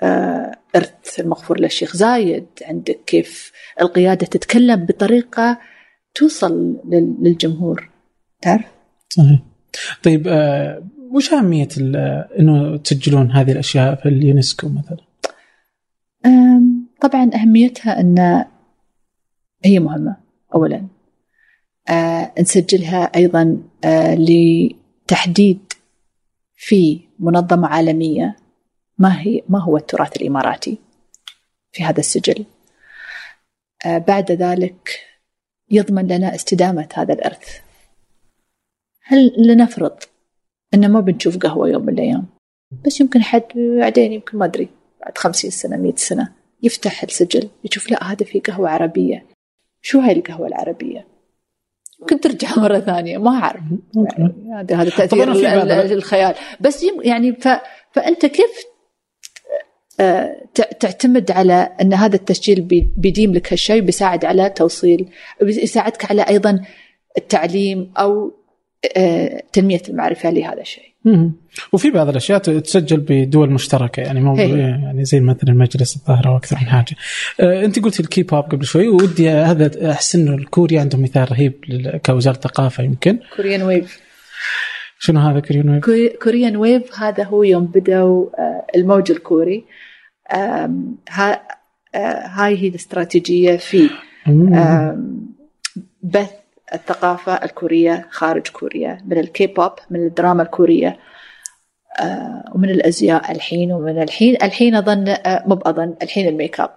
آه، 0.03 0.57
إرث 0.77 1.21
المغفور 1.21 1.61
للشيخ 1.61 1.97
زايد. 1.97 2.47
عندك 2.63 3.01
كيف 3.07 3.53
القيادة 3.81 4.27
تتكلم 4.27 4.87
بطريقة 4.87 5.59
توصل 6.15 6.81
للجمهور. 7.23 7.91
تعرف؟ 8.43 8.65
صحيح. 9.09 9.41
طيب 10.03 10.29
آه 10.29 10.83
وش 11.11 11.33
أهمية 11.33 11.69
إنه 12.39 12.77
تسجلون 12.77 13.31
هذه 13.31 13.53
الأشياء 13.53 13.95
في 13.95 14.09
اليونسكو 14.09 14.69
مثلا؟ 14.69 15.11
طبعا 17.01 17.31
أهميتها 17.35 18.01
أن 18.01 18.45
هي 19.65 19.79
مهمة 19.79 20.17
اولا. 20.55 20.87
آه 21.89 22.33
نسجلها 22.41 23.03
أيضا 23.17 23.63
آه 23.85 24.15
لتحديد 24.15 25.73
في 26.55 27.01
منظمة 27.19 27.69
عالمية 27.69 28.37
ما 28.99 29.21
هي 29.21 29.43
ما 29.49 29.63
هو 29.63 29.77
التراث 29.77 30.17
الإماراتي 30.17 30.79
في 31.73 31.85
هذا 31.85 32.01
السجل. 32.01 32.45
آه 33.87 33.99
بعد 33.99 34.33
ذلك 34.33 35.01
يضمن 35.71 36.07
لنا 36.07 36.35
استدامة 36.35 36.89
هذا 36.95 37.15
الإرث. 37.15 37.61
هل 39.03 39.33
لنفرض 39.39 39.99
ان 40.75 40.93
ما 40.93 41.01
بنشوف 41.01 41.39
قهوة 41.39 41.69
يوم 41.69 41.83
من 41.83 41.93
الأيام؟ 41.93 42.27
بس 42.85 43.01
يمكن 43.01 43.23
حد 43.23 43.43
بعدين 43.55 44.13
يمكن 44.13 44.39
ما 44.39 44.45
أدري 44.45 44.69
بعد 45.01 45.19
خمسين 45.19 45.51
سنة 45.51 45.77
مئة 45.77 45.97
سنة. 45.97 46.40
يفتح 46.63 47.03
السجل 47.03 47.49
يشوف 47.65 47.91
لا 47.91 48.13
هذا 48.13 48.25
في 48.27 48.41
قهوة 48.41 48.71
عربية. 48.71 49.27
شو 49.83 50.01
هاي 50.01 50.13
القهوة 50.13 50.47
العربية؟ 50.47 51.07
يمكن 52.01 52.21
ترجع 52.21 52.49
مرة 52.57 52.81
ثانية 52.81 53.19
ما 53.19 53.31
أعرف. 53.31 53.63
يعني 53.97 54.35
هذا 54.55 54.77
هذا 54.77 54.91
تأثير 54.91 55.33
الخيال. 55.93 56.35
بس 56.61 56.87
يعني 57.03 57.33
ف... 57.33 57.49
فأنت 57.93 58.27
كيف 58.27 58.65
آه، 60.01 60.37
تعتمد 60.55 61.31
على 61.31 61.77
أن 61.81 61.95
هذا 61.95 62.17
التسجيل 62.17 62.61
بيديم 62.97 63.35
لك 63.35 63.53
هالشيء 63.53 63.81
بيساعد 63.81 64.25
على 64.25 64.51
توصيل 64.51 65.09
بيساعدك 65.43 66.11
على 66.11 66.23
أيضا 66.23 66.65
التعليم 67.19 67.93
أو 67.99 68.33
آه، 68.97 69.43
تنمية 69.53 69.83
المعرفة 69.89 70.31
لهذا 70.31 70.61
الشيء. 70.61 70.95
وفي 71.73 71.91
بعض 71.91 72.09
الأشياء 72.09 72.39
تسجل 72.39 73.01
بدول 73.09 73.51
مشتركة 73.51 74.01
يعني 74.01 74.21
مو 74.21 74.37
يعني 74.37 75.05
زي 75.05 75.21
مثلا 75.21 75.55
مجلس 75.55 75.97
الظاهرة 75.97 76.35
وأكثر 76.35 76.57
من 76.57 76.67
حاجة. 76.67 76.97
آه، 77.41 77.65
أنت 77.65 77.79
قلت 77.79 78.01
الكي 78.01 78.23
بوب 78.23 78.45
قبل 78.45 78.65
شوي 78.65 78.89
ودي 78.89 79.31
هذا 79.31 79.91
أحس 79.91 80.15
إنه 80.15 80.35
الكوريا 80.35 80.81
عندهم 80.81 81.03
مثال 81.03 81.33
رهيب 81.33 81.55
كوزارة 82.07 82.37
ثقافة 82.37 82.85
يمكن. 82.85 83.19
Korean 83.37 83.63
wave. 83.63 84.01
شنو 84.99 85.21
هذا 85.21 85.41
Korean 85.41 85.69
wave؟ 85.69 85.85
Korean 86.23 86.57
wave 86.57 87.01
هذا 87.01 87.25
هو 87.25 87.43
يوم 87.43 87.65
بدأوا 87.65 88.27
الموج 88.77 89.11
الكوري 89.11 89.65
هاي 91.11 92.59
هي 92.59 92.69
الاستراتيجية 92.69 93.57
في 93.57 93.91
بث 96.03 96.31
الثقافة 96.75 97.33
الكورية 97.33 98.07
خارج 98.11 98.49
كوريا 98.49 98.99
من 99.07 99.19
الكي 99.19 99.47
بوب 99.47 99.73
من 99.91 100.07
الدراما 100.07 100.43
الكورية 100.43 100.99
ومن 102.55 102.71
الأزياء 102.71 103.33
الحين 103.33 103.73
ومن 103.73 104.03
الحين 104.03 104.37
الحين 104.43 104.75
أظن 104.75 105.17
مو 105.47 105.55
بأظن 105.55 105.95
الحين 106.03 106.29
الميك 106.29 106.61
أب. 106.61 106.71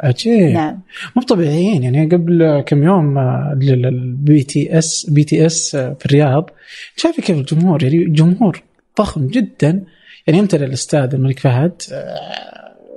عجيب 0.00 0.52
نعم. 0.52 0.80
مو 1.16 1.22
طبيعيين 1.22 1.82
يعني 1.82 2.06
قبل 2.06 2.60
كم 2.66 2.82
يوم 2.82 3.18
ال 3.62 4.42
BTS 4.42 5.10
BTS 5.10 5.76
في 5.76 6.06
الرياض 6.06 6.50
شايف 6.96 7.20
كيف 7.20 7.38
الجمهور 7.38 7.82
يعني 7.82 8.04
جمهور 8.04 8.62
ضخم 8.98 9.26
جدا. 9.26 9.84
يعني 10.26 10.38
يمتلئ 10.38 10.64
الاستاد 10.64 11.14
الملك 11.14 11.38
فهد 11.38 11.82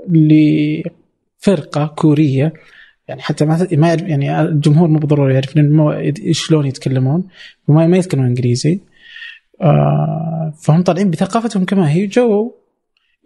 لفرقة 0.10 1.88
كورية 1.88 2.54
يعني 3.08 3.22
حتى 3.22 3.46
ما 3.46 3.68
ما 3.72 3.94
يعني 3.94 4.42
الجمهور 4.42 4.88
مو 4.88 5.00
بالضرورة 5.00 5.34
يعرف 5.34 5.54
شلون 6.32 6.66
يتكلمون 6.66 7.28
وما 7.68 7.88
ما 7.88 7.98
يتكلمون 7.98 8.28
إنجليزي. 8.28 8.80
آه 9.62 10.54
فهم 10.62 10.84
طالعين 10.84 11.12
بثقافتهم 11.12 11.66
كما 11.66 11.92
هي 11.92 12.08
جو 12.08 12.52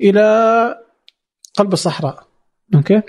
إلى 0.01 0.76
قلب 1.55 1.73
الصحراء. 1.73 2.27
okay؟ 2.76 3.02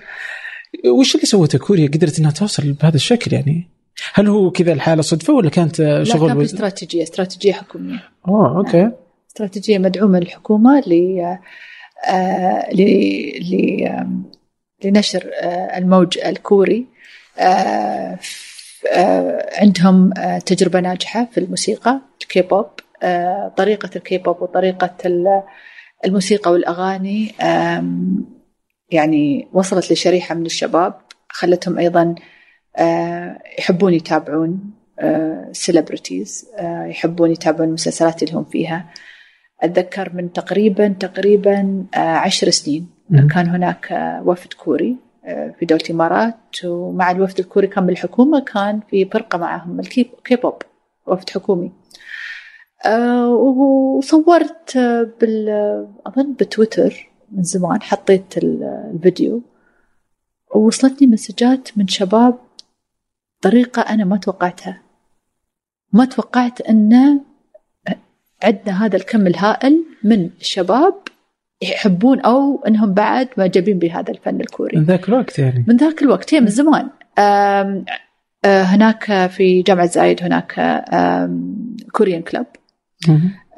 وش 0.87 1.15
اللي 1.15 1.27
سوته 1.27 1.59
كوريا 1.59 1.89
قدرت 1.89 2.19
إنها 2.19 2.31
توصل 2.31 2.73
بهذا 2.73 2.97
الشكل 2.97 3.33
يعني؟ 3.33 3.69
هل 4.15 4.29
هو 4.29 4.51
كذا 4.51 4.73
الحالة 4.73 5.03
صدفة 5.03 5.33
ولا 5.33 5.51
كانت 5.51 5.77
شغل 6.03 6.29
لا 6.29 6.35
كان 6.35 6.43
استراتيجية 6.43 7.03
استراتيجية 7.03 7.53
حكومية. 7.53 8.03
oh 8.29 8.57
okay. 8.57 8.91
استراتيجية 9.29 9.79
مدعومة 9.79 10.19
للحكومة 10.19 10.81
ل 10.81 11.21
آه، 12.07 12.69
لنشر 14.85 15.31
آه، 15.43 15.79
الموج 15.79 16.19
الكوري. 16.19 16.87
آه، 17.39 18.19
عندهم 19.53 20.11
تجربة 20.47 20.81
ناجحة 20.81 21.29
في 21.33 21.39
الموسيقى 21.39 22.01
الكي 22.23 22.43
بوب 22.43 22.67
طريقة 23.57 23.91
الكي 23.97 24.19
بوب 24.19 24.43
وطريقة 24.43 24.97
الموسيقى 26.05 26.53
والأغاني 26.53 27.35
يعني 28.91 29.49
وصلت 29.53 29.93
لشريحة 29.93 30.35
من 30.35 30.47
الشباب 30.47 30.95
خلتهم 31.29 31.79
أيضا 31.79 32.15
يحبون 33.59 33.95
يتابعون 33.95 34.71
celebrities 35.53 36.47
يحبون 36.63 37.31
يتابعون 37.31 37.69
المسلسلات 37.69 38.23
اللي 38.23 38.35
هم 38.35 38.45
فيها. 38.45 38.91
أتذكر 39.63 40.13
من 40.15 40.33
تقريبا 40.33 40.89
تقريبا 40.89 41.87
آه، 41.95 41.99
عشر 41.99 42.51
سنين 42.51 42.89
كان 43.11 43.49
هناك 43.49 43.93
آه، 43.93 44.23
وفد 44.27 44.53
كوري 44.53 44.97
آه، 45.25 45.55
في 45.59 45.67
دولة 45.67 45.83
الإمارات. 45.85 46.37
ومع 46.65 47.11
الوفد 47.11 47.39
الكوري 47.39 47.67
كان 47.67 47.87
بالحكومة 47.87 48.41
كان 48.41 48.81
في 48.91 49.05
فرقة 49.05 49.39
معهم 49.39 49.81
الكي 49.81 50.37
بوب 50.43 50.55
وفد 51.07 51.31
حكومي. 51.31 51.73
وصورت 53.97 54.79
بال 55.21 55.49
أظن 56.07 56.33
بتويتر 56.33 57.11
من 57.33 57.43
زمان 57.43 57.83
حطيت 57.83 58.39
الفيديو. 58.39 59.43
ووصلتني 60.55 61.07
مسجات 61.09 61.69
من 61.77 61.89
شباب 61.89 62.39
طريقة 63.41 63.83
أنا 63.83 64.05
ما 64.05 64.17
توقعتها. 64.17 64.81
ما 65.93 66.05
توقعت 66.05 66.61
أنه 66.61 67.21
عندنا 68.43 68.85
هذا 68.85 68.97
الكم 68.97 69.27
الهائل 69.27 69.85
من 70.05 70.31
الشباب 70.41 70.95
يحبون 71.63 72.21
أو 72.21 72.65
إنهم 72.67 72.95
بعد 72.95 73.29
معجبين 73.39 73.79
بهذا 73.79 74.11
الفن 74.11 74.41
الكوري. 74.41 74.79
من 74.79 74.85
ذاك 74.85 75.09
الوقت 75.09 75.39
يعني. 75.39 75.65
من 75.69 75.77
ذاك 75.77 76.03
الوقت 76.03 76.35
هي 76.35 76.41
من 76.41 76.47
زمان. 76.47 76.91
آه 77.19 77.85
هناك 78.45 79.31
في 79.31 79.63
جامعة 79.63 79.87
زايد 79.87 80.23
هناك 80.23 80.85
كوريان 81.93 82.23
كلب 82.23 82.47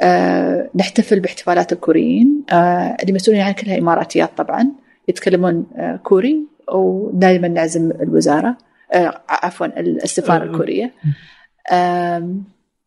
آه 0.01 0.71
نحتفل 0.75 1.21
باحتفالات 1.21 1.73
الكوريين. 1.73 2.43
آه 2.53 2.97
اللي 3.03 3.13
مسؤولين 3.13 3.43
عنها 3.43 3.53
كلها 3.53 3.79
إماراتيات 3.79 4.31
طبعا 4.37 4.73
يتكلمون 5.09 5.67
آه 5.77 5.97
كوري 5.97 6.41
ودائما 6.73 7.49
نعزم 7.49 7.91
الوزارة 7.91 8.57
آه 8.93 9.23
عفوا 9.29 9.81
السفارة 9.81 10.45
الكورية. 10.45 10.93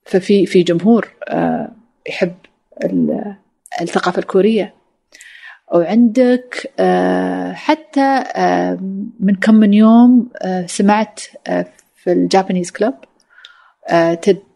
ففي 0.06 0.46
في 0.46 0.64
جمهور 0.64 1.08
آه 1.30 1.72
يحب 2.10 2.34
الثقافة 3.82 4.20
الكورية. 4.20 4.74
وعندك 5.74 6.72
آه، 6.80 7.54
حتى 7.54 8.24
آه، 8.36 8.78
من 9.20 9.36
كم 9.36 9.56
من 9.56 9.74
يوم 9.74 10.30
آه، 10.42 10.66
سمعت 10.66 11.20
في 11.96 12.12
الجابانيز 12.12 12.72
كلوب 12.72 12.94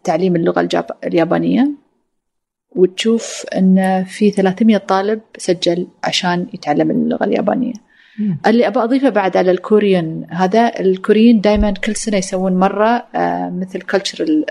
تعليم 0.03 0.35
اللغة 0.35 0.69
اليابانية. 1.03 1.71
وتشوف 2.75 3.45
إن 3.57 4.03
في 4.03 4.31
300 4.31 4.77
طالب 4.77 5.21
سجل 5.37 5.87
عشان 6.03 6.47
يتعلم 6.53 6.91
اللغة 6.91 7.23
اليابانية 7.23 7.73
مم. 8.19 8.37
اللي 8.47 8.67
ابى 8.67 8.79
أضيفه 8.79 9.09
بعد 9.09 9.37
على 9.37 9.51
الكوريين 9.51 10.25
هذا 10.29 10.79
الكوريين 10.79 11.41
دائما 11.41 11.71
كل 11.71 11.95
سنة 11.95 12.17
يسوون 12.17 12.53
مرة 12.53 13.05
آه، 13.15 13.49
مثل 13.49 13.81
cultural 13.81 14.45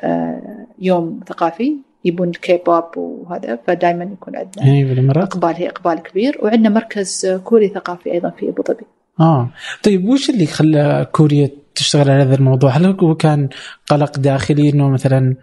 يوم 0.78 1.20
ثقافي 1.28 1.76
يبون 2.04 2.28
الكي 2.28 2.60
بوب 2.66 2.84
وهذا 2.96 3.58
فدائما 3.66 4.04
يكون 4.04 4.36
عندنا 4.36 4.88
بالامارات 4.88 5.24
إقبال 5.24 5.54
هي 5.56 5.68
إقبال 5.68 6.02
كبير 6.02 6.38
وعندنا 6.42 6.68
مركز 6.68 7.26
كوري 7.44 7.68
ثقافي 7.68 8.12
أيضا 8.12 8.30
في 8.30 8.48
أبو 8.48 8.62
ظبي 8.68 8.84
آه 9.20 9.50
طيب 9.82 10.08
وش 10.08 10.30
اللي 10.30 10.46
خلى 10.46 11.06
كوريا 11.12 11.50
تشتغل 11.74 12.10
على 12.10 12.22
هذا 12.22 12.34
الموضوع؟ 12.34 12.70
هل 12.70 12.86
هو 12.86 13.14
كان 13.14 13.48
قلق 13.86 14.18
داخلي 14.18 14.68
إنه 14.68 14.88
مثلا 14.88 15.36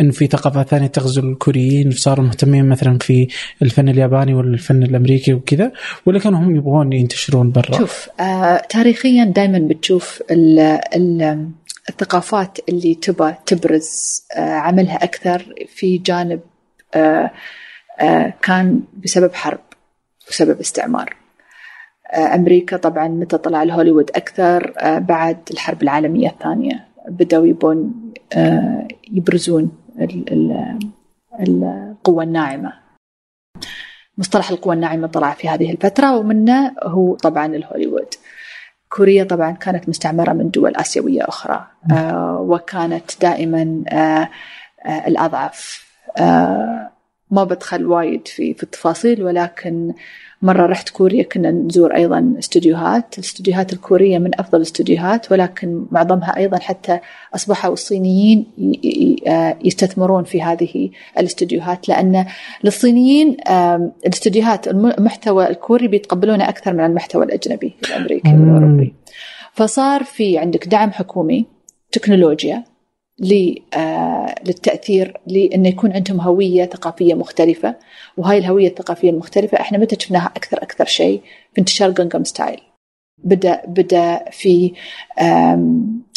انه 0.00 0.12
في 0.12 0.26
ثقافات 0.26 0.68
ثانية 0.68 0.86
تغزو 0.86 1.22
الكوريين 1.22 1.90
صاروا 1.90 2.24
مهتمين 2.24 2.68
مثلا 2.68 2.98
في 2.98 3.28
الفن 3.62 3.88
الياباني 3.88 4.34
ولا 4.34 4.48
الفن 4.54 4.82
الأمريكي 4.82 5.34
وكذا 5.34 5.72
ولا 6.06 6.18
كانوا 6.18 6.38
هم 6.38 6.56
يبغون 6.56 6.92
ينتشرون 6.92 7.50
برا؟ 7.50 7.78
شوف 7.78 8.08
آه 8.20 8.62
تاريخيا 8.68 9.24
دائما 9.24 9.58
بتشوف 9.58 10.22
ال 10.30 10.58
ال 10.94 11.48
الثقافات 11.88 12.58
اللي 12.68 12.94
تبى 12.94 13.34
تبرز 13.46 14.22
آه 14.36 14.54
عملها 14.54 15.04
أكثر 15.04 15.54
في 15.74 15.98
جانب 15.98 16.40
آه 16.94 17.30
آه 18.00 18.34
كان 18.42 18.80
بسبب 19.04 19.34
حرب 19.34 19.60
بسبب 20.30 20.60
استعمار. 20.60 21.16
آه 22.12 22.34
أمريكا 22.34 22.76
طبعا 22.76 23.08
متى 23.08 23.38
طلع 23.38 23.62
الهوليوود 23.62 24.10
أكثر؟ 24.14 24.72
آه 24.78 24.98
بعد 24.98 25.38
الحرب 25.50 25.82
العالمية 25.82 26.28
الثانية. 26.28 26.86
بدأوا 27.08 27.46
يبون 27.46 28.03
يبرزون 29.12 29.72
ال- 30.00 30.32
ال- 30.32 30.78
القوة 31.40 32.24
الناعمة. 32.24 32.72
مصطلح 34.18 34.50
القوة 34.50 34.74
الناعمة 34.74 35.06
طلع 35.06 35.32
في 35.32 35.48
هذه 35.48 35.70
الفترة 35.72 36.16
ومنه 36.16 36.74
هو 36.82 37.14
طبعا 37.14 37.46
الهوليوود. 37.46 38.06
كوريا 38.88 39.24
طبعا 39.24 39.50
كانت 39.52 39.88
مستعمرة 39.88 40.32
من 40.32 40.50
دول 40.50 40.76
آسيوية 40.76 41.22
أخرى 41.28 41.66
آه 41.92 42.38
وكانت 42.40 43.20
دائما 43.22 43.82
آه 43.88 44.28
آه 44.86 45.06
الأضعف. 45.08 45.86
آه 46.18 46.90
ما 47.30 47.44
بدخل 47.44 47.86
وايد 47.86 48.28
في 48.28 48.54
في 48.54 48.62
التفاصيل 48.62 49.22
ولكن 49.22 49.94
مرة 50.44 50.66
رحت 50.66 50.88
كوريا 50.88 51.22
كنا 51.22 51.50
نزور 51.50 51.94
أيضا 51.94 52.34
استديوهات 52.38 53.14
الاستديوهات 53.18 53.72
الكورية 53.72 54.18
من 54.18 54.40
أفضل 54.40 54.58
الاستديوهات 54.58 55.32
ولكن 55.32 55.86
معظمها 55.90 56.36
أيضا 56.36 56.58
حتى 56.58 56.98
أصبحوا 57.34 57.72
الصينيين 57.72 58.46
آه 59.28 59.56
يستثمرون 59.64 60.24
في 60.24 60.42
هذه 60.42 60.90
الاستديوهات 61.18 61.88
لأن 61.88 62.26
للصينيين 62.64 63.36
الم- 64.66 64.86
المحتوى 64.98 65.50
الكوري 65.50 65.88
بيتقبلونه 65.88 66.48
أكثر 66.48 66.72
من 66.72 66.80
المحتوى 66.84 67.24
الأجنبي 67.24 67.74
الأمريكي. 67.88 68.28
والأوروبي 68.28 68.94
فصار 69.52 70.04
في 70.04 70.38
عندك 70.38 70.68
دعم 70.68 70.90
حكومي 70.90 71.46
تكنولوجيا 71.92 72.64
للتأثير 73.18 75.16
لأنه 75.26 75.68
يكون 75.68 75.92
عندهم 75.92 76.20
هوية 76.20 76.64
ثقافية 76.64 77.14
مختلفة 77.14 77.76
وهاي 78.16 78.38
الهوية 78.38 78.68
الثقافية 78.68 79.10
المختلفة 79.10 79.60
إحنا 79.60 79.78
متى 79.78 79.96
شفناها 80.00 80.26
أكثر 80.26 80.62
أكثر 80.62 80.84
شيء؟ 80.84 81.20
في 81.54 81.60
انتشار 81.60 81.90
جنجم 81.90 82.24
ستايل 82.24 82.60
بدأ 83.18 83.62
بدأ 83.66 84.24
في 84.30 84.72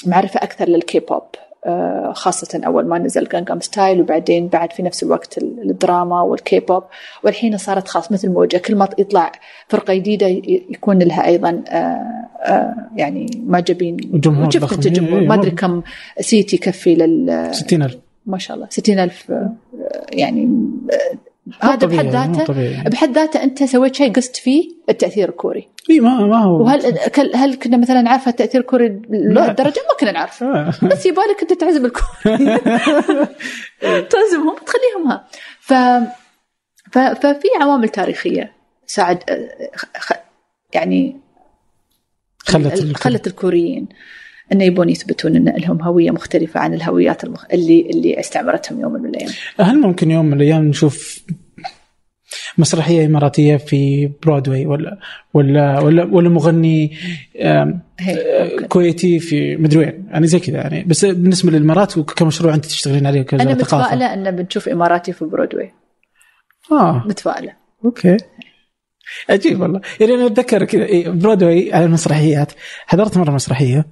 معرفة 0.06 0.38
أكثر 0.44 0.70
للكي 0.70 1.00
بوب 1.00 1.24
آه، 1.36 1.47
خاصة 2.14 2.62
أول 2.66 2.88
ما 2.88 2.98
نزل 3.00 3.28
Gangnam 3.28 3.60
Style 3.60 4.02
وبعدين 4.02 4.48
بعد 4.48 4.72
في 4.74 4.84
نفس 4.84 5.04
الوقت 5.04 5.38
ال- 5.38 5.70
الدراما 5.70 6.22
والكي 6.22 6.60
بوب 6.60 6.84
والحين 7.24 7.58
صارت 7.58 7.88
خاص 7.88 8.12
مثل 8.12 8.30
موجة. 8.30 8.58
كل 8.58 8.76
ما 8.76 8.90
يطلع 8.98 9.32
فرقة 9.68 9.94
جديدة 9.94 10.28
يكون 10.48 11.00
لها 11.00 11.26
أيضا 11.26 11.64
آه، 11.70 11.74
آه، 12.44 12.74
يعني 12.96 13.30
معجبين. 13.46 13.98
أنت 14.74 14.88
جمهور 14.88 15.22
إيه، 15.22 15.28
ما 15.28 15.34
أدري 15.36 15.50
مو- 15.50 15.56
كم 15.56 15.82
seat 16.20 16.54
يكفي 16.54 16.96
لل 16.96 17.50
60000 17.52 17.98
ما 18.26 18.38
شاء 18.38 18.58
الله 18.58 18.68
60 18.70 19.00
ألف 19.00 19.32
يعني 20.12 20.44
آه، 20.44 20.48
مو 20.48 21.18
هذا 21.62 21.88
بحد 21.88 22.06
ذاته 22.06 22.54
بحد 22.90 23.12
ذاته 23.12 23.44
أنت 23.44 23.64
سويت 23.64 23.96
شيء 23.96 24.14
قست 24.14 24.36
فيه 24.36 24.70
التأثير 24.90 25.30
الكوري. 25.30 25.68
إي 25.90 26.00
ما 26.00 26.26
ما 26.26 26.38
هو 26.38 26.64
وهل 26.64 27.00
هل 27.36 27.56
كنا 27.56 27.78
مثلا 27.78 28.10
عارفه 28.10 28.30
التأثير 28.30 28.62
الكوري 28.62 28.88
له 29.10 29.34
لا. 29.34 29.52
الدرجه 29.52 29.80
ما 29.90 29.98
كنا 30.00 30.12
نعرف. 30.12 30.44
آه. 30.44 30.74
بس 30.92 31.06
يبالك 31.06 31.42
أنت 31.42 31.54
تعزم 31.54 31.86
الكوري. 31.86 32.16
تعزمهم 34.12 34.56
تخليهم 34.66 35.08
ها. 35.08 35.28
ف... 35.60 35.74
ففي 36.92 37.48
عوامل 37.62 37.90
تاريخية. 37.90 38.54
ساعد. 38.86 39.24
يعني 40.74 41.20
خلت 42.40 42.98
خلت 42.98 43.28
الكوريين. 43.28 43.88
انه 44.54 44.64
يبون 44.64 44.90
يثبتون 44.90 45.36
أن 45.36 45.54
لهم 45.58 45.82
هوية 45.82 46.12
مختلفة 46.12 46.60
عن 46.60 46.74
الهويات 46.74 47.24
المخ... 47.24 47.46
اللي 47.54 47.90
اللي 47.90 48.20
استعمرتهم 48.20 48.82
يوم 48.82 48.94
من 48.94 49.10
الأيام. 49.10 49.32
هل 49.60 49.80
ممكن 49.80 50.12
يوم 50.12 50.26
من 50.26 50.34
الأيام 50.34 50.68
نشوف 50.68 51.24
مسرحية 52.58 53.06
إماراتية 53.06 53.58
في 53.58 54.12
برودواي 54.24 54.66
ولا 54.66 54.98
ولا 55.34 55.80
ولا 55.80 56.04
ولا 56.04 56.30
مغني 56.30 56.98
ممكن. 57.36 58.68
كويتي 58.68 59.20
في 59.20 59.56
مدري 59.56 59.80
وين؟ 59.80 60.08
يعني 60.12 60.28
زي 60.28 60.40
كذا 60.40 60.58
يعني. 60.58 60.84
بس 60.84 61.06
بالنسبة 61.06 61.52
للإمارات 61.52 61.98
وكمشروع 61.98 62.54
أنت 62.54 62.66
تشتغلين 62.66 63.08
عليه 63.08 63.26
أنا 63.34 63.54
متفائلة 63.54 64.14
أن 64.14 64.36
بنشوف 64.36 64.70
إماراتي 64.70 65.14
في 65.14 65.26
برودواي 65.26 65.72
آه. 66.72 67.04
متفائلة. 67.06 67.54
okay. 67.86 68.18
عجيب 69.30 69.62
والله. 69.62 69.82
يعني 70.00 70.14
أنا 70.14 70.26
أتذكر 70.26 70.66
كذا 70.66 71.12
برودواي 71.12 71.74
على 71.74 71.86
المسرحيات. 71.86 72.52
حضرت 72.86 73.18
مرة 73.18 73.32
مسرحية. 73.32 73.86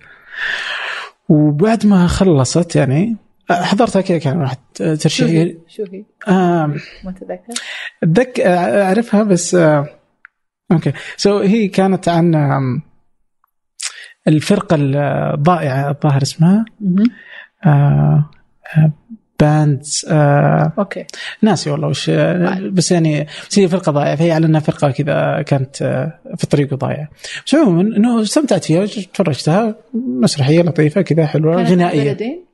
وبعد 1.29 1.85
ما 1.85 2.07
خلصت 2.07 2.75
يعني 2.75 3.15
حضرتها 3.49 4.01
كذا 4.01 4.17
كان 4.17 4.37
واحد؟ 4.41 4.57
ترشيح 4.73 5.53
شو 5.67 5.83
هي؟ 5.91 6.05
آه 6.27 6.75
ما 7.03 7.11
تذكر؟ 7.11 7.53
أتذكر 8.03 8.43
أعرفها 8.47 9.23
بس 9.23 9.55
آه 9.55 9.87
okay 10.71 10.93
so 11.17 11.39
so 11.39 11.45
هي 11.45 11.67
كانت 11.67 12.09
عن 12.09 12.81
الفرقة 14.27 14.77
الضائعة 14.79 15.91
الظاهر 15.91 16.21
اسمها 16.21 16.65
Band's 19.39 20.05
آه 20.09 20.73
okay 20.79 21.05
ناسي 21.41 21.69
والله 21.69 21.87
وش 21.87 22.09
آه، 22.09 22.59
بس 22.71 22.91
يعني 22.91 23.27
بس 23.49 23.59
هي 23.59 23.67
فرقة 23.67 23.91
ضايعة 23.91 24.15
فهي 24.15 24.31
على 24.31 24.45
إنها 24.45 24.59
فرقة 24.59 24.91
كذا 24.91 25.41
كانت 25.41 25.81
آه، 25.81 26.19
في 26.37 26.43
الطريق 26.43 26.73
ضايعه 26.73 27.09
بس 27.45 27.55
عموما 27.55 27.81
إنه 27.81 28.21
استمتعت 28.21 28.63
فيها 28.65 28.85
تفرجتها 28.85 29.75
مسرحية 29.93 30.61
لطيفة 30.61 31.01
كذا 31.01 31.25
حلوة 31.25 31.63
غنائية 31.63 32.11
بلدين؟ 32.11 32.45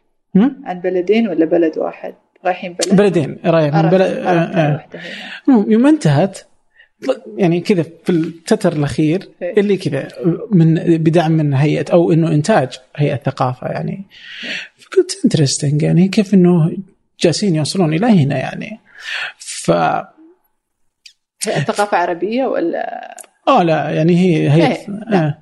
عن 0.65 0.79
بلدين 0.79 1.27
ولا 1.27 1.45
بلد 1.45 1.77
واحد؟ 1.77 2.13
رايحين 2.45 2.73
بلد؟ 2.73 2.95
بلدين 2.95 3.37
رايح 3.45 3.73
من 3.73 3.79
عرفت- 3.79 3.91
بلد 3.93 4.17
آه، 4.17 4.29
آه. 4.29 4.85
يوم 5.67 5.87
انتهت 5.87 6.39
يعني 7.37 7.59
كذا 7.61 7.83
في 8.03 8.09
التتر 8.09 8.73
الأخير 8.73 9.29
إيه. 9.41 9.59
اللي 9.59 9.77
كذا 9.77 10.07
من 10.51 10.73
بدعم 10.97 11.31
من 11.31 11.53
هيئة 11.53 11.85
أو 11.93 12.11
إنه 12.11 12.27
إنتاج 12.31 12.69
هيئة 12.95 13.15
ثقافة 13.15 13.67
يعني 13.67 14.05
فقلت 14.91 15.19
انترستنج 15.25 15.81
يعني 15.81 16.07
كيف 16.07 16.33
إنه 16.33 16.71
جالسين 17.19 17.55
يوصلون 17.55 17.93
إلى 17.93 18.05
هنا 18.07 18.37
يعني 18.37 18.79
ف 19.37 19.71
هي 19.71 21.57
الثقافة 21.57 21.97
عربية 21.97 22.45
ولا 22.45 23.15
آه 23.47 23.63
لا 23.63 23.89
يعني 23.89 24.17
هي 24.17 24.49
هي 24.49 24.67
إيه،. 24.67 24.87
آه. 25.13 25.37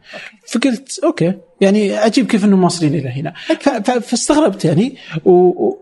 فقلت 0.48 1.00
أوكي 1.04 1.34
يعني 1.62 1.98
عجيب 1.98 2.28
كيف 2.28 2.46
انهم 2.46 2.64
واصلين 2.64 2.96
إلى 2.96 3.10
هنا 3.10 3.34
فاستغربت 4.00 4.66
يعني 4.66 4.96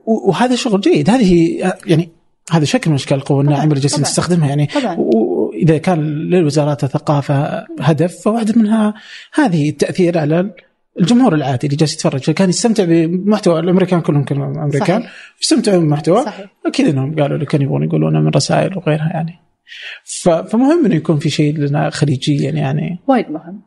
وهذا 0.05 0.55
شغل 0.55 0.81
جيد 0.81 1.09
هذه 1.09 1.59
يعني 1.85 2.09
هذا 2.51 2.65
شكل 2.65 2.89
من 2.89 2.95
أشكال 2.95 3.17
القوه 3.17 3.41
الناعمه 3.41 3.63
اللي 3.63 3.79
جالسين. 3.79 4.01
نستخدمها 4.01 4.49
يعني. 4.49 4.69
وإذا 4.97 5.77
كان 5.77 5.99
للوزارات 6.29 6.83
الثقافه 6.83 7.65
هدف 7.79 8.21
فواحدة 8.21 8.53
منها 8.57 8.93
هذه 9.33 9.69
التأثير 9.69 10.17
على 10.17 10.51
الجمهور 10.99 11.35
العادي 11.35 11.67
اللي 11.67 11.77
جالس 11.77 11.93
يتفرج 11.93 12.21
فكان 12.21 12.49
يستمتع 12.49 12.83
بمحتوى 12.83 13.59
الأمريكان 13.59 14.01
كلهم 14.01 14.23
كلهم 14.23 14.59
أمريكان. 14.59 15.03
يستمتعون 15.41 15.85
بمحتوى 15.85 16.25
أكيد 16.65 16.87
إنهم 16.87 17.15
قالوا 17.15 17.35
اللي 17.35 17.45
كانوا 17.45 17.65
يبغون 17.65 17.83
يقولونه 17.83 18.19
من 18.19 18.29
رسائل 18.29 18.77
وغيرها 18.77 19.09
يعني. 19.13 19.39
فمهم 20.51 20.85
إنه 20.85 20.95
يكون 20.95 21.19
في 21.19 21.29
شيء 21.29 21.57
لنا 21.57 21.89
خليجيا 21.89 22.51
يعني. 22.51 22.99
وايد 23.07 23.25
مهم. 23.31 23.61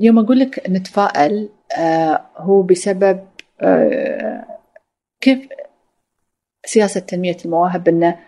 يوم 0.00 0.18
أقول 0.18 0.38
لك 0.38 0.62
نتفائل 0.68 1.48
أه، 1.78 2.20
هو 2.36 2.62
بسبب 2.62 3.20
أه، 3.60 4.44
كيف 5.20 5.38
سياسة 6.66 7.00
تنمية 7.00 7.36
المواهب 7.44 7.88
أنه 7.88 8.18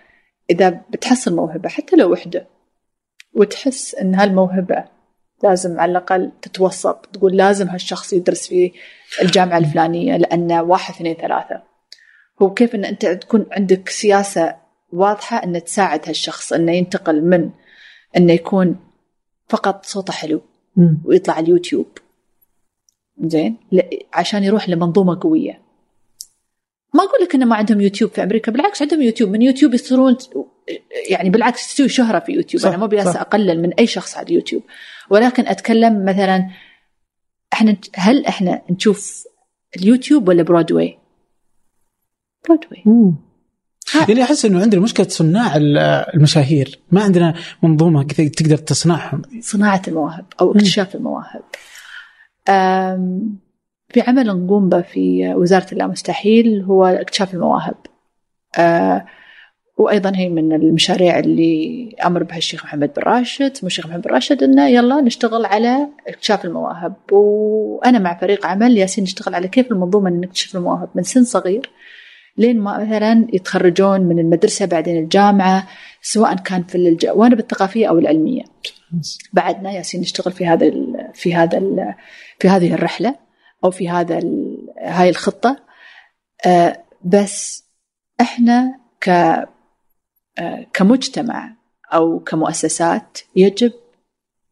إذا 0.51 0.81
بتحصل 0.91 1.37
موهبة 1.37 1.69
حتى 1.69 1.97
لو 1.97 2.13
وحدة 2.13 2.47
وتحس 3.35 3.95
أن 3.95 4.15
هالموهبة 4.15 4.85
لازم 5.43 5.81
على 5.81 5.91
الأقل 5.91 6.33
تتوسط 6.43 7.07
تقول 7.13 7.37
لازم 7.37 7.69
هالشخص 7.69 8.13
يدرس 8.13 8.47
في 8.47 8.73
الجامعة 9.23 9.59
الفلانية 9.59 10.17
لأن 10.17 10.53
واحد 10.53 10.95
اثنين 10.95 11.15
ثلاثة. 11.15 11.63
هو 12.43 12.55
كيف 12.55 12.75
أن 12.75 12.85
أنت 12.85 13.07
تكون 13.07 13.47
عندك 13.53 13.89
سياسة 13.89 14.57
واضحة 14.93 15.45
أن 15.45 15.65
تساعد 15.65 16.09
هالشخص 16.09 16.53
أنه 16.53 16.73
ينتقل 16.73 17.25
من 17.25 17.51
أنه 18.17 18.33
يكون 18.33 18.77
فقط 19.49 19.87
صوته 19.87 20.13
حلو. 20.13 20.43
ويطلع 21.05 21.35
على 21.35 21.45
اليوتيوب. 21.45 21.87
زين؟ 23.25 23.57
عشان 24.15 24.45
يروح 24.45 24.69
لمنظومة 24.69 25.19
قوية. 25.21 25.63
ما 26.95 27.03
أقول 27.03 27.23
لك 27.23 27.35
إنه 27.35 27.47
ما 27.47 27.57
عندهم 27.57 27.81
يوتيوب 27.81 28.11
في 28.11 28.23
أمريكا 28.23 28.53
بالعكس 28.53 28.83
عندهم 28.83 29.03
يوتيوب. 29.03 29.31
من 29.31 29.43
يوتيوب 29.43 29.75
يصيرون 29.75 30.17
يعني 31.11 31.31
بالعكس 31.31 31.75
تسوي 31.75 31.89
شهرة 31.89 32.19
في 32.19 32.33
يوتيوب. 32.33 32.63
صح، 32.63 32.69
أنا 32.69 32.77
مو 32.77 32.87
يالسة 32.87 33.09
صح. 33.09 33.21
أقلل 33.21 33.63
من 33.63 33.73
أي 33.73 33.87
شخص 33.87 34.17
على 34.17 34.27
اليوتيوب. 34.27 34.63
ولكن 35.11 35.47
أتكلم 35.47 36.05
مثلا 36.05 36.51
إحنا 37.53 37.77
هل 37.97 38.27
إحنا 38.27 38.63
نشوف 38.71 39.25
اليوتيوب 39.77 40.29
ولا 40.29 40.43
برودواي؟ 40.43 40.99
برودواي 42.49 42.83
مم. 42.87 43.15
ها. 43.95 44.07
يعني 44.09 44.23
أحس 44.23 44.45
إنه 44.45 44.61
عندنا 44.63 44.81
مشكلة 44.81 45.09
صناع 45.09 45.57
ال- 45.57 45.79
المشاهير 46.15 46.81
ما 46.93 47.03
عندنا 47.03 47.35
منظومة 47.63 48.05
كذا 48.05 48.29
تقدر 48.29 48.57
تصنعهم 48.57 49.23
صناعة 49.41 49.83
المواهب 49.89 50.25
أو 50.41 50.53
اكتشاف 50.53 50.95
المواهب 50.95 51.43
أم، 52.49 53.39
في 53.89 54.01
عمل 54.01 54.27
نقوم 54.27 54.69
به 54.69 54.81
في 54.83 55.35
وزارة 55.35 55.67
اللامستحيل 55.73 56.63
هو 56.63 56.85
اكتشاف 56.87 57.35
المواهب 57.35 57.77
وأيضا 59.77 60.13
هي 60.17 60.29
من 60.29 60.53
المشاريع 60.53 61.19
اللي 61.19 61.97
أمر 62.05 62.23
بها 62.23 62.37
الشيخ 62.37 62.65
محمد 62.65 62.91
بن 62.97 63.03
راشد. 63.03 63.57
سمو 63.57 63.67
الشيخ 63.67 63.87
محمد 63.87 64.03
بن 64.03 64.11
راشد 64.11 64.43
إنه 64.43 64.69
يلا 64.69 65.01
نشتغل 65.01 65.47
على 65.47 65.89
اكتشاف 66.09 66.45
المواهب. 66.45 66.95
وأنا 67.13 67.99
مع 67.99 68.19
فريق 68.19 68.47
عمل 68.47 68.79
يالسين 68.79 69.05
نشتغل 69.05 69.35
على 69.35 69.49
كيف 69.49 69.73
المنظومة 69.73 70.09
إن 70.09 70.21
نكتشف 70.21 70.57
المواهب 70.57 70.89
من 70.95 71.03
سن 71.03 71.25
صغير 71.25 71.71
لين 72.39 72.61
ما 72.61 72.85
مثلا 72.85 73.27
يتخرجون 73.33 74.01
من 74.01 74.19
المدرسة 74.19 74.67
بعدين 74.67 74.97
الجامعة 74.97 75.67
سواء 76.03 76.35
كان 76.35 76.63
في 76.63 76.75
الجوانب 76.75 77.39
الثقافية 77.39 77.89
أو 77.89 77.99
العلمية. 77.99 78.43
بعدنا 79.33 79.73
ياسين 79.73 80.01
نشتغل 80.01 80.33
في 80.33 80.47
هذا 80.47 80.73
في 81.15 81.35
هذا 81.35 81.61
في 82.39 82.49
هذه 82.49 82.75
الرحلة 82.75 83.15
أو 83.65 83.71
في 83.71 83.89
هذا 83.89 84.21
هاي 84.83 85.11
الخطة. 85.11 85.57
آه، 86.47 86.85
بس 87.05 87.65
إحنا 88.21 88.79
ك 89.01 89.11
كمجتمع 90.73 91.53
أو 91.95 92.19
كمؤسسات 92.19 93.19
يجب 93.37 93.73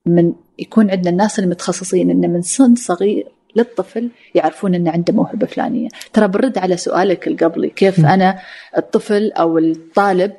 من 0.07 0.33
يكون 0.59 0.91
عندنا 0.91 1.11
الناس 1.11 1.39
المتخصصين 1.39 2.11
إن 2.11 2.31
من 2.31 2.43
سن 2.43 2.75
صغير 2.75 3.29
للطفل 3.57 4.11
يعرفون 4.35 4.75
ان 4.75 4.89
عنده 4.89 5.13
موهبة 5.15 5.47
فلانية، 5.47 5.89
ترى 6.13 6.29
برد 6.29 6.59
على 6.59 6.77
سؤالك 6.77 7.29
القبلي 7.29 7.71
كيف 7.71 8.01
م. 8.01 8.07
أنا 8.07 8.39
الطفل 8.77 9.33
أو 9.33 9.59
الطالب 9.59 10.33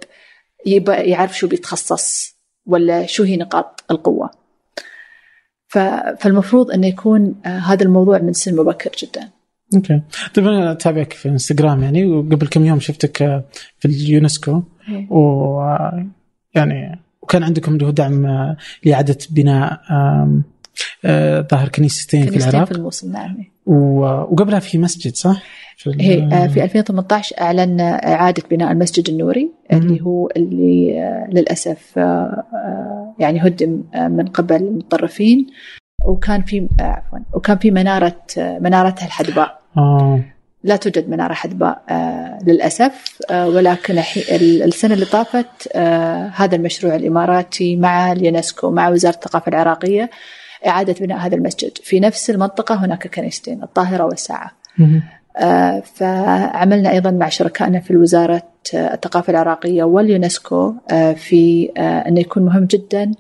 يبقى 0.66 1.10
يعرف 1.10 1.38
شو 1.38 1.48
بيتخصص 1.48 2.36
ولا 2.66 3.06
شو 3.06 3.24
هي 3.24 3.38
نقاط 3.38 3.84
القوة. 3.92 4.30
فالمفروض 6.20 6.72
إنه 6.72 6.88
يكون 6.88 7.42
آه، 7.46 7.50
هذا 7.50 7.84
الموضوع 7.84 8.18
من 8.18 8.34
سن 8.34 8.56
مبكر 8.56 8.92
جدا. 8.98 9.30
okay 9.76 10.02
طيب 10.34 10.48
أنا 10.48 10.72
أتابعك 10.72 11.14
في 11.14 11.30
إنستغرام 11.30 11.84
يعني 11.84 12.06
وقبل 12.06 12.48
كم 12.48 12.66
يوم 12.66 12.80
شفتك 12.80 13.22
آه، 13.22 13.44
في 13.80 13.88
اليونسكو 13.88 14.62
و 15.10 15.60
آه، 15.62 16.08
يعني 16.56 17.00
وكان 17.22 17.44
عندكم 17.44 17.74
اللي 17.74 17.86
هو 17.86 17.90
دعم 17.90 18.26
آه، 18.26 18.58
لإعادة 18.86 19.18
بناء 19.30 19.80
آه، 21.06 21.42
ظاهر 21.52 21.70
كنيستين 21.70 22.24
في 22.24 22.30
كنيستين 22.30 22.50
العراق 22.50 22.68
في 22.68 22.72
الموصل 22.78 23.12
نعم. 23.12 23.38
و- 23.66 24.00
وقبلها 24.06 24.60
في 24.60 24.78
مسجد 24.78 25.16
صح؟ 25.16 25.44
في 25.78 25.92
هي 26.00 26.24
آه، 26.24 26.48
في 26.48 26.64
2018 26.64 27.36
اعلنا 27.42 28.14
إعادة 28.14 28.44
بناء 28.52 28.72
المسجد 28.72 29.10
النوري 29.10 29.52
مم. 29.72 29.78
اللي 29.78 30.02
هو 30.02 30.30
اللي 30.38 30.94
للأسف 31.34 31.98
يعني 33.20 33.40
هدم 33.48 33.84
من 33.96 34.26
قبل 34.28 34.56
المتطرفين 34.56 35.48
وكان 36.06 36.42
في 36.42 36.68
آه، 36.80 36.84
عفوا 36.84 37.20
وكان 37.34 37.58
في 37.58 37.72
منارة 37.72 38.22
آه، 38.38 38.60
منارتها 38.60 39.06
الحدباء. 39.06 39.60
آه. 39.78 40.20
لا 40.64 40.76
توجد 40.76 41.10
منارة 41.10 41.34
حدباء 41.34 41.82
آه، 41.90 42.40
للأسف 42.44 43.22
ولكن 43.32 44.00
السنة 44.40 44.94
اللي 44.94 45.06
طافت 45.06 45.78
هذا 46.36 46.56
المشروع 46.56 46.96
الإماراتي 46.96 47.76
مع 47.76 48.12
اليونسكو 48.12 48.72
مع 48.72 48.90
وزارة 48.90 49.16
الثقافة 49.16 49.50
العراقية 49.50 50.10
إعادة 50.68 50.96
بناء 51.00 51.18
هذا 51.18 51.36
المسجد. 51.36 51.78
في 51.84 52.00
نفس 52.00 52.30
المنطقة 52.30 52.86
هناك 52.86 53.08
كنيستين 53.08 53.64
الطاهرة 53.64 54.04
والساعة. 54.04 54.52
فعملنا 55.84 56.92
أيضا 56.92 57.12
مع 57.12 57.30
شركائنا 57.30 57.80
في 57.80 57.96
وزاره 57.96 58.44
الثقافة 58.74 59.32
العراقية 59.32 59.84
واليونسكو 59.84 60.74
في 61.16 61.72
انه 62.08 62.20
يكون 62.20 62.46
مهم 62.46 62.66
جدا 62.66 63.12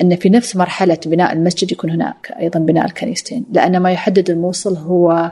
أن 0.00 0.16
في 0.16 0.28
نفس 0.30 0.56
مرحلة 0.56 0.98
بناء 1.06 1.32
المسجد 1.32 1.72
يكون 1.72 1.90
هناك 1.90 2.32
أيضا 2.40 2.60
بناء 2.60 2.84
الكنيستين 2.86 3.46
لأن 3.52 3.76
ما 3.80 3.92
يحدد 3.92 4.30
الموصل 4.30 4.76
هو 4.76 5.30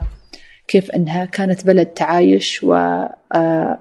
كيف 0.67 0.91
أنها 0.91 1.25
كانت 1.25 1.65
بلد 1.65 1.85
تعايش 1.85 2.63
و 2.63 2.73
آه، 3.33 3.79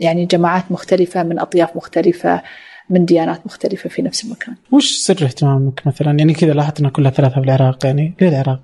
يعني 0.00 0.26
جماعات 0.26 0.72
مختلفة 0.72 1.22
من 1.22 1.38
أطياف 1.38 1.76
مختلفة 1.76 2.42
من 2.90 3.04
ديانات 3.04 3.46
مختلفة 3.46 3.88
في 3.90 4.02
نفس 4.02 4.24
المكان. 4.24 4.54
وش 4.72 4.92
سر 4.92 5.24
اهتمامك 5.24 5.86
مثلا؟ 5.86 6.18
يعني 6.18 6.34
كذا 6.34 6.52
لاحظت 6.52 6.80
انها 6.80 6.90
كلها 6.90 7.10
ثلاثة 7.10 7.34
في 7.34 7.40
العراق 7.40 7.86
يعني 7.86 8.14
ليه 8.20 8.28
العراق؟ 8.28 8.60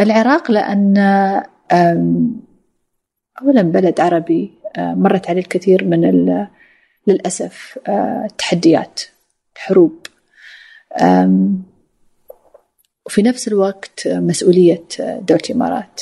العراق 0.00 0.50
لأن 0.50 0.96
أولا 3.42 3.62
بلد 3.62 4.00
عربي 4.00 4.50
آه، 4.76 4.94
مرت 4.94 5.30
عليه 5.30 5.40
الكثير 5.40 5.84
من 5.84 6.04
ال- 6.04 6.46
للأسف 7.06 7.78
آه، 7.88 8.26
التحديات 8.30 9.00
حروب. 9.56 10.06
وفي 13.06 13.22
نفس 13.22 13.48
الوقت 13.48 14.06
آه، 14.06 14.20
مسؤولية 14.20 14.84
آه، 15.00 15.18
دولة 15.18 15.40
الإمارات. 15.50 16.00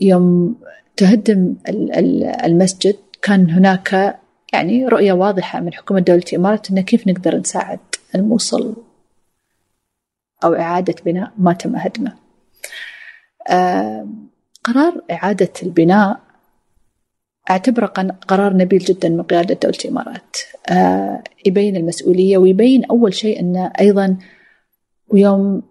يوم 0.00 0.56
تهدم 0.96 1.54
ال- 1.68 1.92
ال- 1.98 2.24
المسجد 2.24 2.96
كان 3.22 3.50
هناك 3.50 4.18
يعني 4.52 4.86
رؤية 4.86 5.12
واضحة 5.12 5.60
من 5.60 5.74
حكومة 5.74 6.00
دولة 6.00 6.22
الإمارات 6.32 6.70
أن 6.70 6.80
كيف 6.80 7.06
نقدر 7.06 7.36
نساعد 7.38 7.78
الموصل 8.14 8.76
أو 10.44 10.54
إعادة 10.54 10.94
بناء 11.04 11.32
ما 11.38 11.52
تم 11.52 11.76
هدمه. 11.76 12.16
قرار 14.64 15.02
إعادة 15.10 15.52
البناء 15.62 16.20
أعتبره 17.50 17.86
قرار 18.28 18.56
نبيل 18.56 18.78
جدا 18.78 19.08
من 19.08 19.22
قيادة 19.22 19.54
دولة 19.54 19.76
الإمارات. 19.84 20.36
آه، 20.68 21.22
يبين 21.46 21.76
المسؤولية 21.76 22.38
ويبين 22.38 22.84
أول 22.84 23.14
شيء 23.14 23.40
أنه 23.40 23.72
أيضا 23.80 24.16
ويوم 25.08 25.62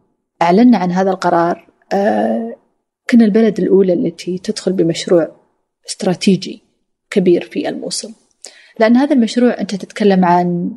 أعلنا 0.42 0.78
عن 0.78 0.92
هذا 0.92 1.12
القرار 1.12 1.68
آه، 1.94 2.56
كنا 3.10 3.26
البلد 3.26 3.60
الأولى 3.60 3.94
التي 3.94 4.38
تدخل 4.38 4.74
بمشروع 4.74 5.32
استراتيجي 5.88 6.62
كبير 7.10 7.44
في 7.44 7.70
الموصل 7.70 8.12
لأن 8.80 8.98
هذا 8.98 9.14
المشروع 9.16 9.60
أنت 9.60 9.76
تتكلم 9.76 10.26
عن 10.26 10.72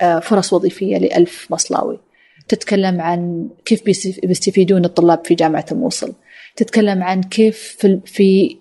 آه، 0.00 0.18
فرص 0.18 0.52
وظيفية 0.52 0.98
لألف 0.98 1.46
مصلاوي. 1.50 2.00
تتكلم 2.48 3.00
عن 3.00 3.48
كيف 3.64 3.84
بيس- 3.84 4.20
بيستفيدون 4.20 4.84
الطلاب 4.84 5.24
في 5.26 5.34
جامعة 5.34 5.64
الموصل 5.72 6.12
تتكلم 6.56 7.02
عن 7.02 7.22
كيف 7.22 7.76
في 8.04 8.56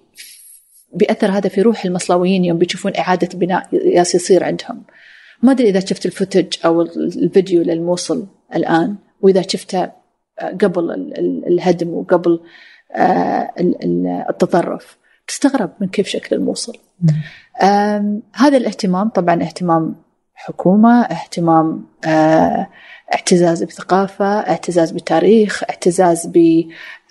بيأثر 0.94 1.32
هذا 1.32 1.50
في 1.50 1.62
روح 1.62 1.86
المصلاويين 1.86 2.46
يوم 2.46 2.58
بيشوفون 2.58 2.96
إعادة 2.96 3.30
بناء 3.34 3.68
ياس 3.74 4.16
يصير 4.16 4.44
عندهم. 4.44 4.84
ما 5.44 5.52
أدري 5.52 5.70
إذا 5.70 5.80
شفت 5.80 6.06
الفوتج 6.06 6.54
أو 6.66 6.82
الفيديو 6.82 7.62
للموصل 7.62 8.28
الآن 8.56 8.96
وإذا 9.22 9.42
شفته 9.42 9.84
آه، 10.40 10.50
قبل 10.62 10.92
ال- 10.92 11.20
ال- 11.20 11.48
الهدم 11.48 11.90
وقبل 11.90 12.40
آه، 12.96 13.52
ال- 13.60 13.84
ال- 13.84 14.26
التطرف 14.30 14.98
تستغرب 15.28 15.72
من 15.82 15.88
كيف 15.88 16.08
شكل 16.08 16.36
الموصل. 16.36 16.74
هذا 18.34 18.58
الاهتمام 18.58 19.10
طبعا 19.10 19.44
اهتمام 19.44 19.96
حكومة 20.36 21.02
اهتمام 21.02 21.86
آه، 22.08 22.68
اعتزاز 23.14 23.64
بثقافة 23.64 24.26
اعتزاز 24.40 24.92
بتاريخ 24.92 25.64
اعتزاز 25.70 26.28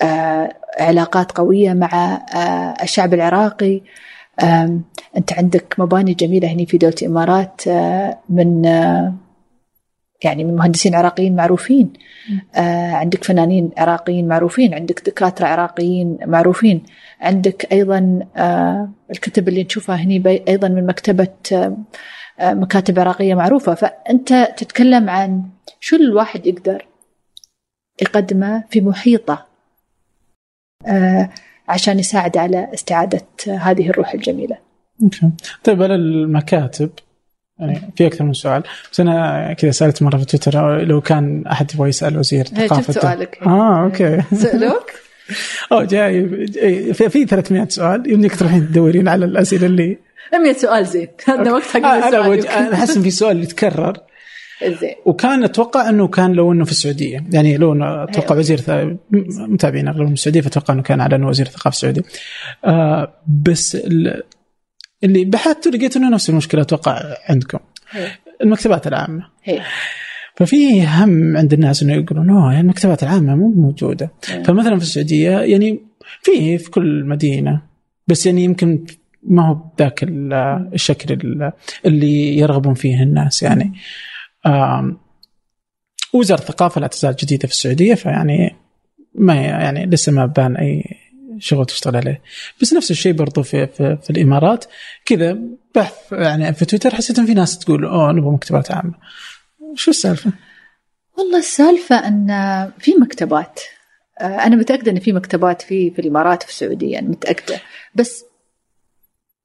بعلاقات 0.00 1.32
قوية 1.32 1.72
مع 1.72 2.22
آه، 2.34 2.82
الشعب 2.82 3.14
العراقي. 3.14 3.80
أنت 5.16 5.32
عندك 5.32 5.74
مباني 5.78 6.14
جميلة 6.14 6.48
هنا 6.52 6.64
في 6.64 6.78
دولة 6.78 6.94
الإمارات 7.02 7.60
آه، 7.68 8.18
من 8.28 8.66
آه، 8.66 9.14
يعني 10.24 10.44
من 10.44 10.54
مهندسين 10.56 10.94
عراقيين 10.94 11.36
معروفين. 11.36 11.92
آه، 12.54 12.92
عندك 12.92 13.24
فنانين 13.24 13.70
عراقيين 13.78 14.28
معروفين 14.28 14.74
عندك 14.74 15.02
دكاترة 15.06 15.46
عراقيين 15.46 16.18
معروفين. 16.26 16.82
عندك 17.20 17.72
أيضا 17.72 18.18
آه، 18.36 18.88
الكتب 19.10 19.48
اللي 19.48 19.62
نشوفها 19.64 19.96
هني 19.96 20.18
بي- 20.18 20.44
أيضا 20.48 20.68
من 20.68 20.86
مكتبة 20.86 21.28
آه، 21.52 21.56
آه، 21.56 21.76
مكاتب 22.42 22.98
عراقية 22.98 23.34
معروفة. 23.34 23.74
فأنت 23.74 24.48
تتكلم 24.56 25.10
عن 25.10 25.42
شو 25.80 25.96
الواحد 25.96 26.46
يقدر 26.46 26.86
يقدمه 28.02 28.64
في 28.70 28.80
محيطه 28.80 29.46
آه، 30.86 31.30
عشان 31.68 31.98
يساعد 31.98 32.36
على 32.36 32.68
استعادة 32.74 33.26
هذه 33.46 33.90
الروح 33.90 34.14
الجميلة. 34.14 34.56
okay. 35.02 35.30
طيب 35.64 35.82
على 35.82 35.94
المكاتب 35.94 36.90
يعني 37.58 37.92
في 37.96 38.06
أكثر 38.06 38.24
من 38.24 38.32
سؤال. 38.32 38.62
بس 38.92 39.00
أنا 39.00 39.52
كذا 39.52 39.70
سألت 39.70 40.02
مرة 40.02 40.16
في 40.16 40.24
تويتر 40.24 40.84
لو 40.84 41.00
كان 41.00 41.46
أحد 41.46 41.74
يبغى 41.74 41.88
يسأل 41.88 42.18
وزير 42.18 42.44
ثقافه 42.44 42.92
سؤالك. 42.92 43.38
آه 43.42 43.84
okay. 43.84 44.22
سألوك؟ 44.42 44.90
أوه 45.72 45.84
جاي 45.84 46.46
في, 46.94 47.08
في 47.08 47.26
300 47.26 47.68
سؤال 47.68 48.12
يمديك 48.12 48.36
تروحين 48.36 48.68
تدورين 48.68 49.08
على 49.08 49.24
الأسئلة 49.24 49.66
اللي 49.66 49.98
100 50.38 50.52
سؤال 50.52 50.86
زين. 50.86 51.08
هذا 51.28 51.50
وقت 51.50 51.62
حق 51.62 51.84
آه 51.84 52.08
أنا 52.08 52.74
أحس 52.74 52.96
إن 52.96 53.02
في 53.02 53.10
سؤال 53.10 53.42
يتكرر. 53.42 53.98
زين. 54.66 54.94
وكان 55.06 55.44
أتوقع 55.44 55.88
إنه 55.88 56.08
كان 56.08 56.32
لو 56.32 56.52
إنه 56.52 56.64
في 56.64 56.70
السعودية. 56.70 57.24
يعني 57.32 57.56
لو 57.56 57.72
إنه 57.72 58.04
أتوقع 58.04 58.36
وزير 58.36 58.60
متابعين 59.30 59.88
اغلب 59.88 60.06
من 60.06 60.12
السعودية 60.12 60.40
فأتوقع 60.40 60.74
إنه 60.74 60.82
كان 60.82 61.00
على 61.00 61.16
إنه 61.16 61.28
وزير 61.28 61.46
الثقافه 61.46 61.68
السعودي 61.68 62.02
آه 62.64 63.22
بس 63.46 63.76
اللي 65.04 65.24
بحثت 65.24 65.66
لقيت 65.68 65.96
إنه 65.96 66.10
نفس 66.10 66.30
المشكلة 66.30 66.62
أتوقع 66.62 67.02
عندكم. 67.28 67.58
هي. 67.90 68.08
المكتبات 68.42 68.86
العامة. 68.86 69.26
هي. 69.44 69.60
ففي 70.36 70.86
هم 70.86 71.36
عند 71.36 71.52
الناس 71.52 71.82
إنه 71.82 71.94
يقولون 71.94 72.30
أوه 72.30 72.60
المكتبات 72.60 73.02
العامة 73.02 73.36
مو 73.36 73.48
موجودة. 73.48 74.10
هي. 74.28 74.44
فمثلا 74.44 74.76
في 74.76 74.82
السعودية 74.82 75.30
يعني 75.30 75.80
في 76.22 76.58
في 76.58 76.70
كل 76.70 77.04
مدينة. 77.04 77.62
بس 78.06 78.26
يعني 78.26 78.44
يمكن 78.44 78.84
ما 79.22 79.48
هو 79.48 79.54
بذاك 79.54 80.04
الشكل 80.74 81.42
اللي 81.86 82.38
يرغبون 82.38 82.74
فيه 82.74 83.02
الناس 83.02 83.42
يعني 83.42 83.72
وزارة 86.12 86.40
الثقافة 86.40 86.80
لا 86.80 86.86
تزال 86.86 87.16
جديدة 87.16 87.48
في 87.48 87.54
السعودية 87.54 87.94
فيعني 87.94 88.56
ما 89.14 89.34
يعني 89.34 89.86
لسه 89.86 90.12
ما 90.12 90.26
بان 90.26 90.56
أي 90.56 90.84
شغل 91.38 91.66
تشتغل 91.66 91.96
عليه. 91.96 92.22
بس 92.62 92.72
نفس 92.72 92.90
الشيء 92.90 93.12
برضو 93.12 93.42
في, 93.42 93.66
في, 93.66 93.98
في 94.02 94.10
الإمارات 94.10 94.64
كذا 95.04 95.38
بحث 95.74 95.94
يعني 96.12 96.54
في 96.54 96.64
تويتر 96.64 96.94
حسيت 96.94 97.18
ان 97.18 97.26
في 97.26 97.34
ناس 97.34 97.58
تقول 97.58 97.84
أوه 97.84 98.12
نبغى 98.12 98.30
مكتبات 98.30 98.72
عامة. 98.72 98.94
شو 99.74 99.90
السالفة؟ 99.90 100.32
والله 101.18 101.38
السالفة 101.38 102.08
إن 102.08 102.26
في 102.78 102.94
مكتبات 102.94 103.60
أنا 104.20 104.56
متأكدة 104.56 104.90
إن 104.92 105.00
في 105.00 105.12
مكتبات 105.12 105.62
في 105.62 105.90
في 105.90 105.98
الإمارات 105.98 106.42
وفي 106.42 106.52
السعودية 106.52 106.92
يعني 106.92 107.08
متأكدة. 107.08 107.60
بس 107.94 108.24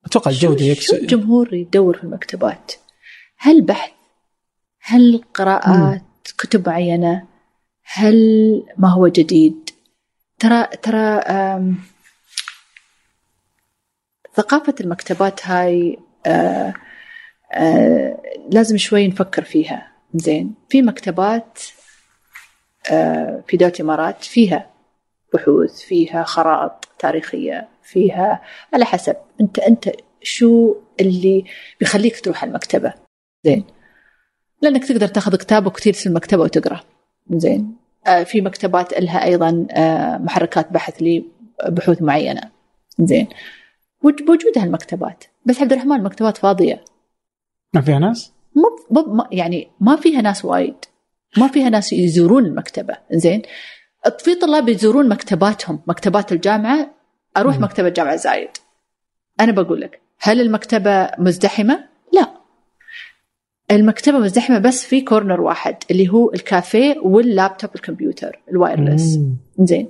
أتوقع 0.07 0.31
الجوده 0.31 0.65
يكسر 0.65 0.95
شو 0.97 1.01
الجمهور 1.01 1.53
يدور 1.53 1.97
في 1.97 2.03
المكتبات؟ 2.03 2.71
هل 3.37 3.61
بحث؟ 3.61 3.91
هل 4.81 5.23
قراءات 5.33 6.01
مم. 6.01 6.01
كتب 6.37 6.69
معينة؟ 6.69 7.27
هل 7.83 8.15
ما 8.77 8.89
هو 8.89 9.07
جديد؟ 9.07 9.69
ترى 10.39 10.67
ترى 10.81 11.21
ثقافة 14.35 14.75
المكتبات 14.81 15.47
هاي 15.47 15.97
آآ 16.25 16.73
آآ 17.53 18.17
لازم 18.51 18.77
شوي 18.77 19.07
نفكر 19.07 19.43
فيها 19.43 19.91
زين 20.13 20.53
في 20.69 20.81
مكتبات 20.81 21.59
في 23.47 23.57
دولة 23.57 23.73
الإمارات 23.75 24.23
فيها 24.23 24.69
بحوث 25.33 25.81
فيها 25.81 26.23
خرائط 26.23 26.87
تاريخية 26.99 27.67
فيها 27.83 28.41
على 28.73 28.85
حسب. 28.85 29.15
أنت 29.41 29.59
أنت 29.59 29.89
شو 30.21 30.75
اللي 30.99 31.43
بيخليك 31.79 32.19
تروح 32.19 32.43
المكتبة؟ 32.43 32.93
زين. 33.45 33.63
لأنك 34.61 34.85
تقدر 34.85 35.07
تاخذ 35.07 35.35
كتاب 35.35 35.67
وكثير 35.67 35.93
في 35.93 36.07
المكتبة 36.07 36.43
وتقرأ. 36.43 36.79
زين. 37.29 37.75
في 38.25 38.41
مكتبات 38.41 38.99
لها 38.99 39.23
أيضا 39.23 39.67
محركات 40.19 40.71
بحث 40.71 41.03
لبحوث 41.67 42.01
معينة. 42.01 42.41
زين. 42.99 43.27
بوجود 44.01 44.57
هالمكتبات. 44.57 45.23
بس 45.45 45.61
عبد 45.61 45.73
الرحمن 45.73 45.95
المكتبات 45.95 46.37
فاضية. 46.37 46.83
ما 47.73 47.81
فيها 47.81 47.99
ناس؟ 47.99 48.33
مو 48.55 49.23
يعني 49.31 49.67
ما 49.79 49.95
فيها 49.95 50.21
ناس 50.21 50.45
وايد. 50.45 50.75
ما 51.37 51.47
فيها 51.47 51.69
ناس 51.69 51.93
يزورون 51.93 52.45
المكتبة. 52.45 52.97
زين. 53.11 53.41
في 54.19 54.35
طلاب 54.35 54.69
يزورون 54.69 55.09
مكتباتهم 55.09 55.79
مكتبات 55.87 56.31
الجامعة. 56.31 56.93
أروح 57.37 57.59
م. 57.59 57.63
مكتبة 57.63 57.89
جامعه 57.89 58.15
زايد. 58.15 58.49
أنا 59.39 59.51
بقول 59.51 59.81
لك 59.81 60.01
هل 60.19 60.41
المكتبة 60.41 61.11
مزدحمة؟ 61.17 61.83
لا. 62.13 62.31
المكتبة 63.71 64.19
مزدحمة 64.19 64.57
بس 64.59 64.85
في 64.85 65.01
corner 65.01 65.41
واحد 65.41 65.75
اللي 65.91 66.09
هو 66.09 66.33
الكافيه 66.33 66.99
واللابتوب 66.99 67.69
الكمبيوتر 67.75 68.39
ال 68.51 68.58
wireless. 68.58 69.19
زين. 69.59 69.89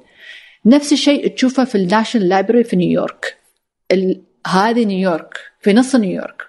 نفس 0.66 0.94
الشيء 0.94 1.28
تشوفه 1.28 1.64
في 1.66 1.76
ال 1.76 1.82
National 1.82 2.30
Library 2.30 2.64
في 2.64 2.76
نيويورك. 2.76 3.38
ال... 3.92 4.24
هذه 4.48 4.86
نيويورك 4.86 5.38
في 5.60 5.74
نص 5.74 5.96
نيويورك. 5.96 6.44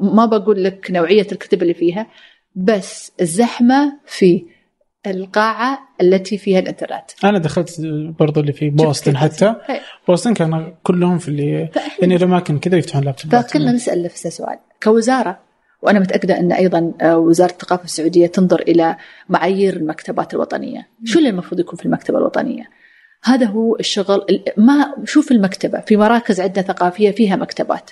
ما 0.00 0.26
بقول 0.26 0.64
لك 0.64 0.90
نوعية 0.90 1.26
الكتب 1.32 1.62
اللي 1.62 1.74
فيها 1.74 2.06
بس 2.54 3.12
الزحمة 3.20 4.00
في 4.06 4.46
القاعة 5.06 5.78
التي 6.00 6.38
فيها 6.38 6.58
الانترنت 6.58 7.24
أنا 7.24 7.38
دخلت 7.38 7.80
برضو 8.18 8.40
اللي 8.40 8.52
في 8.52 8.70
بوسطن 8.70 9.16
حتى. 9.16 9.54
هي. 9.66 9.80
بوسطن 10.08 10.34
كانوا 10.34 10.70
كلهم 10.82 11.18
في 11.18 11.28
اللي 11.28 11.70
يعني 12.00 12.16
الأماكن 12.16 12.58
كذا 12.58 12.76
يفتحون 12.76 13.04
لابتوبات. 13.04 13.50
فكلنا 13.50 13.72
نسأل 13.72 14.02
نفس 14.02 14.26
السؤال 14.26 14.58
كوزارة 14.82 15.38
وأنا 15.82 16.00
متأكدة 16.00 16.38
أن 16.40 16.52
أيضا 16.52 16.92
وزارة 17.02 17.50
الثقافة 17.50 17.84
السعودية 17.84 18.26
تنظر 18.26 18.62
إلى 18.62 18.96
معايير 19.28 19.76
المكتبات 19.76 20.34
الوطنية. 20.34 20.88
شو 21.04 21.18
اللي 21.18 21.30
المفروض 21.30 21.60
يكون 21.60 21.78
في 21.78 21.86
المكتبة 21.86 22.18
الوطنية؟ 22.18 22.64
هذا 23.24 23.46
هو 23.46 23.76
الشغل 23.76 24.44
ما 24.56 24.94
شوف 25.04 25.32
المكتبة. 25.32 25.80
في 25.80 25.96
مراكز 25.96 26.40
عدة 26.40 26.62
ثقافية 26.62 27.10
فيها 27.10 27.36
مكتبات. 27.36 27.90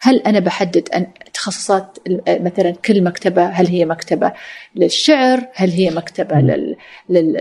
هل 0.00 0.16
أنا 0.16 0.38
بحدد 0.38 0.88
أن 0.88 1.06
تخصصات 1.34 1.98
مثلا 2.28 2.70
كل 2.70 3.04
مكتبة 3.04 3.46
هل 3.46 3.66
هي 3.66 3.84
مكتبة 3.84 4.32
للشعر؟ 4.76 5.46
هل 5.54 5.70
هي 5.70 5.90
مكتبة 5.90 6.36
لل... 6.36 6.76
لل... 7.08 7.32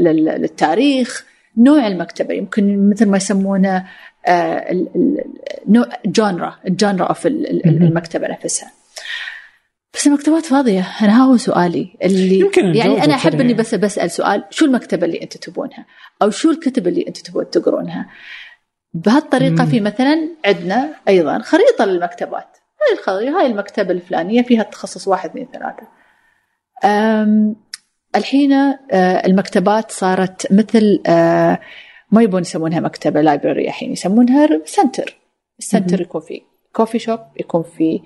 لل... 0.00 0.24
للتاريخ؟ 0.24 1.24
نوع 1.56 1.86
المكتبة 1.86 2.34
يمكن 2.34 2.90
مثل 2.90 3.06
ما 3.06 3.16
يسمونه 3.16 3.86
نوع 5.68 5.88
genre 6.06 6.58
ال 6.68 6.74
genre 6.74 7.06
of 7.06 7.26
المكتبة 7.26 8.28
نفسها. 8.28 8.72
بس 9.94 10.06
المكتبات 10.06 10.46
فاضية. 10.46 10.88
أنا 11.02 11.22
ها 11.22 11.24
هو 11.24 11.36
سؤالي. 11.36 11.96
اللي 12.02 12.38
يمكن 12.38 12.74
يعني 12.74 13.04
أنا 13.04 13.14
أحب 13.14 13.40
إني 13.40 13.54
بس 13.54 13.74
بسأل 13.74 14.10
سؤال 14.10 14.44
شو 14.50 14.64
المكتبة 14.64 15.06
اللي 15.06 15.22
أنتم 15.22 15.40
تبونها؟ 15.40 15.86
أو 16.22 16.30
شو 16.30 16.50
الكتب 16.50 16.88
اللي 16.88 17.04
أنتم 17.08 17.22
تبون 17.22 17.50
تقرونها؟ 17.50 18.06
بهالطريقة 18.94 19.64
في 19.64 19.80
مثلا 19.80 20.28
عندنا 20.44 20.94
أيضا 21.08 21.38
خريطة 21.38 21.84
للمكتبات. 21.84 22.56
هاي 22.82 22.98
الخريطة 22.98 23.40
هاي 23.40 23.46
المكتبة 23.46 23.90
الفلانية 23.90 24.42
فيها 24.42 24.62
تخصص 24.62 25.08
واحد 25.08 25.30
اثنين 25.30 25.48
ثلاثة. 25.52 25.86
الحين 28.16 28.52
المكتبات 29.24 29.90
صارت 29.90 30.52
مثل 30.52 31.02
ما 32.10 32.22
يبون 32.22 32.40
يسمونها 32.40 32.80
مكتبة 32.80 33.20
library 33.20 33.68
الحين 33.68 33.92
يسمونها 33.92 34.60
center 34.64 35.16
ال 35.58 35.64
center 35.64 36.00
يكون 36.00 36.20
فيه 36.20 36.40
coffee 36.72 36.98
shop 36.98 37.20
يكون 37.40 37.62
فيه 37.62 38.00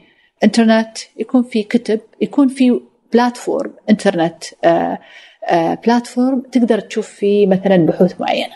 انترنت 0.44 0.98
يكون 1.16 1.42
في 1.42 1.62
كتب 1.62 2.00
يكون 2.20 2.48
في 2.48 2.80
platform 3.12 3.74
انترنت 3.90 4.44
آه 4.64 4.98
آه 5.48 5.74
platform 5.74 6.40
تقدر 6.40 6.80
تشوف 6.80 7.08
فيه 7.08 7.46
مثلا 7.46 7.76
بحوث 7.76 8.20
معينة. 8.20 8.54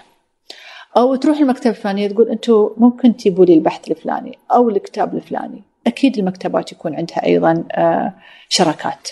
أو 0.97 1.15
تروح 1.15 1.39
المكتبة 1.39 1.71
الفلانية 1.71 2.09
تقول 2.09 2.29
أنتم 2.29 2.71
ممكن 2.77 3.17
تجيبوا 3.17 3.45
لي 3.45 3.55
البحث 3.55 3.91
الفلاني 3.91 4.39
أو 4.53 4.69
الكتاب 4.69 5.15
الفلاني. 5.15 5.63
أكيد 5.87 6.19
المكتبات 6.19 6.73
يكون 6.73 6.95
عندها 6.95 7.27
أيضا 7.27 7.65
آه 7.73 8.15
شراكات. 8.49 9.09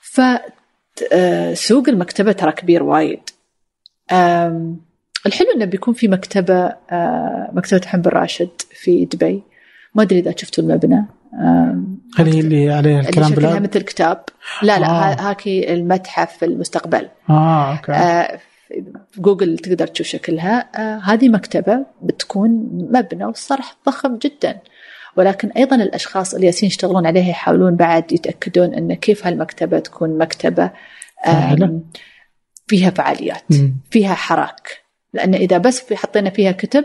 ف 0.00 0.20
سوق 1.52 1.88
المكتبة 1.88 2.32
ترى 2.32 2.52
كبير 2.52 2.82
وايد. 2.82 3.20
الحلو 5.26 5.46
إنه 5.56 5.64
بيكون 5.64 5.94
في 5.94 6.08
مكتبة 6.08 6.72
مكتبة 7.52 7.86
محمد 7.86 8.03
بن 8.03 8.12
راشد 8.12 8.50
في 8.70 9.04
دبي. 9.04 9.42
ما 9.94 10.02
أدري 10.02 10.18
إذا 10.18 10.34
شفتوا 10.36 10.64
المبنى. 10.64 11.06
هل 12.18 12.32
هي 12.32 12.40
اللي 12.40 12.72
عليها 12.72 13.00
الكلام 13.00 13.32
اللي 13.32 13.48
فيها 13.48 13.58
مثل 13.58 13.82
كتاب 13.82 14.24
لا 14.62 14.78
لا 14.78 14.86
آه. 14.86 15.30
هذاك 15.30 15.74
المتحف 15.74 16.44
المستقبل. 16.44 17.08
آه 17.30 17.76
okay. 17.76 17.92
آه 17.92 18.38
جوجل 19.18 19.58
تقدر 19.58 19.86
تشوف 19.86 20.06
شكلها. 20.06 20.70
آه 20.76 20.98
هذه 20.98 21.28
مكتبة 21.28 21.86
بتكون 22.02 22.50
مبنى 22.72 23.24
والصرح 23.24 23.76
ضخم 23.86 24.16
جدا. 24.16 24.60
ولكن 25.16 25.48
أيضا 25.48 25.76
الأشخاص 25.76 26.34
اللي 26.34 26.46
يالسين 26.46 26.66
يشتغلون 26.66 27.06
عليها 27.06 27.28
يحاولون 27.28 27.76
بعد 27.76 28.12
يتأكدون 28.12 28.74
إن 28.74 28.94
كيف 28.94 29.26
هالمكتبة 29.26 29.78
تكون 29.78 30.18
مكتبة 30.18 30.70
فيها 32.68 32.90
فعاليات 32.90 33.44
فيها 33.90 34.14
حراك. 34.14 34.86
لأن 35.12 35.34
إذا 35.34 35.58
بس 35.58 35.92
حطينا 35.92 36.30
فيها 36.30 36.52
كتب 36.52 36.84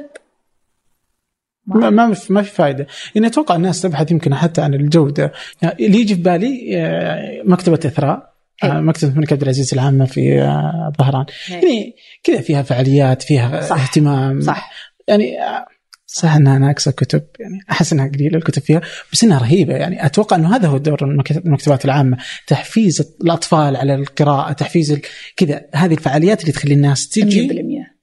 ما 1.65 1.89
ما 1.89 2.15
ما 2.29 2.41
في 2.41 2.51
فائده 2.51 2.87
يعني 3.15 3.27
أتوقع 3.27 3.55
الناس 3.55 3.81
تبحث 3.81 4.11
يمكن 4.11 4.35
حتى 4.35 4.61
عن 4.61 4.73
الجودة. 4.73 5.31
يعني 5.61 5.85
اللي 5.85 5.97
يجي 5.97 6.15
في 6.15 6.21
بالي 6.21 6.77
آه، 6.77 7.41
مكتبة 7.45 7.79
إثراء. 7.85 8.30
آه، 8.63 8.79
مكتبه 8.79 9.11
الملك 9.11 9.33
عبد 9.33 9.41
العزيز 9.41 9.73
العامه 9.73 10.05
في 10.05 10.41
آه، 10.41 10.93
ظهران. 10.99 11.25
يعني 11.49 11.95
كذا 12.23 12.41
فيها 12.41 12.61
فعاليات 12.61 13.21
فيها 13.21 13.61
صح. 13.61 13.81
اهتمام. 13.81 14.41
صح. 14.41 14.71
يعني 15.07 15.41
آه، 15.41 15.65
صح 16.05 16.35
انها 16.35 16.57
ناقصه 16.57 16.91
كتب 16.91 17.23
يعني 17.39 17.59
أحس 17.71 17.93
إنها 17.93 18.07
قليلة 18.07 18.37
الكتب 18.37 18.61
فيها 18.61 18.81
بس 19.13 19.23
إنها 19.23 19.39
رهيبة. 19.39 19.73
يعني 19.73 20.05
أتوقع 20.05 20.35
إنه 20.35 20.55
هذا 20.55 20.67
هو 20.67 20.77
دور 20.77 21.05
المكتبات 21.05 21.85
العامة. 21.85 22.17
تحفيز 22.47 23.15
الأطفال 23.21 23.75
على 23.75 23.95
القراءة 23.95 24.53
تحفيز 24.53 24.99
كذا. 25.37 25.65
هذه 25.75 25.93
الفعاليات 25.93 26.41
اللي 26.41 26.51
تخلي 26.51 26.73
الناس 26.73 27.09
تجي. 27.09 27.47
100% 27.47 28.01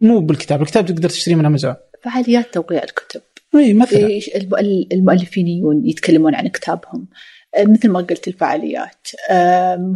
مو 0.00 0.20
بالكتاب. 0.20 0.62
الكتاب 0.62 0.86
تقدر 0.86 1.08
تشتريه 1.08 1.36
من 1.36 1.46
أمازون. 1.46 1.74
فعاليات 2.04 2.54
توقيع 2.54 2.82
الكتب. 2.82 3.20
اي 3.54 3.74
مثلا. 3.74 4.20
المؤلفين 4.92 5.48
يجون 5.48 5.86
يتكلمون 5.86 6.34
عن 6.34 6.48
كتابهم. 6.48 7.08
مثل 7.58 7.88
ما 7.88 8.00
قلت 8.00 8.28
الفعاليات. 8.28 9.08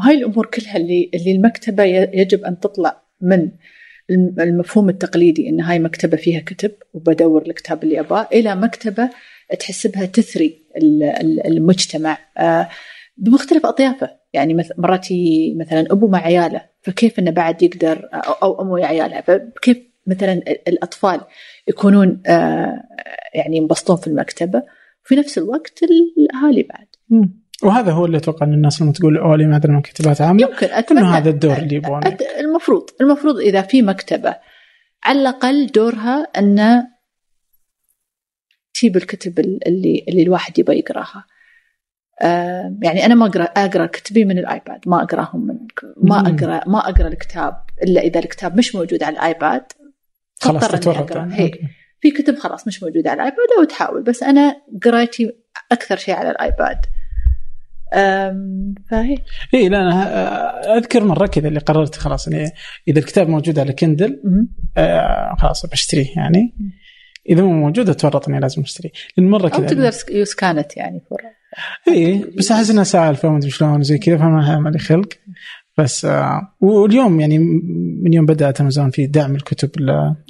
هاي 0.00 0.14
الأمور 0.14 0.46
كلها 0.46 0.76
اللي 0.76 1.10
اللي 1.14 1.32
المكتبة 1.32 1.84
يجب 1.84 2.44
أن 2.44 2.60
تطلع 2.60 3.02
من 3.20 3.50
المفهوم 4.40 4.88
التقليدي 4.88 5.48
إن 5.48 5.60
هاي 5.60 5.78
مكتبة 5.78 6.16
فيها 6.16 6.40
كتب 6.40 6.72
وبدور 6.94 7.42
الكتاب 7.42 7.84
اللي 7.84 8.00
أباه 8.00 8.28
إلى 8.32 8.56
مكتبة 8.56 9.10
تحس 9.58 9.86
بها 9.86 10.06
تثري 10.06 10.66
المجتمع. 11.46 12.18
آه، 12.38 12.68
بمختلف 13.16 13.66
أطيافه. 13.66 14.10
يعني 14.32 14.54
مرات 14.78 15.06
مثلا 15.56 15.86
أبو 15.90 16.08
مع 16.08 16.18
عياله 16.18 16.60
فكيف 16.82 17.18
إنه 17.18 17.30
بعد 17.30 17.62
يقدر 17.62 18.08
أو 18.42 18.62
ام 18.62 18.70
ويا 18.70 18.86
عيالها؟ 18.86 19.20
فكيف 19.20 19.78
مثلا 20.06 20.32
الأطفال 20.68 21.20
يكونون 21.68 22.22
آه، 22.26 22.82
يعني 23.34 23.56
ينبسطون 23.56 23.96
في 23.96 24.06
المكتبة؟ 24.06 24.62
وفي 25.04 25.14
نفس 25.16 25.38
الوقت 25.38 25.80
الاهالي 25.82 26.62
بعد. 26.62 26.86
وهذا 27.62 27.92
هو 27.92 28.06
اللي 28.06 28.16
أتوقع 28.16 28.46
إن 28.46 28.54
الناس 28.54 28.82
لما 28.82 28.92
تقول 28.92 29.18
اولي 29.18 29.46
ما 29.46 29.54
عندنا 29.54 29.78
مكتبات 29.78 30.20
عامة. 30.20 30.42
يمكن 30.42 30.66
أتمنى. 30.66 31.00
إنه 31.00 31.16
هذا 31.16 31.30
الدور 31.30 31.56
اللي 31.56 31.76
يبغونه 31.76 32.16
المفروض 32.40 32.90
المفروض 33.00 33.38
إذا 33.38 33.62
في 33.62 33.82
مكتبة 33.82 34.36
على 35.04 35.20
الأقل 35.20 35.66
دورها 35.66 36.22
ان 36.22 36.86
تجيب 38.74 38.96
الكتب 38.96 39.38
اللي 39.38 40.04
اللي 40.08 40.22
الواحد 40.22 40.58
يبغى 40.58 40.78
يقراها. 40.78 41.24
آه 42.22 42.76
يعني 42.82 43.06
أنا 43.06 43.14
ما 43.14 43.26
أقرأ 43.26 43.44
أقرأ 43.44 43.86
كتبي 43.86 44.24
من 44.24 44.38
الآيباد 44.38 44.80
ما 44.86 45.02
أقراهم 45.02 45.46
من 45.46 45.58
ما 45.96 46.20
أقرأ 46.20 46.68
ما 46.68 46.88
أقرأ 46.88 47.08
الكتاب 47.08 47.62
إلا 47.82 48.00
إذا 48.00 48.20
الكتاب 48.20 48.58
مش 48.58 48.74
موجود 48.74 49.02
على 49.02 49.16
الآيباد. 49.16 49.64
خلاص 50.40 50.68
تتورط 50.68 51.12
في 52.00 52.10
كتب 52.10 52.38
خلاص 52.38 52.66
مش 52.66 52.82
موجودة 52.82 53.10
على 53.10 53.16
الآيباد 53.22 53.48
أو 53.58 53.64
تحاول 53.64 54.02
بس 54.02 54.22
أنا 54.22 54.56
قرايتي 54.84 55.32
أكثر 55.72 55.96
شيء 55.96 56.14
على 56.14 56.30
الآيباد. 56.30 56.78
فهي. 58.90 59.18
اي 59.54 59.68
لا 59.68 59.80
أنا 59.80 60.76
أذكر 60.76 61.04
مرة 61.04 61.26
كذا 61.26 61.48
اللي 61.48 61.60
قررت 61.60 61.94
خلاص 61.94 62.28
يعني 62.28 62.50
إذا 62.88 62.98
الكتاب 62.98 63.28
موجود 63.28 63.58
على 63.58 63.72
كندل 63.72 64.22
آه 64.76 65.36
خلاص 65.38 65.66
بشتريه 65.66 66.08
يعني. 66.16 66.54
إذا 67.28 67.42
مو 67.42 67.52
موجود 67.52 67.88
أتورط 67.88 68.28
إني 68.28 68.40
لازم 68.40 68.62
أشتريه. 68.62 68.90
لأن 69.16 69.30
مرة 69.30 69.48
كذا 69.48 69.66
تقدر 69.66 69.92
use 70.10 70.34
كانت 70.34 70.76
يعني 70.76 71.02
اي 71.88 72.24
بس 72.38 72.52
أحس 72.52 72.70
إنها 72.70 72.84
سالفه 72.84 73.28
وما 73.28 73.38
أدري 73.38 73.50
شلون 73.50 73.82
زي 73.82 73.98
كذا 73.98 74.16
فما 74.16 74.70
لي 74.72 74.78
خلق. 74.78 75.08
بس 75.78 76.04
آه 76.04 76.56
واليوم 76.60 77.20
يعني 77.20 77.38
من 78.02 78.12
يوم 78.12 78.26
بدأت 78.26 78.60
امازون 78.60 78.90
في 78.90 79.06
دعم 79.06 79.34
الكتب 79.34 79.70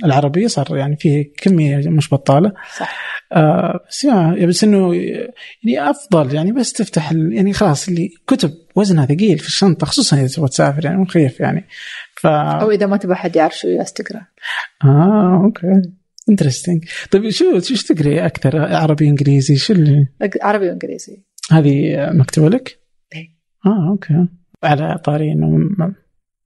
العربية 0.05 0.47
صار 0.47 0.77
يعني 0.77 0.97
فيه 0.97 1.33
كمية 1.37 1.89
مش 1.89 2.15
بطالة. 2.15 2.53
صح. 2.79 3.23
آه 3.33 3.81
بس 3.89 4.05
يا 4.05 4.47
بس 4.47 4.65
إنه 4.65 4.95
يعني 4.95 5.91
أفضل 5.91 6.35
يعني 6.35 6.53
بس 6.53 6.73
تفتح 6.73 7.13
يعني 7.13 7.53
خلاص 7.53 7.89
اللي 7.89 8.11
كتب 8.27 8.51
وزنها 8.77 9.07
ثقيل 9.07 9.39
في 9.39 9.47
الشنطة 9.47 9.87
خصوصا 9.87 10.17
إذا 10.17 10.27
تبغى 10.27 10.49
تسافر 10.49 10.85
يعني 10.85 10.99
مخيف 10.99 11.41
يعني. 11.41 11.65
ف 12.17 12.27
أو 12.27 12.71
إذا 12.71 12.87
ما 12.87 12.97
تبغى 12.97 13.15
حد 13.15 13.37
يعرف 13.37 13.59
شو 13.59 13.83
تقرا 13.97 14.27
آه 14.85 15.41
أوكي. 15.45 15.83
interesting 16.31 16.85
طيب 17.11 17.31
شو 17.31 17.59
شو 17.61 17.95
تقري 17.95 18.27
أكثر؟ 18.27 18.59
عربي 18.75 19.09
إنجليزي 19.09 19.57
شو 19.57 19.73
اللي 19.73 20.07
عربي 20.43 20.69
وإنجليزي. 20.69 21.23
هذه 21.51 21.97
مكتوبة 22.13 22.49
لك؟ 22.49 22.79
إيه. 23.15 23.29
آه 23.67 23.91
أوكي. 23.91 24.29
على 24.65 24.99
طاري 25.05 25.33
إنه 25.33 25.49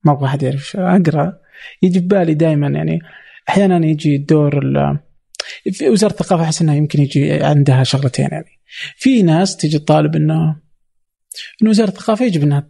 ما 0.05 0.13
أبغى 0.13 0.27
أحد 0.27 0.43
يعرف 0.43 0.77
أقرأ. 0.77 1.39
يجي 1.83 2.01
ببالي 2.01 2.35
دائما 2.35 2.69
يعني 2.69 2.99
أحيانا 3.49 3.87
يجي 3.87 4.19
دور 4.19 4.61
في 5.73 5.89
وزارة 5.89 6.13
الثقافة 6.13 6.43
أحس 6.43 6.63
إنها 6.63 6.75
يمكن 6.75 7.03
يجي 7.03 7.33
عندها 7.33 7.85
شغلتين 7.85 8.29
يعني. 8.33 8.61
في 8.97 9.23
ناس 9.23 9.57
تجي 9.57 9.79
تطالب 9.79 10.17
انه 10.17 10.57
ان 11.63 11.69
وزارة 11.69 11.89
الثقافة 11.89 12.25
يجب 12.25 12.43
إنها 12.43 12.69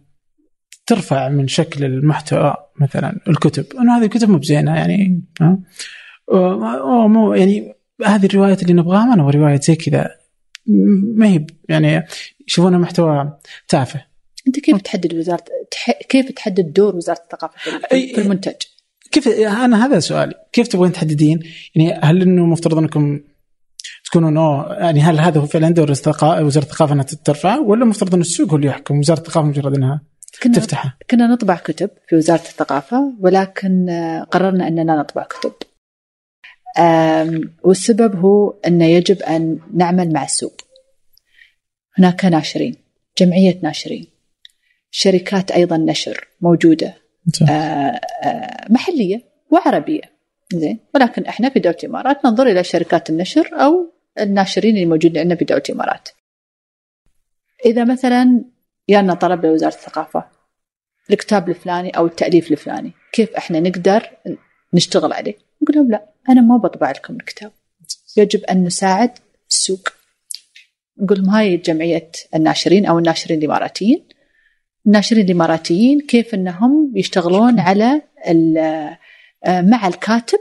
ترفع 0.85 1.29
من 1.29 1.47
شكل 1.47 1.85
المحتوى 1.85 2.55
مثلا 2.79 3.19
الكتب. 3.27 3.65
إنه 3.79 3.97
هذه 3.97 4.03
الكتب 4.03 4.29
مو 4.29 4.37
بزينة 4.37 4.75
يعني 4.75 5.23
أو 6.31 7.07
مو 7.07 7.33
يعني 7.33 7.73
هذه 8.05 8.25
الروايات 8.25 8.61
اللي 8.61 8.73
نبغاها 8.73 9.05
ما 9.05 9.15
نبغى 9.15 9.31
رواية 9.31 9.59
زي 9.59 9.75
كذا. 9.75 10.09
ما 11.17 11.27
هي 11.27 11.45
يعني 11.69 12.05
يشوفونها 12.47 12.79
محتوى 12.79 13.39
تافه. 13.67 14.10
أنت 14.47 14.59
كيف 14.59 14.81
تحدد 14.81 15.13
وزاره 15.13 15.43
تح... 15.71 15.91
كيف 15.91 16.31
تحدد 16.31 16.73
دور 16.73 16.95
وزارة 16.95 17.19
الثقافة 17.23 17.53
في 17.89 18.21
المنتج؟ 18.21 18.55
كيف 19.11 19.27
أنا 19.27 19.85
هذا 19.85 19.99
سؤالي 19.99 20.33
كيف 20.53 20.67
تبغين 20.67 20.91
تحددين؟ 20.91 21.39
يعني 21.75 21.99
هل 22.03 22.21
إنه 22.21 22.45
مفترض 22.45 22.77
إنكم 22.77 23.19
تكونون 24.05 24.37
اوه 24.37 24.73
يعني 24.73 25.01
هل 25.01 25.19
هذا 25.19 25.41
هو 25.41 25.45
فعلا 25.45 25.69
دور 25.69 25.91
وزارة 25.91 26.63
الثقافة 26.63 26.93
إنها 26.93 27.03
ترفع 27.03 27.57
ولا 27.57 27.85
مفترض 27.85 28.13
إن 28.15 28.21
السوق 28.21 28.49
هو 28.49 28.55
اللي 28.55 28.67
يحكم 28.67 28.99
وزارة 28.99 29.19
الثقافة 29.19 29.47
مجرد 29.47 29.75
إنها 29.75 30.01
كنا 30.43 30.53
تفتحها؟ 30.53 30.97
كنا 31.09 31.27
نطبع 31.27 31.55
كتب 31.55 31.89
في 32.07 32.15
وزارة 32.15 32.41
الثقافة 32.41 33.13
ولكن 33.19 33.85
قررنا 34.31 34.67
إننا 34.67 34.95
نطبع 34.95 35.23
كتب. 35.23 35.53
والسبب 37.63 38.15
هو 38.15 38.49
إنه 38.67 38.85
يجب 38.85 39.21
أن 39.21 39.59
نعمل 39.73 40.13
مع 40.13 40.23
السوق. 40.23 40.61
هناك 41.97 42.25
ناشرين، 42.25 42.75
جمعية 43.17 43.59
ناشرين. 43.63 44.10
شركات 44.91 45.51
أيضا 45.51 45.77
نشر 45.77 46.27
موجودة 46.41 46.93
آه 47.49 48.01
آه 48.23 48.65
محلية 48.69 49.21
وعربية 49.51 50.01
زين 50.53 50.79
ولكن 50.95 51.25
إحنا 51.25 51.49
في 51.49 51.59
دولة 51.59 51.77
الإمارات 51.83 52.25
ننظر 52.25 52.47
إلى 52.47 52.63
شركات 52.63 53.09
النشر 53.09 53.49
أو 53.53 53.93
الناشرين 54.19 54.75
اللي 54.75 54.85
موجودين 54.85 55.17
عندنا 55.17 55.35
في 55.35 55.45
دولة 55.45 55.63
الإمارات. 55.69 56.09
إذا 57.65 57.85
مثلا 57.85 58.43
يانا 58.87 59.13
طلب 59.13 59.45
لوزارة 59.45 59.73
الثقافة 59.73 60.25
الكتاب 61.11 61.49
الفلاني 61.49 61.89
أو 61.89 62.05
التأليف 62.05 62.51
الفلاني، 62.51 62.91
كيف 63.11 63.29
إحنا 63.29 63.59
نقدر 63.59 64.09
نشتغل 64.73 65.13
عليه؟ 65.13 65.35
نقول 65.61 65.75
لهم 65.75 65.91
لا 65.91 66.09
أنا 66.29 66.41
ما 66.41 66.57
بطبع 66.57 66.91
لكم 66.91 67.15
الكتاب. 67.15 67.51
يجب 68.17 68.43
أن 68.43 68.63
نساعد 68.63 69.11
السوق. 69.49 69.89
نقول 71.01 71.17
لهم 71.17 71.29
هاي 71.29 71.57
جمعية 71.57 72.11
الناشرين 72.35 72.85
أو 72.85 72.99
الناشرين 72.99 73.39
الإماراتيين 73.39 74.03
الناشرين 74.85 75.25
الإماراتيين 75.25 76.01
كيف 76.01 76.33
إنهم 76.33 76.91
يشتغلون 76.95 77.59
على 77.59 78.01
آه، 78.57 79.61
مع 79.61 79.87
الكاتب 79.87 80.39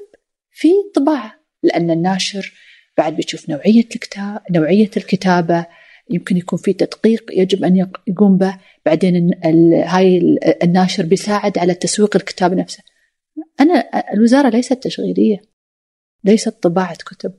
في 0.51 0.69
طباعة 0.95 1.35
لأن 1.63 1.91
الناشر 1.91 2.53
بعد 2.99 3.17
بيشوف 3.17 3.51
نوعية 3.51 3.89
الكتاب 3.95 4.43
نوعية 4.51 4.91
الكتابة 4.97 5.67
يمكن 6.11 6.37
يكون 6.37 6.59
في 6.59 6.73
تدقيق 6.73 7.25
يجب 7.33 7.65
أن 7.65 7.89
يقوم 8.07 8.37
به 8.37 8.59
بعدين 8.87 9.31
هاي 9.85 10.39
الناشر 10.63 11.07
بيساعد 11.07 11.59
على 11.59 11.75
تسويق 11.75 12.17
الكتاب 12.17 12.55
نفسه. 12.55 12.83
أنا 13.61 13.75
الوزارة 14.13 14.49
ليست 14.49 14.73
تشغيلية 14.73 15.43
ليست 16.25 16.63
طباعة 16.63 16.97
كتب. 16.97 17.35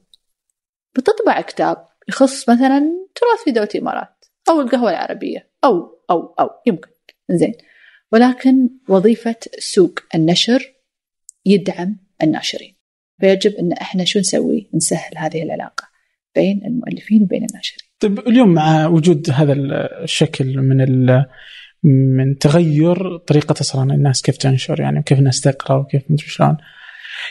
بتطبع 0.96 1.42
كتاب 1.42 1.88
يخص 2.10 2.50
مثلا 2.50 2.80
تراث 3.16 3.44
في 3.46 3.52
دولة 3.52 3.70
الإمارات 3.76 4.26
أو 4.50 4.62
القهوة 4.62 4.90
العربية 4.90 5.50
أو 5.64 6.02
أو 6.10 6.36
أو 6.40 6.50
يمكن. 6.68 6.91
زين. 7.38 7.54
ولكن 8.12 8.70
وظيفة 8.90 9.36
سوق 9.60 10.00
النشر 10.16 10.74
يدعم 11.46 11.98
الناشرين. 12.24 12.76
فيجب 13.20 13.54
أن 13.54 13.72
إحنا 13.72 14.04
شو 14.04 14.20
نسوي؟ 14.20 14.70
نسهل 14.74 15.18
هذه 15.18 15.44
العلاقة 15.44 15.88
بين 16.36 16.62
المؤلفين 16.66 17.24
وبين 17.24 17.46
الناشرين. 17.46 17.90
طيب 18.00 18.20
اليوم 18.20 18.54
مع 18.54 18.88
وجود 18.88 19.30
هذا 19.30 19.54
الشكل 20.04 20.58
من 20.58 20.82
من 21.84 22.38
تغير 22.38 23.18
طريقة 23.18 23.56
أصلا 23.62 23.94
الناس 23.94 24.22
كيف 24.22 24.38
تنشر 24.38 24.80
يعني 24.80 25.00
وكيف 25.00 25.20
الناس 25.20 25.42
تقرأ 25.42 25.78
وكيف 25.78 26.04
مدري 26.10 26.28
شلون 26.28 26.58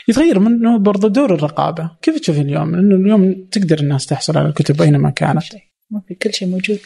يتغير 0.07 0.39
منه 0.39 0.77
برضه 0.77 1.07
دور 1.07 1.35
الرقابة. 1.35 1.91
كيف 2.01 2.19
تشوفين 2.19 2.45
اليوم؟ 2.45 2.75
لأنه 2.75 2.95
اليوم 2.95 3.47
تقدر 3.51 3.79
الناس 3.79 4.05
تحصل 4.05 4.37
على 4.37 4.49
الكتب 4.49 4.81
أينما 4.81 5.09
كانت. 5.09 5.43
ما 5.89 6.01
في 6.07 6.15
كل 6.15 6.33
شيء 6.33 6.47
موجود. 6.47 6.79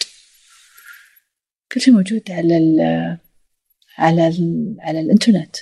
كل 1.71 1.81
شيء 1.81 1.93
موجود 1.93 2.31
على 2.31 2.57
ال 2.57 2.81
على 3.97 4.27
ال 4.27 4.75
على 4.79 4.99
الإنترنت. 4.99 5.55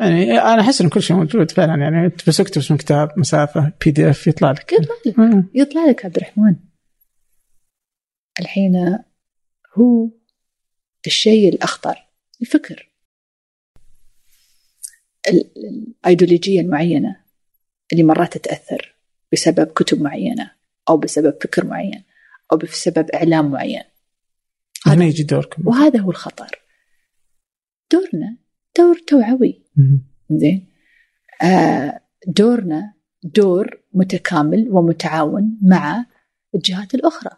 يعني 0.00 0.32
أنا 0.32 0.60
أحس 0.60 0.80
إن 0.80 0.88
كل 0.88 1.02
شيء 1.02 1.16
موجود 1.16 1.50
فعلا. 1.50 1.82
يعني 1.82 2.08
بس 2.28 2.40
اكتب 2.40 2.58
اسم 2.58 2.76
كتاب 2.76 3.18
مسافة 3.18 3.72
بي 3.84 3.90
دي 3.90 4.10
اف 4.10 4.26
يطلع 4.26 4.50
لك. 4.50 4.72
يطلع 4.72 5.24
لك. 5.24 5.44
يطلع 5.54 5.84
لك 5.84 6.04
عبد 6.04 6.16
الرحمن. 6.16 6.56
الحين 8.40 8.98
هو 9.78 10.08
الشيء 11.06 11.48
الأخطر 11.48 12.06
الفكر. 12.40 12.90
الأيديولوجية 15.28 16.60
المعينة 16.60 17.16
اللي 17.92 18.02
مرات 18.02 18.38
تأثر 18.38 18.94
بسبب 19.32 19.66
كتب 19.66 20.00
معينة 20.02 20.50
أو 20.88 20.96
بسبب 20.96 21.34
فكر 21.42 21.64
معين 21.66 22.04
أو 22.52 22.56
بسبب 22.56 23.10
إعلام 23.10 23.50
معين. 23.50 23.82
هنا 24.86 25.04
يجي 25.04 25.22
دوركم. 25.22 25.68
وهذا 25.68 26.00
هو 26.00 26.10
الخطر. 26.10 26.50
دورنا 27.92 28.36
دور 28.78 28.98
توعوي. 29.06 29.62
زين. 30.30 30.66
آه 31.42 32.00
دورنا 32.26 32.94
دور 33.22 33.80
متكامل 33.92 34.68
ومتعاون 34.70 35.58
مع 35.62 36.06
الجهات 36.54 36.94
الأخرى. 36.94 37.36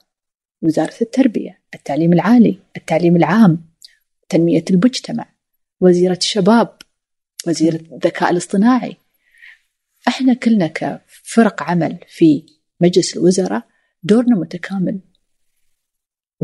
وزارة 0.62 0.94
التربية 1.02 1.62
التعليم 1.74 2.12
العالي 2.12 2.58
التعليم 2.76 3.16
العام 3.16 3.64
تنمية 4.28 4.64
المجتمع 4.70 5.26
وزيرة 5.80 6.16
الشباب 6.16 6.76
وزيرة 7.46 7.80
الذكاء 7.92 8.30
الاصطناعي. 8.30 8.96
إحنا 10.08 10.34
كلنا 10.34 10.66
كفرق 10.66 11.62
عمل 11.62 11.98
في 12.08 12.46
مجلس 12.80 13.16
الوزراء 13.16 13.66
دورنا 14.02 14.36
متكامل. 14.36 15.00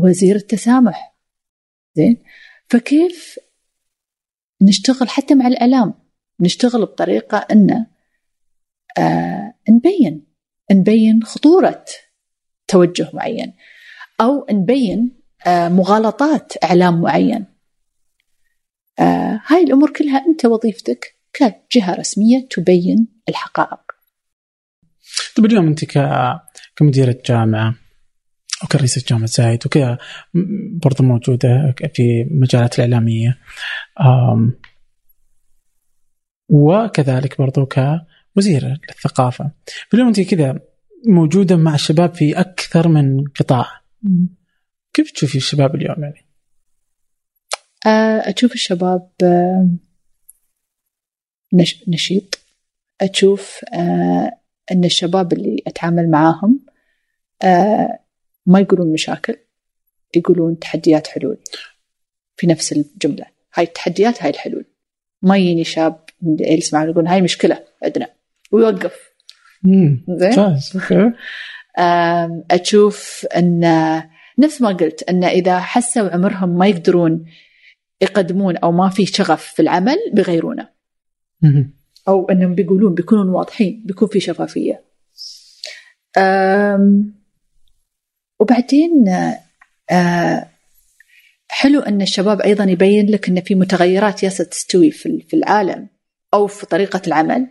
وزير 0.03 0.35
التسامح. 0.35 1.15
زين؟ 1.95 2.23
فكيف 2.69 3.39
نشتغل 4.61 5.09
حتى 5.09 5.35
مع 5.35 5.47
الإعلام 5.47 5.93
نشتغل 6.41 6.81
بطريقة 6.81 7.37
أن 7.37 7.85
آه 8.97 9.53
نبين 9.69 10.25
نبين 10.71 11.23
خطورة 11.23 11.85
توجه 12.67 13.09
معين 13.13 13.53
أو 14.21 14.45
نبين 14.51 15.21
آه 15.47 15.69
مغالطات 15.69 16.63
إعلام 16.63 17.01
معين. 17.01 17.45
آه 18.99 19.41
هاي 19.45 19.63
الأمور 19.63 19.93
كلها 19.93 20.25
أنت 20.27 20.45
وظيفتك 20.45 21.15
كجهة 21.33 21.95
رسمية 21.95 22.47
تبين 22.49 23.07
الحقائق. 23.29 23.81
طيب 25.37 25.45
اليوم 25.45 25.67
أنت 25.67 25.85
كمديرة 26.75 27.21
جامعة 27.25 27.75
وكرئيسة 28.63 29.03
جامعة 29.07 29.25
زايد 29.25 29.65
وكذا. 29.65 29.97
برضو 30.83 31.03
موجودة 31.03 31.75
في 31.93 32.27
مجالات 32.31 32.79
الإعلامية. 32.79 33.37
وكذلك 36.49 37.37
برضو 37.37 37.65
كوزيرة 37.65 38.77
للثقافة. 38.89 39.51
فاليوم 39.91 40.07
أنت 40.07 40.21
كذا 40.21 40.59
موجودة 41.07 41.55
مع 41.55 41.75
الشباب 41.75 42.13
في 42.13 42.39
أكثر 42.39 42.87
من 42.87 43.23
قطاع 43.39 43.65
كيف 44.93 45.11
تشوفي 45.11 45.37
الشباب 45.37 45.75
اليوم 45.75 46.03
يعني؟ 46.03 46.25
آه، 47.85 48.29
أشوف 48.29 48.53
الشباب 48.53 49.09
نشيط. 51.87 52.39
أشوف 53.01 53.61
آه، 53.73 54.39
أن 54.71 54.83
الشباب 54.83 55.33
اللي 55.33 55.63
أتعامل 55.67 56.11
معاهم 56.11 56.59
آه، 57.43 57.99
ما 58.49 58.59
يقولون 58.59 58.93
مشاكل 58.93 59.35
يقولون 60.15 60.59
تحديات 60.59 61.07
حلول 61.07 61.37
في 62.35 62.47
نفس 62.47 62.71
الجملة. 62.71 63.25
هاي 63.53 63.65
التحديات 63.65 64.23
هاي 64.23 64.29
الحلول. 64.29 64.65
ما 65.21 65.37
يجيني 65.37 65.63
شاب 65.63 66.03
يسمع 66.39 66.83
يقول 66.83 67.07
هاي 67.07 67.21
مشكلة 67.21 67.63
عندنا. 67.83 68.09
ويوقف. 68.51 69.13
زين؟ 70.09 70.33
أشوف 72.51 73.25
أن 73.35 73.59
نفس 74.39 74.61
ما 74.61 74.69
قلت 74.69 75.03
أن 75.03 75.23
إذا 75.23 75.59
حسوا 75.59 76.09
عمرهم 76.09 76.57
ما 76.57 76.67
يقدرون 76.67 77.25
يقدمون 78.01 78.57
أو 78.57 78.71
ما 78.71 78.89
في 78.89 79.05
شغف 79.05 79.43
في 79.43 79.61
العمل 79.61 79.97
بيغيرونه. 80.13 80.69
أو 82.07 82.29
أنهم 82.29 82.55
بيقولون 82.55 82.93
بيكونون 82.93 83.29
واضحين 83.29 83.83
بيكون 83.85 84.07
في 84.07 84.19
شفافية. 84.19 84.83
وبعدين 88.39 89.09
آه، 89.89 90.49
حلو 91.47 91.79
أن 91.79 92.01
الشباب 92.01 92.41
أيضا 92.41 92.63
يبين 92.63 93.11
لك 93.11 93.29
أن 93.29 93.41
في 93.41 93.55
متغيرات 93.55 94.23
ياسة 94.23 94.43
تستوي 94.43 94.91
في 94.91 95.33
العالم 95.33 95.87
أو 96.33 96.47
في 96.47 96.65
طريقة 96.65 97.01
العمل 97.07 97.47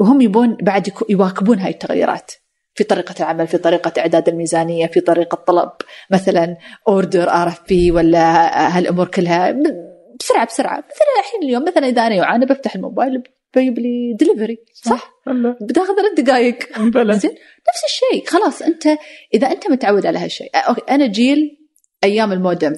وهم 0.00 0.20
يبون 0.20 0.56
بعد 0.62 0.92
يواكبون 1.08 1.58
هاي 1.58 1.70
التغيرات. 1.70 2.32
في 2.74 2.84
طريقة 2.84 3.14
العمل 3.20 3.46
في 3.46 3.58
طريقة 3.58 4.00
إعداد 4.00 4.28
الميزانية 4.28 4.86
في 4.86 5.00
طريقة 5.00 5.34
طلب 5.34 5.70
مثلا 6.10 6.56
order 6.88 7.30
RFP 7.30 7.90
ولا 7.90 8.76
هالأمور 8.76 9.08
كلها. 9.08 9.56
بسرعة 10.20 10.46
بسرعة. 10.46 10.76
مثلا 10.76 11.20
الحين 11.20 11.42
اليوم 11.42 11.64
مثلا 11.64 11.88
إذا 11.88 12.06
أنا 12.06 12.16
جوعانة 12.16 12.46
بفتح 12.46 12.74
الموبايل 12.74 13.22
بجيب 13.56 13.78
لي 13.78 14.16
دليفري 14.20 14.58
صح؟ 14.74 15.12
بتاخذ 15.60 15.94
ثلاث 15.96 16.20
دقائق 16.20 16.58
زين؟ 17.22 17.30
نفس 17.68 17.84
الشيء. 17.86 18.26
خلاص 18.26 18.62
أنت 18.62 18.86
إذا 19.34 19.46
أنت 19.50 19.70
متعود 19.70 20.06
على 20.06 20.18
هالشيء. 20.18 20.50
أوكي. 20.54 20.80
أنا 20.90 21.06
جيل 21.06 21.58
أيام 22.04 22.32
المودم. 22.32 22.74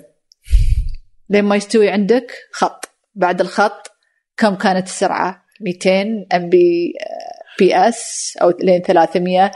لين 1.31 1.45
ما 1.45 1.57
يستوي 1.57 1.89
عندك 1.91 2.33
خط. 2.53 2.89
بعد 3.15 3.41
الخط 3.41 3.91
كم 4.37 4.55
كانت 4.55 4.87
السرعة؟ 4.87 5.43
200 5.61 6.27
Mbps 6.35 8.35
أو 8.43 8.51
لين 8.61 8.83
300 8.83 9.51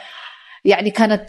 يعني 0.64 0.90
كانت 0.90 1.24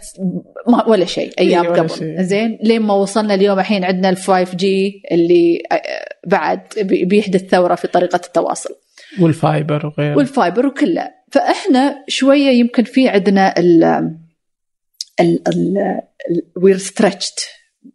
ما 0.68 0.88
ولا 0.88 1.04
شيء 1.04 1.32
أيام 1.38 1.64
إيه 1.66 1.72
قبل. 1.72 1.90
شيء. 1.90 2.22
زين؟ 2.22 2.58
لين 2.62 2.82
ما 2.82 2.94
وصلنا 2.94 3.34
اليوم 3.34 3.58
الحين 3.58 3.84
عندنا 3.84 4.08
ال 4.10 4.16
5G 4.16 5.02
اللي 5.12 5.62
آه، 5.72 6.08
بعد 6.26 6.60
بيحدث 6.82 7.42
ثورة 7.44 7.74
في 7.74 7.88
طريقة 7.88 8.20
التواصل. 8.26 8.74
والفايبر 9.20 9.86
وغيره. 9.86 10.16
والفايبر 10.16 10.66
وكله. 10.66 11.10
فإحنا 11.32 12.04
شوية 12.08 12.50
يمكن 12.50 12.84
في 12.84 13.08
عندنا 13.08 13.58
ال 13.58 13.84
ال 15.20 15.48
ال 15.48 16.00
we're 16.56 16.76
stretched 16.78 17.34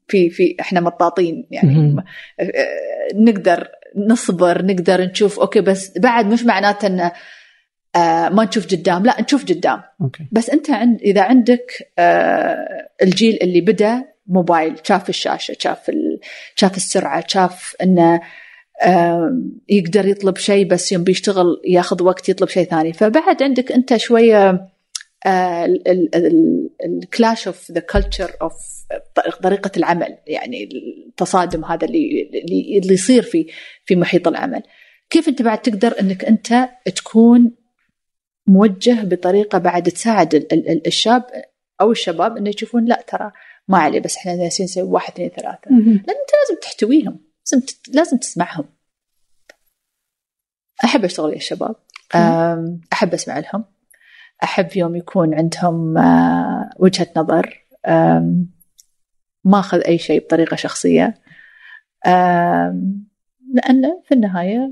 في 0.07 0.29
في 0.29 0.55
إحنا 0.59 0.79
مطاطين 0.79 1.47
يعني. 1.51 1.95
نقدر 3.15 3.67
نصبر 3.95 4.65
نقدر 4.65 5.01
نشوف 5.01 5.39
أوكي 5.39 5.61
بس 5.61 5.97
بعد 5.97 6.25
مش 6.25 6.43
معناته 6.43 6.87
انه 6.87 7.11
آه 7.95 8.29
ما 8.29 8.43
نشوف 8.43 8.67
قدام. 8.67 9.05
لا 9.05 9.21
نشوف 9.21 9.45
قدام. 9.45 9.81
بس 10.31 10.49
أنت 10.49 10.69
عند 10.69 11.01
إذا 11.01 11.21
عندك 11.21 11.91
آه 11.99 12.87
الجيل 13.03 13.39
اللي 13.41 13.61
بدأ 13.61 14.03
موبايل 14.27 14.75
شاف 14.83 15.09
الشاشة 15.09 15.55
شاف 15.59 15.91
شاف 16.55 16.77
السرعة 16.77 17.23
شاف 17.27 17.75
إنه 17.83 18.21
يقدر 19.69 20.07
يطلب 20.07 20.37
شيء 20.37 20.67
بس 20.67 20.91
يوم 20.91 21.03
بيشتغل 21.03 21.61
ياخذ 21.67 22.03
وقت 22.03 22.29
يطلب 22.29 22.49
شيء 22.49 22.67
ثاني. 22.69 22.93
فبعد 22.93 23.43
عندك 23.43 23.71
انت 23.71 23.97
شوية 23.97 24.69
ال 26.85 26.96
clash 26.96 27.47
of 27.47 27.71
the 27.71 27.79
culture 27.79 28.31
of 28.41 28.53
طريقة 29.43 29.71
العمل 29.77 30.17
يعني 30.27 30.69
التصادم 31.07 31.65
هذا 31.65 31.85
اللي 31.87 32.29
اللي 32.83 32.93
يصير 32.93 33.21
في 33.23 33.47
في 33.85 33.95
محيط 33.95 34.27
العمل. 34.27 34.63
كيف 35.09 35.29
انت 35.29 35.41
بعد 35.41 35.61
تقدر 35.61 35.99
انك 36.01 36.25
انت 36.25 36.69
تكون 36.95 37.51
موجه 38.47 39.03
بطريقة 39.03 39.57
بعد 39.57 39.83
تساعد 39.83 40.47
الشاب 40.87 41.23
أو 41.81 41.91
الشباب 41.91 42.37
إنه 42.37 42.49
يشوفون 42.49 42.85
لا 42.85 43.03
ترى 43.07 43.31
ما 43.67 43.77
عليه 43.77 43.99
بس 43.99 44.17
إحنا 44.17 44.35
جالسين 44.35 44.63
نسوي 44.63 44.83
واحد 44.83 45.13
اثنين 45.13 45.29
ثلاثة. 45.29 45.71
لأن 45.71 45.99
أنت 45.99 46.07
لازم 46.09 46.59
تحتويهم. 46.61 47.19
لازم 47.51 47.65
لازم 47.93 48.17
تسمعهم. 48.17 48.65
أحب 50.83 51.05
أشتغل 51.05 51.25
ويا 51.25 51.35
الشباب. 51.35 51.75
أحب 52.93 53.13
أسمع 53.13 53.39
لهم. 53.39 53.65
أحب 54.43 54.67
يوم 54.75 54.95
يكون 54.95 55.33
عندهم 55.33 55.97
آه، 55.97 56.69
وجهة 56.79 57.07
نظر. 57.17 57.65
ما 59.45 59.59
أخذ 59.59 59.81
أي 59.87 59.97
شيء 59.97 60.23
بطريقة 60.23 60.55
شخصية. 60.55 61.21
لأن 63.53 64.01
في 64.05 64.13
النهاية 64.13 64.71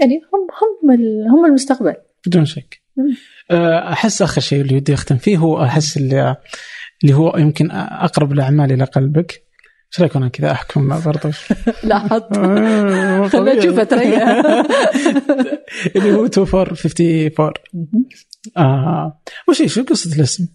يعني 0.00 0.20
هم 0.34 0.48
هم 0.62 0.90
هم 1.28 1.44
المستقبل. 1.44 1.94
بدون 2.26 2.44
شك. 2.44 2.82
آه، 3.50 3.92
أحس 3.92 4.22
آخر 4.22 4.40
شيء 4.40 4.60
اللي 4.60 4.76
ودي 4.76 4.94
أختم 4.94 5.16
فيه 5.16 5.36
هو 5.36 5.64
أحس 5.64 5.96
اللي 5.96 6.36
اللي 7.02 7.14
هو 7.14 7.36
يمكن 7.36 7.70
أقرب 7.70 8.32
الأعمال 8.32 8.72
إلى 8.72 8.84
قلبك. 8.84 9.45
إيش 9.92 10.00
رأيك 10.00 10.16
أنا 10.16 10.28
كذا 10.28 10.52
أحكم 10.52 11.00
برضه 11.06 11.32
لاحظت 11.84 12.34
خلنا 13.32 13.54
نشوف 13.54 13.80
تريح 13.80 14.22
اللي 15.96 16.14
هو 16.14 16.24
2454 16.24 17.52
آه 18.56 19.20
وش 19.48 19.62
شو 19.62 19.84
قصة 19.84 20.16
الاسم؟ 20.16 20.48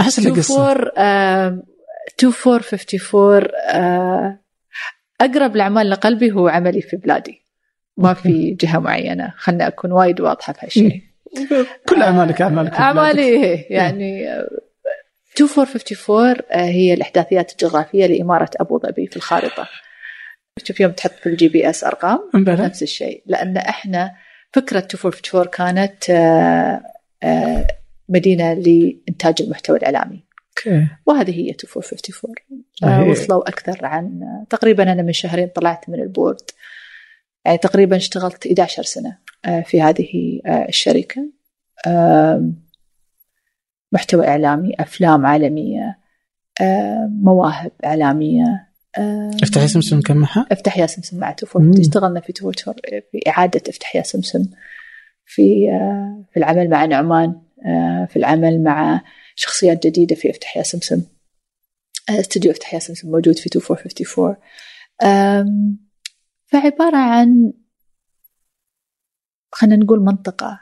أحس 0.00 0.18
انه 0.18 0.34
قصة. 0.36 0.72
2454 0.72 3.42
آه، 3.68 4.38
أقرب 5.20 5.56
الاعمال 5.56 5.90
لقلبي 5.90 6.32
هو 6.32 6.48
عملي 6.48 6.82
في 6.82 6.96
بلادي. 6.96 7.42
ما 7.96 8.14
في 8.14 8.56
جهة 8.60 8.78
معينة. 8.78 9.32
خلنا 9.36 9.66
أكون 9.66 9.92
وايد 9.92 10.20
واضحة 10.20 10.52
في 10.52 10.66
هالشيء. 10.66 11.02
كل 11.88 12.02
أعمالك 12.02 12.42
أعمالك 12.42 12.72
أعمالي 12.72 13.54
يعني 13.70 14.26
2454 15.40 16.36
آه، 16.50 16.64
هي 16.70 16.94
الإحداثيات 16.94 17.52
الجغرافية 17.52 18.06
لإمارة 18.06 18.50
أبو 18.60 18.78
ظبي 18.78 19.06
في 19.06 19.16
الخارطة. 19.16 19.68
شوف 20.64 20.80
يوم 20.80 20.92
تحط 20.92 21.10
في 21.12 21.28
ال 21.28 21.48
GPS 21.48 21.84
أرقام 21.84 22.18
بلى 22.34 22.56
نفس 22.64 22.82
الشيء 22.82 23.22
لأن 23.26 23.56
إحنا 23.56 24.14
فكرة 24.52 24.88
2454 24.94 25.44
كانت 25.46 26.10
آه، 26.10 26.82
آه، 27.22 27.66
مدينة 28.08 28.52
لإنتاج 28.54 29.42
المحتوى 29.42 29.76
الإعلامي. 29.76 30.24
أوكي. 30.58 30.86
وهذه 31.06 31.30
هي 31.30 31.50
2454 31.50 32.34
ما 32.82 32.96
آه، 33.00 33.02
هي- 33.04 33.10
وصلوا 33.10 33.48
أكثر 33.48 33.86
عن 33.86 34.20
تقريبا 34.50 34.92
أنا 34.92 35.02
من 35.02 35.12
شهرين 35.12 35.48
طلعت 35.48 35.88
من 35.88 36.02
ال 36.02 36.07
board. 36.07 36.40
يعني 37.44 37.58
تقريبا 37.58 37.96
اشتغلت 37.96 38.46
11 38.46 38.82
سنة 38.82 39.18
في 39.64 39.82
هذه 39.82 40.40
الشركة. 40.68 41.28
محتوى 43.92 44.28
إعلامي 44.28 44.74
أفلام 44.80 45.26
عالمية 45.26 45.98
آم، 46.60 47.20
مواهب 47.22 47.72
إعلامية 47.84 48.68
آم، 48.98 49.30
افتح 49.42 49.62
يا 49.62 49.66
سمسم 49.66 50.00
كم 50.00 50.16
معها؟ 50.16 50.46
افتح 50.52 50.78
يا 50.78 50.86
سمسم 50.86 51.18
مع. 51.20 51.32
توفر 51.32 51.70
اشتغلنا 51.80 52.20
في 52.20 52.32
توفر 52.32 52.74
في 53.12 53.20
إعادة 53.28 53.62
افتح 53.68 53.96
يا 53.96 54.02
سمسم 54.02 54.44
في 55.26 55.70
آه، 55.70 56.24
في 56.32 56.36
العمل 56.36 56.70
مع 56.70 56.84
نعمان 56.84 57.40
آه، 57.66 58.04
في 58.10 58.16
العمل 58.16 58.62
مع 58.62 59.00
شخصيات 59.36 59.86
جديدة 59.86 60.14
في 60.16 60.30
افتح 60.30 60.56
يا 60.56 60.62
سمسم 60.62 61.02
آه، 62.10 62.20
استوديو 62.20 62.50
افتح 62.50 62.74
يا 62.74 62.78
سمسم 62.78 63.10
موجود 63.10 63.38
في 63.38 63.46
2454 63.56 64.36
آم، 65.04 65.78
فعبارة 66.46 66.96
عن 66.96 67.52
خلينا 69.52 69.76
نقول 69.84 70.00
منطقة 70.00 70.60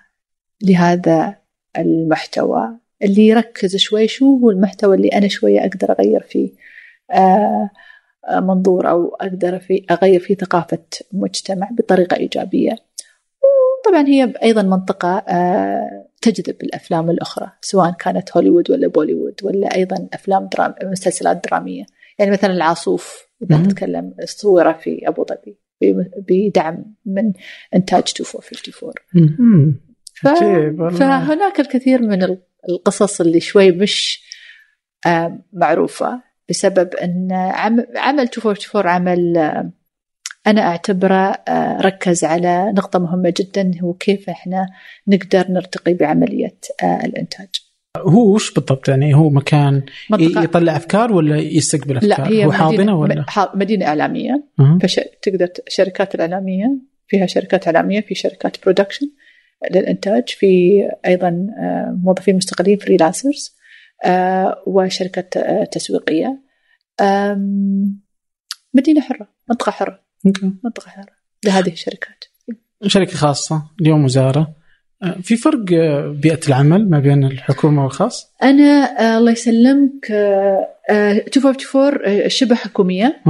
لهذا 0.62 1.36
المحتوى 1.78 2.78
اللي 3.04 3.26
يركز 3.26 3.76
شوي 3.76 4.08
شو 4.08 4.36
هو 4.38 4.50
المحتوى 4.50 4.96
اللي 4.96 5.08
أنا 5.08 5.28
شوية 5.28 5.60
أقدر 5.60 5.92
أغير 5.92 6.20
فيه 6.20 6.50
آه، 7.12 7.70
منظور 8.32 8.90
أو 8.90 9.14
أقدر 9.20 9.58
في 9.58 9.84
أغير 9.90 10.20
فيه 10.20 10.34
ثقافة 10.34 10.84
مجتمع 11.12 11.68
بطريقة 11.72 12.16
إيجابية 12.16 12.76
وطبعا 13.84 14.06
هي 14.06 14.34
أيضا 14.42 14.62
منطقة 14.62 15.18
آه، 15.18 16.06
تجذب 16.22 16.56
الأفلام 16.62 17.10
الأخرى 17.10 17.50
سواء 17.60 17.90
كانت 17.90 18.36
هوليوود 18.36 18.70
ولا 18.70 18.88
بوليوود 18.88 19.34
ولا 19.42 19.74
أيضا 19.74 20.08
أفلام 20.12 20.48
درام 20.52 20.74
مسلسلات 20.82 21.44
درامية 21.48 21.84
يعني 22.18 22.30
مثلا 22.30 22.52
العاصوف 22.52 23.28
إذا. 23.42 23.56
نتكلم 23.56 24.14
صورة 24.24 24.72
في 24.72 25.08
أبو 25.08 25.26
ظبي 25.30 25.58
بدعم 26.28 26.94
من 27.06 27.32
إنتاج 27.74 28.14
2454 28.20 28.92
مم. 29.38 29.80
ف... 30.14 30.28
فهناك 30.98 31.60
الكثير 31.60 32.02
من 32.02 32.22
ال- 32.22 32.42
القصص 32.68 33.20
اللي 33.20 33.40
شوي 33.40 33.70
مش 33.70 34.24
آه، 35.06 35.38
معروفة 35.52 36.22
بسبب 36.48 36.94
أن 36.94 37.28
عم- 37.32 37.86
عمل 37.96 38.22
244 38.22 38.86
عمل 38.88 39.36
آه، 39.36 39.70
أنا 40.46 40.60
أعتبره 40.62 41.14
آه، 41.48 41.80
ركز 41.80 42.24
على 42.24 42.72
نقطة 42.72 42.98
مهمة 42.98 43.32
جدا 43.40 43.70
هو 43.82 43.92
كيف 43.94 44.30
إحنا 44.30 44.66
نقدر 45.08 45.44
نرتقي 45.50 45.94
بعملية 45.94 46.56
الإنتاج 46.82 47.48
هو 47.98 48.34
وش 48.34 48.54
بالضبط 48.54 48.88
يعني 48.88 49.14
هو 49.14 49.30
مكان 49.30 49.82
يطلع 50.18 50.76
أفكار 50.76 51.12
ولا 51.12 51.36
يستقبل 51.36 51.96
أفكار؟ 51.96 52.08
لا 52.18 52.28
هي 52.28 52.44
هو 52.46 52.52
حاضنة 52.52 52.98
ولا؟ 52.98 53.24
ح- 53.28 53.54
مدينة 53.56 53.86
إعلامية 53.86 54.44
أها. 54.60 54.78
فش... 54.82 55.00
تقدر 55.22 55.46
ت- 55.46 55.64
شركات 55.68 56.14
الإعلامية 56.14 56.76
فيها 57.08 57.26
شركات 57.26 57.66
إعلامية 57.66 58.00
في 58.00 58.14
شركات 58.14 58.56
production 58.64 59.06
للإنتاج 59.70 60.28
في 60.28 60.82
أيضا 61.06 61.28
آه، 61.58 61.98
موظفين 62.04 62.36
مستقلين 62.36 62.78
freelancers 62.78 63.56
وشركة 64.66 65.40
آه، 65.40 65.64
تسويقية. 65.64 66.38
مدينة 68.74 69.00
حرة 69.00 69.28
منطقة 69.50 69.70
حرة. 69.72 70.00
منطقة 70.64 70.90
حرة 70.90 71.12
لهذه 71.44 71.72
الشركات. 71.72 72.24
شركة 72.86 73.16
خاصة 73.16 73.62
اليوم 73.80 74.04
وزارة. 74.04 74.54
آه، 75.02 75.16
في 75.22 75.36
فرق 75.36 75.64
آه، 75.72 76.08
بيئة 76.22 76.40
العمل 76.48 76.90
ما 76.90 76.98
بين 77.00 77.24
الحكومة 77.24 77.82
والخاص؟ 77.84 78.32
أنا 78.42 78.64
آه، 79.00 79.18
الله 79.18 79.32
يسلمك 79.32 80.10
آه، 80.10 80.68
آه، 80.90 81.12
244 81.12 81.98
آه، 82.06 82.28
شبه 82.28 82.54
حكومية. 82.54 83.22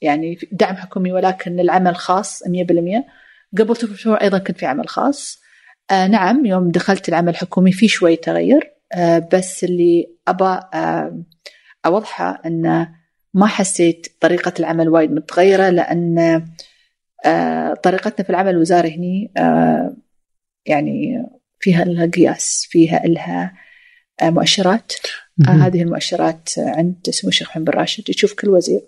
يعني 0.00 0.38
دعم 0.52 0.76
حكومي 0.76 1.12
ولكن 1.12 1.60
العمل 1.60 1.96
خاص 1.96 2.42
100% 2.48 3.04
قبل 3.58 3.68
244 3.68 4.16
أيضا 4.16 4.38
كنت 4.38 4.58
في 4.58 4.66
عمل 4.66 4.88
خاص. 4.88 5.40
آه، 5.90 6.06
نعم 6.06 6.46
يوم 6.46 6.70
دخلت 6.70 7.08
العمل 7.08 7.28
الحكومي 7.28 7.72
في 7.72 7.88
شوي 7.88 8.16
تغير. 8.16 8.74
آه، 8.94 9.28
بس 9.32 9.64
اللي 9.64 10.08
أبى 10.28 10.60
آه، 10.74 11.22
أوضحه 11.86 12.42
أن 12.46 12.86
ما 13.34 13.46
حسيت 13.46 14.06
طريقة 14.20 14.52
العمل 14.60 14.88
وايد 14.88 15.12
متغيرة 15.12 15.70
لأن 15.70 16.42
آه، 17.24 17.74
طريقتنا 17.74 18.24
في 18.24 18.30
العمل 18.30 18.50
الوزاري 18.50 18.96
هني 18.96 19.32
آه، 19.36 19.96
يعني 20.66 21.26
فيها 21.60 21.84
لها 21.84 22.06
قياس 22.06 22.66
فيها 22.70 23.02
لها 23.06 23.54
آه، 24.22 24.30
مؤشرات. 24.30 24.92
آه،. 25.48 25.50
هذه 25.50 25.82
المؤشرات 25.82 26.48
عند 26.58 26.96
سمو 27.10 27.28
الشيخ 27.28 27.48
محمد 27.48 27.64
بن 27.64 27.72
راشد. 27.72 28.10
يشوف 28.10 28.34
كل 28.34 28.48
وزير 28.48 28.80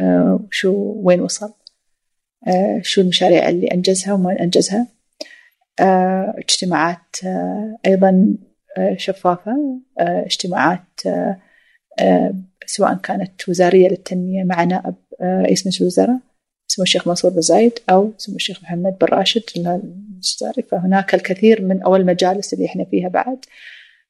آه، 0.00 0.46
شو 0.50 0.72
وين 0.96 1.20
وصل. 1.20 1.52
شو 2.82 3.00
المشاريع 3.00 3.48
اللي 3.48 3.66
أنجزها 3.66 4.12
وما 4.14 4.40
أنجزها. 4.40 4.86
آه، 5.80 6.34
اجتماعات 6.38 7.16
آه، 7.26 7.76
أيضا 7.86 8.36
آه، 8.78 8.96
شفافة. 8.96 9.52
آه، 10.00 10.24
اجتماعات 10.26 11.06
آه، 11.06 11.38
آه، 12.00 12.34
سواء 12.66 12.94
كانت 12.94 13.48
وزارية 13.48 13.88
للتنمية 13.88 14.44
مع 14.44 14.64
نائب 14.64 14.94
آه، 15.20 15.42
رئيس 15.42 15.66
مجلس 15.66 15.80
الوزراء 15.80 16.18
سمو 16.68 16.82
الشيخ 16.82 17.08
منصور 17.08 17.30
بن 17.30 17.40
زايد 17.40 17.72
أو 17.90 18.12
سمو 18.18 18.36
الشيخ 18.36 18.62
محمد 18.62 18.98
بن 19.00 19.06
راشد 19.06 19.42
فهناك 20.70 21.14
الكثير 21.14 21.62
من 21.62 21.82
أو 21.82 21.96
المجالس 21.96 22.54
اللي 22.54 22.66
إحنا 22.66 22.84
فيها 22.84 23.08
بعد. 23.08 23.44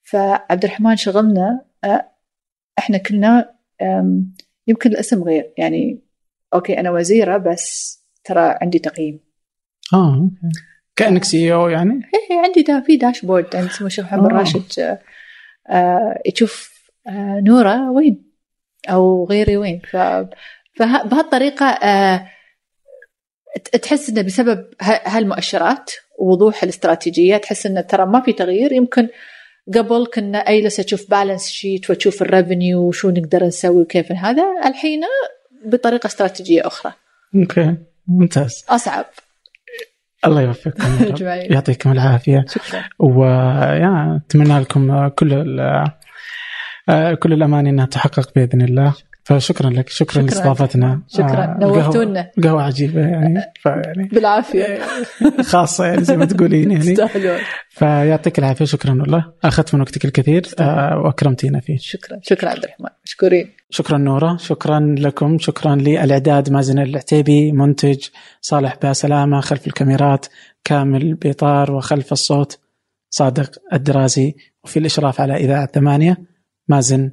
فعبد 0.03 0.65
الرحمن 0.65 0.97
شغلنا 0.97 1.65
آه، 1.85 2.11
إحنا 2.79 2.99
كنا 2.99 3.55
يمكن 4.67 4.91
الاسم 4.91 5.23
غير. 5.23 5.53
يعني 5.59 5.99
أوكي 6.55 6.81
أنا 6.81 6.91
وزيرة 6.91 7.37
بس 7.37 8.01
ترى 8.25 8.59
عندي 8.63 8.79
تقييم. 8.79 9.21
آه 9.93 10.15
أوكي. 10.15 10.61
كأنك 10.97 11.25
CEO 11.25 11.69
يعني؟ 11.69 12.01
هي 12.31 12.39
عندي 12.39 12.63
دا 12.63 12.81
في 12.81 12.97
dashboard 12.97 13.57
عند 13.57 13.71
سمو 13.71 13.87
الشيخ 13.87 14.05
محمد 14.05 14.33
آه. 14.33 14.37
راشد. 14.37 14.81
آه، 14.81 14.99
آه، 15.69 16.23
يشوف 16.27 16.75
آه، 17.07 17.43
نورة 17.47 17.91
وين؟ 17.91 18.33
أو 18.91 19.25
غيري 19.25 19.57
وين. 19.57 19.81
ف 19.91 19.97
فبهالطريقه 20.77 21.67
آه، 21.67 22.27
تحس 23.83 24.11
إنه 24.11 24.23
بسبب 24.23 24.67
هالمؤشرات 24.83 25.91
ووضوح 26.19 26.63
الاستراتيجية 26.63 27.37
تحس 27.37 27.67
إنه 27.67 27.81
ترى 27.81 28.07
ما 28.07 28.21
في 28.21 28.33
تغيير. 28.33 28.73
يمكن 28.73 29.09
قبل 29.75 30.07
كنا 30.15 30.39
اي 30.39 30.63
لسه 30.63 30.83
تشوف 30.83 31.11
balance 31.11 31.49
sheet 31.49 31.91
وتشوف 31.91 32.23
ال 32.23 32.30
revenue 32.30 32.81
وشو 32.81 33.11
نقدر 33.11 33.45
نسوي 33.45 33.83
وكيف 33.83 34.13
هذا. 34.13 34.45
الحين 34.67 35.01
بطريقة 35.65 36.07
استراتيجية 36.07 36.67
أخرى. 36.67 36.93
أوكي. 37.35 37.77
ممتاز. 38.07 38.65
أصعب. 38.69 39.05
الله 40.27 40.43
يوفقكم. 40.43 41.15
يعطيكم 41.55 41.93
العافية. 41.93 42.45
شكرا. 42.49 42.85
ويا 42.99 44.21
أتمنى 44.27 44.61
لكم 44.61 45.09
كل 45.09 45.61
آه، 46.89 47.15
كل 47.15 47.33
الاماني 47.33 47.71
إنها 47.71 47.87
تحقق 47.87 48.33
بإذن 48.35 48.63
الله. 48.63 48.95
فشكرا 49.25 49.71
لك 49.71 49.89
شكرا, 49.89 50.13
شكراً. 50.13 50.23
لاستضافتنا. 50.23 51.03
شكراً. 51.09 51.45
آه، 51.45 51.59
نورتونا. 51.61 52.31
قهوة- 52.41 52.47
عجيبة 52.47 53.01
يعني 53.01 53.41
فيعني 53.63 54.09
بالعافية. 54.13 54.79
خاصة 55.53 55.85
يعني 55.87 56.05
زي 56.05 56.17
ما 56.17 56.25
تقولين 56.25 56.71
يعني. 56.71 56.97
فيعطيك 57.71 58.39
العافية 58.39 58.65
شكرا 58.65 58.91
والله. 58.91 59.33
أخذت 59.45 59.75
من 59.75 59.81
وقتك 59.81 60.05
الكثير 60.05 60.47
آه، 60.61 60.99
وأكرمتينا 61.05 61.61
فيه. 61.61 61.77
شكرا. 61.81 62.19
شكرا 62.23 62.49
عبد 62.51 62.65
الرحمن. 62.65 62.89
مشكورين. 63.05 63.51
شكرا 63.71 63.99
نورة 63.99 64.37
شكرا 64.37 64.95
لكم 64.99 65.39
شكرا 65.39 65.77
للإعداد 65.77 66.51
مازن 66.53 66.79
العتيبي 66.79 67.53
منتج 67.53 67.99
صالح 68.41 68.77
باسلامة 68.83 69.41
خلف 69.41 69.67
الكاميرات 69.67 70.27
كامل 70.65 71.15
بيطار 71.15 71.73
وخلف 71.73 72.13
الصوت 72.13 72.59
صادق 73.11 73.51
الدرازي 73.73 74.35
وفي 74.65 74.79
الإشراف 74.79 75.21
على 75.21 75.37
إذاعة 75.37 75.67
ثمانية 75.67 76.17
مازن 76.69 77.11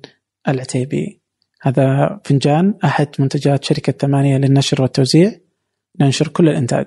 العتيبي. 0.47 1.20
هذا 1.61 2.19
فنجان 2.25 2.77
أحد 2.83 3.07
منتجات 3.19 3.63
شركة 3.63 3.91
ثمانية 3.91 4.37
للنشر 4.37 4.81
والتوزيع 4.81 5.39
ننشر 5.99 6.27
كل 6.27 6.49
الإنتاج 6.49 6.85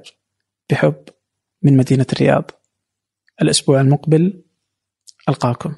بحب 0.71 1.05
من 1.63 1.77
مدينة 1.77 2.07
الرياض. 2.13 2.51
الأسبوع 3.43 3.81
المقبل 3.81 4.43
ألقاكم. 5.29 5.75